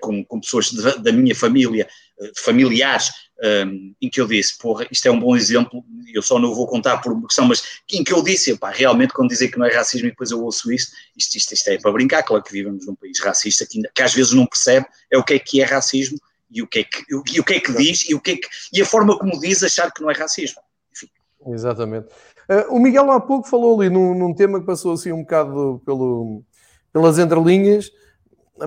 com, 0.00 0.24
com, 0.24 0.40
pessoas 0.40 0.70
de, 0.70 0.98
da 0.98 1.12
minha 1.12 1.34
família, 1.34 1.88
uh, 2.18 2.30
familiares, 2.36 3.10
um, 3.42 3.94
em 4.00 4.08
que 4.08 4.20
eu 4.20 4.26
disse, 4.26 4.56
porra, 4.58 4.86
isto 4.90 5.06
é 5.06 5.10
um 5.10 5.20
bom 5.20 5.36
exemplo, 5.36 5.84
eu 6.12 6.22
só 6.22 6.38
não 6.38 6.54
vou 6.54 6.66
contar 6.66 6.98
por 6.98 7.12
uma 7.12 7.26
questão, 7.26 7.46
mas 7.46 7.62
em 7.92 8.02
que 8.02 8.12
eu 8.12 8.22
disse, 8.22 8.56
pá, 8.56 8.70
realmente 8.70 9.12
quando 9.12 9.28
dizem 9.28 9.50
que 9.50 9.58
não 9.58 9.66
é 9.66 9.74
racismo 9.74 10.08
e 10.08 10.10
depois 10.10 10.30
eu 10.30 10.42
ouço 10.42 10.72
isto, 10.72 10.92
isto, 11.16 11.36
isto, 11.36 11.52
isto 11.52 11.68
é 11.68 11.78
para 11.78 11.92
brincar, 11.92 12.22
claro 12.22 12.42
que 12.42 12.52
vivemos 12.52 12.86
num 12.86 12.94
país 12.94 13.20
racista 13.20 13.66
que, 13.66 13.80
que 13.94 14.02
às 14.02 14.14
vezes 14.14 14.32
não 14.32 14.46
percebe 14.46 14.86
é 15.10 15.18
o 15.18 15.24
que 15.24 15.34
é 15.34 15.38
que 15.38 15.60
é 15.60 15.64
racismo 15.64 16.18
e 16.50 16.62
o 16.62 16.66
que 16.66 16.80
é 16.80 16.84
que, 16.84 17.04
e 17.10 17.40
o 17.40 17.44
que, 17.44 17.54
é 17.54 17.60
que 17.60 17.72
diz 17.72 18.08
e, 18.08 18.14
o 18.14 18.20
que 18.20 18.30
é 18.32 18.36
que, 18.36 18.48
e 18.72 18.80
a 18.80 18.86
forma 18.86 19.18
como 19.18 19.38
diz 19.40 19.62
achar 19.62 19.92
que 19.92 20.00
não 20.00 20.10
é 20.10 20.14
racismo. 20.14 20.60
Enfim. 20.92 21.08
Exatamente. 21.48 22.08
Uh, 22.48 22.74
o 22.74 22.78
Miguel 22.78 23.10
há 23.10 23.20
pouco 23.20 23.48
falou 23.48 23.80
ali 23.80 23.90
num, 23.90 24.14
num, 24.14 24.32
tema 24.32 24.60
que 24.60 24.66
passou 24.66 24.92
assim 24.92 25.10
um 25.10 25.22
bocado 25.22 25.82
pelo, 25.84 26.44
pelas 26.92 27.18
entrelinhas, 27.18 27.90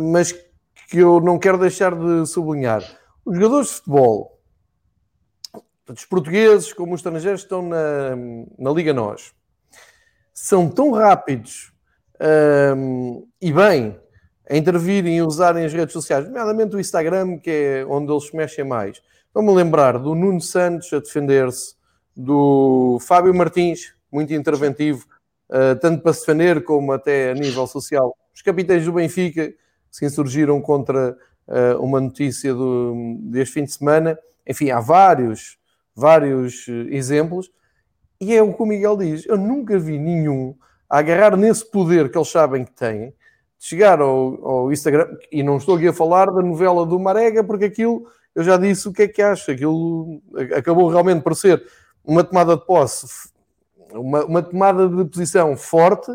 mas 0.02 0.36
que 0.90 0.98
eu 0.98 1.22
não 1.22 1.38
quero 1.38 1.58
deixar 1.58 1.94
de 1.94 2.26
sublinhar. 2.26 2.84
Os 3.24 3.36
jogadores 3.36 3.68
de 3.68 3.74
futebol, 3.76 4.40
tanto 5.86 5.98
os 5.98 6.06
portugueses 6.06 6.74
como 6.74 6.96
os 6.96 7.00
estrangeiros, 7.00 7.42
estão 7.42 7.62
na, 7.62 8.16
na 8.58 8.72
Liga 8.72 8.92
Nós. 8.92 9.32
São 10.34 10.68
tão 10.68 10.90
rápidos 10.92 11.72
um, 12.76 13.28
e 13.40 13.54
bem 13.54 14.00
a 14.50 14.58
intervirem 14.58 15.18
e 15.18 15.22
usarem 15.22 15.64
as 15.64 15.72
redes 15.72 15.94
sociais, 15.94 16.26
nomeadamente 16.26 16.76
o 16.76 16.80
Instagram, 16.80 17.38
que 17.38 17.52
é 17.52 17.86
onde 17.88 18.12
eles 18.12 18.26
se 18.26 18.36
mexem 18.36 18.66
mais. 18.66 19.00
Vamos 19.32 19.54
lembrar 19.54 20.00
do 20.00 20.16
Nuno 20.16 20.42
Santos 20.42 20.92
a 20.92 21.00
defender-se, 21.00 21.76
do 22.16 22.98
Fábio 23.02 23.34
Martins, 23.36 23.94
muito 24.12 24.34
interventivo, 24.34 25.06
uh, 25.52 25.80
tanto 25.80 26.02
para 26.02 26.14
se 26.14 26.22
defender 26.22 26.64
como 26.64 26.92
até 26.92 27.30
a 27.30 27.36
nível 27.36 27.68
social. 27.68 28.18
Os 28.34 28.42
capitães 28.42 28.86
do 28.86 28.92
Benfica, 28.92 29.54
se 29.92 30.06
insurgiram 30.06 30.62
contra 30.62 31.18
uh, 31.48 31.84
uma 31.84 32.00
notícia 32.00 32.54
do, 32.54 33.18
deste 33.22 33.56
fim 33.56 33.64
de 33.64 33.72
semana. 33.72 34.18
Enfim, 34.48 34.72
há 34.72 34.80
vários, 34.80 35.58
vários 35.96 36.68
uh, 36.68 36.72
exemplos. 36.90 37.52
E 38.22 38.36
é 38.36 38.42
o 38.42 38.54
que 38.54 38.62
o 38.62 38.66
Miguel 38.66 38.98
diz. 38.98 39.26
Eu 39.26 39.38
nunca 39.38 39.80
vi 39.80 39.98
nenhum 39.98 40.56
a 40.90 41.00
agarrar 41.00 41.38
nesse 41.38 41.70
poder 41.70 42.12
que 42.12 42.18
eles 42.18 42.30
sabem 42.30 42.66
que 42.66 42.72
têm 42.72 43.14
chegar 43.60 44.00
ao, 44.00 44.48
ao, 44.48 44.72
Instagram, 44.72 45.18
e 45.30 45.44
não 45.44 45.58
estou 45.58 45.76
aqui 45.76 45.90
a 45.90 45.94
falar 45.94 46.32
da 46.32 46.42
novela 46.42 46.86
do 46.86 46.98
Marega, 46.98 47.44
porque 47.44 47.66
aquilo, 47.66 48.10
eu 48.34 48.42
já 48.42 48.56
disse 48.56 48.88
o 48.88 48.94
que 48.94 49.04
é 49.04 49.08
que 49.08 49.22
acho, 49.22 49.52
aquilo 49.52 50.22
acabou 50.56 50.88
realmente 50.88 51.22
por 51.22 51.36
ser 51.36 51.62
uma 52.04 52.24
tomada 52.24 52.56
de 52.56 52.66
posse, 52.66 53.30
uma, 53.92 54.24
uma 54.24 54.42
tomada 54.42 54.88
de 54.88 55.04
posição 55.06 55.58
forte, 55.58 56.10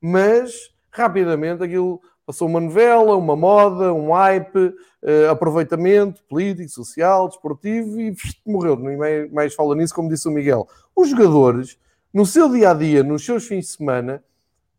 mas 0.00 0.74
rapidamente 0.90 1.62
aquilo 1.62 2.00
passou 2.26 2.48
uma 2.48 2.60
novela, 2.60 3.16
uma 3.16 3.36
moda, 3.36 3.94
um 3.94 4.12
hype, 4.12 4.58
uh, 4.58 5.30
aproveitamento 5.30 6.24
político, 6.24 6.68
social, 6.68 7.28
desportivo 7.28 8.00
e 8.00 8.12
pff, 8.12 8.34
morreu. 8.44 8.76
Nem 8.76 9.30
mais 9.30 9.54
fala 9.54 9.76
nisso, 9.76 9.94
como 9.94 10.08
disse 10.08 10.26
o 10.28 10.32
Miguel. 10.32 10.66
Os 10.94 11.08
jogadores, 11.08 11.78
no 12.12 12.26
seu 12.26 12.50
dia 12.50 12.70
a 12.70 12.74
dia, 12.74 13.04
nos 13.04 13.24
seus 13.24 13.46
fins 13.46 13.66
de 13.66 13.70
semana, 13.70 14.24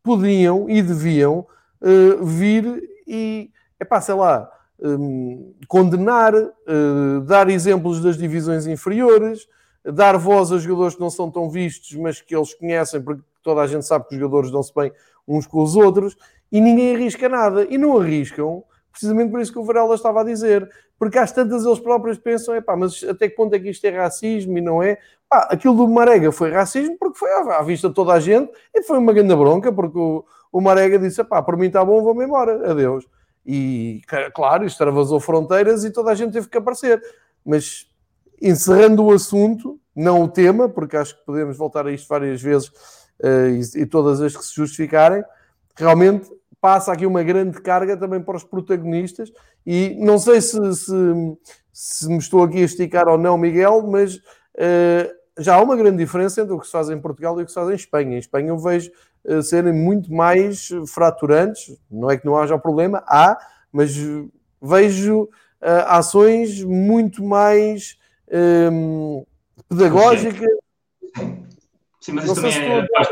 podiam 0.02 0.68
e 0.68 0.82
deviam 0.82 1.46
uh, 1.80 2.24
vir 2.24 2.82
e, 3.06 3.50
epá, 3.80 4.00
sei 4.00 4.14
lá, 4.14 4.50
um, 4.78 5.54
condenar, 5.66 6.34
uh, 6.34 7.20
dar 7.26 7.48
exemplos 7.48 8.02
das 8.02 8.18
divisões 8.18 8.66
inferiores, 8.66 9.48
dar 9.84 10.18
voz 10.18 10.52
a 10.52 10.58
jogadores 10.58 10.94
que 10.94 11.00
não 11.00 11.10
são 11.10 11.30
tão 11.30 11.48
vistos, 11.48 11.94
mas 11.94 12.20
que 12.20 12.36
eles 12.36 12.52
conhecem, 12.52 13.00
porque 13.00 13.22
toda 13.42 13.62
a 13.62 13.66
gente 13.66 13.86
sabe 13.86 14.06
que 14.06 14.14
os 14.14 14.20
jogadores 14.20 14.50
dão-se 14.50 14.72
bem 14.74 14.92
uns 15.26 15.46
com 15.46 15.62
os 15.62 15.76
outros, 15.76 16.16
e 16.50 16.60
ninguém 16.60 16.94
arrisca 16.94 17.28
nada. 17.28 17.66
E 17.68 17.76
não 17.76 17.98
arriscam, 17.98 18.62
precisamente 18.90 19.30
por 19.30 19.40
isso 19.40 19.52
que 19.52 19.58
o 19.58 19.64
Varela 19.64 19.94
estava 19.94 20.20
a 20.20 20.24
dizer, 20.24 20.68
porque 20.98 21.18
às 21.18 21.30
tantas 21.30 21.64
eles 21.64 21.78
próprios 21.78 22.18
pensam, 22.18 22.56
epá, 22.56 22.76
mas 22.76 23.04
até 23.04 23.28
que 23.28 23.36
ponto 23.36 23.54
é 23.54 23.58
que 23.58 23.70
isto 23.70 23.84
é 23.84 23.90
racismo 23.90 24.58
e 24.58 24.60
não 24.60 24.82
é? 24.82 24.98
Pá, 25.28 25.48
aquilo 25.50 25.76
do 25.76 25.88
Marega 25.88 26.32
foi 26.32 26.50
racismo 26.50 26.96
porque 26.98 27.18
foi 27.18 27.30
à 27.30 27.62
vista 27.62 27.88
de 27.88 27.94
toda 27.94 28.12
a 28.12 28.20
gente 28.20 28.50
e 28.74 28.82
foi 28.82 28.98
uma 28.98 29.12
grande 29.12 29.34
bronca, 29.36 29.72
porque 29.72 29.98
o, 29.98 30.24
o 30.50 30.60
Marega 30.60 30.98
disse: 30.98 31.22
pá, 31.22 31.42
por 31.42 31.56
mim 31.56 31.68
está 31.68 31.84
bom, 31.84 32.02
vou-me 32.02 32.24
embora, 32.24 32.70
adeus. 32.70 33.06
E 33.46 34.02
claro, 34.34 34.66
extravasou 34.66 35.20
fronteiras 35.20 35.84
e 35.84 35.90
toda 35.90 36.10
a 36.10 36.14
gente 36.14 36.32
teve 36.32 36.48
que 36.48 36.58
aparecer. 36.58 37.00
Mas 37.44 37.86
encerrando 38.42 39.04
o 39.04 39.12
assunto, 39.12 39.80
não 39.94 40.22
o 40.22 40.28
tema, 40.28 40.68
porque 40.68 40.96
acho 40.96 41.16
que 41.18 41.24
podemos 41.24 41.56
voltar 41.56 41.86
a 41.86 41.92
isto 41.92 42.08
várias 42.08 42.42
vezes 42.42 42.68
uh, 43.20 43.48
e, 43.48 43.82
e, 43.82 43.86
todas 43.86 44.20
as 44.20 44.36
que 44.36 44.44
se 44.44 44.54
justificarem, 44.54 45.24
realmente 45.74 46.30
passa 46.60 46.92
aqui 46.92 47.06
uma 47.06 47.22
grande 47.22 47.60
carga 47.60 47.96
também 47.96 48.20
para 48.20 48.36
os 48.36 48.44
protagonistas. 48.44 49.32
E 49.66 49.96
não 49.98 50.18
sei 50.18 50.40
se, 50.40 50.74
se, 50.74 50.92
se 51.72 52.08
me 52.08 52.18
estou 52.18 52.42
aqui 52.42 52.58
a 52.58 52.64
esticar 52.64 53.08
ou 53.08 53.18
não, 53.18 53.38
Miguel, 53.38 53.86
mas 53.86 54.16
uh, 54.16 55.10
já 55.38 55.56
há 55.56 55.62
uma 55.62 55.76
grande 55.76 55.98
diferença 55.98 56.40
entre 56.40 56.52
o 56.52 56.58
que 56.58 56.66
se 56.66 56.72
faz 56.72 56.90
em 56.90 57.00
Portugal 57.00 57.38
e 57.38 57.42
o 57.42 57.46
que 57.46 57.52
se 57.52 57.54
faz 57.54 57.70
em 57.70 57.74
Espanha. 57.74 58.16
Em 58.16 58.18
Espanha 58.18 58.48
eu 58.48 58.58
vejo 58.58 58.90
serem 59.42 59.72
muito 59.72 60.12
mais 60.12 60.68
fraturantes. 60.86 61.76
Não 61.90 62.10
é 62.10 62.16
que 62.16 62.26
não 62.26 62.36
haja 62.36 62.58
problema, 62.58 63.02
há, 63.06 63.38
mas 63.70 63.94
vejo 64.60 65.24
uh, 65.24 65.28
ações 65.86 66.62
muito 66.64 67.22
mais 67.22 67.98
um, 68.72 69.24
pedagógicas. 69.68 70.48
Sim, 72.00 72.12
mas 72.12 72.24
isso 72.24 72.34
também 72.34 72.52
é, 72.52 72.86
faz, 72.96 73.08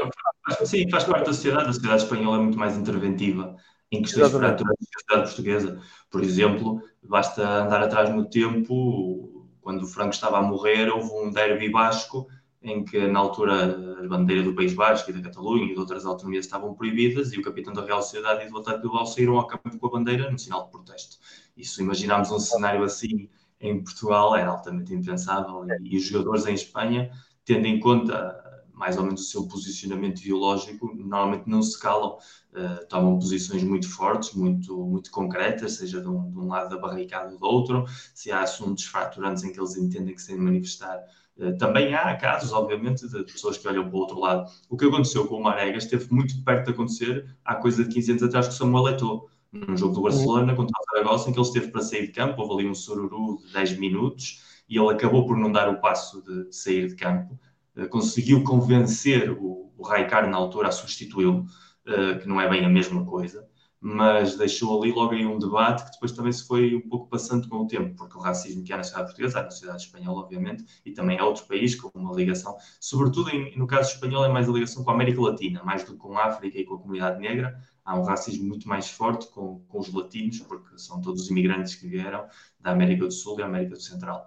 sim, 0.65 0.89
faz 0.91 1.05
parte 1.05 1.27
da 1.27 1.33
sociedade. 1.33 1.69
A 1.69 1.73
sociedade 1.73 2.03
espanhola 2.03 2.39
é 2.39 2.41
muito 2.41 2.59
mais 2.59 2.77
interventiva 2.77 3.57
em 3.91 4.03
questões 4.03 4.31
fraturantes 4.31 4.89
que 4.89 4.97
a 4.97 5.01
sociedade 5.01 5.29
portuguesa. 5.29 5.81
Por 6.11 6.23
exemplo, 6.23 6.83
basta 7.03 7.65
andar 7.65 7.83
atrás 7.83 8.15
no 8.15 8.29
tempo, 8.29 9.49
quando 9.61 9.83
o 9.83 9.87
Franco 9.87 10.15
estava 10.15 10.39
a 10.39 10.43
morrer, 10.43 10.91
houve 10.91 11.11
um 11.13 11.31
derby 11.31 11.69
basco 11.71 12.27
em 12.63 12.85
que 12.85 13.07
na 13.07 13.21
altura 13.21 14.01
a 14.03 14.09
bandeira 14.09 14.43
do 14.43 14.55
País 14.55 14.75
Basco 14.75 15.11
e 15.11 15.13
da 15.13 15.21
Catalunha 15.21 15.67
e 15.67 15.75
de 15.75 15.79
outras 15.79 16.05
autonomias 16.05 16.45
estavam 16.45 16.75
proibidas 16.75 17.33
e 17.33 17.39
o 17.39 17.43
capitão 17.43 17.73
da 17.73 17.85
Real 17.85 18.03
Sociedade 18.03 18.45
e 18.45 18.51
do 18.51 18.59
Atlético 18.59 18.89
Bilbao 18.89 19.07
saíram 19.07 19.37
ao 19.37 19.47
campo 19.47 19.79
com 19.79 19.87
a 19.87 19.91
bandeira 19.91 20.31
no 20.31 20.39
sinal 20.39 20.65
de 20.65 20.71
protesto. 20.71 21.19
Se 21.63 21.81
imaginarmos 21.81 22.31
um 22.33 22.41
cenário 22.41 22.83
assim 22.83 23.29
em 23.61 23.83
Portugal 23.83 24.35
era 24.37 24.51
altamente 24.51 24.93
impensável 24.93 25.65
e, 25.65 25.95
e 25.95 25.97
os 25.97 26.05
jogadores 26.05 26.47
em 26.47 26.55
Espanha, 26.55 27.11
tendo 27.45 27.67
em 27.67 27.79
conta 27.79 28.46
mais 28.77 28.97
ou 28.97 29.05
menos 29.05 29.23
o 29.23 29.25
seu 29.25 29.49
posicionamento 29.49 30.21
ideológico, 30.21 30.95
normalmente 30.95 31.49
não 31.49 31.63
se 31.63 31.81
calam, 31.81 32.19
uh, 32.53 32.87
tomam 32.89 33.19
posições 33.19 33.65
muito 33.65 33.89
fortes, 33.89 34.35
muito, 34.35 34.77
muito 34.85 35.11
concretas, 35.11 35.73
seja 35.73 36.01
de 36.01 36.09
um, 36.09 36.31
de 36.31 36.39
um 36.39 36.49
lado 36.49 36.69
da 36.69 36.79
barricada 36.79 37.33
ou 37.33 37.39
do 37.39 37.47
outro, 37.47 37.85
se 38.15 38.31
há 38.31 38.43
assuntos 38.43 38.85
fraturantes 38.85 39.43
em 39.43 39.53
que 39.53 39.59
eles 39.59 39.77
entendem 39.77 40.15
que 40.15 40.21
se 40.21 40.29
têm 40.29 40.37
de 40.37 40.43
manifestar 40.43 41.03
eh, 41.39 41.53
também 41.53 41.95
há 41.95 42.17
casos, 42.17 42.53
obviamente, 42.53 43.07
de 43.09 43.25
pessoas 43.25 43.59
que 43.59 43.69
olham 43.69 43.89
para 43.89 43.97
o 43.97 44.01
outro 44.01 44.19
lado. 44.19 44.51
O 44.71 44.77
que 44.77 44.87
aconteceu 44.87 45.27
com 45.27 45.37
o 45.37 45.43
Marega 45.43 45.77
esteve 45.77 46.13
muito 46.13 46.43
perto 46.43 46.67
de 46.67 46.73
acontecer 46.73 47.37
há 47.45 47.55
coisa 47.57 47.85
de 47.85 47.93
15 47.93 48.11
anos 48.13 48.23
atrás 48.23 48.47
com 48.47 48.53
o 48.53 48.57
Samuel 48.57 48.89
Eto'o, 48.89 49.29
num 49.53 49.77
jogo 49.77 49.95
do 49.95 50.03
Barcelona 50.03 50.55
contra 50.55 50.75
o 50.79 50.85
Zaragoza, 50.95 51.29
em 51.29 51.33
que 51.33 51.39
ele 51.39 51.47
esteve 51.47 51.69
para 51.69 51.83
sair 51.83 52.07
de 52.07 52.13
campo, 52.13 52.41
houve 52.43 52.55
ali 52.55 52.71
um 52.71 52.75
sururu 52.75 53.39
de 53.39 53.53
10 53.53 53.79
minutos 53.79 54.43
e 54.69 54.79
ele 54.79 54.91
acabou 54.91 55.27
por 55.27 55.37
não 55.37 55.51
dar 55.51 55.69
o 55.69 55.81
passo 55.81 56.23
de 56.23 56.53
sair 56.55 56.89
de 56.89 56.97
campo. 56.97 57.39
Eh, 57.77 57.87
conseguiu 57.87 58.43
convencer 58.45 59.31
o, 59.31 59.73
o 59.77 59.83
Raikar 59.83 60.29
na 60.29 60.37
altura 60.37 60.69
a 60.69 60.73
substituí-lo, 60.73 61.47
eh, 61.87 62.15
que 62.19 62.29
não 62.29 62.41
é 62.41 62.49
bem 62.49 62.65
a 62.65 62.69
mesma 62.69 63.05
coisa 63.05 63.47
mas 63.81 64.37
deixou 64.37 64.83
ali 64.83 64.91
logo 64.91 65.13
aí 65.13 65.25
um 65.25 65.39
debate 65.39 65.85
que 65.85 65.93
depois 65.93 66.11
também 66.11 66.33
se 66.33 66.45
foi 66.47 66.75
um 66.75 66.89
pouco 66.89 67.09
passando 67.09 67.49
com 67.49 67.59
o 67.59 67.67
tempo, 67.69 67.95
porque 67.95 68.17
o 68.17 68.21
racismo 68.21 68.65
que 68.65 68.73
há 68.73 68.77
na 68.77 68.83
sociedade 68.83 69.09
portuguesa, 69.09 69.39
há 69.39 69.43
na 69.45 69.51
sociedade 69.51 69.83
espanhola, 69.83 70.23
obviamente, 70.23 70.65
e 70.85 70.93
também 70.93 71.19
há 71.19 71.25
outro 71.25 71.47
país 71.47 71.75
com 71.75 71.91
uma 71.95 72.13
ligação, 72.13 72.57
sobretudo 72.81 73.31
em, 73.31 73.57
no 73.57 73.67
caso 73.67 73.93
espanhol, 73.93 74.25
é 74.25 74.29
mais 74.29 74.49
a 74.49 74.53
ligação 74.53 74.83
com 74.83 74.91
a 74.91 74.95
América 74.95 75.21
Latina, 75.21 75.63
mais 75.63 75.85
do 75.85 75.93
que 75.93 75.99
com 75.99 76.19
a 76.19 76.25
África 76.25 76.59
e 76.59 76.65
com 76.65 76.75
a 76.75 76.79
comunidade 76.79 77.21
negra. 77.21 77.57
Há 77.85 77.97
um 77.97 78.03
racismo 78.03 78.49
muito 78.49 78.69
mais 78.69 78.91
forte 78.91 79.29
com, 79.29 79.61
com 79.69 79.79
os 79.79 79.93
latinos, 79.93 80.41
porque 80.41 80.77
são 80.77 81.01
todos 81.01 81.23
os 81.23 81.31
imigrantes 81.31 81.77
que 81.77 81.87
vieram 81.87 82.27
da 82.59 82.73
América 82.73 83.05
do 83.05 83.13
Sul 83.13 83.35
e 83.35 83.39
da 83.39 83.47
América 83.47 83.77
do 83.77 83.81
Central 83.81 84.27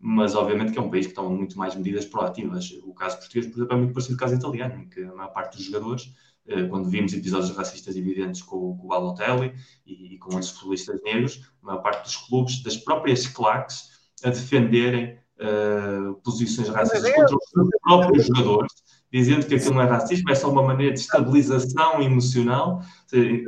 mas 0.00 0.34
obviamente 0.34 0.72
que 0.72 0.78
é 0.78 0.82
um 0.82 0.90
país 0.90 1.06
que 1.06 1.12
toma 1.12 1.28
muito 1.30 1.58
mais 1.58 1.76
medidas 1.76 2.06
proativas. 2.06 2.70
O 2.84 2.94
caso 2.94 3.18
português, 3.18 3.46
por 3.46 3.56
exemplo, 3.56 3.74
é 3.74 3.76
muito 3.76 3.92
parecido 3.92 4.16
com 4.16 4.24
o 4.24 4.26
caso 4.26 4.34
italiano, 4.34 4.82
em 4.82 4.88
que 4.88 5.02
a 5.02 5.14
maior 5.14 5.32
parte 5.32 5.56
dos 5.56 5.66
jogadores 5.66 6.10
eh, 6.50 6.64
quando 6.64 6.88
vimos 6.88 7.12
episódios 7.12 7.54
racistas 7.54 7.96
evidentes 7.96 8.42
com, 8.42 8.76
com 8.76 8.86
o 8.86 8.88
Balotelli 8.88 9.54
e, 9.86 10.14
e, 10.14 10.18
com 10.18 10.32
outros 10.32 10.50
futbolistas 10.50 11.00
negros, 11.02 11.40
a 11.62 11.66
maior 11.66 11.82
parte 11.82 12.04
dos 12.04 12.16
clubes, 12.16 12.62
das 12.62 12.76
próprias 12.76 13.26
claques, 13.28 13.90
a 14.24 14.30
defenderem 14.30 15.18
uh, 15.38 16.14
posições 16.22 16.68
racistas 16.68 17.12
contra 17.14 17.36
os 17.36 17.70
próprios 17.82 18.26
jogadores, 18.26 18.72
dizendo 19.12 19.46
que 19.46 19.54
aquilo 19.54 19.74
não 19.74 19.82
é 19.82 19.86
racismo, 19.86 20.30
é 20.30 20.34
só 20.34 20.50
uma 20.50 20.62
maneira 20.62 20.92
de 20.92 21.00
estabilização 21.00 22.02
emocional, 22.02 22.82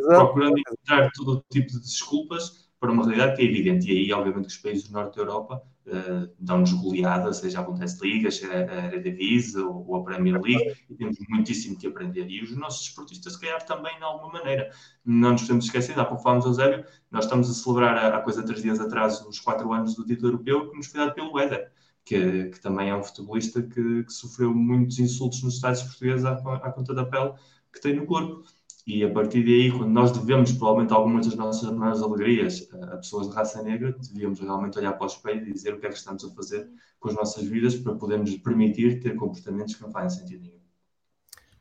procurando 0.07 0.59
encontrar 0.59 1.11
todo 1.15 1.45
tipo 1.51 1.73
de 1.73 1.81
desculpas 1.81 2.69
para 2.81 2.91
uma 2.91 3.05
realidade 3.05 3.37
que 3.37 3.43
é 3.43 3.45
evidente. 3.45 3.93
E 3.93 3.99
aí, 3.99 4.13
obviamente, 4.13 4.49
os 4.49 4.57
países 4.57 4.89
do 4.89 4.93
norte 4.93 5.17
da 5.17 5.23
Europa 5.23 5.63
uh, 5.87 6.33
dão-nos 6.39 6.73
goleadas, 6.73 7.39
seja 7.39 7.61
a 7.61 7.63
Bundesliga, 7.63 8.31
seja 8.31 8.53
a 8.53 8.87
Eredivisie 8.87 9.61
ou, 9.61 9.87
ou 9.87 9.97
a 9.97 10.05
Premier 10.05 10.41
League, 10.41 10.77
e 10.89 10.95
temos 10.95 11.17
muitíssimo 11.29 11.79
que 11.79 11.87
aprender. 11.87 12.29
E 12.29 12.43
os 12.43 12.57
nossos 12.57 12.87
desportistas, 12.87 13.35
se 13.35 13.41
calhar, 13.41 13.65
também, 13.65 13.97
de 13.97 14.05
alguma 14.05 14.33
maneira. 14.33 14.71
Não 15.05 15.33
nos 15.33 15.43
podemos 15.43 15.65
esquecer, 15.65 15.99
há 15.99 16.05
pouco 16.05 16.23
falámos, 16.23 16.47
Eusébio, 16.47 16.85
nós 17.11 17.25
estamos 17.25 17.51
a 17.51 17.55
celebrar 17.55 18.15
há 18.15 18.21
coisa 18.21 18.43
três 18.43 18.63
dias 18.63 18.81
atrás 18.81 19.21
os 19.27 19.41
quatro 19.41 19.73
anos 19.73 19.95
do 19.95 20.05
título 20.05 20.29
europeu 20.29 20.71
que 20.71 20.77
nos 20.77 20.87
foi 20.87 21.01
dado 21.01 21.15
pelo 21.15 21.39
Éder. 21.39 21.71
Que, 22.05 22.49
que, 22.51 22.61
também 22.61 22.91
é 22.91 22.97
um 22.97 23.03
futebolista 23.03 23.63
que, 23.63 24.03
que, 24.03 24.13
sofreu 24.13 24.53
muitos 24.53 24.99
insultos 24.99 25.41
nos 25.45 25.55
estádios 25.55 25.85
portugueses 25.85 26.25
à, 26.25 26.33
à 26.33 26.73
conta 26.73 26.93
da 26.93 27.05
pele 27.05 27.33
que 27.73 27.81
tem 27.81 27.95
no 27.95 28.07
corpo. 28.07 28.43
E 28.87 29.05
a 29.05 29.11
partir 29.11 29.45
daí, 29.45 29.71
quando 29.71 29.91
nós 29.91 30.11
devemos, 30.11 30.51
provavelmente, 30.53 30.93
algumas 30.93 31.27
das 31.27 31.37
nossas 31.37 31.71
maiores 31.73 32.03
alegrias 32.03 32.69
a 32.73 32.97
pessoas 32.97 33.29
de 33.29 33.35
raça 33.35 33.63
negra, 33.63 33.95
devíamos 34.11 34.41
realmente 34.41 34.77
olhar 34.79 34.93
para 34.93 35.05
o 35.05 35.07
espelho 35.07 35.49
e 35.49 35.53
dizer 35.53 35.75
o 35.75 35.79
que 35.79 35.87
é 35.87 35.89
que 35.89 35.97
estamos 35.97 36.25
a 36.25 36.31
fazer 36.31 36.69
com 36.99 37.09
as 37.09 37.15
nossas 37.15 37.45
vidas 37.45 37.77
para 37.77 37.95
podermos 37.95 38.37
permitir 38.39 39.01
ter 39.01 39.15
comportamentos 39.15 39.77
que 39.77 39.83
não 39.83 39.91
fazem 39.91 40.21
sentido 40.21 40.43
nenhum. 40.43 40.63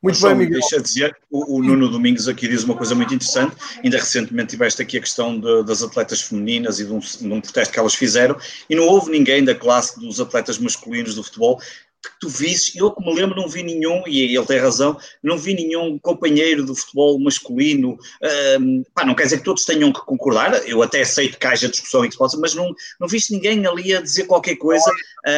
Muito 0.02 0.20
bem, 0.20 0.36
Miguel. 0.36 0.60
Deixa 0.60 0.82
dizer, 0.82 1.16
o, 1.30 1.58
o, 1.58 1.64
Nuno 1.64 1.88
Domingos 1.88 2.28
aqui 2.28 2.48
diz 2.48 2.64
uma 2.64 2.76
coisa 2.76 2.96
muito 2.96 3.14
interessante. 3.14 3.56
Ainda 3.84 3.98
recentemente 3.98 4.50
tiveste 4.50 4.82
aqui 4.82 4.98
a 4.98 5.02
questão 5.02 5.40
de, 5.40 5.64
das 5.64 5.84
atletas 5.84 6.22
femininas 6.24 6.80
e 6.80 6.86
de 6.86 6.92
um, 6.92 6.98
de 6.98 7.32
um, 7.32 7.40
protesto 7.40 7.72
que 7.72 7.80
elas 7.80 7.94
fizeram, 7.94 8.36
e 8.68 8.76
não 8.76 8.88
houve 8.88 9.12
ninguém 9.12 9.46
da 9.46 9.54
classe 9.54 10.00
dos 10.00 10.20
atletas 10.20 10.58
masculinos 10.58 11.14
do 11.14 11.24
futebol 11.24 11.62
que 12.02 12.10
tu 12.20 12.30
visse, 12.30 12.78
eu 12.78 12.92
que 12.92 13.04
me 13.04 13.14
lembro 13.14 13.40
não 13.40 13.48
vi 13.48 13.62
nenhum, 13.62 14.04
e 14.08 14.36
ele 14.36 14.46
tem 14.46 14.58
razão, 14.58 14.98
não 15.22 15.38
vi 15.38 15.54
nenhum 15.54 16.00
companheiro 16.00 16.66
do 16.66 16.76
futebol 16.76 17.20
masculino, 17.20 17.98
um, 18.60 18.84
pá, 18.94 19.06
não 19.06 19.14
quer 19.14 19.24
dizer 19.24 19.38
que 19.38 19.44
todos 19.44 19.66
tenham 19.66 19.94
que 19.94 20.02
concordar, 20.02 20.68
eu 20.68 20.82
até 20.82 21.02
aceito 21.02 21.38
que 21.38 21.46
haja 21.46 21.70
discussão 21.70 22.04
e 22.04 22.08
que 22.08 22.14
se 22.14 22.18
possa, 22.18 22.38
mas 22.38 22.56
não, 22.56 22.74
não 23.00 23.08
viste 23.08 23.32
ninguém 23.32 23.66
ali 23.68 23.96
a 23.96 24.02
dizer 24.02 24.26
qualquer 24.26 24.56
coisa, 24.56 24.90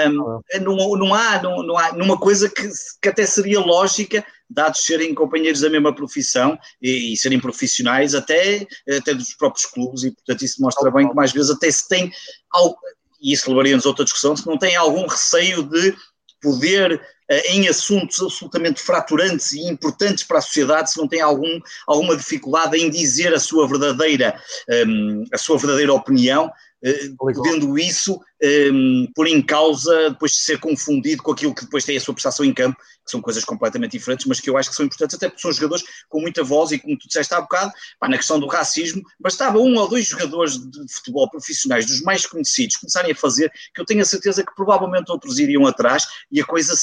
um, 0.09 0.41
não, 0.61 0.95
não, 0.95 1.13
há, 1.13 1.41
não, 1.41 1.63
não 1.63 1.77
há 1.77 1.91
numa 1.93 2.17
coisa 2.17 2.49
que, 2.49 2.69
que 3.01 3.09
até 3.09 3.25
seria 3.25 3.59
lógica, 3.59 4.25
dados 4.49 4.85
serem 4.85 5.13
companheiros 5.13 5.61
da 5.61 5.69
mesma 5.69 5.93
profissão 5.93 6.57
e, 6.81 7.13
e, 7.13 7.17
serem 7.17 7.39
profissionais 7.39 8.15
até, 8.15 8.65
até 8.87 9.13
dos 9.13 9.33
próprios 9.33 9.65
clubes, 9.65 10.03
e 10.03 10.11
portanto 10.11 10.43
isso 10.43 10.61
mostra 10.61 10.91
bem 10.91 11.09
que 11.09 11.15
mais 11.15 11.33
vezes 11.33 11.51
até 11.51 11.69
se 11.69 11.87
tem, 11.89 12.11
algo, 12.51 12.77
e 13.21 13.33
isso 13.33 13.49
levaria-nos 13.49 13.85
a 13.85 13.89
outra 13.89 14.05
discussão, 14.05 14.35
se 14.35 14.45
não 14.45 14.57
tem 14.57 14.75
algum 14.75 15.07
receio 15.07 15.63
de 15.63 15.95
poder 16.43 17.01
eh, 17.29 17.53
em 17.53 17.67
assuntos 17.67 18.21
absolutamente 18.21 18.81
fraturantes 18.81 19.53
e 19.53 19.61
importantes 19.61 20.23
para 20.23 20.39
a 20.39 20.41
sociedade, 20.41 20.91
se 20.91 20.97
não 20.97 21.07
tem 21.07 21.21
algum, 21.21 21.59
alguma 21.87 22.15
dificuldade 22.15 22.77
em 22.77 22.89
dizer 22.89 23.33
a 23.33 23.39
sua 23.39 23.67
verdadeira, 23.67 24.39
ehm, 24.69 25.23
a 25.31 25.37
sua 25.37 25.57
verdadeira 25.57 25.93
opinião, 25.93 26.51
uh, 26.83 27.15
podendo 27.17 27.77
isso 27.77 28.19
um, 28.43 29.07
pôr 29.15 29.27
em 29.27 29.41
causa, 29.41 30.09
depois 30.09 30.33
de 30.33 30.39
ser 30.39 30.59
confundido 30.59 31.23
com 31.23 31.31
aquilo 31.31 31.55
que 31.55 31.63
depois 31.63 31.85
tem 31.85 31.95
a 31.95 32.01
sua 32.01 32.13
prestação 32.13 32.45
em 32.45 32.53
campo, 32.53 32.77
que 32.77 33.11
são 33.11 33.21
coisas 33.21 33.43
completamente 33.45 33.93
diferentes, 33.93 34.25
mas 34.25 34.39
que 34.39 34.49
eu 34.49 34.57
acho 34.57 34.69
que 34.69 34.75
são 34.75 34.85
importantes, 34.85 35.15
até 35.15 35.29
porque 35.29 35.41
são 35.41 35.51
jogadores 35.51 35.83
com 36.09 36.19
muita 36.19 36.43
voz 36.43 36.71
e 36.71 36.79
como 36.79 36.97
tu 36.97 37.07
disseste 37.07 37.33
há 37.33 37.41
bocado, 37.41 37.71
pá, 37.99 38.09
na 38.09 38.17
questão 38.17 38.39
do 38.39 38.47
racismo, 38.47 39.01
bastava 39.19 39.59
um 39.59 39.77
ou 39.77 39.87
dois 39.87 40.07
jogadores 40.07 40.57
de 40.57 40.93
futebol 40.93 41.29
profissionais, 41.29 41.85
dos 41.85 42.01
mais 42.01 42.25
conhecidos, 42.25 42.75
começarem 42.75 43.11
a 43.11 43.15
fazer, 43.15 43.51
que 43.73 43.81
eu 43.81 43.85
tenho 43.85 44.01
a 44.01 44.05
certeza 44.05 44.43
que 44.43 44.53
provavelmente 44.55 45.11
outros 45.11 45.39
iriam 45.39 45.65
atrás 45.65 46.05
e 46.31 46.41
a 46.41 46.45
coisa, 46.45 46.73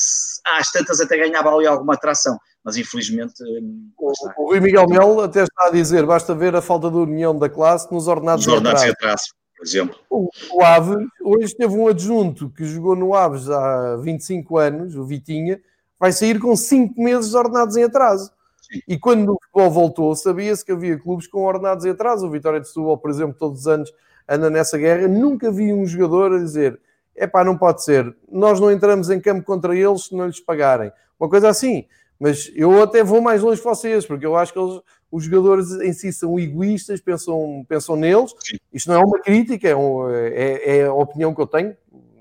às 0.58 0.70
tantas, 0.70 1.00
até 1.00 1.16
ganhava 1.18 1.54
ali 1.54 1.66
alguma 1.66 1.94
atração. 1.94 2.38
Mas 2.62 2.76
infelizmente. 2.76 3.42
Hum, 3.42 3.90
o, 3.98 4.12
o 4.36 4.48
Rui 4.48 4.60
Miguel 4.60 4.86
Mel 4.86 5.20
até 5.20 5.44
está 5.44 5.68
a 5.68 5.70
dizer: 5.70 6.04
basta 6.04 6.34
ver 6.34 6.54
a 6.54 6.60
falta 6.60 6.90
de 6.90 6.96
união 6.96 7.38
da 7.38 7.48
classe 7.48 7.90
nos 7.90 8.06
ordenados, 8.06 8.44
nos 8.44 8.54
ordenados 8.54 8.82
de 8.82 8.90
atraso 8.90 9.39
por 9.60 9.66
exemplo. 9.66 9.98
O, 10.08 10.30
o 10.54 10.62
Aves, 10.62 11.06
hoje 11.22 11.54
teve 11.54 11.74
um 11.74 11.86
adjunto 11.86 12.48
que 12.48 12.64
jogou 12.64 12.96
no 12.96 13.14
Aves 13.14 13.50
há 13.50 13.96
25 13.96 14.56
anos, 14.56 14.96
o 14.96 15.04
Vitinha, 15.04 15.60
vai 15.98 16.12
sair 16.12 16.40
com 16.40 16.56
5 16.56 16.98
meses 16.98 17.34
ordenados 17.34 17.76
em 17.76 17.84
atraso. 17.84 18.32
Sim. 18.62 18.80
E 18.88 18.98
quando 18.98 19.34
o 19.34 19.38
futebol 19.38 19.70
voltou, 19.70 20.16
sabia-se 20.16 20.64
que 20.64 20.72
havia 20.72 20.98
clubes 20.98 21.26
com 21.26 21.44
ordenados 21.44 21.84
em 21.84 21.90
atraso. 21.90 22.26
O 22.26 22.30
Vitória 22.30 22.58
de 22.58 22.68
Setúbal, 22.68 22.96
por 22.96 23.10
exemplo, 23.10 23.36
todos 23.38 23.60
os 23.60 23.66
anos 23.66 23.92
anda 24.26 24.48
nessa 24.48 24.78
guerra. 24.78 25.06
Nunca 25.06 25.52
vi 25.52 25.74
um 25.74 25.84
jogador 25.84 26.32
a 26.32 26.38
dizer: 26.38 26.80
é 27.14 27.26
pá, 27.26 27.44
não 27.44 27.58
pode 27.58 27.84
ser, 27.84 28.16
nós 28.32 28.58
não 28.58 28.72
entramos 28.72 29.10
em 29.10 29.20
campo 29.20 29.44
contra 29.44 29.76
eles 29.76 30.06
se 30.06 30.16
não 30.16 30.26
lhes 30.26 30.40
pagarem. 30.40 30.90
Uma 31.18 31.28
coisa 31.28 31.50
assim. 31.50 31.84
Mas 32.20 32.52
eu 32.54 32.82
até 32.82 33.02
vou 33.02 33.22
mais 33.22 33.40
longe 33.40 33.62
que 33.62 33.66
vocês, 33.66 34.04
porque 34.04 34.26
eu 34.26 34.36
acho 34.36 34.52
que 34.52 34.58
eles, 34.58 34.78
os 35.10 35.24
jogadores 35.24 35.70
em 35.80 35.92
si 35.94 36.12
são 36.12 36.38
egoístas, 36.38 37.00
pensam, 37.00 37.64
pensam 37.66 37.96
neles. 37.96 38.34
Sim. 38.40 38.58
Isto 38.70 38.90
não 38.90 39.00
é 39.00 39.04
uma 39.04 39.18
crítica, 39.18 39.66
é, 39.66 39.74
um, 39.74 40.06
é, 40.10 40.78
é, 40.78 40.84
a 40.84 40.92
opinião 40.92 41.34
que 41.34 41.40
eu 41.40 41.46
tenho, 41.46 41.74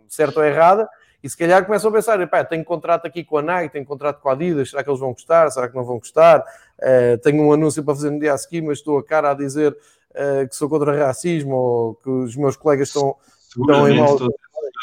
certa 0.08 0.39
ou 0.39 0.45
errada. 0.45 0.89
E 1.22 1.30
se 1.30 1.36
calhar 1.36 1.66
começam 1.66 1.89
a 1.89 1.93
pensar: 1.93 2.30
pá, 2.30 2.45
tenho 2.45 2.64
contrato 2.64 3.06
aqui 3.06 3.26
com 3.26 3.38
a 3.38 3.41
Nike, 3.41 3.74
tenho 3.74 3.86
contrato 3.86 4.22
com 4.22 4.30
a 4.30 4.32
Adidas, 4.32 4.70
será 4.70 4.82
que 4.82 4.89
eles 4.89 5.02
vão 5.02 5.12
gostar? 5.12 5.52
Será 5.52 5.68
que 5.68 5.76
não 5.76 5.84
vão 5.84 6.00
gostar? 6.00 6.45
Uh, 6.80 7.18
tenho 7.22 7.43
um 7.43 7.52
anúncio 7.52 7.84
para 7.84 7.93
fazer 7.93 8.10
no 8.10 8.22
dia 8.22 8.34
a 8.34 8.38
seguir, 8.38 8.62
mas 8.62 8.78
estou 8.78 8.97
a 9.00 9.04
cara 9.04 9.32
a 9.32 9.34
dizer 9.34 9.78
uh, 10.12 10.47
que 10.47 10.56
sou 10.56 10.70
contra 10.70 11.06
racismo 11.06 11.54
ou 11.54 11.95
que 11.95 12.10
os 12.10 12.38
meus 12.38 12.56
colegas 12.56 12.88
estão, 12.88 13.18
estão 13.50 13.89
em 13.89 14.00
mal 14.00 14.18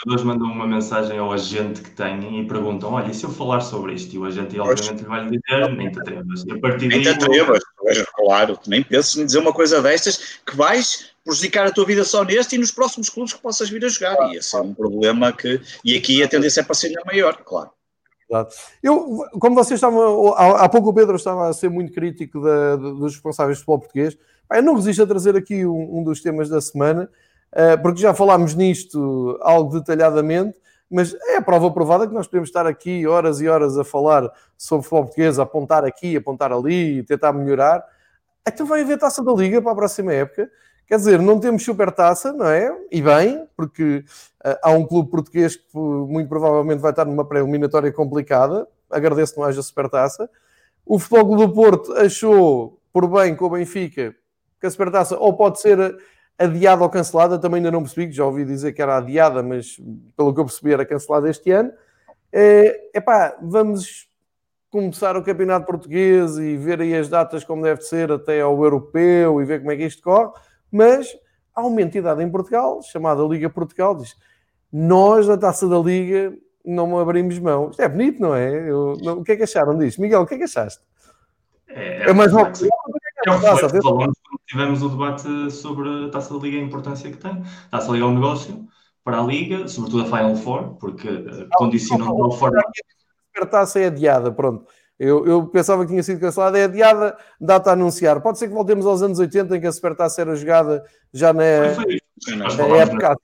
jogadores 0.05 0.25
mandam 0.25 0.49
uma 0.49 0.67
mensagem 0.67 1.19
ao 1.19 1.33
agente 1.33 1.81
que 1.81 1.91
têm 1.91 2.41
e 2.41 2.47
perguntam: 2.47 2.93
Olha, 2.93 3.11
e 3.11 3.15
se 3.15 3.25
eu 3.25 3.31
falar 3.31 3.61
sobre 3.61 3.95
isto? 3.95 4.15
E 4.15 4.19
o 4.19 4.25
agente, 4.25 4.59
obviamente, 4.59 5.05
vai 5.05 5.25
lhe 5.25 5.39
dizer: 5.39 5.77
Nem 5.77 5.91
te 5.91 6.01
atrevas. 6.01 6.45
E 6.47 6.53
a 6.53 6.59
partir 6.59 6.89
nem 6.89 7.03
te 7.03 7.09
atrevas, 7.09 7.63
claro, 8.15 8.59
nem 8.67 8.83
penses 8.83 9.17
em 9.17 9.25
dizer 9.25 9.39
uma 9.39 9.53
coisa 9.53 9.81
destas 9.81 10.41
que 10.45 10.57
vais 10.57 11.11
prejudicar 11.25 11.67
a 11.67 11.73
tua 11.73 11.85
vida 11.85 12.05
só 12.05 12.25
neste 12.25 12.57
e 12.57 12.59
nos 12.59 12.71
próximos 12.71 13.09
clubes 13.09 13.33
que 13.33 13.41
possas 13.41 13.69
vir 13.69 13.85
a 13.85 13.89
jogar. 13.89 14.33
E 14.33 14.37
esse 14.37 14.55
é 14.55 14.61
um 14.61 14.75
problema 14.75 15.33
que. 15.33 15.61
E 15.85 15.97
aqui 15.97 16.23
a 16.23 16.29
tendência 16.29 16.61
é 16.61 16.65
para 16.65 16.75
ser 16.75 16.93
maior, 17.07 17.37
claro. 17.39 17.71
Eu, 18.83 19.25
como 19.39 19.55
vocês 19.55 19.79
estavam, 19.79 20.35
há 20.35 20.69
pouco 20.69 20.91
o 20.91 20.95
Pedro 20.95 21.15
estava 21.15 21.49
a 21.49 21.53
ser 21.53 21.71
muito 21.71 21.93
crítico 21.93 22.41
da, 22.41 22.75
dos 22.75 23.15
responsáveis 23.15 23.59
do 23.59 23.61
futebol 23.61 23.79
português, 23.79 24.19
eu 24.51 24.63
não 24.63 24.75
resisto 24.75 25.03
a 25.03 25.07
trazer 25.07 25.37
aqui 25.37 25.65
um, 25.65 25.99
um 25.99 26.05
dos 26.05 26.21
temas 26.21 26.49
da 26.49 26.61
semana, 26.61 27.09
porque 27.83 28.01
já 28.01 28.13
falámos 28.13 28.55
nisto 28.55 29.39
algo 29.41 29.79
detalhadamente, 29.79 30.59
mas 30.91 31.15
é 31.15 31.37
a 31.37 31.43
prova 31.43 31.71
provada 31.71 32.07
que 32.07 32.15
nós 32.15 32.27
podemos 32.27 32.49
estar 32.49 32.67
aqui 32.67 33.07
horas 33.07 33.41
e 33.41 33.49
horas 33.49 33.77
a 33.77 33.85
falar 33.85 34.31
sobre 34.57 34.85
futebol 34.85 35.05
português, 35.05 35.39
apontar 35.39 35.85
aqui, 35.85 36.17
apontar 36.17 36.53
ali, 36.53 37.03
tentar 37.03 37.33
melhorar. 37.33 37.85
Então 38.47 38.67
vai 38.67 38.83
haver 38.83 38.99
taça 38.99 39.23
da 39.25 39.33
Liga 39.33 39.61
para 39.61 39.73
a 39.73 39.75
próxima 39.75 40.13
época. 40.13 40.49
Quer 40.87 40.97
dizer, 40.99 41.21
não 41.21 41.41
temos 41.41 41.65
super 41.65 41.91
taça, 41.91 42.33
não 42.33 42.47
é? 42.47 42.73
E 42.93 43.03
bem, 43.03 43.45
porque 43.57 44.05
uh, 44.45 44.57
há 44.63 44.71
um 44.71 44.87
clube 44.87 45.11
português 45.11 45.57
que 45.57 45.77
muito 45.77 46.29
provavelmente 46.29 46.79
vai 46.79 46.93
estar 46.93 47.05
numa 47.05 47.25
pré-eliminatória 47.25 47.93
complicada. 47.93 48.69
Agradeço 48.89 49.35
que 49.35 49.41
não 49.41 49.47
haja 49.47 49.61
super 49.63 49.91
taça. 49.91 50.31
O 50.85 51.01
Futebol 51.01 51.37
do 51.37 51.53
Porto 51.53 51.93
achou 51.95 52.79
por 52.93 53.09
bem 53.09 53.35
com 53.35 53.47
o 53.47 53.51
Benfica 53.51 54.15
que 54.61 54.67
a 54.67 54.71
super 54.71 54.93
taça 54.93 55.19
ou 55.19 55.37
pode 55.37 55.61
ser 55.61 55.97
adiada 56.39 56.83
ou 56.83 56.91
cancelada, 56.91 57.39
também 57.39 57.59
ainda 57.59 57.71
não 57.71 57.83
percebi, 57.83 58.13
já 58.13 58.25
ouvi 58.25 58.45
dizer 58.45 58.73
que 58.73 58.83
era 58.83 58.99
adiada, 58.99 59.43
mas 59.43 59.81
pelo 60.17 60.35
que 60.35 60.41
eu 60.41 60.45
percebi 60.45 60.73
era 60.73 60.85
cancelada 60.85 61.29
este 61.29 61.51
ano. 61.51 61.73
É 62.33 62.91
epá, 62.95 63.37
vamos 63.43 64.09
começar 64.71 65.17
o 65.17 65.23
campeonato 65.23 65.67
português 65.67 66.37
e 66.37 66.57
ver 66.57 66.81
aí 66.81 66.95
as 66.95 67.09
datas 67.09 67.45
como 67.45 67.63
deve 67.63 67.81
ser 67.83 68.13
até 68.13 68.41
ao 68.41 68.63
europeu 68.63 69.41
e 69.41 69.45
ver 69.45 69.61
como 69.61 69.73
é 69.73 69.77
que 69.77 69.85
isto 69.85 70.03
corre, 70.03 70.33
mas 70.71 71.17
há 71.55 71.65
uma 71.65 71.81
entidade 71.81 72.23
em 72.23 72.31
Portugal, 72.31 72.83
chamada 72.83 73.23
Liga 73.23 73.49
Portugal, 73.49 73.95
diz 73.95 74.15
nós 74.71 75.27
na 75.27 75.39
taça 75.39 75.67
da 75.69 75.79
Liga 75.79 76.37
não 76.65 76.99
abrimos 76.99 77.39
mão. 77.39 77.71
Isto 77.71 77.81
é 77.81 77.89
bonito, 77.89 78.21
não 78.21 78.35
é? 78.35 78.69
Eu, 78.69 78.97
não, 79.01 79.19
o 79.21 79.25
que 79.25 79.33
é 79.33 79.37
que 79.37 79.45
acharam 79.45 79.79
disto? 79.79 80.01
Miguel, 80.01 80.23
o 80.23 80.27
que 80.27 80.35
é 80.35 80.39
que 80.39 80.45
achaste? 80.45 80.83
É, 81.69 82.03
é, 82.03 82.11
é 82.11 82.13
mais 82.13 82.33
uma 82.33 82.51
coisa. 83.27 83.49
É 83.49 83.79
um 83.79 83.83
falamos 83.83 84.19
quando 84.29 84.41
tivemos 84.47 84.83
o 84.83 84.89
debate 84.89 85.51
sobre 85.51 86.07
a 86.07 86.11
Taça 86.11 86.35
da 86.35 86.41
Liga 86.41 86.57
e 86.57 86.61
a 86.61 86.65
importância 86.65 87.11
que 87.11 87.17
tem. 87.17 87.33
A 87.33 87.79
Taça 87.79 87.89
da 87.89 87.93
Liga 87.95 88.05
é 88.05 88.09
um 88.09 88.15
negócio 88.15 88.67
para 89.05 89.21
a 89.21 89.23
Liga, 89.23 89.69
sobretudo 89.69 90.03
a 90.03 90.07
Final 90.07 90.37
Four, 90.37 90.75
porque 90.81 91.09
uh, 91.09 91.49
condicionam 91.53 92.07
de 92.07 92.13
uma 92.13 92.33
forma... 92.33 92.61
A 93.37 93.47
taça 93.47 93.79
é 93.79 93.87
adiada, 93.87 94.33
pronto. 94.33 94.67
Eu, 94.99 95.27
eu, 95.27 95.47
pensava 95.47 95.83
que 95.83 95.91
tinha 95.91 96.03
sido 96.03 96.19
cancelada, 96.19 96.59
é 96.59 96.65
adiada, 96.65 97.17
data 97.39 97.71
a 97.71 97.73
anunciar. 97.75 98.21
Pode 98.23 98.39
ser 98.39 98.49
que 98.49 98.55
voltemos 98.55 98.87
aos 98.87 99.03
anos 99.03 99.19
80 99.19 99.57
em 99.57 99.61
que 99.61 99.67
a 99.67 99.73
Supertaça 99.73 100.23
era 100.23 100.35
jogada 100.35 100.83
já 101.13 101.35
na, 101.35 101.43
na 101.43 102.77
época. 102.79 103.17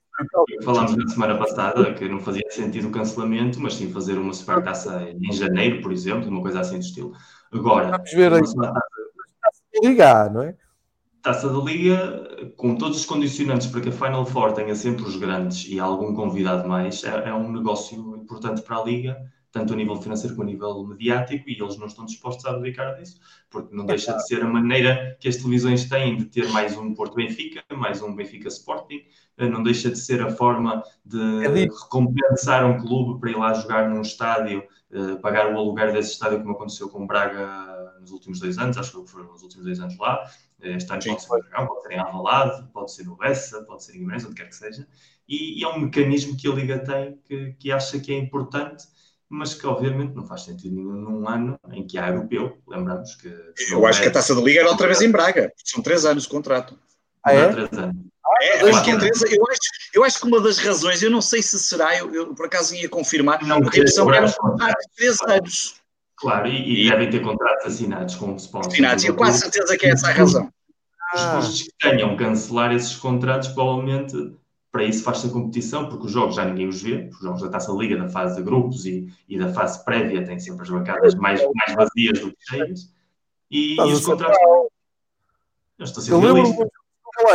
Falámos 0.63 0.95
na 0.95 1.07
semana 1.07 1.37
passada 1.37 1.93
que 1.95 2.07
não 2.07 2.19
fazia 2.19 2.43
sentido 2.51 2.89
o 2.89 2.91
cancelamento, 2.91 3.59
mas 3.59 3.73
sim 3.73 3.91
fazer 3.91 4.19
uma 4.19 4.33
Supertaça 4.33 5.01
em 5.19 5.33
janeiro, 5.33 5.81
por 5.81 5.91
exemplo, 5.91 6.29
uma 6.29 6.43
coisa 6.43 6.59
assim 6.59 6.77
do 6.77 6.85
estilo. 6.85 7.13
Agora, 7.51 7.89
vamos 7.89 8.11
ver 8.13 8.33
aí. 8.33 8.41
Liga, 9.81 10.29
não 10.29 10.43
é? 10.43 10.55
Taça 11.21 11.47
da 11.49 11.59
Liga, 11.59 12.51
com 12.57 12.75
todos 12.75 12.99
os 12.99 13.05
condicionantes 13.05 13.67
para 13.67 13.81
que 13.81 13.89
a 13.89 13.91
Final 13.93 14.25
Four 14.25 14.51
tenha 14.53 14.75
sempre 14.75 15.03
os 15.03 15.15
grandes 15.15 15.65
e 15.69 15.79
algum 15.79 16.13
convidado 16.13 16.67
mais, 16.67 17.03
é, 17.03 17.29
é 17.29 17.33
um 17.33 17.51
negócio 17.51 17.97
importante 18.17 18.61
para 18.61 18.77
a 18.77 18.83
Liga 18.83 19.33
tanto 19.53 19.71
a 19.71 19.75
nível 19.75 19.95
financeiro 20.01 20.35
como 20.35 20.49
a 20.49 20.51
nível 20.51 20.83
mediático, 20.83 21.47
e 21.47 21.53
eles 21.53 21.77
não 21.77 21.85
estão 21.85 22.05
dispostos 22.05 22.43
a 22.45 22.49
abdicar 22.49 22.95
disso, 22.95 23.19
porque 23.51 23.73
não 23.73 23.85
deixa 23.85 24.11
de 24.13 24.27
ser 24.27 24.41
a 24.41 24.47
maneira 24.47 25.15
que 25.19 25.29
as 25.29 25.37
televisões 25.37 25.87
têm 25.87 26.17
de 26.17 26.25
ter 26.25 26.49
mais 26.49 26.75
um 26.75 26.95
Porto 26.95 27.13
Benfica, 27.13 27.63
mais 27.71 28.01
um 28.01 28.15
Benfica 28.15 28.47
Sporting, 28.47 29.01
eh, 29.37 29.47
não 29.47 29.61
deixa 29.61 29.91
de 29.91 29.99
ser 29.99 30.23
a 30.23 30.31
forma 30.31 30.83
de 31.05 31.45
é 31.45 31.49
recompensar 31.49 32.65
um 32.65 32.81
clube 32.81 33.21
para 33.21 33.29
ir 33.29 33.37
lá 33.37 33.53
jogar 33.53 33.87
num 33.87 34.01
estádio, 34.01 34.63
eh, 34.91 35.15
pagar 35.21 35.53
o 35.53 35.57
aluguer 35.57 35.93
desse 35.93 36.13
estádio, 36.13 36.41
como 36.41 36.55
aconteceu 36.55 36.89
com 36.89 37.03
o 37.03 37.07
Braga 37.07 37.72
nos 38.03 38.11
últimos 38.11 38.39
dois 38.39 38.57
anos, 38.57 38.77
acho 38.77 39.03
que 39.03 39.09
foram 39.09 39.31
nos 39.31 39.41
últimos 39.41 39.65
dois 39.65 39.79
anos 39.79 39.97
lá. 39.97 40.29
Eh, 40.61 40.75
este 40.75 40.91
ano 40.91 41.01
pode 41.01 41.21
ser 41.21 41.35
em 41.35 41.49
Dragão, 41.49 41.67
pode 41.67 41.81
ser 41.83 41.91
em 41.93 41.99
Alvalade, 41.99 42.67
pode 42.71 42.93
ser 42.93 43.03
no 43.03 43.17
Bessa, 43.17 43.63
pode 43.63 43.83
ser 43.83 43.95
em 43.95 43.99
Guimarães, 43.99 44.25
onde 44.25 44.35
quer 44.35 44.47
que 44.47 44.55
seja. 44.55 44.87
E, 45.27 45.59
e, 45.59 45.63
é 45.63 45.67
um 45.67 45.79
mecanismo 45.79 46.37
que 46.37 46.47
a 46.47 46.51
Liga 46.51 46.79
tem 46.79 47.17
que, 47.25 47.53
que 47.53 47.71
acha 47.71 47.99
que 47.99 48.13
é 48.13 48.17
importante 48.17 48.85
mas 49.33 49.55
que 49.55 49.65
obviamente 49.65 50.13
não 50.13 50.27
faz 50.27 50.43
sentido 50.43 50.75
nenhum 50.75 50.93
num 50.93 51.27
ano 51.27 51.59
em 51.71 51.87
que 51.87 51.97
há 51.97 52.09
europeu. 52.09 52.55
Lembramos 52.67 53.15
que. 53.15 53.27
Eu 53.71 53.83
acho 53.87 53.99
é... 53.99 54.03
que 54.03 54.09
a 54.09 54.11
taça 54.11 54.35
da 54.35 54.41
Liga 54.41 54.59
era 54.59 54.69
outra 54.69 54.85
vez 54.85 55.01
em 55.01 55.09
Braga, 55.09 55.51
são 55.65 55.81
três 55.81 56.05
anos 56.05 56.23
de 56.23 56.29
contrato. 56.29 56.77
Ah, 57.25 57.33
é? 57.33 57.47
Três 57.51 57.73
anos. 57.73 58.13
É, 58.41 58.61
eu, 58.61 58.67
acho 58.69 58.83
que 58.83 58.91
é 58.91 58.97
três, 58.97 59.21
eu, 59.21 59.47
acho, 59.49 59.59
eu 59.93 60.03
acho 60.03 60.19
que 60.19 60.27
uma 60.27 60.41
das 60.41 60.57
razões, 60.57 61.01
eu 61.01 61.09
não 61.09 61.21
sei 61.21 61.41
se 61.41 61.57
será, 61.59 61.97
eu, 61.97 62.13
eu 62.13 62.35
por 62.35 62.45
acaso 62.45 62.75
ia 62.75 62.89
confirmar, 62.89 63.41
não, 63.43 63.61
porque 63.61 63.79
a 63.79 63.81
impressão 63.81 64.13
era 64.13 64.31
três 64.95 65.17
anos. 65.21 65.75
Claro, 66.23 66.47
e, 66.47 66.85
e, 66.85 66.89
devem 66.89 67.09
ter 67.09 67.19
contratos 67.19 67.65
assinados 67.65 68.15
com 68.15 68.31
o 68.31 68.37
sponsor. 68.37 68.71
Assinados, 68.71 69.03
eu 69.03 69.13
quase 69.13 69.39
certeza 69.39 69.77
que 69.77 69.85
é 69.85 69.89
essa 69.89 70.07
a 70.07 70.13
razão. 70.13 70.49
Os 71.13 71.21
custos 71.21 71.63
que 71.63 71.71
tenham 71.81 72.15
cancelar 72.15 72.71
esses 72.73 72.95
contratos, 72.95 73.49
provavelmente 73.49 74.33
para 74.71 74.85
isso 74.85 75.03
faz-se 75.03 75.27
a 75.27 75.29
competição, 75.29 75.89
porque 75.89 76.05
os 76.05 76.11
jogos 76.13 76.35
já 76.35 76.45
ninguém 76.45 76.69
os 76.69 76.81
vê, 76.81 77.09
os 77.11 77.19
jogos 77.19 77.41
da 77.41 77.49
Taça 77.49 77.73
Liga, 77.73 77.97
da 77.97 78.07
fase 78.07 78.37
de 78.37 78.41
grupos 78.41 78.85
e, 78.85 79.13
e 79.27 79.37
da 79.37 79.53
fase 79.53 79.83
prévia 79.83 80.25
têm 80.25 80.39
sempre 80.39 80.63
as 80.63 80.69
bancadas 80.69 81.13
mais, 81.13 81.41
mais 81.41 81.75
vazias 81.75 82.19
do 82.19 82.31
que 82.31 82.37
cheias, 82.39 82.89
e, 83.51 83.75
e 83.75 83.81
os 83.81 84.05
contratos... 84.05 84.37
Eu 85.77 85.83
estou 85.83 86.01
a 86.01 86.05
ser 86.05 86.13
eu 86.13 86.19
lembro, 86.19 86.71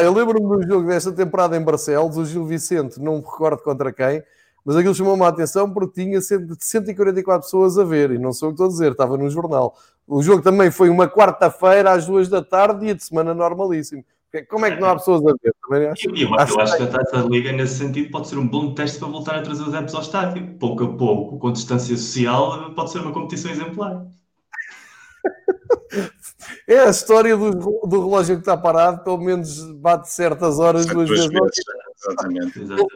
eu 0.01 0.12
lembro-me 0.14 0.64
do 0.64 0.66
jogo 0.66 0.89
desta 0.89 1.12
temporada 1.12 1.57
em 1.57 1.62
Barcelos, 1.62 2.16
o 2.16 2.24
Gil 2.24 2.47
Vicente, 2.47 2.99
não 2.99 3.18
me 3.18 3.22
recordo 3.22 3.62
contra 3.62 3.93
quem, 3.93 4.22
mas 4.65 4.77
aquilo 4.77 4.95
chamou-me 4.95 5.23
a 5.23 5.29
atenção 5.29 5.71
porque 5.73 6.03
tinha 6.03 6.21
144 6.21 7.43
pessoas 7.43 7.79
a 7.79 7.85
ver, 7.85 8.11
e 8.13 8.19
não 8.19 8.33
sou 8.33 8.49
o 8.49 8.53
que 8.53 8.55
estou 8.55 8.67
a 8.67 8.71
dizer, 8.71 8.93
estava 8.93 9.17
no 9.17 9.29
jornal. 9.31 9.77
O 10.07 10.23
jogo 10.23 10.43
também 10.43 10.71
foi 10.71 10.89
uma 10.89 11.09
quarta-feira 11.09 11.93
às 11.93 12.07
duas 12.07 12.29
da 12.29 12.43
tarde, 12.43 12.81
dia 12.81 12.95
de 12.95 13.05
semana 13.05 13.35
normalíssimo. 13.35 14.05
Como 14.51 14.67
é 14.67 14.75
que 14.75 14.81
não 14.81 14.89
há 14.89 14.97
pessoas 14.97 15.23
a 15.23 15.33
ver? 15.43 15.55
Também 15.67 15.89
acho, 15.89 16.15
e, 16.15 16.23
eu 16.23 16.35
acho, 16.35 16.61
acho 16.61 16.77
que 16.77 16.83
a 16.83 16.87
taxa 16.87 17.23
de 17.23 17.29
liga, 17.29 17.51
nesse 17.51 17.79
sentido, 17.79 18.11
pode 18.11 18.29
ser 18.29 18.37
um 18.37 18.47
bom 18.47 18.75
teste 18.75 18.99
para 18.99 19.09
voltar 19.09 19.37
a 19.37 19.43
trazer 19.43 19.63
os 19.63 19.73
apps 19.73 19.95
ao 19.95 20.03
estádio. 20.03 20.55
Pouco 20.59 20.85
a 20.85 20.97
pouco, 20.97 21.39
com 21.39 21.51
distância 21.51 21.97
social, 21.97 22.73
pode 22.75 22.91
ser 22.91 23.01
uma 23.01 23.13
competição 23.13 23.51
exemplar. 23.51 24.07
É 26.67 26.81
a 26.81 26.91
história 26.91 27.37
do, 27.37 27.51
do 27.51 28.01
relógio 28.05 28.37
que 28.37 28.43
está 28.43 28.57
parado, 28.57 29.03
pelo 29.03 29.19
menos 29.19 29.59
bate 29.77 30.11
certas 30.13 30.59
horas, 30.59 30.85
duas, 30.87 31.09
vezes. 31.09 31.27
Exatamente. 31.27 32.61
Estão 32.61 32.87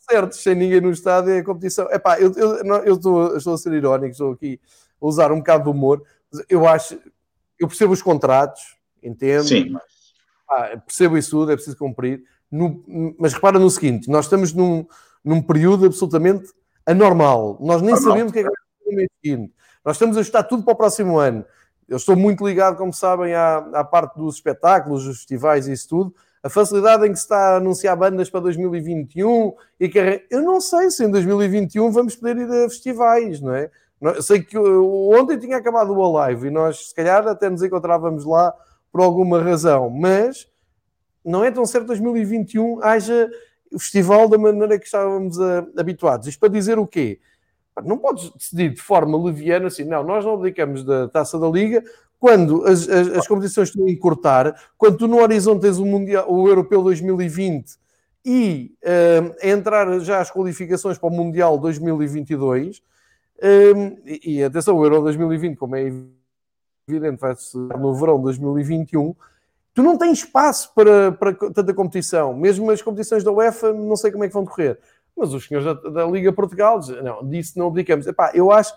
certos, 0.00 0.42
sem 0.42 0.54
ninguém 0.54 0.80
no 0.80 0.90
estádio, 0.90 1.32
é 1.32 1.38
a 1.38 1.44
competição. 1.44 1.88
Epá, 1.90 2.20
eu, 2.20 2.32
eu, 2.34 2.56
eu, 2.84 2.94
estou, 2.94 3.36
estou 3.36 3.54
a 3.54 3.58
ser 3.58 3.72
irónico, 3.72 4.12
estou 4.12 4.32
aqui 4.32 4.60
a 5.00 5.06
usar 5.06 5.32
um 5.32 5.38
bocado 5.38 5.64
de 5.64 5.70
humor. 5.70 6.02
Eu 6.48 6.66
acho, 6.66 6.98
eu 7.58 7.66
percebo 7.68 7.92
os 7.92 8.02
contratos, 8.02 8.76
entendo. 9.02 9.48
Sim, 9.48 9.70
mas 9.70 9.82
ah, 10.48 10.76
percebo 10.84 11.16
isso 11.16 11.30
tudo, 11.30 11.52
é 11.52 11.54
preciso 11.54 11.76
cumprir. 11.76 12.22
No, 12.50 12.82
mas 13.18 13.32
repara 13.32 13.58
no 13.58 13.70
seguinte: 13.70 14.10
nós 14.10 14.26
estamos 14.26 14.52
num, 14.52 14.86
num 15.24 15.40
período 15.40 15.86
absolutamente 15.86 16.52
anormal. 16.84 17.56
Nós 17.60 17.80
nem 17.80 17.92
Normal. 17.92 18.10
sabemos 18.10 18.30
o 18.30 18.32
que 18.32 18.40
é 18.40 18.42
que 18.42 18.48
vai 18.48 18.56
acontecer 18.58 18.90
no 18.90 18.96
mês 18.96 19.08
seguinte. 19.22 19.54
Nós 19.84 19.96
estamos 19.96 20.16
a 20.16 20.20
ajustar 20.20 20.46
tudo 20.46 20.62
para 20.64 20.72
o 20.72 20.76
próximo 20.76 21.18
ano. 21.18 21.44
Eu 21.88 21.96
estou 21.96 22.14
muito 22.16 22.46
ligado, 22.46 22.76
como 22.76 22.92
sabem, 22.92 23.34
à, 23.34 23.58
à 23.74 23.84
parte 23.84 24.16
dos 24.16 24.36
espetáculos, 24.36 25.04
dos 25.04 25.18
festivais 25.18 25.66
e 25.66 25.72
isso 25.72 25.88
tudo. 25.88 26.14
A 26.42 26.48
facilidade 26.48 27.06
em 27.06 27.12
que 27.12 27.18
se 27.18 27.24
está 27.24 27.54
a 27.54 27.56
anunciar 27.56 27.96
bandas 27.96 28.30
para 28.30 28.40
2021 28.40 29.52
e 29.78 29.88
que 29.88 30.24
eu 30.30 30.42
não 30.42 30.60
sei 30.60 30.90
se 30.90 31.04
em 31.04 31.10
2021 31.10 31.90
vamos 31.90 32.16
poder 32.16 32.38
ir 32.38 32.50
a 32.50 32.68
festivais, 32.68 33.40
não 33.40 33.54
é? 33.54 33.70
Sei 34.22 34.42
que 34.42 34.56
ontem 34.56 35.38
tinha 35.38 35.58
acabado 35.58 35.92
o 35.92 36.16
Alive 36.16 36.46
e 36.46 36.50
nós, 36.50 36.88
se 36.88 36.94
calhar, 36.94 37.26
até 37.28 37.50
nos 37.50 37.62
encontrávamos 37.62 38.24
lá 38.24 38.54
por 38.90 39.02
alguma 39.02 39.42
razão, 39.42 39.90
mas 39.90 40.48
não 41.22 41.44
é 41.44 41.50
tão 41.50 41.66
certo 41.66 41.88
2021 41.88 42.82
haja 42.82 43.30
o 43.70 43.78
festival 43.78 44.28
da 44.28 44.38
maneira 44.38 44.78
que 44.78 44.86
estávamos 44.86 45.38
a, 45.38 45.66
habituados. 45.76 46.26
Isto 46.26 46.40
para 46.40 46.48
dizer 46.48 46.78
o 46.78 46.86
quê? 46.86 47.20
Não 47.84 47.98
podes 47.98 48.30
decidir 48.30 48.70
de 48.70 48.80
forma 48.80 49.22
leviana 49.22 49.68
assim, 49.68 49.84
não, 49.84 50.02
nós 50.02 50.24
não 50.24 50.34
abdicamos 50.34 50.84
da 50.84 51.08
taça 51.08 51.38
da 51.38 51.48
Liga 51.48 51.82
quando 52.20 52.64
as, 52.66 52.86
as, 52.86 53.08
as 53.08 53.26
competições 53.26 53.70
estão 53.70 53.86
a 53.86 53.90
encurtar, 53.90 54.54
quando 54.76 54.98
tu 54.98 55.08
no 55.08 55.20
horizonte 55.20 55.62
tens 55.62 55.78
o, 55.78 55.86
mundial, 55.86 56.30
o 56.30 56.46
Europeu 56.46 56.82
2020 56.82 57.80
e 58.24 58.74
uh, 58.84 59.34
entrar 59.42 59.98
já 60.00 60.20
as 60.20 60.30
qualificações 60.30 60.98
para 60.98 61.08
o 61.08 61.12
Mundial 61.12 61.58
2022, 61.58 62.76
uh, 62.78 62.82
e, 64.04 64.36
e 64.36 64.44
atenção, 64.44 64.76
o 64.76 64.84
Euro 64.84 65.00
2020, 65.00 65.56
como 65.56 65.74
é 65.76 65.90
evidente, 66.86 67.18
vai 67.18 67.34
ser 67.34 67.56
no 67.56 67.94
verão 67.94 68.18
de 68.18 68.24
2021, 68.24 69.16
tu 69.72 69.82
não 69.82 69.96
tens 69.96 70.18
espaço 70.18 70.74
para, 70.74 71.12
para 71.12 71.32
tanta 71.32 71.72
competição. 71.72 72.34
Mesmo 72.34 72.70
as 72.70 72.82
competições 72.82 73.24
da 73.24 73.32
UEFA, 73.32 73.72
não 73.72 73.96
sei 73.96 74.12
como 74.12 74.24
é 74.24 74.28
que 74.28 74.34
vão 74.34 74.44
decorrer. 74.44 74.78
Mas 75.16 75.32
os 75.32 75.46
senhores 75.46 75.64
da, 75.64 75.90
da 75.90 76.06
Liga 76.06 76.32
Portugal 76.32 76.80
não, 77.02 77.26
disso 77.26 77.58
não 77.58 77.68
abdicamos. 77.68 78.06
Epá, 78.06 78.30
eu 78.34 78.52
acho, 78.52 78.74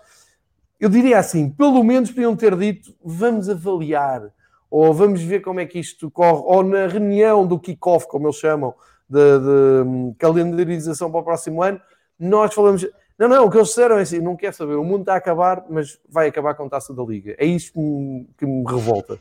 eu 0.84 0.90
diria 0.90 1.18
assim, 1.18 1.48
pelo 1.50 1.82
menos 1.82 2.10
podiam 2.10 2.36
ter 2.36 2.56
dito, 2.56 2.94
vamos 3.02 3.48
avaliar, 3.48 4.30
ou 4.70 4.92
vamos 4.92 5.22
ver 5.22 5.40
como 5.40 5.60
é 5.60 5.66
que 5.66 5.78
isto 5.78 6.10
corre, 6.10 6.42
ou 6.44 6.62
na 6.62 6.86
reunião 6.86 7.46
do 7.46 7.58
kick-off, 7.58 8.06
como 8.06 8.26
eles 8.26 8.36
chamam, 8.36 8.74
de, 9.08 9.38
de 9.38 9.88
hum, 9.88 10.14
calendarização 10.18 11.10
para 11.10 11.20
o 11.20 11.24
próximo 11.24 11.62
ano, 11.62 11.80
nós 12.18 12.52
falamos 12.52 12.86
não, 13.18 13.28
não, 13.28 13.46
o 13.46 13.50
que 13.50 13.56
eles 13.56 13.68
disseram 13.68 13.98
é 13.98 14.02
assim: 14.02 14.18
não 14.18 14.36
quer 14.36 14.52
saber, 14.52 14.74
o 14.74 14.84
mundo 14.84 15.00
está 15.00 15.14
a 15.14 15.18
acabar, 15.18 15.64
mas 15.70 15.98
vai 16.08 16.28
acabar 16.28 16.54
com 16.54 16.64
a 16.64 16.68
taça 16.68 16.92
da 16.92 17.02
Liga. 17.02 17.34
É 17.38 17.46
isto 17.46 17.72
que 17.72 17.78
me, 17.78 18.28
que 18.38 18.46
me 18.46 18.64
revolta. 18.64 19.20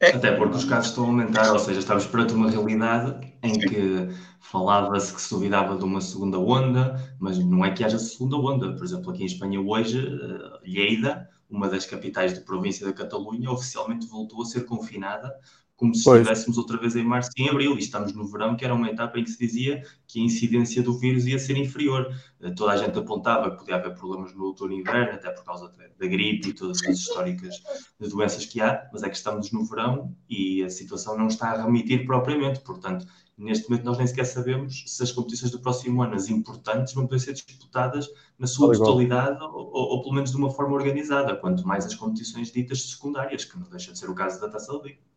É. 0.00 0.12
Até 0.12 0.34
porque 0.34 0.56
os 0.56 0.64
casos 0.64 0.88
estão 0.88 1.04
a 1.04 1.06
aumentar, 1.08 1.52
ou 1.52 1.58
seja, 1.58 1.78
estamos 1.78 2.06
perante 2.06 2.32
uma 2.32 2.50
realidade 2.50 3.20
em 3.42 3.58
que 3.58 4.08
falava-se 4.40 5.12
que 5.14 5.20
se 5.20 5.28
duvidava 5.28 5.76
de 5.76 5.84
uma 5.84 6.00
segunda 6.00 6.38
onda, 6.38 7.14
mas 7.20 7.38
não 7.38 7.62
é 7.62 7.70
que 7.70 7.84
haja 7.84 7.98
segunda 7.98 8.36
onda. 8.36 8.74
Por 8.74 8.82
exemplo, 8.82 9.10
aqui 9.10 9.22
em 9.22 9.26
Espanha 9.26 9.60
hoje, 9.60 9.98
eh, 9.98 10.60
Lleida, 10.66 11.28
uma 11.50 11.68
das 11.68 11.84
capitais 11.84 12.32
de 12.32 12.40
província 12.40 12.86
da 12.86 12.94
Catalunha, 12.94 13.50
oficialmente 13.50 14.06
voltou 14.06 14.40
a 14.40 14.46
ser 14.46 14.64
confinada 14.64 15.34
como 15.80 15.94
se 15.94 16.04
pois. 16.04 16.20
estivéssemos 16.20 16.58
outra 16.58 16.76
vez 16.76 16.94
em 16.94 17.02
março 17.02 17.30
e 17.38 17.42
em 17.42 17.48
abril, 17.48 17.74
e 17.74 17.78
estamos 17.78 18.12
no 18.12 18.26
verão, 18.26 18.54
que 18.54 18.66
era 18.66 18.74
uma 18.74 18.90
etapa 18.90 19.18
em 19.18 19.24
que 19.24 19.30
se 19.30 19.38
dizia 19.38 19.82
que 20.06 20.20
a 20.20 20.22
incidência 20.22 20.82
do 20.82 20.98
vírus 20.98 21.24
ia 21.24 21.38
ser 21.38 21.56
inferior. 21.56 22.14
Eh, 22.38 22.50
toda 22.50 22.72
a 22.72 22.76
gente 22.76 22.98
apontava 22.98 23.50
que 23.50 23.56
podia 23.56 23.76
haver 23.76 23.94
problemas 23.94 24.34
no 24.34 24.44
outono 24.44 24.74
e 24.74 24.80
inverno, 24.80 25.14
até 25.14 25.30
por 25.30 25.42
causa 25.42 25.72
da 25.98 26.06
gripe 26.06 26.50
e 26.50 26.52
todas 26.52 26.84
as 26.84 26.98
históricas 26.98 27.54
de 27.98 28.08
doenças 28.10 28.44
que 28.44 28.60
há, 28.60 28.90
mas 28.92 29.02
é 29.02 29.08
que 29.08 29.16
estamos 29.16 29.50
no 29.52 29.64
verão 29.64 30.14
e 30.28 30.62
a 30.62 30.68
situação 30.68 31.16
não 31.16 31.28
está 31.28 31.48
a 31.48 31.64
remitir 31.64 32.04
propriamente, 32.04 32.60
portanto, 32.60 33.06
neste 33.38 33.70
momento 33.70 33.86
nós 33.86 33.96
nem 33.96 34.06
sequer 34.06 34.26
sabemos 34.26 34.84
se 34.86 35.02
as 35.02 35.10
competições 35.10 35.50
do 35.50 35.60
próximo 35.60 36.02
ano, 36.02 36.14
as 36.14 36.28
importantes, 36.28 36.92
vão 36.92 37.06
poder 37.06 37.20
ser 37.20 37.32
disputadas 37.32 38.06
na 38.38 38.46
sua 38.46 38.74
totalidade 38.74 39.42
ou, 39.42 39.50
ou, 39.54 39.88
ou, 39.92 40.02
pelo 40.02 40.14
menos 40.14 40.30
de 40.30 40.36
uma 40.36 40.50
forma 40.50 40.74
organizada, 40.74 41.34
quanto 41.36 41.66
mais 41.66 41.86
as 41.86 41.94
competições 41.94 42.52
ditas 42.52 42.82
secundárias, 42.82 43.46
que 43.46 43.58
não 43.58 43.66
deixa 43.70 43.92
de 43.92 43.98
ser 43.98 44.10
o 44.10 44.14
caso 44.14 44.38
da 44.42 44.50
Taça 44.50 44.76
da 44.76 44.82
Liga. 44.82 45.09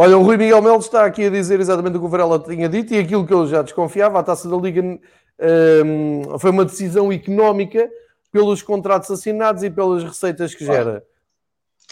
Olha, 0.00 0.16
o 0.16 0.22
Rui 0.22 0.36
Miguel 0.36 0.62
Melo 0.62 0.78
está 0.78 1.04
aqui 1.04 1.24
a 1.24 1.28
dizer 1.28 1.58
exatamente 1.58 1.96
o 1.96 1.98
que 1.98 2.06
o 2.06 2.08
Varela 2.08 2.38
tinha 2.38 2.68
dito 2.68 2.94
e 2.94 2.98
aquilo 3.00 3.26
que 3.26 3.32
eu 3.32 3.48
já 3.48 3.62
desconfiava, 3.62 4.20
a 4.20 4.22
taça 4.22 4.48
da 4.48 4.56
Liga 4.56 4.80
um, 4.80 6.38
foi 6.38 6.52
uma 6.52 6.64
decisão 6.64 7.12
económica 7.12 7.90
pelos 8.30 8.62
contratos 8.62 9.10
assinados 9.10 9.64
e 9.64 9.70
pelas 9.70 10.04
receitas 10.04 10.54
que 10.54 10.64
gera. 10.64 11.02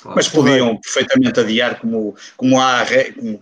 Mas 0.05 0.29
podiam 0.29 0.77
perfeitamente 0.77 1.41
adiar, 1.41 1.81
como, 1.81 2.15
como, 2.37 2.61
há, 2.61 2.87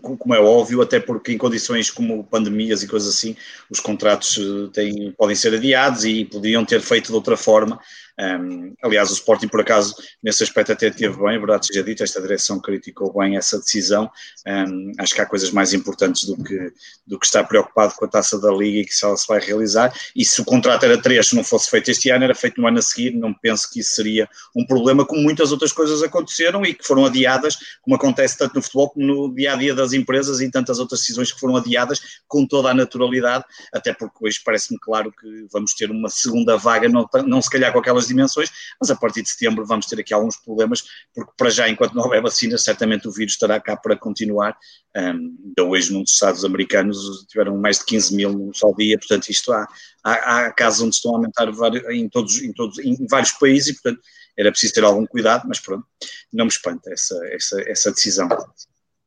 como, 0.00 0.16
como, 0.16 0.34
é 0.34 0.40
óbvio, 0.40 0.80
até 0.80 0.98
porque 0.98 1.32
em 1.32 1.36
condições 1.36 1.90
como 1.90 2.24
pandemias 2.24 2.82
e 2.82 2.88
coisas 2.88 3.14
assim, 3.14 3.36
os 3.68 3.80
contratos 3.80 4.38
eh, 4.38 4.70
têm, 4.72 5.12
podem 5.12 5.36
ser 5.36 5.52
adiados 5.52 6.06
e 6.06 6.24
podiam 6.24 6.64
ter 6.64 6.80
feito 6.80 7.08
de 7.08 7.12
outra 7.12 7.36
forma 7.36 7.78
Um, 8.18 8.74
aliás, 8.82 9.10
o 9.10 9.14
Sporting, 9.14 9.48
por 9.48 9.60
acaso, 9.60 9.94
nesse 10.22 10.42
aspecto 10.42 10.72
até 10.72 10.90
teve 10.90 11.16
bem, 11.16 11.36
a 11.36 11.38
verdade 11.38 11.66
seja 11.66 11.82
dita, 11.82 12.04
esta 12.04 12.20
direção 12.20 12.60
criticou 12.60 13.12
bem 13.12 13.36
essa 13.36 13.58
decisão. 13.58 14.10
Um, 14.46 14.92
acho 14.98 15.14
que 15.14 15.20
há 15.20 15.26
coisas 15.26 15.50
mais 15.50 15.72
importantes 15.72 16.24
do 16.24 16.36
que, 16.42 16.72
do 17.06 17.18
que 17.18 17.26
estar 17.26 17.44
preocupado 17.44 17.94
com 17.94 18.04
a 18.04 18.08
taça 18.08 18.38
da 18.38 18.52
Liga 18.52 18.80
e 18.80 18.84
que 18.84 18.94
se 18.94 19.04
ela 19.04 19.16
se 19.16 19.26
vai 19.26 19.40
realizar. 19.40 19.92
E 20.14 20.24
se 20.24 20.40
o 20.40 20.44
contrato 20.44 20.84
era 20.84 21.00
três, 21.00 21.28
se 21.28 21.36
não 21.36 21.42
fosse 21.42 21.68
feito 21.70 21.90
este 21.90 22.10
ano, 22.10 22.24
era 22.24 22.34
feito 22.34 22.60
no 22.60 22.68
ano 22.68 22.78
a 22.78 22.82
seguir, 22.82 23.12
não 23.12 23.34
penso 23.34 23.68
que 23.70 23.80
isso 23.80 23.94
seria 23.94 24.28
um 24.54 24.64
problema, 24.64 25.04
como 25.04 25.22
muitas 25.22 25.50
outras 25.50 25.72
coisas 25.72 26.02
aconteceram 26.02 26.64
e 26.64 26.74
que 26.74 26.86
foram 26.86 27.04
adiadas, 27.04 27.56
como 27.82 27.96
acontece 27.96 28.38
tanto 28.38 28.54
no 28.54 28.62
futebol 28.62 28.90
como 28.90 29.06
no 29.06 29.34
dia 29.34 29.54
a 29.54 29.56
dia 29.56 29.74
das 29.74 29.92
empresas 29.92 30.40
e 30.40 30.50
tantas 30.50 30.78
outras 30.78 31.00
decisões 31.00 31.32
que 31.32 31.40
foram 31.40 31.56
adiadas 31.56 32.00
com 32.28 32.46
toda 32.46 32.70
a 32.70 32.74
naturalidade, 32.74 33.44
até 33.72 33.92
porque 33.92 34.16
hoje 34.22 34.40
parece-me 34.44 34.78
claro 34.78 35.12
que 35.12 35.46
vamos 35.52 35.74
ter 35.74 35.90
uma 35.90 36.08
segunda 36.08 36.56
vaga, 36.56 36.88
não, 36.88 37.08
não 37.26 37.42
se 37.42 37.50
calhar 37.50 37.72
com 37.72 37.78
aquelas 37.78 38.03
dimensões, 38.06 38.50
mas 38.80 38.90
a 38.90 38.96
partir 38.96 39.22
de 39.22 39.30
setembro 39.30 39.64
vamos 39.66 39.86
ter 39.86 40.00
aqui 40.00 40.12
alguns 40.12 40.36
problemas, 40.36 40.84
porque 41.14 41.32
para 41.36 41.50
já, 41.50 41.68
enquanto 41.68 41.94
não 41.94 42.04
houver 42.04 42.22
vacina, 42.22 42.58
certamente 42.58 43.08
o 43.08 43.12
vírus 43.12 43.34
estará 43.34 43.60
cá 43.60 43.76
para 43.76 43.96
continuar. 43.96 44.56
Um, 44.96 45.52
hoje, 45.60 45.92
num 45.92 46.02
dos 46.02 46.12
estados 46.12 46.44
americanos, 46.44 47.26
tiveram 47.28 47.56
mais 47.56 47.78
de 47.78 47.84
15 47.86 48.14
mil 48.14 48.32
num 48.32 48.52
só 48.54 48.72
dia, 48.72 48.98
portanto, 48.98 49.28
isto 49.28 49.52
há, 49.52 49.66
há, 50.04 50.46
há 50.46 50.52
casos 50.52 50.82
onde 50.82 50.94
estão 50.94 51.12
a 51.12 51.16
aumentar 51.16 51.48
em, 51.90 52.08
todos, 52.08 52.40
em, 52.40 52.52
todos, 52.52 52.78
em 52.78 53.06
vários 53.08 53.32
países 53.32 53.68
e, 53.68 53.72
portanto, 53.74 54.00
era 54.36 54.50
preciso 54.50 54.74
ter 54.74 54.84
algum 54.84 55.06
cuidado, 55.06 55.44
mas 55.46 55.60
pronto, 55.60 55.86
não 56.32 56.44
me 56.44 56.50
espanta 56.50 56.92
essa, 56.92 57.18
essa, 57.32 57.60
essa 57.68 57.90
decisão. 57.92 58.28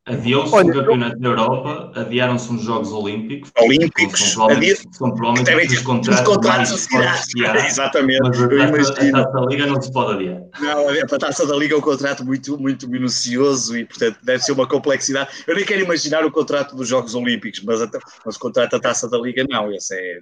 Adiou-se 0.08 0.54
o 0.54 0.72
Campeonato 0.72 1.18
da 1.18 1.28
Europa, 1.28 1.92
adiaram-se 1.94 2.50
os 2.50 2.62
Jogos 2.62 2.90
Olímpicos. 2.92 3.52
Olímpicos. 3.60 4.20
São 4.20 4.46
provavelmente, 4.46 4.82
são 4.92 5.14
provavelmente 5.14 5.74
os 5.74 5.82
contratos, 5.82 6.24
contratos 6.24 6.88
mais 6.90 7.26
que 7.26 7.44
há. 7.44 7.56
Exatamente. 7.66 8.20
Mas 8.22 8.90
a 8.90 8.94
taça, 8.94 9.06
a 9.06 9.12
taça 9.12 9.32
da 9.32 9.46
Liga 9.46 9.66
não 9.66 9.82
se 9.82 9.92
pode 9.92 10.12
adiar. 10.14 10.42
Não, 10.60 10.88
a 10.88 11.18
Taça 11.18 11.46
da 11.46 11.54
Liga 11.54 11.74
é 11.74 11.78
um 11.78 11.82
contrato 11.82 12.24
muito, 12.24 12.58
muito 12.58 12.88
minucioso 12.88 13.76
e, 13.76 13.84
portanto, 13.84 14.18
deve 14.22 14.42
ser 14.42 14.52
uma 14.52 14.66
complexidade. 14.66 15.30
Eu 15.46 15.54
nem 15.54 15.64
quero 15.64 15.82
imaginar 15.82 16.24
o 16.24 16.30
contrato 16.30 16.74
dos 16.74 16.88
Jogos 16.88 17.14
Olímpicos, 17.14 17.62
mas, 17.62 17.82
a, 17.82 17.90
mas 18.24 18.36
o 18.36 18.40
contrato 18.40 18.70
da 18.70 18.80
Taça 18.80 19.08
da 19.10 19.18
Liga 19.18 19.44
não. 19.48 19.70
Esse 19.72 19.94
é, 19.94 20.18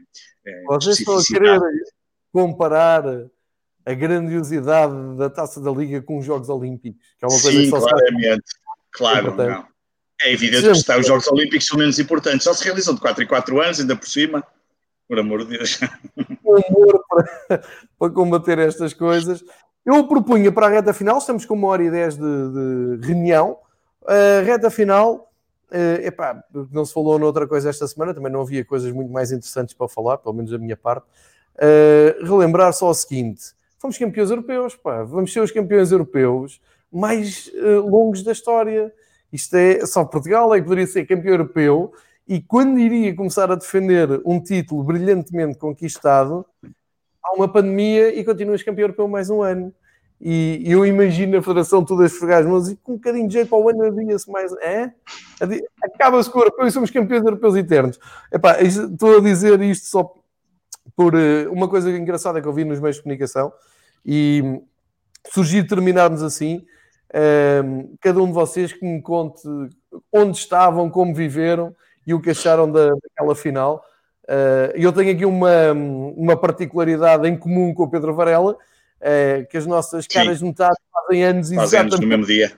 é 0.47 0.63
Vocês 0.65 0.99
estão 0.99 1.17
a 1.17 1.23
querer 1.23 1.61
comparar 2.33 3.05
a 3.85 3.95
grandiosidade 3.95 5.17
da 5.17 5.31
Taça 5.31 5.61
da 5.61 5.71
Liga 5.71 6.03
com 6.03 6.19
os 6.19 6.25
Jogos 6.25 6.49
Olímpicos. 6.49 7.01
Que 7.19 7.25
é 7.25 7.29
uma 7.29 7.41
coisa 7.41 7.61
Sim, 7.61 7.71
claramente. 7.71 8.45
Claro, 8.91 9.37
não. 9.37 9.76
É 10.23 10.33
evidente 10.33 10.65
que 10.65 10.73
está, 10.73 10.99
os 10.99 11.07
Jogos 11.07 11.29
Olímpicos 11.29 11.67
são 11.67 11.79
menos 11.79 11.99
importantes, 11.99 12.45
só 12.45 12.55
se 12.55 12.65
realizam 12.65 12.95
de 12.95 13.01
4 13.01 13.23
em 13.23 13.27
4 13.27 13.61
anos, 13.61 13.81
ainda 13.81 13.97
por 13.97 14.09
cima. 14.09 14.43
Por 15.09 15.19
amor 15.19 15.45
de 15.45 15.57
Deus. 15.57 15.79
O 16.43 16.57
amor 16.57 17.05
para, 17.09 17.63
para 17.99 18.13
combater 18.13 18.59
estas 18.59 18.93
coisas. 18.93 19.45
Eu 19.85 20.09
propunha 20.09 20.51
para 20.51 20.67
a 20.67 20.71
reta 20.71 20.93
final, 20.93 21.19
estamos 21.19 21.45
com 21.45 21.55
uma 21.55 21.69
hora 21.69 21.85
e 21.85 21.91
dez 21.91 22.17
de, 22.17 22.23
de 22.23 23.07
reunião. 23.07 23.57
A 24.05 24.43
reta 24.43 24.69
final, 24.69 25.33
uh, 25.71 26.05
epá, 26.05 26.43
não 26.73 26.85
se 26.85 26.93
falou 26.93 27.21
noutra 27.21 27.47
coisa 27.47 27.71
esta 27.71 27.87
semana, 27.87 28.13
também 28.13 28.33
não 28.33 28.41
havia 28.41 28.65
coisas 28.65 28.91
muito 28.91 29.13
mais 29.13 29.31
interessantes 29.31 29.75
para 29.75 29.89
falar, 29.89 30.19
pelo 30.19 30.35
menos 30.35 30.51
da 30.51 30.59
minha 30.59 30.77
parte. 30.77 31.07
Uh, 31.55 32.25
relembrar 32.25 32.73
só 32.73 32.91
o 32.91 32.95
seguinte: 32.95 33.53
fomos 33.79 33.97
campeões 33.97 34.31
europeus, 34.31 34.75
pá, 34.75 35.05
vamos 35.05 35.33
ser 35.33 35.41
os 35.41 35.53
campeões 35.53 35.93
europeus 35.93 36.61
mais 36.93 37.49
uh, 37.55 37.89
longos 37.89 38.25
da 38.25 38.33
história. 38.33 38.93
Isto 39.33 39.55
é 39.57 39.87
só 39.87 40.05
Portugal 40.05 40.51
que 40.53 40.63
poderia 40.63 40.87
ser 40.87 41.07
campeão 41.07 41.35
europeu 41.35 41.93
e 42.29 42.41
quando 42.41 42.79
iria 42.79 43.15
começar 43.15 43.51
a 43.51 43.55
defender 43.55 44.21
um 44.25 44.41
título 44.41 44.83
brilhantemente 44.83 45.59
conquistado, 45.59 46.45
há 47.23 47.35
uma 47.35 47.47
pandemia 47.47 48.15
e 48.15 48.25
continuas 48.25 48.63
campeão 48.63 48.85
europeu 48.85 49.07
mais 49.07 49.31
um 49.31 49.43
ano. 49.43 49.73
E 50.21 50.63
eu 50.65 50.85
imagino 50.87 51.37
a 51.37 51.43
Federação 51.43 51.85
todas 51.85 52.13
esfregar 52.13 52.41
as 52.41 52.47
mãos 52.47 52.69
e 52.71 52.77
com 52.77 52.93
um 52.93 52.97
bocadinho 52.97 53.29
de 53.29 53.35
jeito 53.35 53.49
para 53.49 53.59
o 53.59 53.69
ano 53.69 53.85
havia-se 53.85 54.31
mais. 54.31 54.51
É? 54.63 54.91
Acaba-se 55.83 56.31
com 56.31 56.39
o 56.39 56.43
europeu 56.43 56.67
e 56.67 56.71
somos 56.71 56.91
campeões 56.91 57.25
europeus 57.25 57.55
eternos. 57.55 57.99
Epá, 58.33 58.61
estou 58.63 59.19
a 59.19 59.21
dizer 59.21 59.61
isto 59.61 59.87
só 59.87 60.15
por 60.97 61.15
uh, 61.15 61.53
uma 61.53 61.69
coisa 61.69 61.91
engraçada 61.91 62.41
que 62.41 62.49
eu 62.49 62.53
vi 62.53 62.65
nos 62.65 62.81
meios 62.81 62.97
de 62.97 63.03
comunicação 63.03 63.53
e 64.05 64.61
surgir 65.31 65.67
terminarmos 65.67 66.23
assim 66.23 66.65
cada 68.01 68.21
um 68.21 68.27
de 68.27 68.33
vocês 68.33 68.73
que 68.73 68.85
me 68.85 69.01
conte 69.01 69.43
onde 70.13 70.37
estavam, 70.37 70.91
como 70.91 71.15
viveram 71.15 71.75
e 72.07 72.15
o 72.15 72.21
que 72.21 72.31
acharam 72.31 72.71
da, 72.71 72.91
daquela 72.91 73.35
final. 73.35 73.85
Uh, 74.25 74.75
eu 74.75 74.93
tenho 74.93 75.13
aqui 75.13 75.25
uma, 75.25 75.73
uma 75.73 76.37
particularidade 76.37 77.29
em 77.29 77.37
comum 77.37 77.73
com 77.73 77.85
o 77.85 77.91
Pedro 77.91 78.15
Varela, 78.15 78.55
uh, 78.55 79.47
que 79.49 79.57
as 79.57 79.67
nossas 79.67 80.07
caras 80.07 80.43
metade 80.43 80.77
fazem 80.93 81.25
anos 81.25 81.53
fazem 81.55 81.81
anos 81.81 82.01
no 82.01 82.07
mesmo 82.07 82.27
dia. 82.27 82.53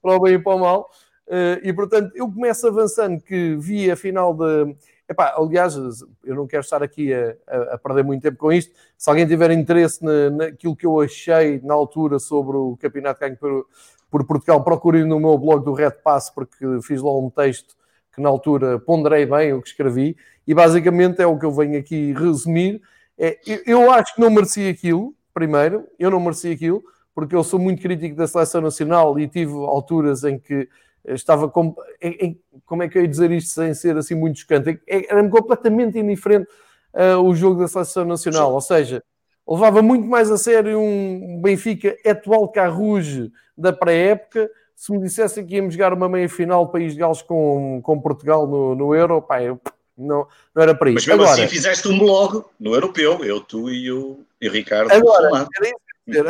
Para 0.00 0.16
o 0.16 0.20
bem 0.20 0.34
e 0.34 0.38
para 0.38 0.54
o 0.54 0.60
mal. 0.60 0.90
Uh, 1.26 1.60
e 1.62 1.72
portanto, 1.72 2.12
eu 2.14 2.26
começo 2.30 2.66
avançando 2.66 3.20
que 3.20 3.56
vi 3.56 3.90
a 3.90 3.96
final 3.96 4.34
de 4.34 4.74
Epá, 5.08 5.34
aliás, 5.36 5.74
eu 6.22 6.34
não 6.34 6.46
quero 6.46 6.62
estar 6.62 6.82
aqui 6.82 7.14
a, 7.14 7.34
a, 7.72 7.78
perder 7.78 8.04
muito 8.04 8.22
tempo 8.22 8.36
com 8.36 8.52
isto. 8.52 8.74
Se 8.96 9.08
alguém 9.08 9.26
tiver 9.26 9.50
interesse 9.50 10.04
na, 10.04 10.28
naquilo 10.28 10.76
que 10.76 10.84
eu 10.84 11.00
achei 11.00 11.60
na 11.62 11.72
altura 11.72 12.18
sobre 12.18 12.56
o 12.56 12.76
campeonato 12.76 13.20
ganho 13.20 13.36
por, 13.38 13.66
por 14.10 14.26
Portugal, 14.26 14.62
procurem 14.62 15.06
no 15.06 15.18
meu 15.18 15.38
blog 15.38 15.64
do 15.64 15.72
Red 15.72 15.92
Pass, 16.04 16.28
porque 16.28 16.64
fiz 16.82 17.00
lá 17.00 17.16
um 17.18 17.30
texto 17.30 17.74
que 18.14 18.20
na 18.20 18.28
altura 18.28 18.78
ponderei 18.78 19.24
bem 19.24 19.54
o 19.54 19.62
que 19.62 19.68
escrevi, 19.68 20.16
e 20.46 20.52
basicamente 20.52 21.22
é 21.22 21.26
o 21.26 21.38
que 21.38 21.46
eu 21.46 21.52
venho 21.52 21.78
aqui 21.78 22.12
resumir. 22.12 22.82
É, 23.16 23.38
eu, 23.46 23.62
eu 23.64 23.90
acho 23.90 24.14
que 24.14 24.20
não 24.20 24.28
mereci 24.28 24.68
aquilo, 24.68 25.14
primeiro, 25.32 25.86
eu 25.98 26.10
não 26.10 26.20
mereci 26.20 26.52
aquilo, 26.52 26.82
porque 27.14 27.34
eu 27.34 27.42
sou 27.42 27.58
muito 27.58 27.80
crítico 27.80 28.14
da 28.14 28.26
seleção 28.26 28.60
nacional 28.60 29.18
e 29.18 29.26
tive 29.26 29.52
alturas 29.52 30.22
em 30.24 30.38
que 30.38 30.68
estava 31.14 31.48
com, 31.48 31.74
em, 32.00 32.38
como 32.66 32.82
é 32.82 32.88
que 32.88 32.98
eu 32.98 33.02
ia 33.02 33.08
dizer 33.08 33.30
isto 33.30 33.50
sem 33.50 33.74
ser 33.74 33.96
assim 33.96 34.14
muito 34.14 34.36
escante? 34.36 34.80
Era-me 34.86 35.30
completamente 35.30 35.98
indiferente 35.98 36.48
uh, 36.94 37.20
o 37.22 37.34
jogo 37.34 37.60
da 37.60 37.68
seleção 37.68 38.04
nacional, 38.04 38.48
Sim. 38.48 38.54
ou 38.54 38.60
seja, 38.60 39.04
levava 39.46 39.82
muito 39.82 40.06
mais 40.06 40.30
a 40.30 40.38
sério 40.38 40.78
um 40.78 41.40
Benfica 41.42 41.96
atual 42.06 42.48
Carruge 42.48 43.32
da 43.56 43.72
pré-época. 43.72 44.50
Se 44.76 44.92
me 44.92 45.00
dissessem 45.00 45.44
que 45.44 45.56
íamos 45.56 45.74
jogar 45.74 45.92
uma 45.92 46.08
meia-final 46.08 46.66
do 46.66 46.72
País 46.72 46.92
de 46.92 47.00
Gales 47.00 47.22
com, 47.22 47.80
com 47.82 48.00
Portugal 48.00 48.46
no, 48.46 48.74
no 48.74 48.94
Euro, 48.94 49.20
pá, 49.20 49.42
eu, 49.42 49.60
não, 49.96 50.26
não 50.54 50.62
era 50.62 50.74
para 50.74 50.90
isso. 50.90 50.96
Mas 50.96 51.06
mesmo 51.06 51.22
agora, 51.22 51.42
assim 51.42 51.48
fizeste 51.48 51.88
um 51.88 51.98
blog 51.98 52.44
no 52.60 52.74
Europeu, 52.74 53.24
eu, 53.24 53.40
tu 53.40 53.68
e 53.70 53.90
o, 53.90 54.20
e 54.40 54.48
o 54.48 54.52
Ricardo. 54.52 54.92
Agora, 54.92 55.48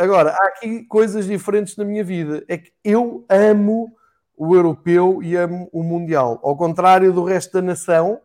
agora, 0.01 0.29
há 0.31 0.47
aqui 0.47 0.83
coisas 0.85 1.27
diferentes 1.27 1.77
na 1.77 1.85
minha 1.85 2.03
vida. 2.03 2.43
É 2.47 2.57
que 2.57 2.71
eu 2.83 3.23
amo 3.29 3.95
o 4.39 4.55
europeu 4.55 5.21
e 5.21 5.35
amo 5.35 5.69
o 5.73 5.83
mundial. 5.83 6.39
Ao 6.41 6.55
contrário 6.55 7.11
do 7.11 7.25
resto 7.25 7.51
da 7.51 7.61
nação, 7.61 8.21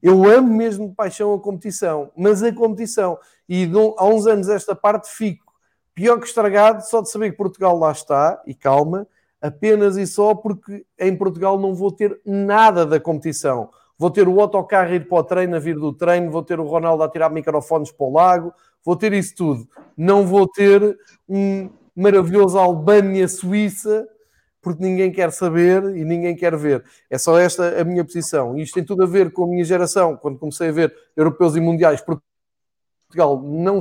eu 0.00 0.24
amo 0.24 0.54
mesmo 0.54 0.88
de 0.88 0.94
paixão 0.94 1.34
a 1.34 1.40
competição, 1.40 2.12
mas 2.16 2.44
a 2.44 2.52
competição. 2.54 3.18
E 3.48 3.68
há 3.96 4.04
uns 4.04 4.28
anos 4.28 4.48
esta 4.48 4.76
parte 4.76 5.10
fico 5.10 5.52
pior 5.92 6.20
que 6.20 6.28
estragado 6.28 6.86
só 6.86 7.02
de 7.02 7.10
saber 7.10 7.32
que 7.32 7.36
Portugal 7.36 7.76
lá 7.76 7.90
está, 7.90 8.40
e 8.46 8.54
calma, 8.54 9.04
apenas 9.42 9.96
e 9.96 10.06
só 10.06 10.32
porque 10.32 10.86
em 10.96 11.16
Portugal 11.16 11.58
não 11.58 11.74
vou 11.74 11.90
ter 11.90 12.20
nada 12.24 12.86
da 12.86 13.00
competição. 13.00 13.68
Vou 13.98 14.12
ter 14.12 14.28
o 14.28 14.40
autocarro 14.40 14.92
a 14.92 14.94
ir 14.94 15.08
para 15.08 15.18
o 15.18 15.24
treino, 15.24 15.56
a 15.56 15.58
vir 15.58 15.74
do 15.74 15.92
treino, 15.92 16.30
vou 16.30 16.44
ter 16.44 16.60
o 16.60 16.68
Ronaldo 16.68 17.02
a 17.02 17.08
tirar 17.08 17.30
microfones 17.30 17.90
para 17.90 18.06
o 18.06 18.12
lago, 18.12 18.54
vou 18.84 18.94
ter 18.94 19.12
isso 19.12 19.34
tudo. 19.34 19.68
Não 19.96 20.24
vou 20.24 20.46
ter 20.46 20.96
um 21.28 21.68
maravilhoso 21.96 22.56
Albânia-Suíça 22.56 24.06
porque 24.68 24.84
ninguém 24.84 25.10
quer 25.10 25.32
saber 25.32 25.82
e 25.96 26.04
ninguém 26.04 26.36
quer 26.36 26.54
ver. 26.54 26.84
É 27.08 27.16
só 27.16 27.38
esta 27.38 27.80
a 27.80 27.84
minha 27.84 28.04
posição. 28.04 28.58
E 28.58 28.62
isto 28.62 28.74
tem 28.74 28.84
tudo 28.84 29.02
a 29.02 29.06
ver 29.06 29.32
com 29.32 29.44
a 29.44 29.46
minha 29.46 29.64
geração, 29.64 30.14
quando 30.14 30.38
comecei 30.38 30.68
a 30.68 30.72
ver 30.72 30.94
europeus 31.16 31.56
e 31.56 31.60
mundiais, 31.60 32.02
Portugal 32.02 33.42
não, 33.42 33.80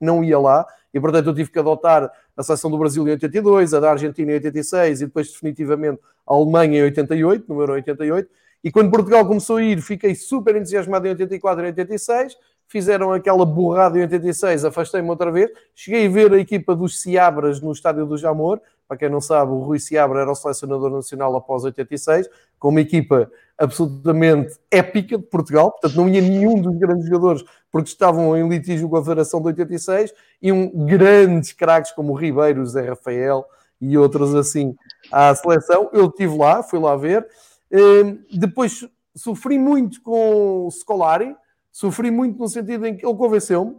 não 0.00 0.22
ia 0.22 0.38
lá, 0.38 0.64
e 0.94 1.00
portanto 1.00 1.26
eu 1.26 1.34
tive 1.34 1.50
que 1.50 1.58
adotar 1.58 2.08
a 2.36 2.42
seleção 2.44 2.70
do 2.70 2.78
Brasil 2.78 3.06
em 3.08 3.10
82, 3.10 3.74
a 3.74 3.80
da 3.80 3.90
Argentina 3.90 4.30
em 4.30 4.34
86 4.34 5.00
e 5.00 5.06
depois 5.06 5.32
definitivamente 5.32 6.00
a 6.24 6.32
Alemanha 6.32 6.78
em 6.78 6.82
88, 6.84 7.44
número 7.48 7.72
88. 7.72 8.30
E 8.62 8.70
quando 8.70 8.90
Portugal 8.90 9.26
começou 9.26 9.56
a 9.56 9.62
ir, 9.62 9.82
fiquei 9.82 10.14
super 10.14 10.54
entusiasmado 10.54 11.04
em 11.06 11.10
84 11.10 11.64
e 11.64 11.66
86. 11.66 12.36
Fizeram 12.68 13.12
aquela 13.12 13.44
borrada 13.44 13.98
em 13.98 14.02
86, 14.02 14.66
afastei-me 14.66 15.08
outra 15.08 15.32
vez. 15.32 15.50
Cheguei 15.74 16.06
a 16.06 16.10
ver 16.10 16.32
a 16.32 16.38
equipa 16.38 16.76
dos 16.76 17.00
Ciabras 17.00 17.60
no 17.60 17.72
estádio 17.72 18.06
do 18.06 18.16
Jamor, 18.16 18.60
para 18.88 18.96
quem 18.96 19.10
não 19.10 19.20
sabe, 19.20 19.52
o 19.52 19.58
Rui 19.58 19.78
Seabra 19.78 20.22
era 20.22 20.32
o 20.32 20.34
selecionador 20.34 20.90
nacional 20.90 21.36
após 21.36 21.62
86, 21.62 22.28
com 22.58 22.70
uma 22.70 22.80
equipa 22.80 23.30
absolutamente 23.58 24.58
épica 24.70 25.18
de 25.18 25.24
Portugal, 25.24 25.72
portanto 25.72 25.94
não 25.96 26.08
ia 26.08 26.22
nenhum 26.22 26.60
dos 26.60 26.74
grandes 26.78 27.06
jogadores 27.06 27.44
porque 27.70 27.90
estavam 27.90 28.36
em 28.36 28.48
litígio 28.48 28.88
com 28.88 28.96
a 28.96 29.02
Federação 29.02 29.40
de 29.40 29.48
86 29.48 30.14
e 30.40 30.50
um 30.50 30.86
grandes 30.86 31.52
craques 31.52 31.92
como 31.92 32.12
o 32.12 32.16
Ribeiro, 32.16 32.62
o 32.62 32.66
Zé 32.66 32.88
Rafael 32.88 33.44
e 33.80 33.98
outros 33.98 34.34
assim 34.34 34.74
à 35.12 35.34
seleção. 35.34 35.90
Eu 35.92 36.06
estive 36.06 36.36
lá, 36.36 36.62
fui 36.62 36.78
lá 36.78 36.96
ver. 36.96 37.26
Ehm, 37.70 38.18
depois 38.32 38.88
sofri 39.14 39.58
muito 39.58 40.00
com 40.00 40.66
o 40.66 40.70
Scolari, 40.70 41.36
sofri 41.70 42.10
muito 42.10 42.38
no 42.38 42.48
sentido 42.48 42.86
em 42.86 42.96
que 42.96 43.04
ele 43.04 43.16
convenceu-me, 43.16 43.76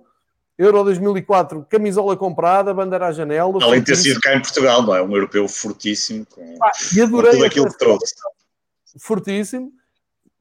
Euro 0.60 0.84
2004, 0.84 1.66
camisola 1.70 2.18
comprada, 2.18 2.74
bandeira 2.74 3.08
à 3.08 3.12
janela. 3.14 3.64
Além 3.64 3.80
de 3.80 3.86
ter 3.86 3.96
sido 3.96 4.20
cá 4.20 4.36
em 4.36 4.42
Portugal, 4.42 4.82
não 4.82 4.94
é? 4.94 5.02
Um 5.02 5.14
europeu 5.14 5.48
fortíssimo, 5.48 6.26
com, 6.26 6.58
ah, 6.62 6.72
e 6.94 7.02
adorei 7.02 7.32
com 7.32 7.38
tudo 7.38 7.46
aquilo 7.46 7.72
que 7.72 7.78
trouxe. 7.78 8.14
Fortíssimo. 9.00 9.72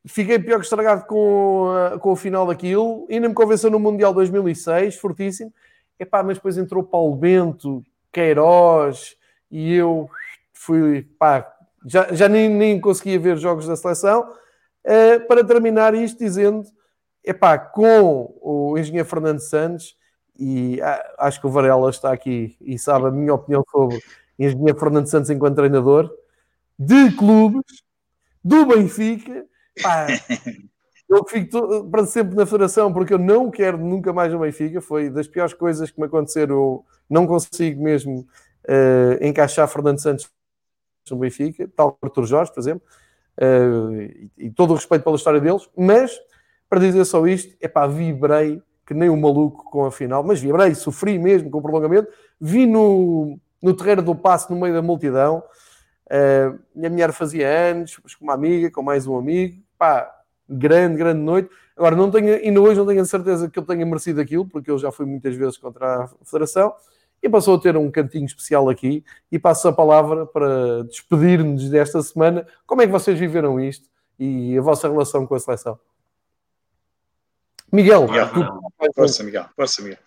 Fiquei 0.04 0.36
pior 0.40 0.58
que 0.58 0.64
estragado 0.64 1.04
com, 1.06 1.70
a, 1.70 2.00
com 2.00 2.10
o 2.10 2.16
final 2.16 2.48
daquilo. 2.48 3.06
Ainda 3.08 3.28
me 3.28 3.34
convenceu 3.34 3.70
no 3.70 3.78
Mundial 3.78 4.12
2006, 4.12 4.96
fortíssimo. 4.96 5.54
Epá, 6.00 6.20
mas 6.24 6.38
depois 6.38 6.58
entrou 6.58 6.82
Paulo 6.82 7.14
Bento, 7.14 7.84
Queiroz, 8.10 9.14
e 9.48 9.72
eu 9.72 10.10
fui, 10.52 11.02
pá, 11.16 11.48
já, 11.86 12.12
já 12.12 12.28
nem, 12.28 12.48
nem 12.48 12.80
conseguia 12.80 13.20
ver 13.20 13.36
jogos 13.36 13.68
da 13.68 13.76
seleção. 13.76 14.32
Uh, 14.84 15.24
para 15.28 15.44
terminar 15.44 15.94
isto 15.94 16.18
dizendo, 16.18 16.64
epá, 17.22 17.56
com 17.56 18.36
o 18.42 18.76
engenheiro 18.76 19.08
Fernando 19.08 19.38
Santos, 19.38 19.96
e 20.38 20.80
uh, 20.80 21.14
acho 21.18 21.40
que 21.40 21.46
o 21.46 21.50
Varela 21.50 21.90
está 21.90 22.12
aqui 22.12 22.56
e 22.60 22.78
sabe 22.78 23.06
a 23.06 23.10
minha 23.10 23.34
opinião 23.34 23.64
sobre 23.70 23.96
o 23.96 24.00
engenheiro 24.38 24.78
Fernando 24.78 25.06
Santos 25.06 25.30
enquanto 25.30 25.56
treinador, 25.56 26.10
de 26.78 27.10
clubes, 27.16 27.82
do 28.44 28.64
Benfica, 28.66 29.44
pá, 29.82 30.06
eu 31.08 31.24
fico 31.24 31.84
para 31.90 32.06
sempre 32.06 32.36
na 32.36 32.46
federação 32.46 32.92
porque 32.92 33.14
eu 33.14 33.18
não 33.18 33.50
quero 33.50 33.78
nunca 33.78 34.12
mais 34.12 34.32
o 34.32 34.38
Benfica, 34.38 34.80
foi 34.80 35.10
das 35.10 35.26
piores 35.26 35.54
coisas 35.54 35.90
que 35.90 36.00
me 36.00 36.06
aconteceram, 36.06 36.54
eu 36.54 36.84
não 37.10 37.26
consigo 37.26 37.82
mesmo 37.82 38.20
uh, 38.64 39.24
encaixar 39.24 39.66
Fernando 39.66 40.00
Santos 40.00 40.30
no 41.10 41.16
Benfica, 41.16 41.68
tal 41.74 41.92
como 41.92 41.98
Artur 42.02 42.26
Jorge, 42.26 42.52
por 42.52 42.60
exemplo, 42.60 42.86
uh, 43.40 44.00
e, 44.00 44.30
e, 44.38 44.50
todo 44.50 44.70
o 44.70 44.74
respeito 44.74 45.02
pela 45.02 45.16
história 45.16 45.40
deles, 45.40 45.68
mas 45.76 46.16
para 46.68 46.80
dizer 46.80 47.04
só 47.06 47.26
isto, 47.26 47.56
é 47.60 47.66
pá, 47.66 47.86
vibrei 47.86 48.62
que 48.88 48.94
nem 48.94 49.10
um 49.10 49.20
maluco 49.20 49.70
com 49.70 49.84
a 49.84 49.92
final, 49.92 50.24
mas 50.24 50.40
vibrei, 50.40 50.74
sofri 50.74 51.18
mesmo 51.18 51.50
com 51.50 51.58
o 51.58 51.62
prolongamento, 51.62 52.10
vi 52.40 52.64
no, 52.64 53.38
no 53.62 53.74
terreiro 53.74 54.00
do 54.00 54.14
passo 54.14 54.50
no 54.50 54.58
meio 54.58 54.72
da 54.72 54.80
multidão, 54.80 55.42
uh, 56.06 56.58
minha 56.74 56.88
mulher 56.88 57.12
fazia 57.12 57.46
anos, 57.46 57.96
com 57.96 58.24
uma 58.24 58.32
amiga, 58.32 58.70
com 58.70 58.82
mais 58.82 59.06
um 59.06 59.18
amigo, 59.18 59.62
pá, 59.76 60.10
grande, 60.48 60.96
grande 60.96 61.20
noite. 61.20 61.50
Agora, 61.76 61.94
não 61.94 62.10
tenho, 62.10 62.34
ainda 62.34 62.62
hoje 62.62 62.78
não 62.78 62.86
tenho 62.86 63.02
a 63.02 63.04
certeza 63.04 63.50
que 63.50 63.58
eu 63.58 63.62
tenha 63.62 63.84
merecido 63.84 64.22
aquilo, 64.22 64.48
porque 64.48 64.70
eu 64.70 64.78
já 64.78 64.90
fui 64.90 65.04
muitas 65.04 65.36
vezes 65.36 65.58
contra 65.58 66.04
a 66.04 66.08
Federação, 66.24 66.72
e 67.22 67.28
passou 67.28 67.56
a 67.56 67.60
ter 67.60 67.76
um 67.76 67.90
cantinho 67.90 68.24
especial 68.24 68.70
aqui 68.70 69.04
e 69.30 69.38
passo 69.38 69.68
a 69.68 69.72
palavra 69.72 70.24
para 70.24 70.84
despedir-nos 70.84 71.68
desta 71.68 72.00
semana. 72.00 72.46
Como 72.66 72.80
é 72.80 72.86
que 72.86 72.92
vocês 72.92 73.18
viveram 73.18 73.60
isto 73.60 73.86
e 74.18 74.56
a 74.56 74.62
vossa 74.62 74.88
relação 74.88 75.26
com 75.26 75.34
a 75.34 75.38
seleção? 75.38 75.78
Miguel, 77.72 78.06
Miguel 78.06 78.28
tu... 78.32 78.92
força, 78.94 79.22
Miguel, 79.22 79.46
força, 79.54 79.82
Miguel. 79.82 79.98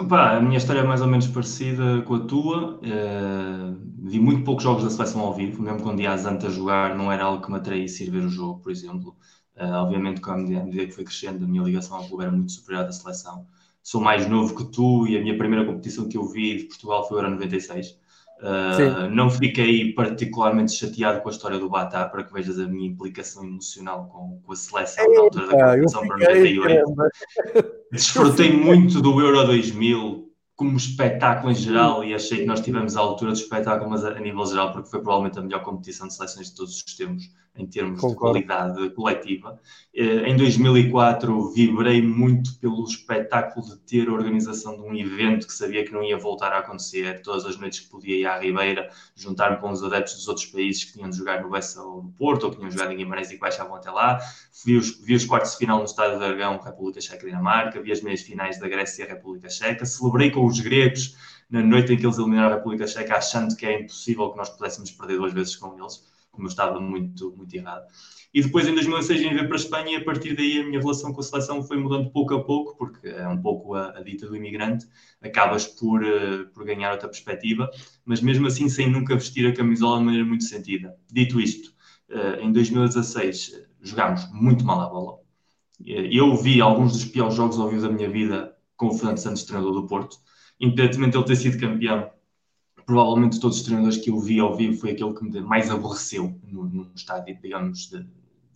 Opa, 0.00 0.36
a 0.36 0.40
minha 0.40 0.56
história 0.56 0.80
é 0.80 0.82
mais 0.84 1.02
ou 1.02 1.06
menos 1.06 1.26
parecida 1.26 2.02
com 2.02 2.14
a 2.14 2.20
tua. 2.20 2.76
Uh, 2.78 3.78
vi 4.02 4.18
muito 4.18 4.44
poucos 4.44 4.64
jogos 4.64 4.84
da 4.84 4.90
seleção 4.90 5.20
ao 5.20 5.34
vivo, 5.34 5.62
mesmo 5.62 5.82
quando 5.82 6.00
ia 6.00 6.12
às 6.12 6.24
a 6.24 6.38
jogar, 6.48 6.96
não 6.96 7.12
era 7.12 7.24
algo 7.24 7.44
que 7.44 7.50
me 7.50 7.58
atraísse 7.58 8.04
ir 8.04 8.10
ver 8.10 8.24
o 8.24 8.28
jogo, 8.28 8.60
por 8.60 8.72
exemplo. 8.72 9.16
Uh, 9.56 9.74
obviamente, 9.74 10.20
à 10.24 10.36
medida 10.36 10.86
que 10.86 10.92
foi 10.92 11.04
crescendo, 11.04 11.44
a 11.44 11.48
minha 11.48 11.62
ligação 11.62 11.98
ao 11.98 12.04
clube 12.06 12.22
era 12.22 12.32
muito 12.32 12.52
superior 12.52 12.84
à 12.84 12.86
da 12.86 12.92
seleção 12.92 13.46
sou 13.82 14.00
mais 14.00 14.28
novo 14.28 14.54
que 14.54 14.64
tu 14.72 15.06
e 15.06 15.16
a 15.16 15.20
minha 15.20 15.36
primeira 15.36 15.64
competição 15.64 16.08
que 16.08 16.16
eu 16.16 16.26
vi 16.26 16.58
de 16.58 16.64
Portugal 16.64 17.06
foi 17.08 17.16
o 17.16 17.20
Euro 17.20 17.30
96. 17.30 17.98
Uh, 18.40 19.10
não 19.10 19.28
fiquei 19.28 19.92
particularmente 19.92 20.72
chateado 20.72 21.20
com 21.20 21.28
a 21.28 21.32
história 21.32 21.58
do 21.58 21.68
Batá, 21.68 22.08
para 22.08 22.24
que 22.24 22.32
vejas 22.32 22.58
a 22.58 22.66
minha 22.66 22.88
implicação 22.88 23.44
emocional 23.44 24.06
com, 24.06 24.40
com 24.42 24.52
a 24.52 24.56
seleção 24.56 25.12
na 25.12 25.20
altura 25.20 25.46
da 25.46 25.64
competição 25.66 26.06
para 26.06 26.16
98. 26.16 26.84
Desfrutei 27.92 28.52
muito 28.52 29.02
do 29.02 29.20
Euro 29.20 29.44
2000, 29.44 30.30
como 30.56 30.76
espetáculo 30.76 31.52
em 31.52 31.54
geral 31.54 32.02
e 32.02 32.14
achei 32.14 32.38
que 32.38 32.46
nós 32.46 32.60
tivemos 32.60 32.96
a 32.96 33.00
altura 33.00 33.32
do 33.32 33.36
espetáculo, 33.36 33.90
mas 33.90 34.04
a, 34.04 34.10
a, 34.10 34.20
nível 34.20 34.44
geral, 34.46 34.72
porque 34.72 34.88
foi 34.88 35.00
provavelmente 35.00 35.38
a 35.38 35.42
melhor 35.42 35.62
competição 35.62 36.06
de 36.06 36.14
seleções 36.14 36.48
de 36.48 36.56
todos 36.56 36.76
os 36.76 36.96
tempos 36.96 37.24
em 37.56 37.66
termos 37.66 38.00
Concordo. 38.00 38.38
de 38.38 38.46
qualidade 38.46 38.90
coletiva. 38.94 39.60
Eh, 39.94 40.28
em 40.28 40.36
2004 40.36 41.52
vibrei 41.52 42.00
muito 42.00 42.54
pelo 42.58 42.84
espetáculo 42.84 43.66
de 43.66 43.76
ter 43.78 44.08
a 44.08 44.12
organização 44.12 44.76
de 44.76 44.82
um 44.82 44.94
evento 44.94 45.46
que 45.46 45.52
sabia 45.52 45.84
que 45.84 45.92
não 45.92 46.02
ia 46.02 46.16
voltar 46.16 46.52
a 46.52 46.58
acontecer, 46.58 47.20
todas 47.22 47.44
as 47.44 47.58
noites 47.58 47.80
que 47.80 47.88
podia 47.88 48.16
ir 48.16 48.26
à 48.26 48.38
Ribeira, 48.38 48.88
juntar-me 49.14 49.58
com 49.58 49.70
os 49.70 49.82
adeptos 49.82 50.14
dos 50.14 50.28
outros 50.28 50.46
países 50.46 50.84
que 50.84 50.92
tinham 50.92 51.10
de 51.10 51.16
jogar 51.16 51.42
no 51.42 51.50
Bessa 51.50 51.82
ou 51.82 52.02
no 52.02 52.12
Porto, 52.12 52.44
ou 52.44 52.50
que 52.50 52.56
tinham 52.56 52.70
jogado 52.70 52.92
em 52.92 52.96
Guimarães 52.96 53.30
e 53.30 53.34
que 53.34 53.40
baixavam 53.40 53.74
até 53.74 53.90
lá. 53.90 54.18
Vi 54.64 54.76
os, 54.76 54.98
vi 55.00 55.14
os 55.14 55.24
quartos 55.24 55.52
de 55.52 55.58
final 55.58 55.78
no 55.78 55.84
Estádio 55.84 56.18
do 56.18 56.24
Aragão, 56.24 56.58
República 56.58 57.00
Checa 57.00 57.24
e 57.24 57.30
Dinamarca, 57.30 57.80
vi 57.82 57.92
as 57.92 58.00
meias 58.00 58.22
finais 58.22 58.58
da 58.58 58.68
Grécia 58.68 59.04
e 59.04 59.08
República 59.08 59.48
Checa, 59.48 59.84
celebrei 59.84 60.30
com 60.30 60.46
os 60.46 60.60
gregos 60.60 61.16
na 61.50 61.62
noite 61.62 61.92
em 61.92 61.96
que 61.96 62.06
eles 62.06 62.16
eliminaram 62.16 62.52
a 62.52 62.56
República 62.56 62.86
Checa, 62.86 63.16
achando 63.16 63.56
que 63.56 63.66
é 63.66 63.80
impossível 63.80 64.30
que 64.30 64.38
nós 64.38 64.48
pudéssemos 64.48 64.92
perder 64.92 65.16
duas 65.16 65.32
vezes 65.32 65.56
com 65.56 65.76
eles, 65.76 66.04
como 66.30 66.46
eu 66.46 66.50
estava 66.50 66.80
muito, 66.80 67.34
muito 67.36 67.54
errado. 67.54 67.86
E 68.32 68.42
depois, 68.42 68.66
em 68.66 68.74
2006, 68.74 69.20
vim 69.20 69.34
ver 69.34 69.46
para 69.46 69.56
a 69.56 69.60
Espanha 69.60 69.92
e 69.92 69.96
a 69.96 70.04
partir 70.04 70.36
daí 70.36 70.60
a 70.60 70.64
minha 70.64 70.80
relação 70.80 71.12
com 71.12 71.20
a 71.20 71.22
seleção 71.22 71.62
foi 71.62 71.76
mudando 71.76 72.10
pouco 72.10 72.34
a 72.34 72.44
pouco, 72.44 72.76
porque 72.76 73.08
é 73.08 73.26
um 73.26 73.40
pouco 73.40 73.74
a, 73.74 73.98
a 73.98 74.02
dita 74.02 74.26
do 74.28 74.36
imigrante, 74.36 74.86
acabas 75.20 75.66
por, 75.66 76.02
uh, 76.02 76.46
por 76.54 76.64
ganhar 76.64 76.92
outra 76.92 77.08
perspectiva, 77.08 77.68
mas 78.04 78.20
mesmo 78.20 78.46
assim 78.46 78.68
sem 78.68 78.88
nunca 78.88 79.14
vestir 79.14 79.46
a 79.46 79.54
camisola 79.54 79.98
de 79.98 80.04
maneira 80.04 80.26
muito 80.26 80.44
sentida. 80.44 80.96
Dito 81.12 81.40
isto, 81.40 81.74
uh, 82.10 82.40
em 82.40 82.52
2016 82.52 83.68
jogámos 83.82 84.30
muito 84.32 84.64
mal 84.64 84.80
a 84.80 84.88
bola. 84.88 85.18
Eu 85.84 86.36
vi 86.36 86.60
alguns 86.60 86.92
dos 86.92 87.04
piores 87.06 87.34
jogos 87.34 87.58
ao 87.58 87.68
vivo 87.68 87.82
da 87.82 87.90
minha 87.90 88.08
vida 88.08 88.54
com 88.76 88.88
o 88.88 88.94
Fernando 88.94 89.18
Santos, 89.18 89.44
treinador 89.44 89.72
do 89.72 89.86
Porto. 89.86 90.18
Independentemente 90.60 91.12
de 91.12 91.18
ele 91.18 91.26
ter 91.26 91.36
sido 91.36 91.58
campeão, 91.58 92.10
provavelmente 92.86 93.40
todos 93.40 93.58
os 93.58 93.62
treinadores 93.62 93.98
que 93.98 94.10
eu 94.10 94.18
vi 94.18 94.40
ao 94.40 94.56
vivo 94.56 94.78
foi 94.80 94.92
aquele 94.92 95.14
que 95.14 95.24
me 95.24 95.40
mais 95.40 95.70
aborreceu 95.70 96.38
no, 96.48 96.64
no 96.64 96.90
estádio, 96.94 97.38
digamos, 97.40 97.88
de, 97.88 98.06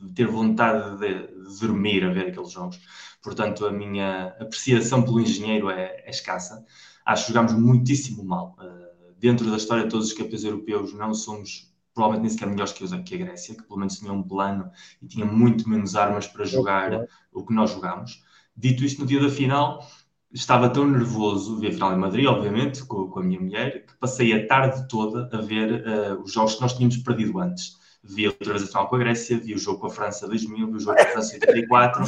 de 0.01 0.13
ter 0.13 0.27
vontade 0.27 0.99
de, 0.99 1.27
de, 1.27 1.61
dormir 1.61 2.05
a 2.05 2.13
ver 2.13 2.29
aqueles 2.29 2.51
jogos. 2.51 2.81
Portanto, 3.23 3.67
a 3.67 3.73
minha 3.73 4.29
apreciação 4.41 5.03
pelo 5.03 5.21
engenheiro 5.21 5.71
é, 5.71 6.03
é 6.05 6.11
escassa. 6.11 6.65
Acho 7.07 7.27
que 7.27 7.33
jogámos 7.33 7.53
muitíssimo 7.55 8.25
mal. 8.25 8.57
Uh, 8.59 9.15
dentro 9.19 9.51
da 9.51 9.57
história 9.57 9.85
de 9.85 9.91
todos 9.91 10.09
os 10.09 10.13
campeões 10.13 10.45
europeus, 10.45 10.93
não 10.93 11.15
somos 11.15 11.73
provavelmente 11.95 12.23
nem 12.23 12.31
sequer 12.31 12.49
melhores 12.49 12.73
que, 12.73 13.03
que 13.03 13.15
a 13.15 13.19
Grécia, 13.19 13.55
que 13.55 13.63
pelo 13.63 13.79
menos 13.79 13.99
tinha 13.99 14.13
um 14.13 14.23
plano 14.23 14.71
e 15.01 15.07
tinha 15.07 15.25
muito 15.25 15.69
menos 15.69 15.95
armas 15.95 16.27
para 16.27 16.45
jogar 16.45 17.07
o 17.33 17.45
que 17.45 17.55
nós 17.55 17.71
jogámos. 17.71 18.23
Dito 18.57 18.85
isto, 18.85 19.01
no 19.01 19.07
dia 19.07 19.21
da 19.21 19.31
final, 19.31 19.89
estava 20.35 20.69
tão 20.69 20.85
nervoso, 20.85 21.59
vi 21.59 21.69
a 21.69 21.73
final 21.73 21.93
em 21.95 21.99
Madrid, 21.99 22.27
obviamente, 22.27 22.85
com, 22.85 23.09
com, 23.09 23.21
a 23.21 23.23
minha 23.23 23.41
mulher, 23.41 23.87
que 23.87 23.97
passei 23.99 24.33
a 24.33 24.47
tarde 24.47 24.87
toda 24.89 25.29
a 25.33 25.41
ver 25.41 25.85
uh, 25.87 26.21
os 26.23 26.33
jogos 26.33 26.57
que 26.57 26.61
nós 26.61 26.75
tínhamos 26.75 26.97
perdido 26.99 27.39
antes. 27.39 27.77
Vi 28.03 28.27
outra 28.27 28.53
vez 28.53 28.65
a 28.65 28.67
final 28.67 28.89
com 28.89 28.97
a 28.97 28.99
Grécia, 28.99 29.39
vi 29.39 29.55
o 29.55 29.59
jogo 29.59 29.79
com 29.79 29.87
a 29.87 29.91
França 29.91 30.27
2000, 30.27 30.67
vi 30.67 30.75
o 30.75 30.81
jogo 30.81 30.97
com 30.97 31.03
a 31.03 31.07
França 31.07 31.35
84, 31.35 32.05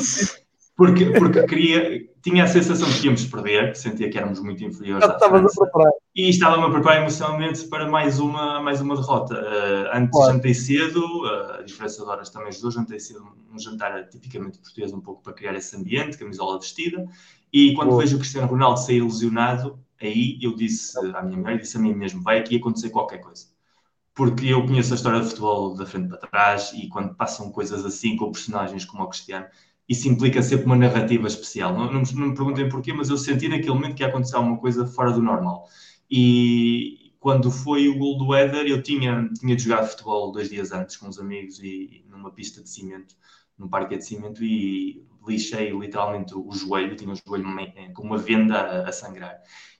porque, 0.76 1.06
porque 1.06 1.42
queria, 1.44 2.06
tinha 2.20 2.44
a 2.44 2.48
sensação 2.48 2.88
de 2.88 3.00
que 3.00 3.06
íamos 3.06 3.24
perder, 3.24 3.74
sentia 3.76 4.10
que 4.10 4.18
éramos 4.18 4.40
muito 4.40 4.62
inferiores 4.62 5.08
e 6.16 6.30
estava-me 6.30 6.64
a 6.64 6.70
preparar 6.70 7.02
emocionalmente 7.02 7.64
para 7.68 7.86
mais 7.86 8.18
uma, 8.18 8.58
mais 8.58 8.80
uma 8.80 8.96
derrota. 8.96 9.34
Uh, 9.34 9.96
antes 9.96 10.10
claro. 10.12 10.32
jantei 10.32 10.54
cedo, 10.54 11.00
uh, 11.00 11.60
a 11.60 11.62
diferença 11.62 12.02
de 12.02 12.08
horas 12.08 12.30
também 12.30 12.48
ajudou, 12.48 12.70
jantei 12.70 12.98
cedo 12.98 13.22
um 13.52 13.58
jantar 13.58 14.08
tipicamente 14.08 14.58
português, 14.58 14.94
um 14.94 15.00
pouco 15.00 15.22
para 15.22 15.34
criar 15.34 15.54
esse 15.54 15.76
ambiente, 15.76 16.16
camisola 16.16 16.58
vestida, 16.58 17.04
e 17.52 17.74
quando 17.74 17.96
vejo 17.96 18.16
o 18.16 18.18
Cristiano 18.18 18.48
Ronaldo 18.48 18.80
sair 18.80 19.02
lesionado, 19.02 19.78
aí 20.00 20.38
eu 20.42 20.54
disse 20.54 20.98
à 20.98 21.22
minha 21.22 21.38
mulher, 21.38 21.58
disse 21.58 21.76
a 21.76 21.80
mim 21.80 21.94
mesmo, 21.94 22.22
vai 22.22 22.38
aqui 22.38 22.56
acontecer 22.56 22.90
qualquer 22.90 23.18
coisa. 23.18 23.46
Porque 24.14 24.46
eu 24.46 24.66
conheço 24.66 24.92
a 24.92 24.96
história 24.96 25.20
de 25.20 25.28
futebol 25.28 25.74
da 25.74 25.86
frente 25.86 26.08
para 26.08 26.18
trás 26.18 26.72
e 26.74 26.88
quando 26.88 27.14
passam 27.14 27.50
coisas 27.50 27.84
assim 27.84 28.16
com 28.16 28.32
personagens 28.32 28.84
como 28.84 29.02
o 29.02 29.08
Cristiano, 29.08 29.46
isso 29.88 30.08
implica 30.08 30.42
sempre 30.42 30.66
uma 30.66 30.76
narrativa 30.76 31.26
especial. 31.26 31.72
Não, 31.72 31.92
não, 31.92 32.02
não 32.02 32.28
me 32.28 32.34
perguntem 32.34 32.68
porquê, 32.68 32.92
mas 32.92 33.08
eu 33.08 33.16
senti 33.16 33.48
naquele 33.48 33.70
momento 33.70 33.94
que 33.94 34.02
ia 34.02 34.08
acontecer 34.08 34.36
alguma 34.36 34.58
coisa 34.58 34.86
fora 34.86 35.12
do 35.12 35.22
normal. 35.22 35.68
E 36.10 37.12
quando 37.20 37.50
foi 37.50 37.88
o 37.88 37.98
gol 37.98 38.18
do 38.18 38.34
Éder, 38.34 38.66
eu 38.66 38.82
tinha, 38.82 39.28
tinha 39.38 39.58
jogado 39.58 39.88
futebol 39.88 40.32
dois 40.32 40.48
dias 40.48 40.72
antes 40.72 40.96
com 40.96 41.08
os 41.08 41.18
amigos 41.18 41.60
e, 41.60 42.04
e 42.04 42.04
numa 42.08 42.30
pista 42.30 42.62
de 42.62 42.68
cimento, 42.68 43.14
num 43.58 43.68
parque 43.68 43.96
de 43.96 44.04
cimento, 44.04 44.44
e 44.44 45.04
lixei 45.26 45.70
literalmente 45.70 46.34
o 46.34 46.50
joelho, 46.52 46.96
tinha 46.96 47.12
o 47.12 47.16
joelho 47.16 47.46
com 47.94 48.02
uma 48.02 48.18
venda 48.18 48.82
a, 48.88 48.92
sangrar. 48.92 49.36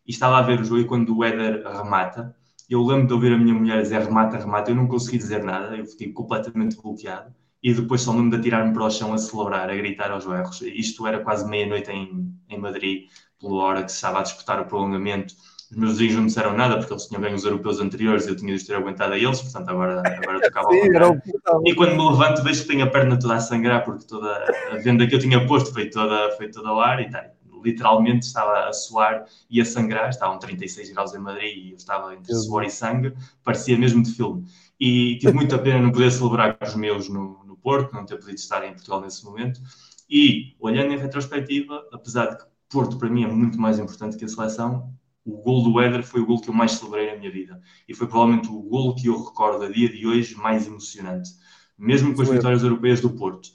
E 0.07 0.11
estava 0.11 0.39
a 0.39 0.43
ver 0.43 0.61
o 0.61 0.65
joelho 0.65 0.87
quando 0.87 1.17
o 1.17 1.25
Éder 1.25 1.67
remata. 1.67 2.35
Eu 2.69 2.83
lembro 2.85 3.07
de 3.07 3.13
ouvir 3.13 3.33
a 3.33 3.39
minha 3.39 3.55
mulher 3.55 3.83
dizer 3.83 4.03
remata, 4.03 4.39
remata, 4.39 4.71
eu 4.71 4.75
não 4.75 4.89
consegui 4.89 5.19
dizer 5.19 5.45
nada, 5.45 5.77
eu 5.77 5.87
fiquei 5.87 6.13
completamente 6.13 6.77
bloqueado. 6.77 7.35
E 7.63 7.73
depois 7.73 8.03
só 8.03 8.13
lembro 8.13 8.31
de 8.31 8.37
atirar-me 8.37 8.73
para 8.73 8.85
o 8.85 8.91
chão 8.91 9.13
a 9.13 9.19
celebrar, 9.19 9.71
a 9.71 9.75
gritar 9.75 10.11
aos 10.11 10.27
berros. 10.27 10.61
Isto 10.63 11.07
era 11.07 11.21
quase 11.21 11.49
meia-noite 11.49 11.91
em, 11.91 12.33
em 12.49 12.59
Madrid, 12.59 13.09
pela 13.41 13.55
hora 13.55 13.83
que 13.83 13.91
se 13.91 13.97
estava 13.97 14.21
a 14.21 14.23
disputar 14.23 14.61
o 14.61 14.67
prolongamento 14.67 15.35
os 15.71 15.77
meus 15.77 15.93
vizinhos 15.93 16.15
não 16.15 16.23
me 16.23 16.29
disseram 16.29 16.57
nada 16.57 16.79
porque 16.79 16.93
eles 16.93 17.07
tinham 17.07 17.21
ganho 17.21 17.35
os 17.35 17.45
europeus 17.45 17.81
anteriores 17.81 18.27
e 18.27 18.31
eu 18.31 18.37
tinha 18.37 18.57
de 18.57 18.65
ter 18.65 18.75
aguentado 18.75 19.13
a 19.15 19.19
eles, 19.19 19.43
portanto 19.43 19.69
agora, 19.69 20.01
agora 20.01 20.41
tocava 20.41 20.69
Sim, 20.71 20.97
ao 20.97 21.63
E 21.67 21.75
quando 21.75 21.97
me 21.97 22.11
levanto 22.11 22.43
vejo 22.43 22.63
que 22.63 22.69
tenho 22.69 22.85
a 22.85 22.91
perna 22.91 23.19
toda 23.19 23.35
a 23.35 23.41
sangrar 23.41 23.85
porque 23.85 24.07
toda 24.07 24.45
a 24.73 24.77
venda 24.77 25.07
que 25.07 25.15
eu 25.15 25.19
tinha 25.19 25.45
posto 25.47 25.73
foi 25.73 25.91
toda, 25.91 26.31
foi 26.37 26.49
toda 26.51 26.69
ao 26.69 26.81
ar 26.81 27.01
e 27.01 27.11
tá, 27.11 27.31
literalmente 27.65 28.27
estava 28.27 28.69
a 28.69 28.73
suar 28.73 29.25
e 29.51 29.61
a 29.61 29.65
sangrar, 29.65 30.09
estavam 30.09 30.39
36 30.39 30.93
graus 30.93 31.15
em 31.15 31.19
Madrid 31.19 31.57
e 31.57 31.71
eu 31.73 31.77
estava 31.77 32.15
entre 32.15 32.33
suor 32.35 32.65
e 32.65 32.71
sangue, 32.71 33.13
parecia 33.43 33.77
mesmo 33.77 34.03
de 34.03 34.13
filme. 34.13 34.45
E 34.79 35.19
tive 35.19 35.33
muita 35.33 35.59
pena 35.59 35.81
não 35.81 35.91
poder 35.91 36.11
celebrar 36.13 36.57
com 36.57 36.65
os 36.65 36.75
meus 36.77 37.09
no, 37.09 37.43
no 37.45 37.57
Porto, 37.57 37.95
não 37.95 38.05
ter 38.05 38.19
podido 38.19 38.37
estar 38.37 38.65
em 38.65 38.73
Portugal 38.73 39.01
nesse 39.01 39.25
momento. 39.25 39.61
E, 40.09 40.55
olhando 40.61 40.93
em 40.93 40.99
retrospectiva, 40.99 41.85
apesar 41.93 42.27
de 42.27 42.39
que 42.39 42.45
Porto 42.69 42.99
para 42.99 43.09
mim 43.09 43.25
é 43.25 43.27
muito 43.27 43.61
mais 43.61 43.79
importante 43.79 44.17
que 44.17 44.25
a 44.25 44.29
seleção, 44.29 44.93
o 45.27 45.43
gol 45.43 45.63
do 45.65 45.81
Éder 45.81 46.05
foi 46.05 46.21
o 46.21 46.27
gol 46.27 46.41
que 46.41 46.49
eu 46.49 46.55
mais 46.55 46.73
celebrei 46.73 47.11
na 47.11 47.19
minha 47.19 47.31
vida. 47.31 47.61
E 47.89 47.95
foi 47.95 48.07
provavelmente 48.07 48.49
o 48.49 48.63
gol 48.63 48.95
que 48.95 49.09
eu 49.09 49.25
recordo 49.25 49.65
a 49.65 49.69
dia 49.69 49.89
de 49.89 50.07
hoje 50.07 50.37
mais 50.37 50.67
emocionante. 50.67 51.31
Mesmo 51.77 52.15
com 52.15 52.23
as 52.23 52.29
vitórias 52.29 52.63
europeias 52.63 53.01
do 53.01 53.11
Porto. 53.11 53.49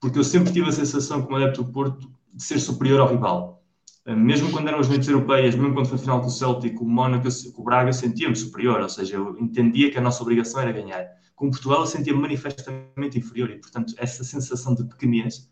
Porque 0.00 0.18
eu 0.18 0.24
sempre 0.24 0.52
tive 0.52 0.68
a 0.68 0.72
sensação, 0.72 1.22
como 1.22 1.36
adepto 1.36 1.62
do 1.62 1.72
Porto, 1.72 2.12
de 2.34 2.42
ser 2.42 2.58
superior 2.58 3.00
ao 3.00 3.08
rival. 3.08 3.62
Eh, 4.04 4.16
mesmo 4.16 4.50
quando 4.50 4.66
eram 4.66 4.80
as 4.80 4.88
noites 4.88 5.08
europeias, 5.08 5.54
mesmo 5.54 5.74
quando 5.74 5.86
foi 5.86 5.96
a 5.96 6.00
final 6.00 6.20
com 6.20 6.26
o 6.26 6.30
Celtic, 6.30 6.80
o 6.80 6.84
Mónaco, 6.84 7.28
com 7.52 7.62
o 7.62 7.64
Braga, 7.64 7.90
eu 7.90 7.94
sentia-me 7.94 8.34
superior. 8.34 8.80
Ou 8.80 8.88
seja, 8.88 9.14
eu 9.14 9.38
entendia 9.38 9.92
que 9.92 9.98
a 9.98 10.00
nossa 10.00 10.22
obrigação 10.22 10.60
era 10.60 10.72
ganhar. 10.72 11.06
Com 11.36 11.50
Portugal, 11.50 11.80
eu 11.80 11.86
sentia-me 11.86 12.20
manifestamente 12.20 13.16
inferior. 13.16 13.50
E, 13.50 13.60
portanto, 13.60 13.94
essa 13.96 14.24
sensação 14.24 14.74
de 14.74 14.84
pequenez 14.84 15.48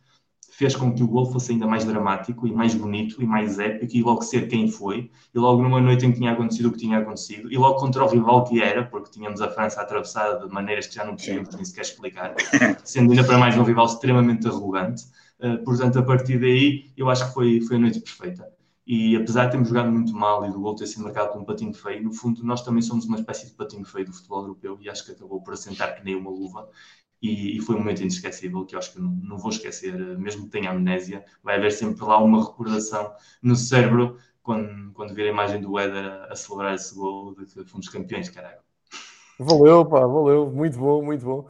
fez 0.61 0.77
com 0.77 0.93
que 0.93 1.03
o 1.03 1.09
gol 1.09 1.25
fosse 1.25 1.53
ainda 1.53 1.67
mais 1.67 1.87
dramático 1.87 2.47
e 2.47 2.53
mais 2.53 2.75
bonito 2.75 3.23
e 3.23 3.25
mais 3.25 3.59
épico 3.59 3.97
e 3.97 4.03
logo 4.03 4.21
ser 4.21 4.47
quem 4.47 4.71
foi 4.71 5.11
e 5.35 5.39
logo 5.39 5.63
numa 5.63 5.81
noite 5.81 6.05
em 6.05 6.13
que 6.13 6.19
tinha 6.19 6.33
acontecido 6.33 6.67
o 6.67 6.73
que 6.73 6.77
tinha 6.77 6.99
acontecido 6.99 7.51
e 7.51 7.57
logo 7.57 7.81
contra 7.81 8.05
o 8.05 8.07
rival 8.07 8.45
que 8.45 8.63
era, 8.63 8.85
porque 8.85 9.11
tínhamos 9.11 9.41
a 9.41 9.49
França 9.49 9.81
atravessada 9.81 10.47
de 10.47 10.53
maneiras 10.53 10.87
que 10.87 10.97
já 10.97 11.03
não 11.03 11.17
podíamos 11.17 11.55
nem 11.55 11.65
sequer 11.65 11.81
explicar, 11.81 12.35
sendo 12.85 13.11
ainda 13.11 13.25
para 13.25 13.39
mais 13.39 13.57
um 13.57 13.63
rival 13.63 13.87
extremamente 13.87 14.47
arrogante. 14.47 15.05
Uh, 15.41 15.65
portanto, 15.65 15.99
a 15.99 16.03
partir 16.03 16.39
daí, 16.39 16.91
eu 16.95 17.09
acho 17.09 17.29
que 17.29 17.33
foi, 17.33 17.63
foi 17.63 17.77
a 17.77 17.79
noite 17.79 18.01
perfeita. 18.01 18.47
E 18.87 19.17
apesar 19.17 19.47
de 19.47 19.53
termos 19.53 19.69
jogado 19.69 19.91
muito 19.91 20.13
mal 20.13 20.45
e 20.45 20.51
do 20.51 20.61
gol 20.61 20.75
ter 20.75 20.87
sido 20.87 21.05
marcado 21.05 21.33
com 21.33 21.39
um 21.39 21.45
patinho 21.45 21.73
feio, 21.73 22.03
no 22.03 22.13
fundo 22.13 22.45
nós 22.45 22.63
também 22.63 22.83
somos 22.83 23.07
uma 23.07 23.17
espécie 23.17 23.47
de 23.47 23.53
patinho 23.53 23.85
feio 23.85 24.05
do 24.05 24.13
futebol 24.13 24.43
europeu 24.43 24.77
e 24.79 24.91
acho 24.91 25.07
que 25.07 25.13
acabou 25.13 25.41
por 25.41 25.55
assentar 25.55 25.95
que 25.95 26.05
nem 26.05 26.17
uma 26.17 26.29
luva 26.29 26.69
e, 27.23 27.59
e, 27.59 27.61
foi 27.61 27.75
um 27.75 27.79
momento 27.79 28.01
inesquecível 28.01 28.65
que 28.65 28.75
eu 28.75 28.79
acho 28.79 28.93
que 28.93 29.01
não, 29.01 29.11
não 29.11 29.39
vou 29.39 29.51
esquecer, 29.51 29.95
mesmo 30.19 30.45
que 30.45 30.51
tenha 30.51 30.71
amnésia, 30.71 31.25
vai 31.43 31.57
haver 31.57 31.71
sempre 31.71 32.05
lá 32.05 32.19
uma 32.19 32.43
recordação 32.45 33.13
no 33.43 33.55
cérebro 33.55 34.17
quando, 34.43 34.93
quando 34.93 35.15
vir 35.15 35.27
a 35.27 35.31
imagem 35.31 35.61
do 35.61 35.79
Éder 35.79 36.05
a, 36.05 36.33
a 36.33 36.37
celebrar 36.37 36.75
esse 36.75 36.95
gol 36.95 37.35
de 37.35 37.45
que 37.47 37.65
fomos 37.65 37.89
campeões, 37.89 38.31
caralho. 38.31 38.61
Valeu, 39.39 39.85
pá, 39.85 40.01
valeu, 40.01 40.51
muito 40.51 40.79
bom, 40.79 41.03
muito 41.03 41.25
bom. 41.25 41.47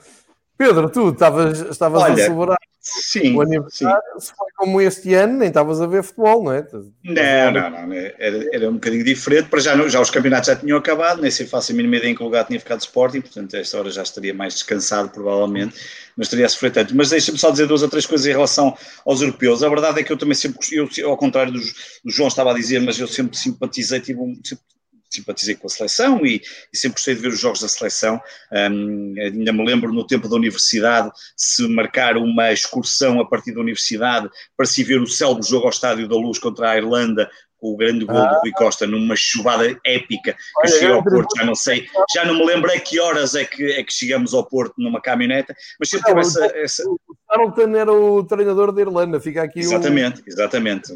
Pedro, 0.57 0.91
tu 0.91 1.11
estavas, 1.11 1.63
a 1.63 1.75
celebrar 2.17 2.59
Sim, 2.82 3.36
o 3.36 3.43
aniversário, 3.43 4.02
sim. 4.15 4.20
se 4.20 4.32
foi 4.35 4.47
como 4.57 4.81
este 4.81 5.12
ano, 5.12 5.39
nem 5.39 5.48
estavas 5.48 5.82
a 5.82 5.86
ver 5.86 6.02
futebol, 6.02 6.43
não 6.43 6.52
é? 6.52 6.66
Não, 6.73 7.52
não, 7.52 7.86
não, 7.86 7.93
era, 7.93 8.57
era 8.57 8.70
um 8.70 8.74
bocadinho 8.74 9.05
diferente, 9.05 9.51
para 9.51 9.61
já, 9.61 9.77
já 9.86 10.01
os 10.01 10.09
campeonatos 10.09 10.47
já 10.47 10.57
tinham 10.57 10.78
acabado, 10.78 11.20
nem 11.20 11.31
sei 11.31 11.47
faço 11.47 11.73
a 11.73 11.74
mínima 11.74 11.97
ideia 11.97 12.11
em 12.11 12.15
que 12.15 12.23
lugar 12.23 12.47
tinha 12.47 12.59
ficado 12.59 12.81
Sporting, 12.81 13.20
portanto, 13.20 13.55
a 13.55 13.59
esta 13.59 13.78
hora 13.78 13.90
já 13.90 14.02
estaria 14.02 14.32
mais 14.32 14.55
descansado, 14.55 15.11
provavelmente, 15.11 15.78
mas 16.16 16.28
teria 16.28 16.47
a 16.47 16.48
sofrer 16.48 16.73
tanto. 16.73 16.97
Mas 16.97 17.11
deixa-me 17.11 17.36
só 17.36 17.51
dizer 17.51 17.66
duas 17.66 17.82
ou 17.82 17.89
três 17.89 18.07
coisas 18.07 18.27
em 18.27 18.32
relação 18.32 18.74
aos 19.05 19.20
europeus. 19.20 19.62
A 19.62 19.69
verdade 19.69 20.01
é 20.01 20.02
que 20.02 20.11
eu 20.11 20.16
também 20.16 20.35
sempre, 20.35 20.59
eu, 20.73 20.89
ao 21.11 21.19
contrário 21.19 21.52
do, 21.52 21.61
do 21.61 22.11
João 22.11 22.28
estava 22.28 22.51
a 22.51 22.55
dizer, 22.55 22.81
mas 22.81 22.98
eu 22.98 23.07
sempre 23.07 23.36
simpatizei, 23.36 24.01
tive 24.01 24.20
um, 24.20 24.40
sempre 24.43 24.65
simpatizei 25.11 25.55
com 25.55 25.66
a 25.66 25.70
seleção 25.70 26.24
e, 26.24 26.41
e, 26.73 26.77
sempre 26.77 26.97
gostei 26.97 27.15
de 27.15 27.20
ver 27.20 27.28
os 27.28 27.41
jogos 27.41 27.61
da 27.61 27.69
seleção. 27.69 28.20
Um, 28.53 29.15
ainda 29.19 29.53
me 29.53 29.65
lembro 29.65 29.93
no 29.93 30.07
tempo 30.07 30.28
da 30.28 30.37
universidade 30.37 31.11
se 31.37 31.66
marcar 31.69 32.16
uma 32.16 32.53
excursão 32.53 33.20
a 33.20 33.27
partir 33.27 33.53
da 33.53 33.61
universidade 33.61 34.28
para 34.57 34.66
se 34.66 34.82
ver 34.85 35.01
o 35.01 35.07
célebre 35.07 35.47
jogo 35.47 35.65
ao 35.65 35.70
Estádio 35.70 36.09
da 36.09 36.16
Luz 36.16 36.39
contra 36.39 36.70
a 36.70 36.77
Irlanda 36.77 37.28
com 37.61 37.74
o 37.74 37.77
grande 37.77 38.05
gol 38.05 38.16
ah. 38.16 38.27
do 38.27 38.41
Rui 38.41 38.51
Costa 38.53 38.87
numa 38.87 39.15
chuvada 39.15 39.78
épica 39.85 40.35
que 40.62 40.69
cheguei 40.69 40.93
ao 40.93 41.05
Porto, 41.05 41.37
já 41.37 41.45
não 41.45 41.55
sei, 41.55 41.87
já 42.15 42.24
não 42.24 42.35
me 42.35 42.47
lembro 42.47 42.73
a 42.73 42.81
que 42.81 42.99
horas 42.99 43.35
é 43.35 43.45
que, 43.45 43.73
é 43.73 43.82
que 43.82 43.93
chegamos 43.93 44.32
ao 44.32 44.45
Porto 44.45 44.74
numa 44.78 45.01
caminhoneta, 45.01 45.55
mas 45.78 45.91
sempre 45.91 46.07
tive 46.07 46.20
essa, 46.20 46.47
essa... 46.57 46.89
O 46.89 46.99
Charlton 47.31 47.77
era 47.77 47.93
o 47.93 48.24
treinador 48.24 48.73
da 48.73 48.81
Irlanda, 48.81 49.20
fica 49.20 49.43
aqui 49.43 49.61
Exatamente, 49.61 50.20
um... 50.20 50.24
exatamente. 50.27 50.93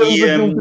E, 0.00 0.24
um, 0.24 0.56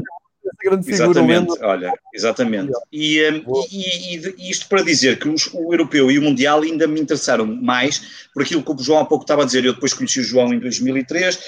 grande 0.64 0.86
figura. 0.86 1.06
Exatamente, 1.06 1.64
olha, 1.64 1.94
exatamente. 2.14 2.72
E, 2.92 3.22
um, 3.30 3.66
e, 3.72 4.16
e, 4.16 4.36
e, 4.38 4.50
isto 4.50 4.68
para 4.68 4.82
dizer 4.82 5.20
que 5.20 5.28
os, 5.28 5.50
o 5.54 5.74
europeu 5.74 6.10
e 6.12 6.18
o 6.18 6.22
mundial 6.22 6.62
ainda 6.62 6.88
me 6.88 7.00
interessaram 7.00 7.46
mais 7.46 8.28
por 8.34 8.44
aquilo 8.44 8.64
que 8.64 8.72
o 8.72 8.78
João 8.80 9.00
há 9.00 9.06
pouco 9.06 9.24
estava 9.24 9.44
a 9.44 9.46
dizer. 9.46 9.66
Eu 9.66 9.74
depois 9.74 9.94
conheci 9.94 10.20
o 10.20 10.24
João 10.24 10.54
em 10.54 10.60
2003, 10.60 11.40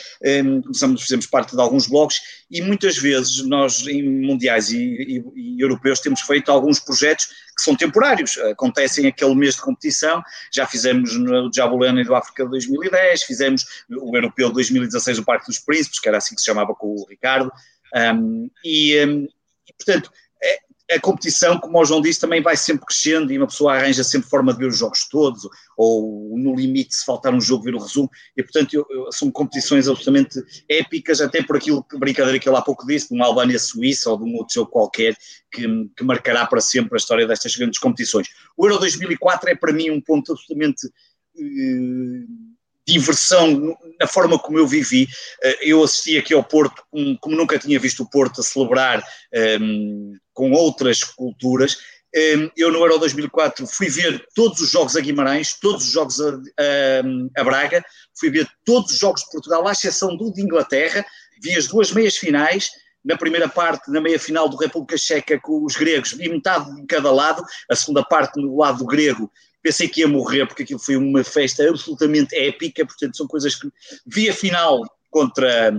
um, 0.45 0.61
começamos, 0.61 1.01
fizemos 1.01 1.27
parte 1.27 1.55
de 1.55 1.61
alguns 1.61 1.87
blogs 1.87 2.21
e 2.49 2.61
muitas 2.61 2.97
vezes 2.97 3.45
nós 3.45 3.85
em 3.87 4.03
mundiais 4.03 4.69
e, 4.71 5.23
e 5.35 5.61
europeus 5.61 5.99
temos 5.99 6.21
feito 6.21 6.51
alguns 6.51 6.79
projetos 6.79 7.27
que 7.55 7.61
são 7.61 7.75
temporários, 7.75 8.37
acontecem 8.39 9.07
aquele 9.07 9.35
mês 9.35 9.55
de 9.55 9.61
competição, 9.61 10.23
já 10.51 10.65
fizemos 10.65 11.15
no 11.15 11.51
Jabulani 11.53 12.03
do 12.03 12.15
África 12.15 12.43
de 12.43 12.49
2010, 12.49 13.23
fizemos 13.23 13.65
o 13.89 14.15
Europeu 14.15 14.47
de 14.47 14.55
2016 14.55 15.19
o 15.19 15.23
Parque 15.23 15.45
dos 15.45 15.59
Príncipes, 15.59 15.99
que 15.99 16.07
era 16.07 16.17
assim 16.17 16.33
que 16.33 16.41
se 16.41 16.45
chamava 16.45 16.73
com 16.73 16.87
o 16.87 17.05
Ricardo, 17.07 17.51
um, 17.95 18.49
e, 18.63 19.05
um, 19.05 19.23
e, 19.23 19.73
portanto, 19.77 20.11
a, 20.91 20.95
a 20.95 20.99
competição, 20.99 21.59
como 21.59 21.79
o 21.79 21.85
João 21.85 22.01
disse, 22.01 22.19
também 22.19 22.41
vai 22.41 22.57
sempre 22.57 22.85
crescendo 22.85 23.31
e 23.31 23.37
uma 23.37 23.47
pessoa 23.47 23.73
arranja 23.73 24.03
sempre 24.03 24.29
forma 24.29 24.51
de 24.51 24.59
ver 24.59 24.67
os 24.67 24.77
jogos 24.77 25.07
todos, 25.07 25.47
ou 25.77 26.37
no 26.37 26.55
limite, 26.55 26.95
se 26.95 27.05
faltar 27.05 27.33
um 27.33 27.41
jogo, 27.41 27.63
ver 27.63 27.75
o 27.75 27.79
resumo. 27.79 28.09
E, 28.35 28.43
portanto, 28.43 28.73
eu, 28.73 28.85
eu, 28.89 29.11
são 29.11 29.31
competições 29.31 29.87
absolutamente 29.87 30.43
épicas, 30.67 31.21
até 31.21 31.41
por 31.43 31.57
aquilo 31.57 31.83
que 31.83 31.97
brincadeira 31.97 32.39
que 32.39 32.49
ele 32.49 32.57
há 32.57 32.61
pouco 32.61 32.85
disse, 32.85 33.09
de 33.09 33.15
uma 33.15 33.25
Albânia-Suíça 33.25 34.09
ou 34.09 34.17
de 34.17 34.23
um 34.23 34.35
outro 34.35 34.55
jogo 34.55 34.71
qualquer, 34.71 35.15
que, 35.51 35.67
que, 35.95 36.03
marcará 36.03 36.45
para 36.45 36.61
sempre 36.61 36.95
a 36.95 36.97
história 36.97 37.27
destas 37.27 37.55
grandes 37.55 37.79
competições. 37.79 38.27
O 38.57 38.65
Euro 38.65 38.79
2004 38.79 39.49
é 39.49 39.55
para 39.55 39.73
mim 39.73 39.89
um 39.89 40.01
ponto 40.01 40.31
absolutamente. 40.31 40.87
Uh, 41.35 42.52
diversão 42.85 43.77
na 43.99 44.07
forma 44.07 44.37
como 44.37 44.59
eu 44.59 44.67
vivi. 44.67 45.07
Eh, 45.41 45.69
eu 45.69 45.83
assisti 45.83 46.17
aqui 46.17 46.33
ao 46.33 46.43
Porto 46.43 46.83
como, 46.89 47.35
nunca 47.35 47.57
tinha 47.57 47.79
visto 47.79 48.03
o 48.03 48.09
Porto 48.09 48.41
a 48.41 48.43
celebrar 48.43 48.99
um, 48.99 49.03
ehm, 49.33 50.13
com 50.33 50.51
outras 50.51 51.03
culturas. 51.03 51.77
Ehm, 52.13 52.49
eu 52.55 52.71
no 52.71 52.79
Euro 52.79 52.99
2004 52.99 53.65
fui 53.65 53.89
ver 53.89 54.25
todos 54.35 54.59
os 54.59 54.69
jogos 54.69 54.95
a 54.95 55.01
Guimarães, 55.01 55.57
todos 55.59 55.85
os 55.85 55.91
jogos 55.91 56.19
a, 56.21 56.29
a, 56.29 57.41
a 57.41 57.43
Braga, 57.43 57.83
fui 58.19 58.29
ver 58.29 58.47
todos 58.65 58.91
os 58.91 58.99
jogos 58.99 59.21
de 59.21 59.31
Portugal, 59.31 59.67
à 59.67 59.71
exceção 59.71 60.15
do 60.15 60.31
de 60.31 60.41
Inglaterra, 60.41 61.05
vi 61.41 61.55
as 61.55 61.67
duas 61.67 61.91
meias 61.91 62.17
finais, 62.17 62.69
na 63.03 63.17
primeira 63.17 63.49
parte, 63.49 63.91
na 63.91 63.99
meia 63.99 64.19
final 64.19 64.47
do 64.47 64.55
República 64.55 64.97
Checa 64.97 65.39
com 65.39 65.65
os 65.65 65.75
gregos, 65.75 66.13
vi 66.13 66.29
metade 66.29 66.73
de 66.73 66.85
cada 66.85 67.11
lado, 67.11 67.43
a 67.69 67.75
segunda 67.75 68.03
parte 68.03 68.39
no 68.39 68.55
lado 68.57 68.85
grego 68.85 69.29
pensei 69.63 69.87
que 69.87 70.01
ia 70.01 70.07
morrer 70.07 70.45
porque 70.45 70.63
aquilo 70.63 70.79
foi 70.79 70.97
uma 70.97 71.23
festa 71.23 71.67
absolutamente 71.67 72.35
épica, 72.35 72.85
portanto 72.85 73.15
são 73.15 73.25
coisas 73.25 73.55
que 73.55 73.67
vi 74.05 74.29
a 74.29 74.33
final 74.33 74.83
contra, 75.09 75.73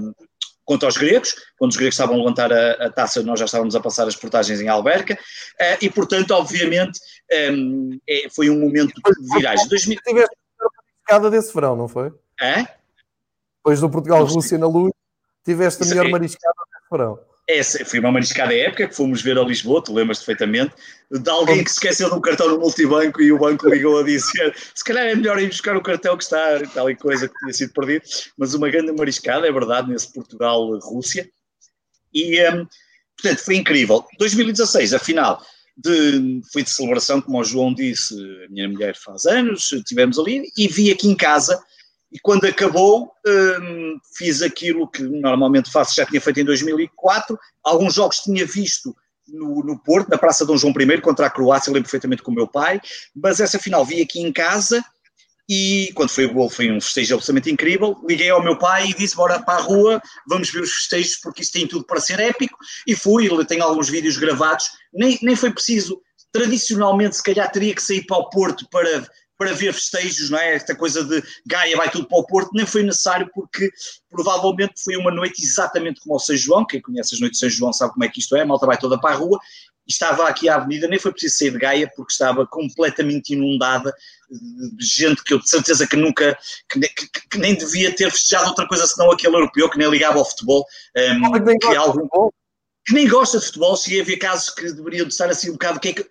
contra 0.64 0.88
os 0.88 0.96
gregos, 0.96 1.34
quando 1.58 1.72
os 1.72 1.76
gregos 1.76 1.94
estavam 1.94 2.16
a 2.16 2.18
levantar 2.18 2.52
a, 2.52 2.86
a 2.86 2.90
taça 2.90 3.22
nós 3.22 3.38
já 3.38 3.44
estávamos 3.44 3.76
a 3.76 3.80
passar 3.80 4.08
as 4.08 4.16
portagens 4.16 4.60
em 4.60 4.68
Alberca, 4.68 5.14
uh, 5.14 5.76
e 5.80 5.90
portanto 5.90 6.30
obviamente 6.32 6.98
um, 7.52 7.98
é, 8.08 8.28
foi 8.34 8.48
um 8.48 8.58
momento 8.58 8.94
viragem. 9.36 9.68
2000... 9.68 9.98
Tiveste 10.02 10.36
a 10.58 10.64
mariscada 10.64 11.30
desse 11.30 11.54
verão, 11.54 11.76
não 11.76 11.86
foi? 11.86 12.12
É? 12.40 12.66
Depois 13.58 13.80
do 13.80 13.90
Portugal-Rússia 13.90 14.58
na 14.58 14.66
luz, 14.66 14.92
tiveste 15.44 15.82
a 15.82 15.86
melhor 15.86 16.06
é... 16.06 16.10
mariscada 16.10 16.54
desse 16.72 16.88
verão. 16.90 17.33
Essa 17.46 17.84
foi 17.84 17.98
uma 17.98 18.10
mariscada 18.10 18.54
época 18.54 18.88
que 18.88 18.94
fomos 18.94 19.20
ver 19.20 19.36
a 19.38 19.42
Lisboa, 19.42 19.82
tu 19.84 19.92
lembras 19.92 20.18
perfeitamente, 20.18 20.74
de 21.10 21.30
alguém 21.30 21.62
que 21.62 21.70
se 21.70 21.76
esqueceu 21.76 22.08
de 22.08 22.14
um 22.14 22.20
cartão 22.20 22.48
no 22.48 22.58
multibanco 22.58 23.20
e 23.20 23.30
o 23.30 23.38
banco 23.38 23.68
ligou 23.68 23.98
a 23.98 24.02
dizer 24.02 24.56
se 24.74 24.82
calhar 24.82 25.04
é 25.04 25.14
melhor 25.14 25.38
ir 25.38 25.48
buscar 25.48 25.76
o 25.76 25.82
cartão 25.82 26.16
que 26.16 26.24
está, 26.24 26.60
tal 26.72 26.88
e 26.88 26.96
coisa 26.96 27.28
que 27.28 27.34
tinha 27.38 27.52
sido 27.52 27.74
perdido, 27.74 28.04
mas 28.38 28.54
uma 28.54 28.70
grande 28.70 28.92
mariscada, 28.92 29.46
é 29.46 29.52
verdade, 29.52 29.90
nesse 29.90 30.10
Portugal-Rússia. 30.10 31.28
E, 32.14 32.40
um, 32.48 32.66
portanto, 33.20 33.44
foi 33.44 33.56
incrível. 33.56 34.06
2016, 34.18 34.94
afinal, 34.94 35.44
de, 35.76 36.40
foi 36.50 36.62
de 36.62 36.70
celebração, 36.70 37.20
como 37.20 37.38
o 37.38 37.44
João 37.44 37.74
disse, 37.74 38.14
a 38.46 38.48
minha 38.48 38.68
mulher 38.68 38.96
faz 38.96 39.26
anos, 39.26 39.70
estivemos 39.70 40.18
ali, 40.18 40.50
e 40.56 40.66
vi 40.66 40.90
aqui 40.90 41.08
em 41.08 41.16
casa 41.16 41.62
e 42.14 42.20
quando 42.20 42.44
acabou, 42.44 43.12
hum, 43.26 43.98
fiz 44.16 44.40
aquilo 44.40 44.86
que 44.86 45.02
normalmente 45.02 45.68
faço, 45.68 45.96
já 45.96 46.06
tinha 46.06 46.20
feito 46.20 46.38
em 46.38 46.44
2004. 46.44 47.36
Alguns 47.60 47.94
jogos 47.94 48.18
tinha 48.18 48.46
visto 48.46 48.94
no, 49.26 49.64
no 49.64 49.76
Porto, 49.82 50.08
na 50.08 50.16
Praça 50.16 50.46
Dom 50.46 50.56
João 50.56 50.72
I, 50.72 51.00
contra 51.00 51.26
a 51.26 51.30
Croácia, 51.30 51.72
lembro 51.72 51.90
perfeitamente 51.90 52.22
com 52.22 52.30
o 52.30 52.34
meu 52.34 52.46
pai. 52.46 52.80
Mas 53.16 53.40
essa 53.40 53.58
final 53.58 53.84
vi 53.84 54.00
aqui 54.00 54.20
em 54.20 54.32
casa 54.32 54.80
e 55.48 55.90
quando 55.96 56.10
foi 56.10 56.26
o 56.26 56.32
gol 56.32 56.48
foi 56.48 56.70
um 56.70 56.80
festejo 56.80 57.14
absolutamente 57.14 57.50
incrível. 57.50 58.00
Liguei 58.08 58.30
ao 58.30 58.44
meu 58.44 58.56
pai 58.56 58.90
e 58.90 58.94
disse: 58.94 59.16
Bora 59.16 59.42
para 59.42 59.58
a 59.58 59.62
rua, 59.62 60.00
vamos 60.28 60.52
ver 60.52 60.62
os 60.62 60.70
festejos, 60.72 61.16
porque 61.16 61.42
isso 61.42 61.52
tem 61.52 61.66
tudo 61.66 61.84
para 61.84 62.00
ser 62.00 62.20
épico. 62.20 62.56
E 62.86 62.94
fui, 62.94 63.26
ele 63.26 63.44
tem 63.44 63.60
alguns 63.60 63.88
vídeos 63.88 64.16
gravados, 64.16 64.66
nem, 64.92 65.18
nem 65.20 65.34
foi 65.34 65.50
preciso. 65.50 66.00
Tradicionalmente, 66.32 67.16
se 67.16 67.22
calhar 67.24 67.50
teria 67.50 67.74
que 67.74 67.82
sair 67.82 68.06
para 68.06 68.18
o 68.18 68.30
Porto 68.30 68.68
para 68.70 69.04
para 69.36 69.52
ver 69.52 69.72
festejos, 69.72 70.30
não 70.30 70.38
é? 70.38 70.54
Esta 70.54 70.74
coisa 70.74 71.04
de 71.04 71.22
Gaia 71.46 71.76
vai 71.76 71.90
tudo 71.90 72.06
para 72.06 72.18
o 72.18 72.26
Porto, 72.26 72.50
nem 72.54 72.66
foi 72.66 72.82
necessário 72.82 73.28
porque 73.34 73.70
provavelmente 74.08 74.74
foi 74.82 74.96
uma 74.96 75.10
noite 75.10 75.42
exatamente 75.42 76.00
como 76.00 76.14
ao 76.14 76.20
São 76.20 76.36
João, 76.36 76.66
quem 76.66 76.80
conhece 76.80 77.14
as 77.14 77.20
noites 77.20 77.40
de 77.40 77.46
São 77.46 77.50
João 77.50 77.72
sabe 77.72 77.92
como 77.92 78.04
é 78.04 78.08
que 78.08 78.20
isto 78.20 78.36
é, 78.36 78.42
a 78.42 78.46
malta 78.46 78.66
vai 78.66 78.78
toda 78.78 79.00
para 79.00 79.14
a 79.14 79.18
rua, 79.18 79.38
estava 79.86 80.28
aqui 80.28 80.48
a 80.48 80.56
avenida, 80.56 80.88
nem 80.88 80.98
foi 80.98 81.12
preciso 81.12 81.36
sair 81.36 81.50
de 81.50 81.58
Gaia 81.58 81.90
porque 81.94 82.12
estava 82.12 82.46
completamente 82.46 83.34
inundada 83.34 83.92
de 84.30 84.86
gente 84.86 85.22
que 85.22 85.34
eu 85.34 85.38
de 85.38 85.48
certeza 85.48 85.86
que 85.86 85.96
nunca, 85.96 86.36
que, 86.70 86.80
que, 86.80 87.28
que 87.30 87.38
nem 87.38 87.54
devia 87.54 87.94
ter 87.94 88.10
festejado 88.10 88.48
outra 88.48 88.66
coisa 88.66 88.86
senão 88.86 89.10
aquele 89.10 89.36
europeu 89.36 89.68
que 89.68 89.78
nem 89.78 89.90
ligava 89.90 90.18
ao 90.18 90.24
futebol, 90.24 90.64
um, 90.96 91.58
que, 91.58 91.76
algum, 91.76 92.08
que 92.86 92.94
nem 92.94 93.08
gosta 93.08 93.38
de 93.38 93.46
futebol, 93.46 93.76
cheguei 93.76 94.00
a 94.00 94.04
ver 94.04 94.16
casos 94.16 94.50
que 94.50 94.72
deveriam 94.72 95.06
estar 95.06 95.28
assim 95.28 95.50
um 95.50 95.54
bocado, 95.54 95.80
que 95.80 95.88
é 95.88 95.92
que, 95.92 96.06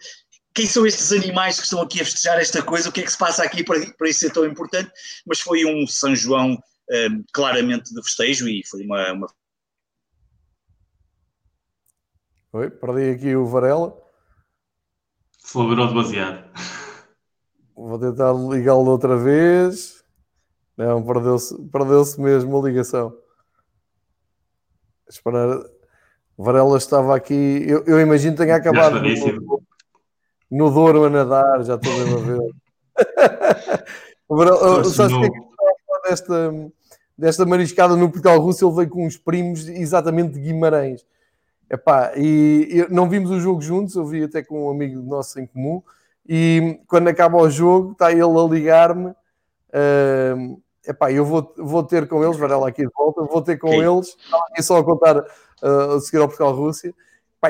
quem 0.54 0.68
são 0.68 0.86
estes 0.86 1.12
animais 1.12 1.58
que 1.58 1.64
estão 1.64 1.82
aqui 1.82 2.00
a 2.00 2.06
festejar 2.06 2.40
esta 2.40 2.62
coisa, 2.62 2.90
o 2.90 2.92
que 2.92 3.02
é 3.02 3.04
que 3.04 3.12
se 3.12 3.18
passa 3.18 3.44
aqui 3.44 3.64
para, 3.64 3.80
para 3.94 4.10
isso 4.10 4.20
ser 4.20 4.32
tão 4.32 4.46
importante, 4.46 4.92
mas 5.26 5.40
foi 5.40 5.66
um 5.66 5.88
São 5.88 6.16
João 6.16 6.62
um, 6.92 7.24
claramente 7.34 7.94
de 7.94 8.04
festejo 8.04 8.48
e 8.48 8.64
foi 8.66 8.86
uma, 8.86 9.12
uma... 9.14 9.28
Oi, 12.54 12.70
perdi 12.70 13.10
aqui 13.10 13.36
o 13.36 13.48
Varela. 13.48 13.98
Celebrou 15.40 15.88
demasiado. 15.88 16.44
Vou 17.76 18.00
tentar 18.00 18.32
ligá-lo 18.34 18.92
outra 18.92 19.18
vez. 19.18 20.04
Não, 20.78 21.04
perdeu-se 21.04 21.56
perdeu 21.70 22.04
mesmo 22.20 22.60
a 22.60 22.70
ligação. 22.70 23.18
Esperar. 25.10 25.66
O 26.38 26.44
Varela 26.44 26.78
estava 26.78 27.16
aqui. 27.16 27.64
Eu, 27.68 27.84
eu 27.86 28.00
imagino 28.00 28.36
que 28.36 28.44
tenha 28.44 28.56
acabado 28.56 29.02
no, 30.58 30.70
Douro 30.72 31.06
a 31.06 31.10
nadar, 31.10 31.64
já 31.64 31.76
estou 31.76 31.92
a 31.92 32.06
ver. 32.22 32.40
Sabes 34.90 35.16
o 35.16 35.20
que 35.20 35.26
é 35.26 35.30
que 35.30 35.38
eu 35.38 35.54
desta, 36.10 36.54
desta 37.18 37.46
mariscada 37.46 37.96
no 37.96 38.10
Portugal 38.10 38.40
Russo? 38.40 38.66
Ele 38.68 38.76
veio 38.76 38.90
com 38.90 39.06
uns 39.06 39.18
primos 39.18 39.68
exatamente 39.68 40.34
de 40.34 40.42
Guimarães. 40.42 41.06
Epá, 41.70 42.14
e, 42.16 42.68
e 42.72 42.94
não 42.94 43.10
vimos 43.10 43.32
o 43.32 43.40
jogo 43.40 43.62
juntos, 43.62 43.96
eu 43.96 44.06
vi 44.06 44.24
até 44.24 44.44
com 44.44 44.68
um 44.68 44.70
amigo 44.70 45.02
nosso 45.02 45.40
em 45.40 45.48
comum. 45.48 45.82
E 46.28 46.80
quando 46.88 47.08
acaba 47.08 47.38
o 47.38 47.50
jogo, 47.50 47.94
está 47.94 48.12
ele 48.12 48.22
a 48.22 48.48
ligar-me. 48.48 49.10
Uh, 49.10 50.62
epá, 50.88 51.12
eu 51.12 51.26
vou, 51.26 51.54
vou 51.58 51.84
ter 51.84 52.08
com 52.08 52.24
eles, 52.24 52.38
Varela 52.38 52.70
aqui 52.70 52.84
de 52.86 52.92
volta, 52.96 53.24
vou 53.24 53.42
ter 53.42 53.58
com 53.58 53.70
okay. 53.70 53.84
eles, 53.84 54.10
estava 54.10 54.44
aqui 54.52 54.62
só 54.62 54.78
a 54.78 54.84
contar 54.84 55.18
uh, 55.18 55.96
a 55.96 56.00
seguir 56.00 56.20
ao 56.20 56.28
Portugal-Rússia. 56.28 56.94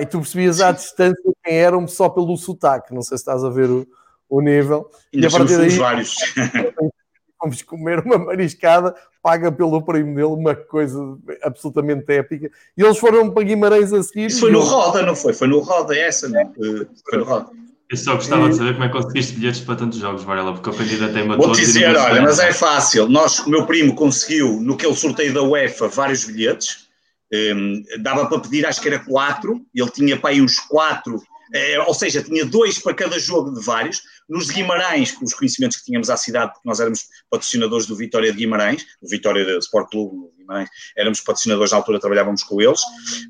E 0.01 0.05
tu 0.05 0.19
percebias 0.19 0.61
à 0.61 0.71
distância 0.71 1.33
quem 1.43 1.55
eram 1.55 1.87
só 1.87 2.09
pelo 2.09 2.35
sotaque, 2.37 2.93
não 2.93 3.01
sei 3.01 3.17
se 3.17 3.21
estás 3.21 3.43
a 3.43 3.49
ver 3.49 3.69
o, 3.69 3.87
o 4.29 4.41
nível. 4.41 4.89
Ainda 5.13 5.25
e 5.25 5.29
a 5.29 5.31
partir 5.31 5.57
daí, 5.57 5.69
vários. 5.77 6.15
Vamos 7.41 7.61
comer 7.61 7.99
uma 7.99 8.17
mariscada, 8.17 8.95
paga 9.21 9.51
pelo 9.51 9.81
primo 9.81 10.15
dele, 10.15 10.27
uma 10.27 10.55
coisa 10.55 10.97
absolutamente 11.43 12.09
épica. 12.13 12.49
E 12.77 12.81
eles 12.81 12.97
foram 12.97 13.29
para 13.29 13.43
Guimarães 13.43 13.91
a 13.91 14.01
seguir. 14.01 14.27
Isso 14.27 14.39
foi 14.39 14.51
no 14.51 14.61
Roda, 14.61 15.01
não 15.01 15.13
foi? 15.13 15.33
Foi 15.33 15.47
no 15.47 15.59
Roda, 15.59 15.93
essa, 15.93 16.29
não? 16.29 16.53
Foi 16.53 17.17
no 17.17 17.25
Roda. 17.25 17.49
Eu 17.89 17.97
só 17.97 18.15
gostava 18.15 18.49
de 18.49 18.55
saber 18.55 18.73
como 18.73 18.85
é 18.85 18.87
que 18.87 18.93
conseguiste 18.93 19.33
bilhetes 19.33 19.59
para 19.59 19.75
tantos 19.75 19.99
jogos, 19.99 20.23
Varela, 20.23 20.53
porque 20.53 20.69
eu 20.69 20.73
aprendi 20.73 20.97
da 20.97 21.09
tema 21.09 21.37
Vou 21.37 21.51
dizer, 21.51 21.95
olha, 21.95 22.21
mas 22.21 22.39
é 22.39 22.51
fácil. 22.51 23.07
Nós, 23.07 23.39
o 23.39 23.49
meu 23.49 23.67
primo 23.67 23.93
conseguiu, 23.93 24.59
no 24.59 24.75
que 24.75 24.85
ele 24.85 24.95
sorteio 24.95 25.33
da 25.33 25.43
UEFA, 25.43 25.89
vários 25.89 26.23
bilhetes. 26.23 26.87
Um, 27.33 27.83
dava 27.99 28.27
para 28.27 28.39
pedir, 28.39 28.65
acho 28.65 28.81
que 28.81 28.87
era 28.87 28.99
quatro. 28.99 29.65
Ele 29.73 29.89
tinha 29.89 30.19
para 30.19 30.29
aí 30.29 30.41
uns 30.41 30.59
quatro 30.59 31.21
é, 31.53 31.79
ou 31.81 31.93
seja, 31.93 32.23
tinha 32.23 32.43
dois 32.43 32.79
para 32.79 32.95
cada 32.95 33.19
jogo 33.19 33.53
de 33.53 33.63
vários. 33.63 34.01
Nos 34.27 34.47
de 34.47 34.53
Guimarães, 34.53 35.11
com 35.11 35.23
os 35.23 35.35
conhecimentos 35.35 35.77
que 35.77 35.85
tínhamos 35.85 36.09
à 36.09 36.17
cidade, 36.17 36.51
porque 36.51 36.67
nós 36.67 36.79
éramos 36.79 37.05
patrocinadores 37.29 37.85
do 37.85 37.95
Vitória 37.95 38.31
de 38.31 38.37
Guimarães, 38.39 38.83
o 38.99 39.07
Vitória 39.07 39.45
de 39.45 39.57
Sport 39.59 39.91
Clube 39.91 40.31
de 40.31 40.37
Guimarães, 40.37 40.69
éramos 40.97 41.21
patrocinadores 41.21 41.71
na 41.71 41.77
altura, 41.77 41.99
trabalhávamos 41.99 42.41
com 42.41 42.59
eles. 42.59 42.81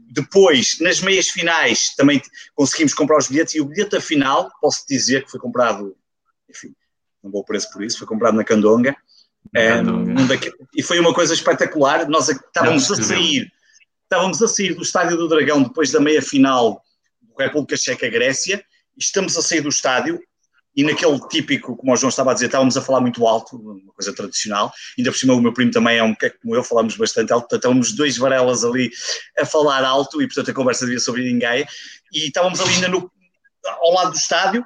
Depois, 0.10 0.80
nas 0.80 1.02
meias 1.02 1.28
finais, 1.28 1.94
também 1.98 2.22
conseguimos 2.56 2.94
comprar 2.94 3.18
os 3.18 3.28
bilhetes 3.28 3.56
e 3.56 3.62
o 3.62 3.66
bilhete 3.66 4.00
final, 4.00 4.50
posso 4.62 4.86
dizer 4.88 5.26
que 5.26 5.32
foi 5.32 5.40
comprado, 5.40 5.94
enfim, 6.50 6.74
não 7.22 7.30
vou 7.30 7.44
preço 7.44 7.70
por 7.74 7.84
isso, 7.84 7.98
foi 7.98 8.08
comprado 8.08 8.38
na 8.38 8.44
Candonga. 8.46 8.96
É, 9.54 9.82
um 9.82 10.26
daqui, 10.26 10.50
e 10.74 10.82
foi 10.82 10.98
uma 11.00 11.14
coisa 11.14 11.34
espetacular. 11.34 12.08
Nós 12.08 12.30
estávamos 12.30 12.90
a 12.90 12.96
sair, 12.96 13.52
estávamos 14.14 14.44
a 14.44 14.48
sair 14.48 14.76
do 14.76 14.84
Estádio 14.84 15.18
do 15.18 15.28
Dragão 15.28 15.64
depois 15.64 15.92
da 15.92 16.00
meia 16.00 16.22
final 16.22 16.84
República 17.38 17.76
Checa 17.76 18.08
Grécia, 18.08 18.64
estamos 18.96 19.36
a 19.36 19.42
sair 19.42 19.62
do 19.62 19.70
estádio 19.70 20.20
e 20.76 20.84
naquele 20.84 21.20
típico, 21.30 21.76
como 21.76 21.92
o 21.92 21.96
João 21.96 22.10
estava 22.10 22.30
a 22.30 22.34
dizer, 22.36 22.46
estávamos 22.46 22.78
a 22.78 22.82
falar 22.82 23.02
muito 23.02 23.26
alto, 23.26 23.56
uma 23.56 23.92
coisa 23.94 24.14
tradicional, 24.14 24.72
ainda 24.96 25.12
por 25.12 25.18
cima 25.18 25.34
o 25.34 25.42
meu 25.42 25.52
primo 25.52 25.72
também 25.72 25.98
é 25.98 26.04
um 26.04 26.14
que 26.14 26.30
como 26.30 26.56
eu, 26.56 26.64
falamos 26.64 26.96
bastante 26.96 27.34
alto, 27.34 27.44
portanto 27.44 27.62
estávamos 27.62 27.92
dois 27.94 28.16
varelas 28.16 28.64
ali 28.64 28.92
a 29.40 29.48
falar 29.48 29.84
alto 29.84 30.22
e 30.22 30.28
portanto 30.28 30.52
a 30.52 30.54
conversa 30.54 30.86
devia 30.86 31.00
sobre 31.00 31.24
ninguém, 31.24 31.66
e 32.14 32.28
estávamos 32.28 32.62
ali 32.62 32.76
ainda 32.76 32.90
no, 32.90 33.12
ao 33.66 33.94
lado 33.94 34.12
do 34.12 34.18
estádio 34.18 34.64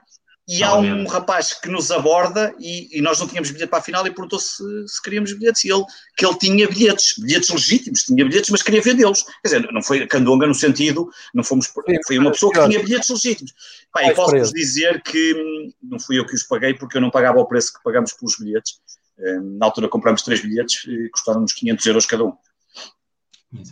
e 0.48 0.64
há 0.64 0.78
um 0.78 1.06
rapaz 1.06 1.53
que 1.53 1.68
nos 1.68 1.91
aborda 1.91 2.56
e, 2.57 2.98
e, 2.98 3.02
nós 3.02 3.19
não 3.19 3.28
tínhamos 3.28 3.52
bilhete 3.52 3.69
para 3.69 3.80
a 3.80 3.82
final 3.82 4.07
e 4.07 4.11
perguntou 4.11 4.40
se, 4.40 4.64
se 4.88 5.02
queríamos 5.02 5.34
bilhetes 5.34 5.65
e 5.65 5.69
ele, 5.69 5.84
que 6.15 6.26
ele 6.26 6.38
tinha 6.38 6.68
bilhetes, 6.69 7.15
bilhetes 7.19 7.49
legítimos, 7.49 8.03
tinha 8.03 8.24
bilhetes, 8.24 8.49
mas 8.49 8.61
queria 8.61 8.82
vendê-los. 8.82 9.24
Quer 9.24 9.41
dizer, 9.44 9.72
não 9.74 9.84
foi 9.84 10.07
candonga 10.07 10.48
no 10.48 10.53
sentido, 10.53 11.10
não 11.34 11.44
fomos, 11.44 11.69
foi 12.06 12.18
uma 12.18 12.32
pessoa 12.32 12.53
que 12.53 12.65
tinha 12.65 12.82
bilhetes 12.82 13.10
legítimos. 13.10 13.53
Pá, 13.91 14.03
e 14.06 14.14
posso-vos 14.14 14.52
dizer 14.53 15.02
que 15.03 15.34
hum, 15.34 15.74
não 15.84 15.99
fui 15.99 16.18
eu 16.18 16.26
que 16.26 16.36
os 16.36 16.44
paguei 16.44 16.74
porque 16.74 16.95
eu 16.95 17.02
não 17.02 17.11
pagava 17.11 17.40
o 17.40 17.45
preço 17.45 17.74
que 17.74 17.84
pagamos 17.84 18.14
pelos 18.14 18.38
bilhetes. 18.38 18.80
Hum, 19.19 19.57
na 19.60 19.65
altura 19.65 19.90
compramos 19.90 20.22
três 20.22 20.41
bilhetes 20.41 20.86
e 20.88 21.10
custaram-nos 21.10 21.52
500 21.52 21.86
euros 21.88 22.06
cada 22.06 22.24
um. 22.24 22.34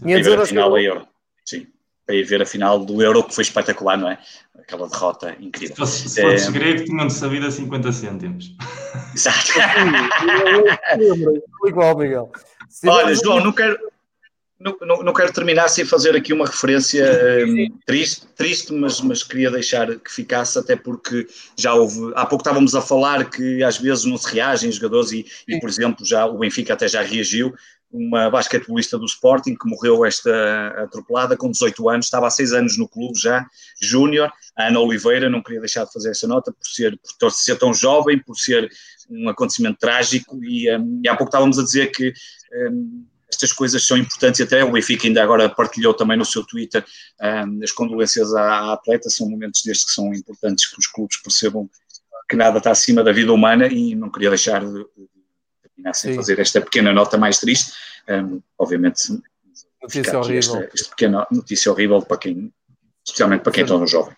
500 0.03 0.27
euros 0.27 0.49
final 0.49 0.75
a 0.75 0.81
euro. 0.81 1.07
Para 2.05 2.15
ir 2.15 2.23
ver 2.23 2.41
a 2.41 2.45
final 2.45 2.85
do 2.85 3.01
Euro, 3.01 3.23
que 3.23 3.33
foi 3.33 3.43
espetacular, 3.43 3.97
não 3.97 4.09
é? 4.09 4.19
Aquela 4.59 4.87
derrota 4.87 5.35
incrível. 5.39 5.75
Se 5.75 5.75
fosse, 5.75 6.09
se 6.09 6.21
fosse 6.21 6.49
é... 6.49 6.51
grego, 6.51 6.85
tinham-te 6.85 7.13
sabido 7.13 7.47
a 7.47 7.51
50 7.51 7.91
cêntimos. 7.91 8.55
Exato. 9.13 9.53
Igual, 11.67 11.97
Miguel. 11.97 12.31
Olha, 12.85 13.15
João, 13.15 13.43
não 13.43 13.51
quero, 13.51 13.77
não, 14.57 14.75
não, 14.81 15.03
não, 15.03 15.13
quero 15.13 15.33
terminar 15.33 15.67
sem 15.67 15.83
fazer 15.83 16.15
aqui 16.15 16.31
uma 16.31 16.45
referência 16.45 17.05
um, 17.45 17.77
triste, 17.85 18.25
triste 18.37 18.73
mas, 18.73 19.01
mas 19.01 19.21
queria 19.21 19.51
deixar 19.51 19.99
que 19.99 20.11
ficasse, 20.11 20.57
até 20.57 20.77
porque 20.77 21.27
já 21.57 21.73
houve. 21.73 22.13
Há 22.15 22.25
pouco 22.25 22.41
estávamos 22.41 22.73
a 22.73 22.81
falar 22.81 23.29
que 23.29 23.61
às 23.61 23.77
vezes 23.77 24.05
não 24.05 24.17
se 24.17 24.33
reagem 24.33 24.71
jogadores, 24.71 25.11
e, 25.11 25.25
e 25.47 25.59
por 25.59 25.69
exemplo, 25.69 26.05
já 26.05 26.25
o 26.25 26.37
Benfica 26.37 26.73
até 26.73 26.87
já 26.87 27.01
reagiu 27.01 27.53
uma 27.95 28.29
basquetebolista 28.29 28.97
do 28.97 29.05
Sporting 29.05 29.55
que 29.55 29.69
morreu 29.69 30.05
esta 30.05 30.67
atropelada 30.77 31.37
com 31.37 31.49
18 31.49 31.89
anos, 31.89 32.05
estava 32.05 32.27
há 32.27 32.29
6 32.29 32.51
anos 32.53 32.77
no 32.77 32.87
clube 32.87 33.17
já, 33.17 33.45
júnior, 33.81 34.31
Ana 34.57 34.79
Oliveira, 34.79 35.29
não 35.29 35.41
queria 35.41 35.61
deixar 35.61 35.85
de 35.85 35.93
fazer 35.93 36.11
essa 36.11 36.27
nota 36.27 36.51
por 36.51 36.67
ser, 36.67 36.99
por 37.19 37.31
ser 37.31 37.57
tão 37.57 37.73
jovem, 37.73 38.19
por 38.19 38.35
ser 38.35 38.69
um 39.09 39.29
acontecimento 39.29 39.77
trágico 39.79 40.43
e, 40.43 40.69
um, 40.75 41.01
e 41.03 41.07
há 41.07 41.15
pouco 41.15 41.29
estávamos 41.29 41.57
a 41.57 41.63
dizer 41.63 41.91
que 41.91 42.13
um, 42.69 43.05
estas 43.29 43.51
coisas 43.53 43.85
são 43.85 43.97
importantes 43.97 44.39
e 44.39 44.43
até 44.43 44.63
o 44.63 44.71
Benfica 44.71 45.07
ainda 45.07 45.23
agora 45.23 45.49
partilhou 45.49 45.93
também 45.93 46.17
no 46.17 46.25
seu 46.25 46.45
Twitter 46.45 46.83
um, 47.21 47.63
as 47.63 47.71
condolências 47.71 48.33
à, 48.33 48.41
à 48.41 48.73
atleta, 48.73 49.09
são 49.09 49.29
momentos 49.29 49.61
destes 49.63 49.87
que 49.87 49.93
são 49.93 50.13
importantes 50.13 50.67
que 50.67 50.79
os 50.79 50.87
clubes 50.87 51.21
percebam 51.21 51.69
que 52.27 52.35
nada 52.35 52.57
está 52.57 52.71
acima 52.71 53.03
da 53.03 53.11
vida 53.11 53.31
humana 53.31 53.67
e 53.67 53.95
não 53.95 54.09
queria 54.09 54.29
deixar 54.29 54.65
de, 54.65 54.85
terminar 55.75 55.93
sem 55.93 56.11
Sim. 56.11 56.17
fazer 56.17 56.39
esta 56.39 56.61
pequena 56.61 56.93
nota 56.93 57.17
mais 57.17 57.39
triste. 57.39 57.73
Um, 58.09 58.41
obviamente, 58.57 59.21
notícia 59.81 60.17
horrível. 60.17 60.37
Esta, 60.37 60.69
esta, 60.73 60.89
pequena 60.89 61.27
notícia 61.31 61.71
horrível 61.71 62.01
para 62.01 62.17
quem, 62.17 62.53
especialmente 63.05 63.41
para 63.41 63.51
quem 63.51 63.63
está 63.63 63.77
no 63.77 63.87
jovem. 63.87 64.15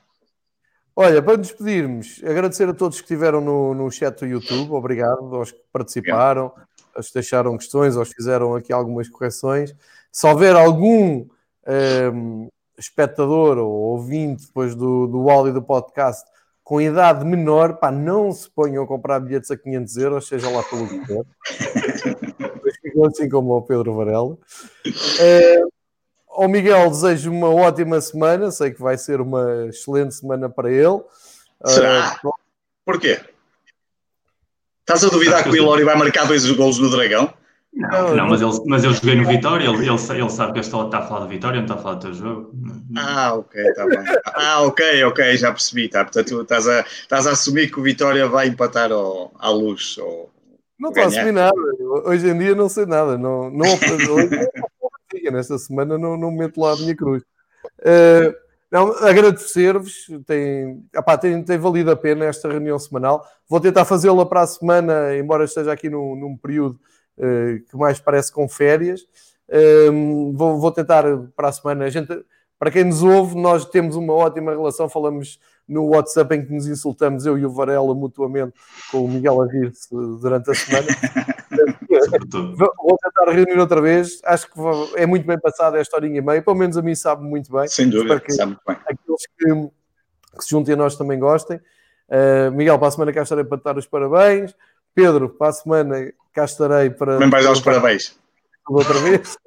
Olha, 0.95 1.21
para 1.21 1.37
nos 1.37 1.49
despedirmos, 1.49 2.21
agradecer 2.23 2.67
a 2.67 2.73
todos 2.73 2.97
que 2.97 3.03
estiveram 3.03 3.39
no, 3.39 3.73
no 3.75 3.91
chat 3.91 4.19
do 4.19 4.25
YouTube, 4.25 4.71
obrigado 4.71 5.35
aos 5.35 5.51
que 5.51 5.61
participaram, 5.71 6.51
aos 6.95 7.07
que 7.09 7.13
deixaram 7.13 7.55
questões, 7.55 7.95
aos 7.95 8.09
que 8.09 8.15
fizeram 8.15 8.55
aqui 8.55 8.73
algumas 8.73 9.07
correções. 9.07 9.75
Se 10.11 10.25
houver 10.25 10.55
algum 10.55 11.27
um, 12.13 12.49
espectador 12.77 13.59
ou 13.59 13.69
ouvinte 13.69 14.47
depois 14.47 14.73
do, 14.73 15.05
do 15.05 15.29
áudio 15.29 15.53
do 15.53 15.61
podcast 15.61 16.27
com 16.67 16.81
idade 16.81 17.23
menor, 17.23 17.77
pá, 17.77 17.89
não 17.89 18.29
se 18.29 18.49
ponham 18.49 18.83
a 18.83 18.87
comprar 18.87 19.21
bilhetes 19.21 19.49
a 19.49 19.55
500 19.55 19.97
euros, 19.97 20.27
seja 20.27 20.49
lá 20.49 20.61
pelo 20.63 20.85
que 20.85 21.05
for. 21.05 21.25
assim 23.07 23.29
como 23.29 23.55
o 23.55 23.61
Pedro 23.61 23.95
Varela. 23.95 24.37
É, 25.17 25.61
ao 26.27 26.49
Miguel 26.49 26.89
desejo 26.89 27.31
uma 27.31 27.49
ótima 27.49 28.01
semana, 28.01 28.51
sei 28.51 28.71
que 28.71 28.81
vai 28.81 28.97
ser 28.97 29.21
uma 29.21 29.67
excelente 29.69 30.13
semana 30.15 30.49
para 30.49 30.69
ele. 30.69 30.99
Será? 31.63 32.19
Uh, 32.21 32.31
Porquê? 32.83 33.21
Estás 34.81 35.05
a 35.05 35.07
duvidar 35.07 35.45
que 35.45 35.49
o 35.51 35.55
Ilori 35.55 35.85
vai 35.85 35.95
marcar 35.95 36.27
dois 36.27 36.51
gols 36.51 36.79
no 36.79 36.91
Dragão? 36.91 37.33
Não, 37.77 38.15
não, 38.15 38.27
mas, 38.27 38.41
ele, 38.41 38.51
mas 38.65 38.83
eu 38.83 38.91
joguei 38.91 39.15
no 39.15 39.27
Vitória, 39.27 39.65
ele, 39.65 39.87
ele, 39.87 40.19
ele 40.19 40.29
sabe 40.29 40.53
que 40.53 40.57
eu 40.57 40.61
estou, 40.61 40.85
está 40.85 40.97
a 40.97 41.03
falar 41.03 41.27
de 41.27 41.33
Vitória, 41.35 41.57
não 41.57 41.65
está 41.65 41.75
a 41.75 41.77
falar 41.77 41.95
do 41.95 42.01
teu 42.01 42.13
jogo. 42.13 42.51
Ah, 42.97 43.35
ok, 43.35 43.61
está 43.61 43.85
bem. 43.85 43.99
Ah, 44.25 44.61
ok, 44.63 45.03
ok, 45.03 45.37
já 45.37 45.51
percebi. 45.51 45.87
Tá. 45.87 46.03
Portanto, 46.03 46.41
estás 46.41 46.67
a, 46.67 46.79
estás 46.79 47.27
a 47.27 47.31
assumir 47.31 47.71
que 47.71 47.79
o 47.79 47.83
Vitória 47.83 48.27
vai 48.27 48.47
empatar 48.47 48.91
ao, 48.91 49.31
à 49.37 49.49
luz. 49.49 49.95
Ou, 49.99 50.31
não 50.79 50.89
estou 50.89 51.03
a 51.03 51.07
assumir 51.07 51.31
nada. 51.31 51.53
Hoje 52.05 52.27
em 52.27 52.39
dia 52.39 52.55
não 52.55 52.67
sei 52.67 52.87
nada. 52.87 53.15
Não, 53.15 53.51
não, 53.51 53.67
hoje, 53.67 55.31
nesta 55.31 55.59
semana 55.59 55.99
não, 55.99 56.17
não 56.17 56.31
meto 56.31 56.59
lá 56.59 56.73
a 56.73 56.77
minha 56.77 56.95
cruz. 56.95 57.21
Uh, 57.79 58.33
não, 58.71 58.91
agradecer-vos, 59.05 60.07
tem, 60.25 60.83
tem, 61.21 61.43
tem 61.43 61.57
valido 61.59 61.91
a 61.91 61.95
pena 61.95 62.25
esta 62.25 62.49
reunião 62.49 62.79
semanal. 62.79 63.23
Vou 63.47 63.59
tentar 63.59 63.85
fazê-la 63.85 64.25
para 64.25 64.41
a 64.41 64.47
semana, 64.47 65.15
embora 65.15 65.45
esteja 65.45 65.71
aqui 65.71 65.91
num, 65.91 66.15
num 66.15 66.35
período 66.35 66.79
que 67.69 67.75
mais 67.75 67.99
parece 67.99 68.31
com 68.31 68.47
férias. 68.47 69.01
Uh, 69.49 70.33
vou, 70.33 70.59
vou, 70.59 70.71
tentar 70.71 71.03
para 71.35 71.49
a 71.49 71.51
semana. 71.51 71.85
A 71.85 71.89
gente, 71.89 72.13
para 72.59 72.69
quem 72.69 72.83
nos 72.83 73.01
ouve, 73.01 73.35
nós 73.35 73.65
temos 73.65 73.95
uma 73.95 74.13
ótima 74.13 74.51
relação, 74.51 74.89
falamos 74.89 75.39
no 75.67 75.87
WhatsApp 75.87 76.35
em 76.35 76.45
que 76.45 76.53
nos 76.53 76.67
insultamos, 76.67 77.25
eu 77.25 77.37
e 77.37 77.45
o 77.45 77.49
Varela, 77.49 77.93
mutuamente, 77.93 78.53
com 78.91 79.03
o 79.03 79.07
Miguel 79.07 79.41
a 79.41 79.47
rir-se 79.47 79.89
durante 79.91 80.51
a 80.51 80.53
semana. 80.53 80.87
Vou 82.55 82.97
tentar 83.01 83.31
reunir 83.31 83.59
outra 83.59 83.81
vez. 83.81 84.21
Acho 84.23 84.47
que 84.49 84.59
é 84.95 85.05
muito 85.05 85.25
bem 85.25 85.39
passada 85.39 85.79
esta 85.79 85.97
horinha 85.97 86.19
e 86.19 86.21
meia. 86.21 86.41
Pelo 86.41 86.55
menos 86.55 86.77
a 86.77 86.81
mim 86.81 86.95
sabe 86.95 87.23
muito 87.23 87.51
bem. 87.51 87.67
Sem 87.67 87.89
dúvida, 87.89 88.19
que 88.19 88.31
sabe 88.31 88.51
muito 88.51 88.61
bem. 88.65 88.77
Aqueles 88.85 89.27
que, 89.37 89.45
que, 90.37 90.43
se 90.43 90.49
juntem 90.49 90.73
a 90.73 90.77
nós 90.77 90.95
também 90.95 91.19
gostem. 91.19 91.57
Uh, 92.07 92.51
Miguel, 92.53 92.79
para 92.79 92.87
a 92.87 92.91
semana 92.91 93.11
cá 93.11 93.23
estarei 93.23 93.43
para 93.43 93.57
te 93.57 93.63
dar 93.63 93.77
os 93.77 93.85
parabéns. 93.85 94.55
Pedro, 94.97 95.29
para 95.29 95.49
a 95.49 95.53
semana 95.53 96.11
cá 96.33 96.43
estarei 96.43 96.89
para. 96.89 97.13
Também 97.13 97.29
vais 97.29 97.45
dar 97.45 97.51
os 97.51 97.61
parabéns. 97.61 98.17
Outra 98.67 98.97
vez. 98.99 99.37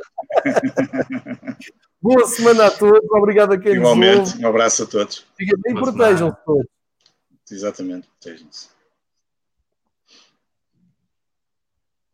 Boa 2.00 2.24
semana 2.28 2.66
a 2.66 2.70
todos. 2.70 3.00
Obrigado 3.10 3.54
a 3.54 3.58
quem 3.58 3.72
Igualmente, 3.72 4.38
um 4.40 4.46
abraço 4.46 4.84
a 4.84 4.86
todos. 4.86 5.26
Bem, 5.36 5.74
protejam-se 5.74 6.36
todos. 6.46 6.66
Exatamente, 7.50 8.06
protejam-se. 8.06 8.68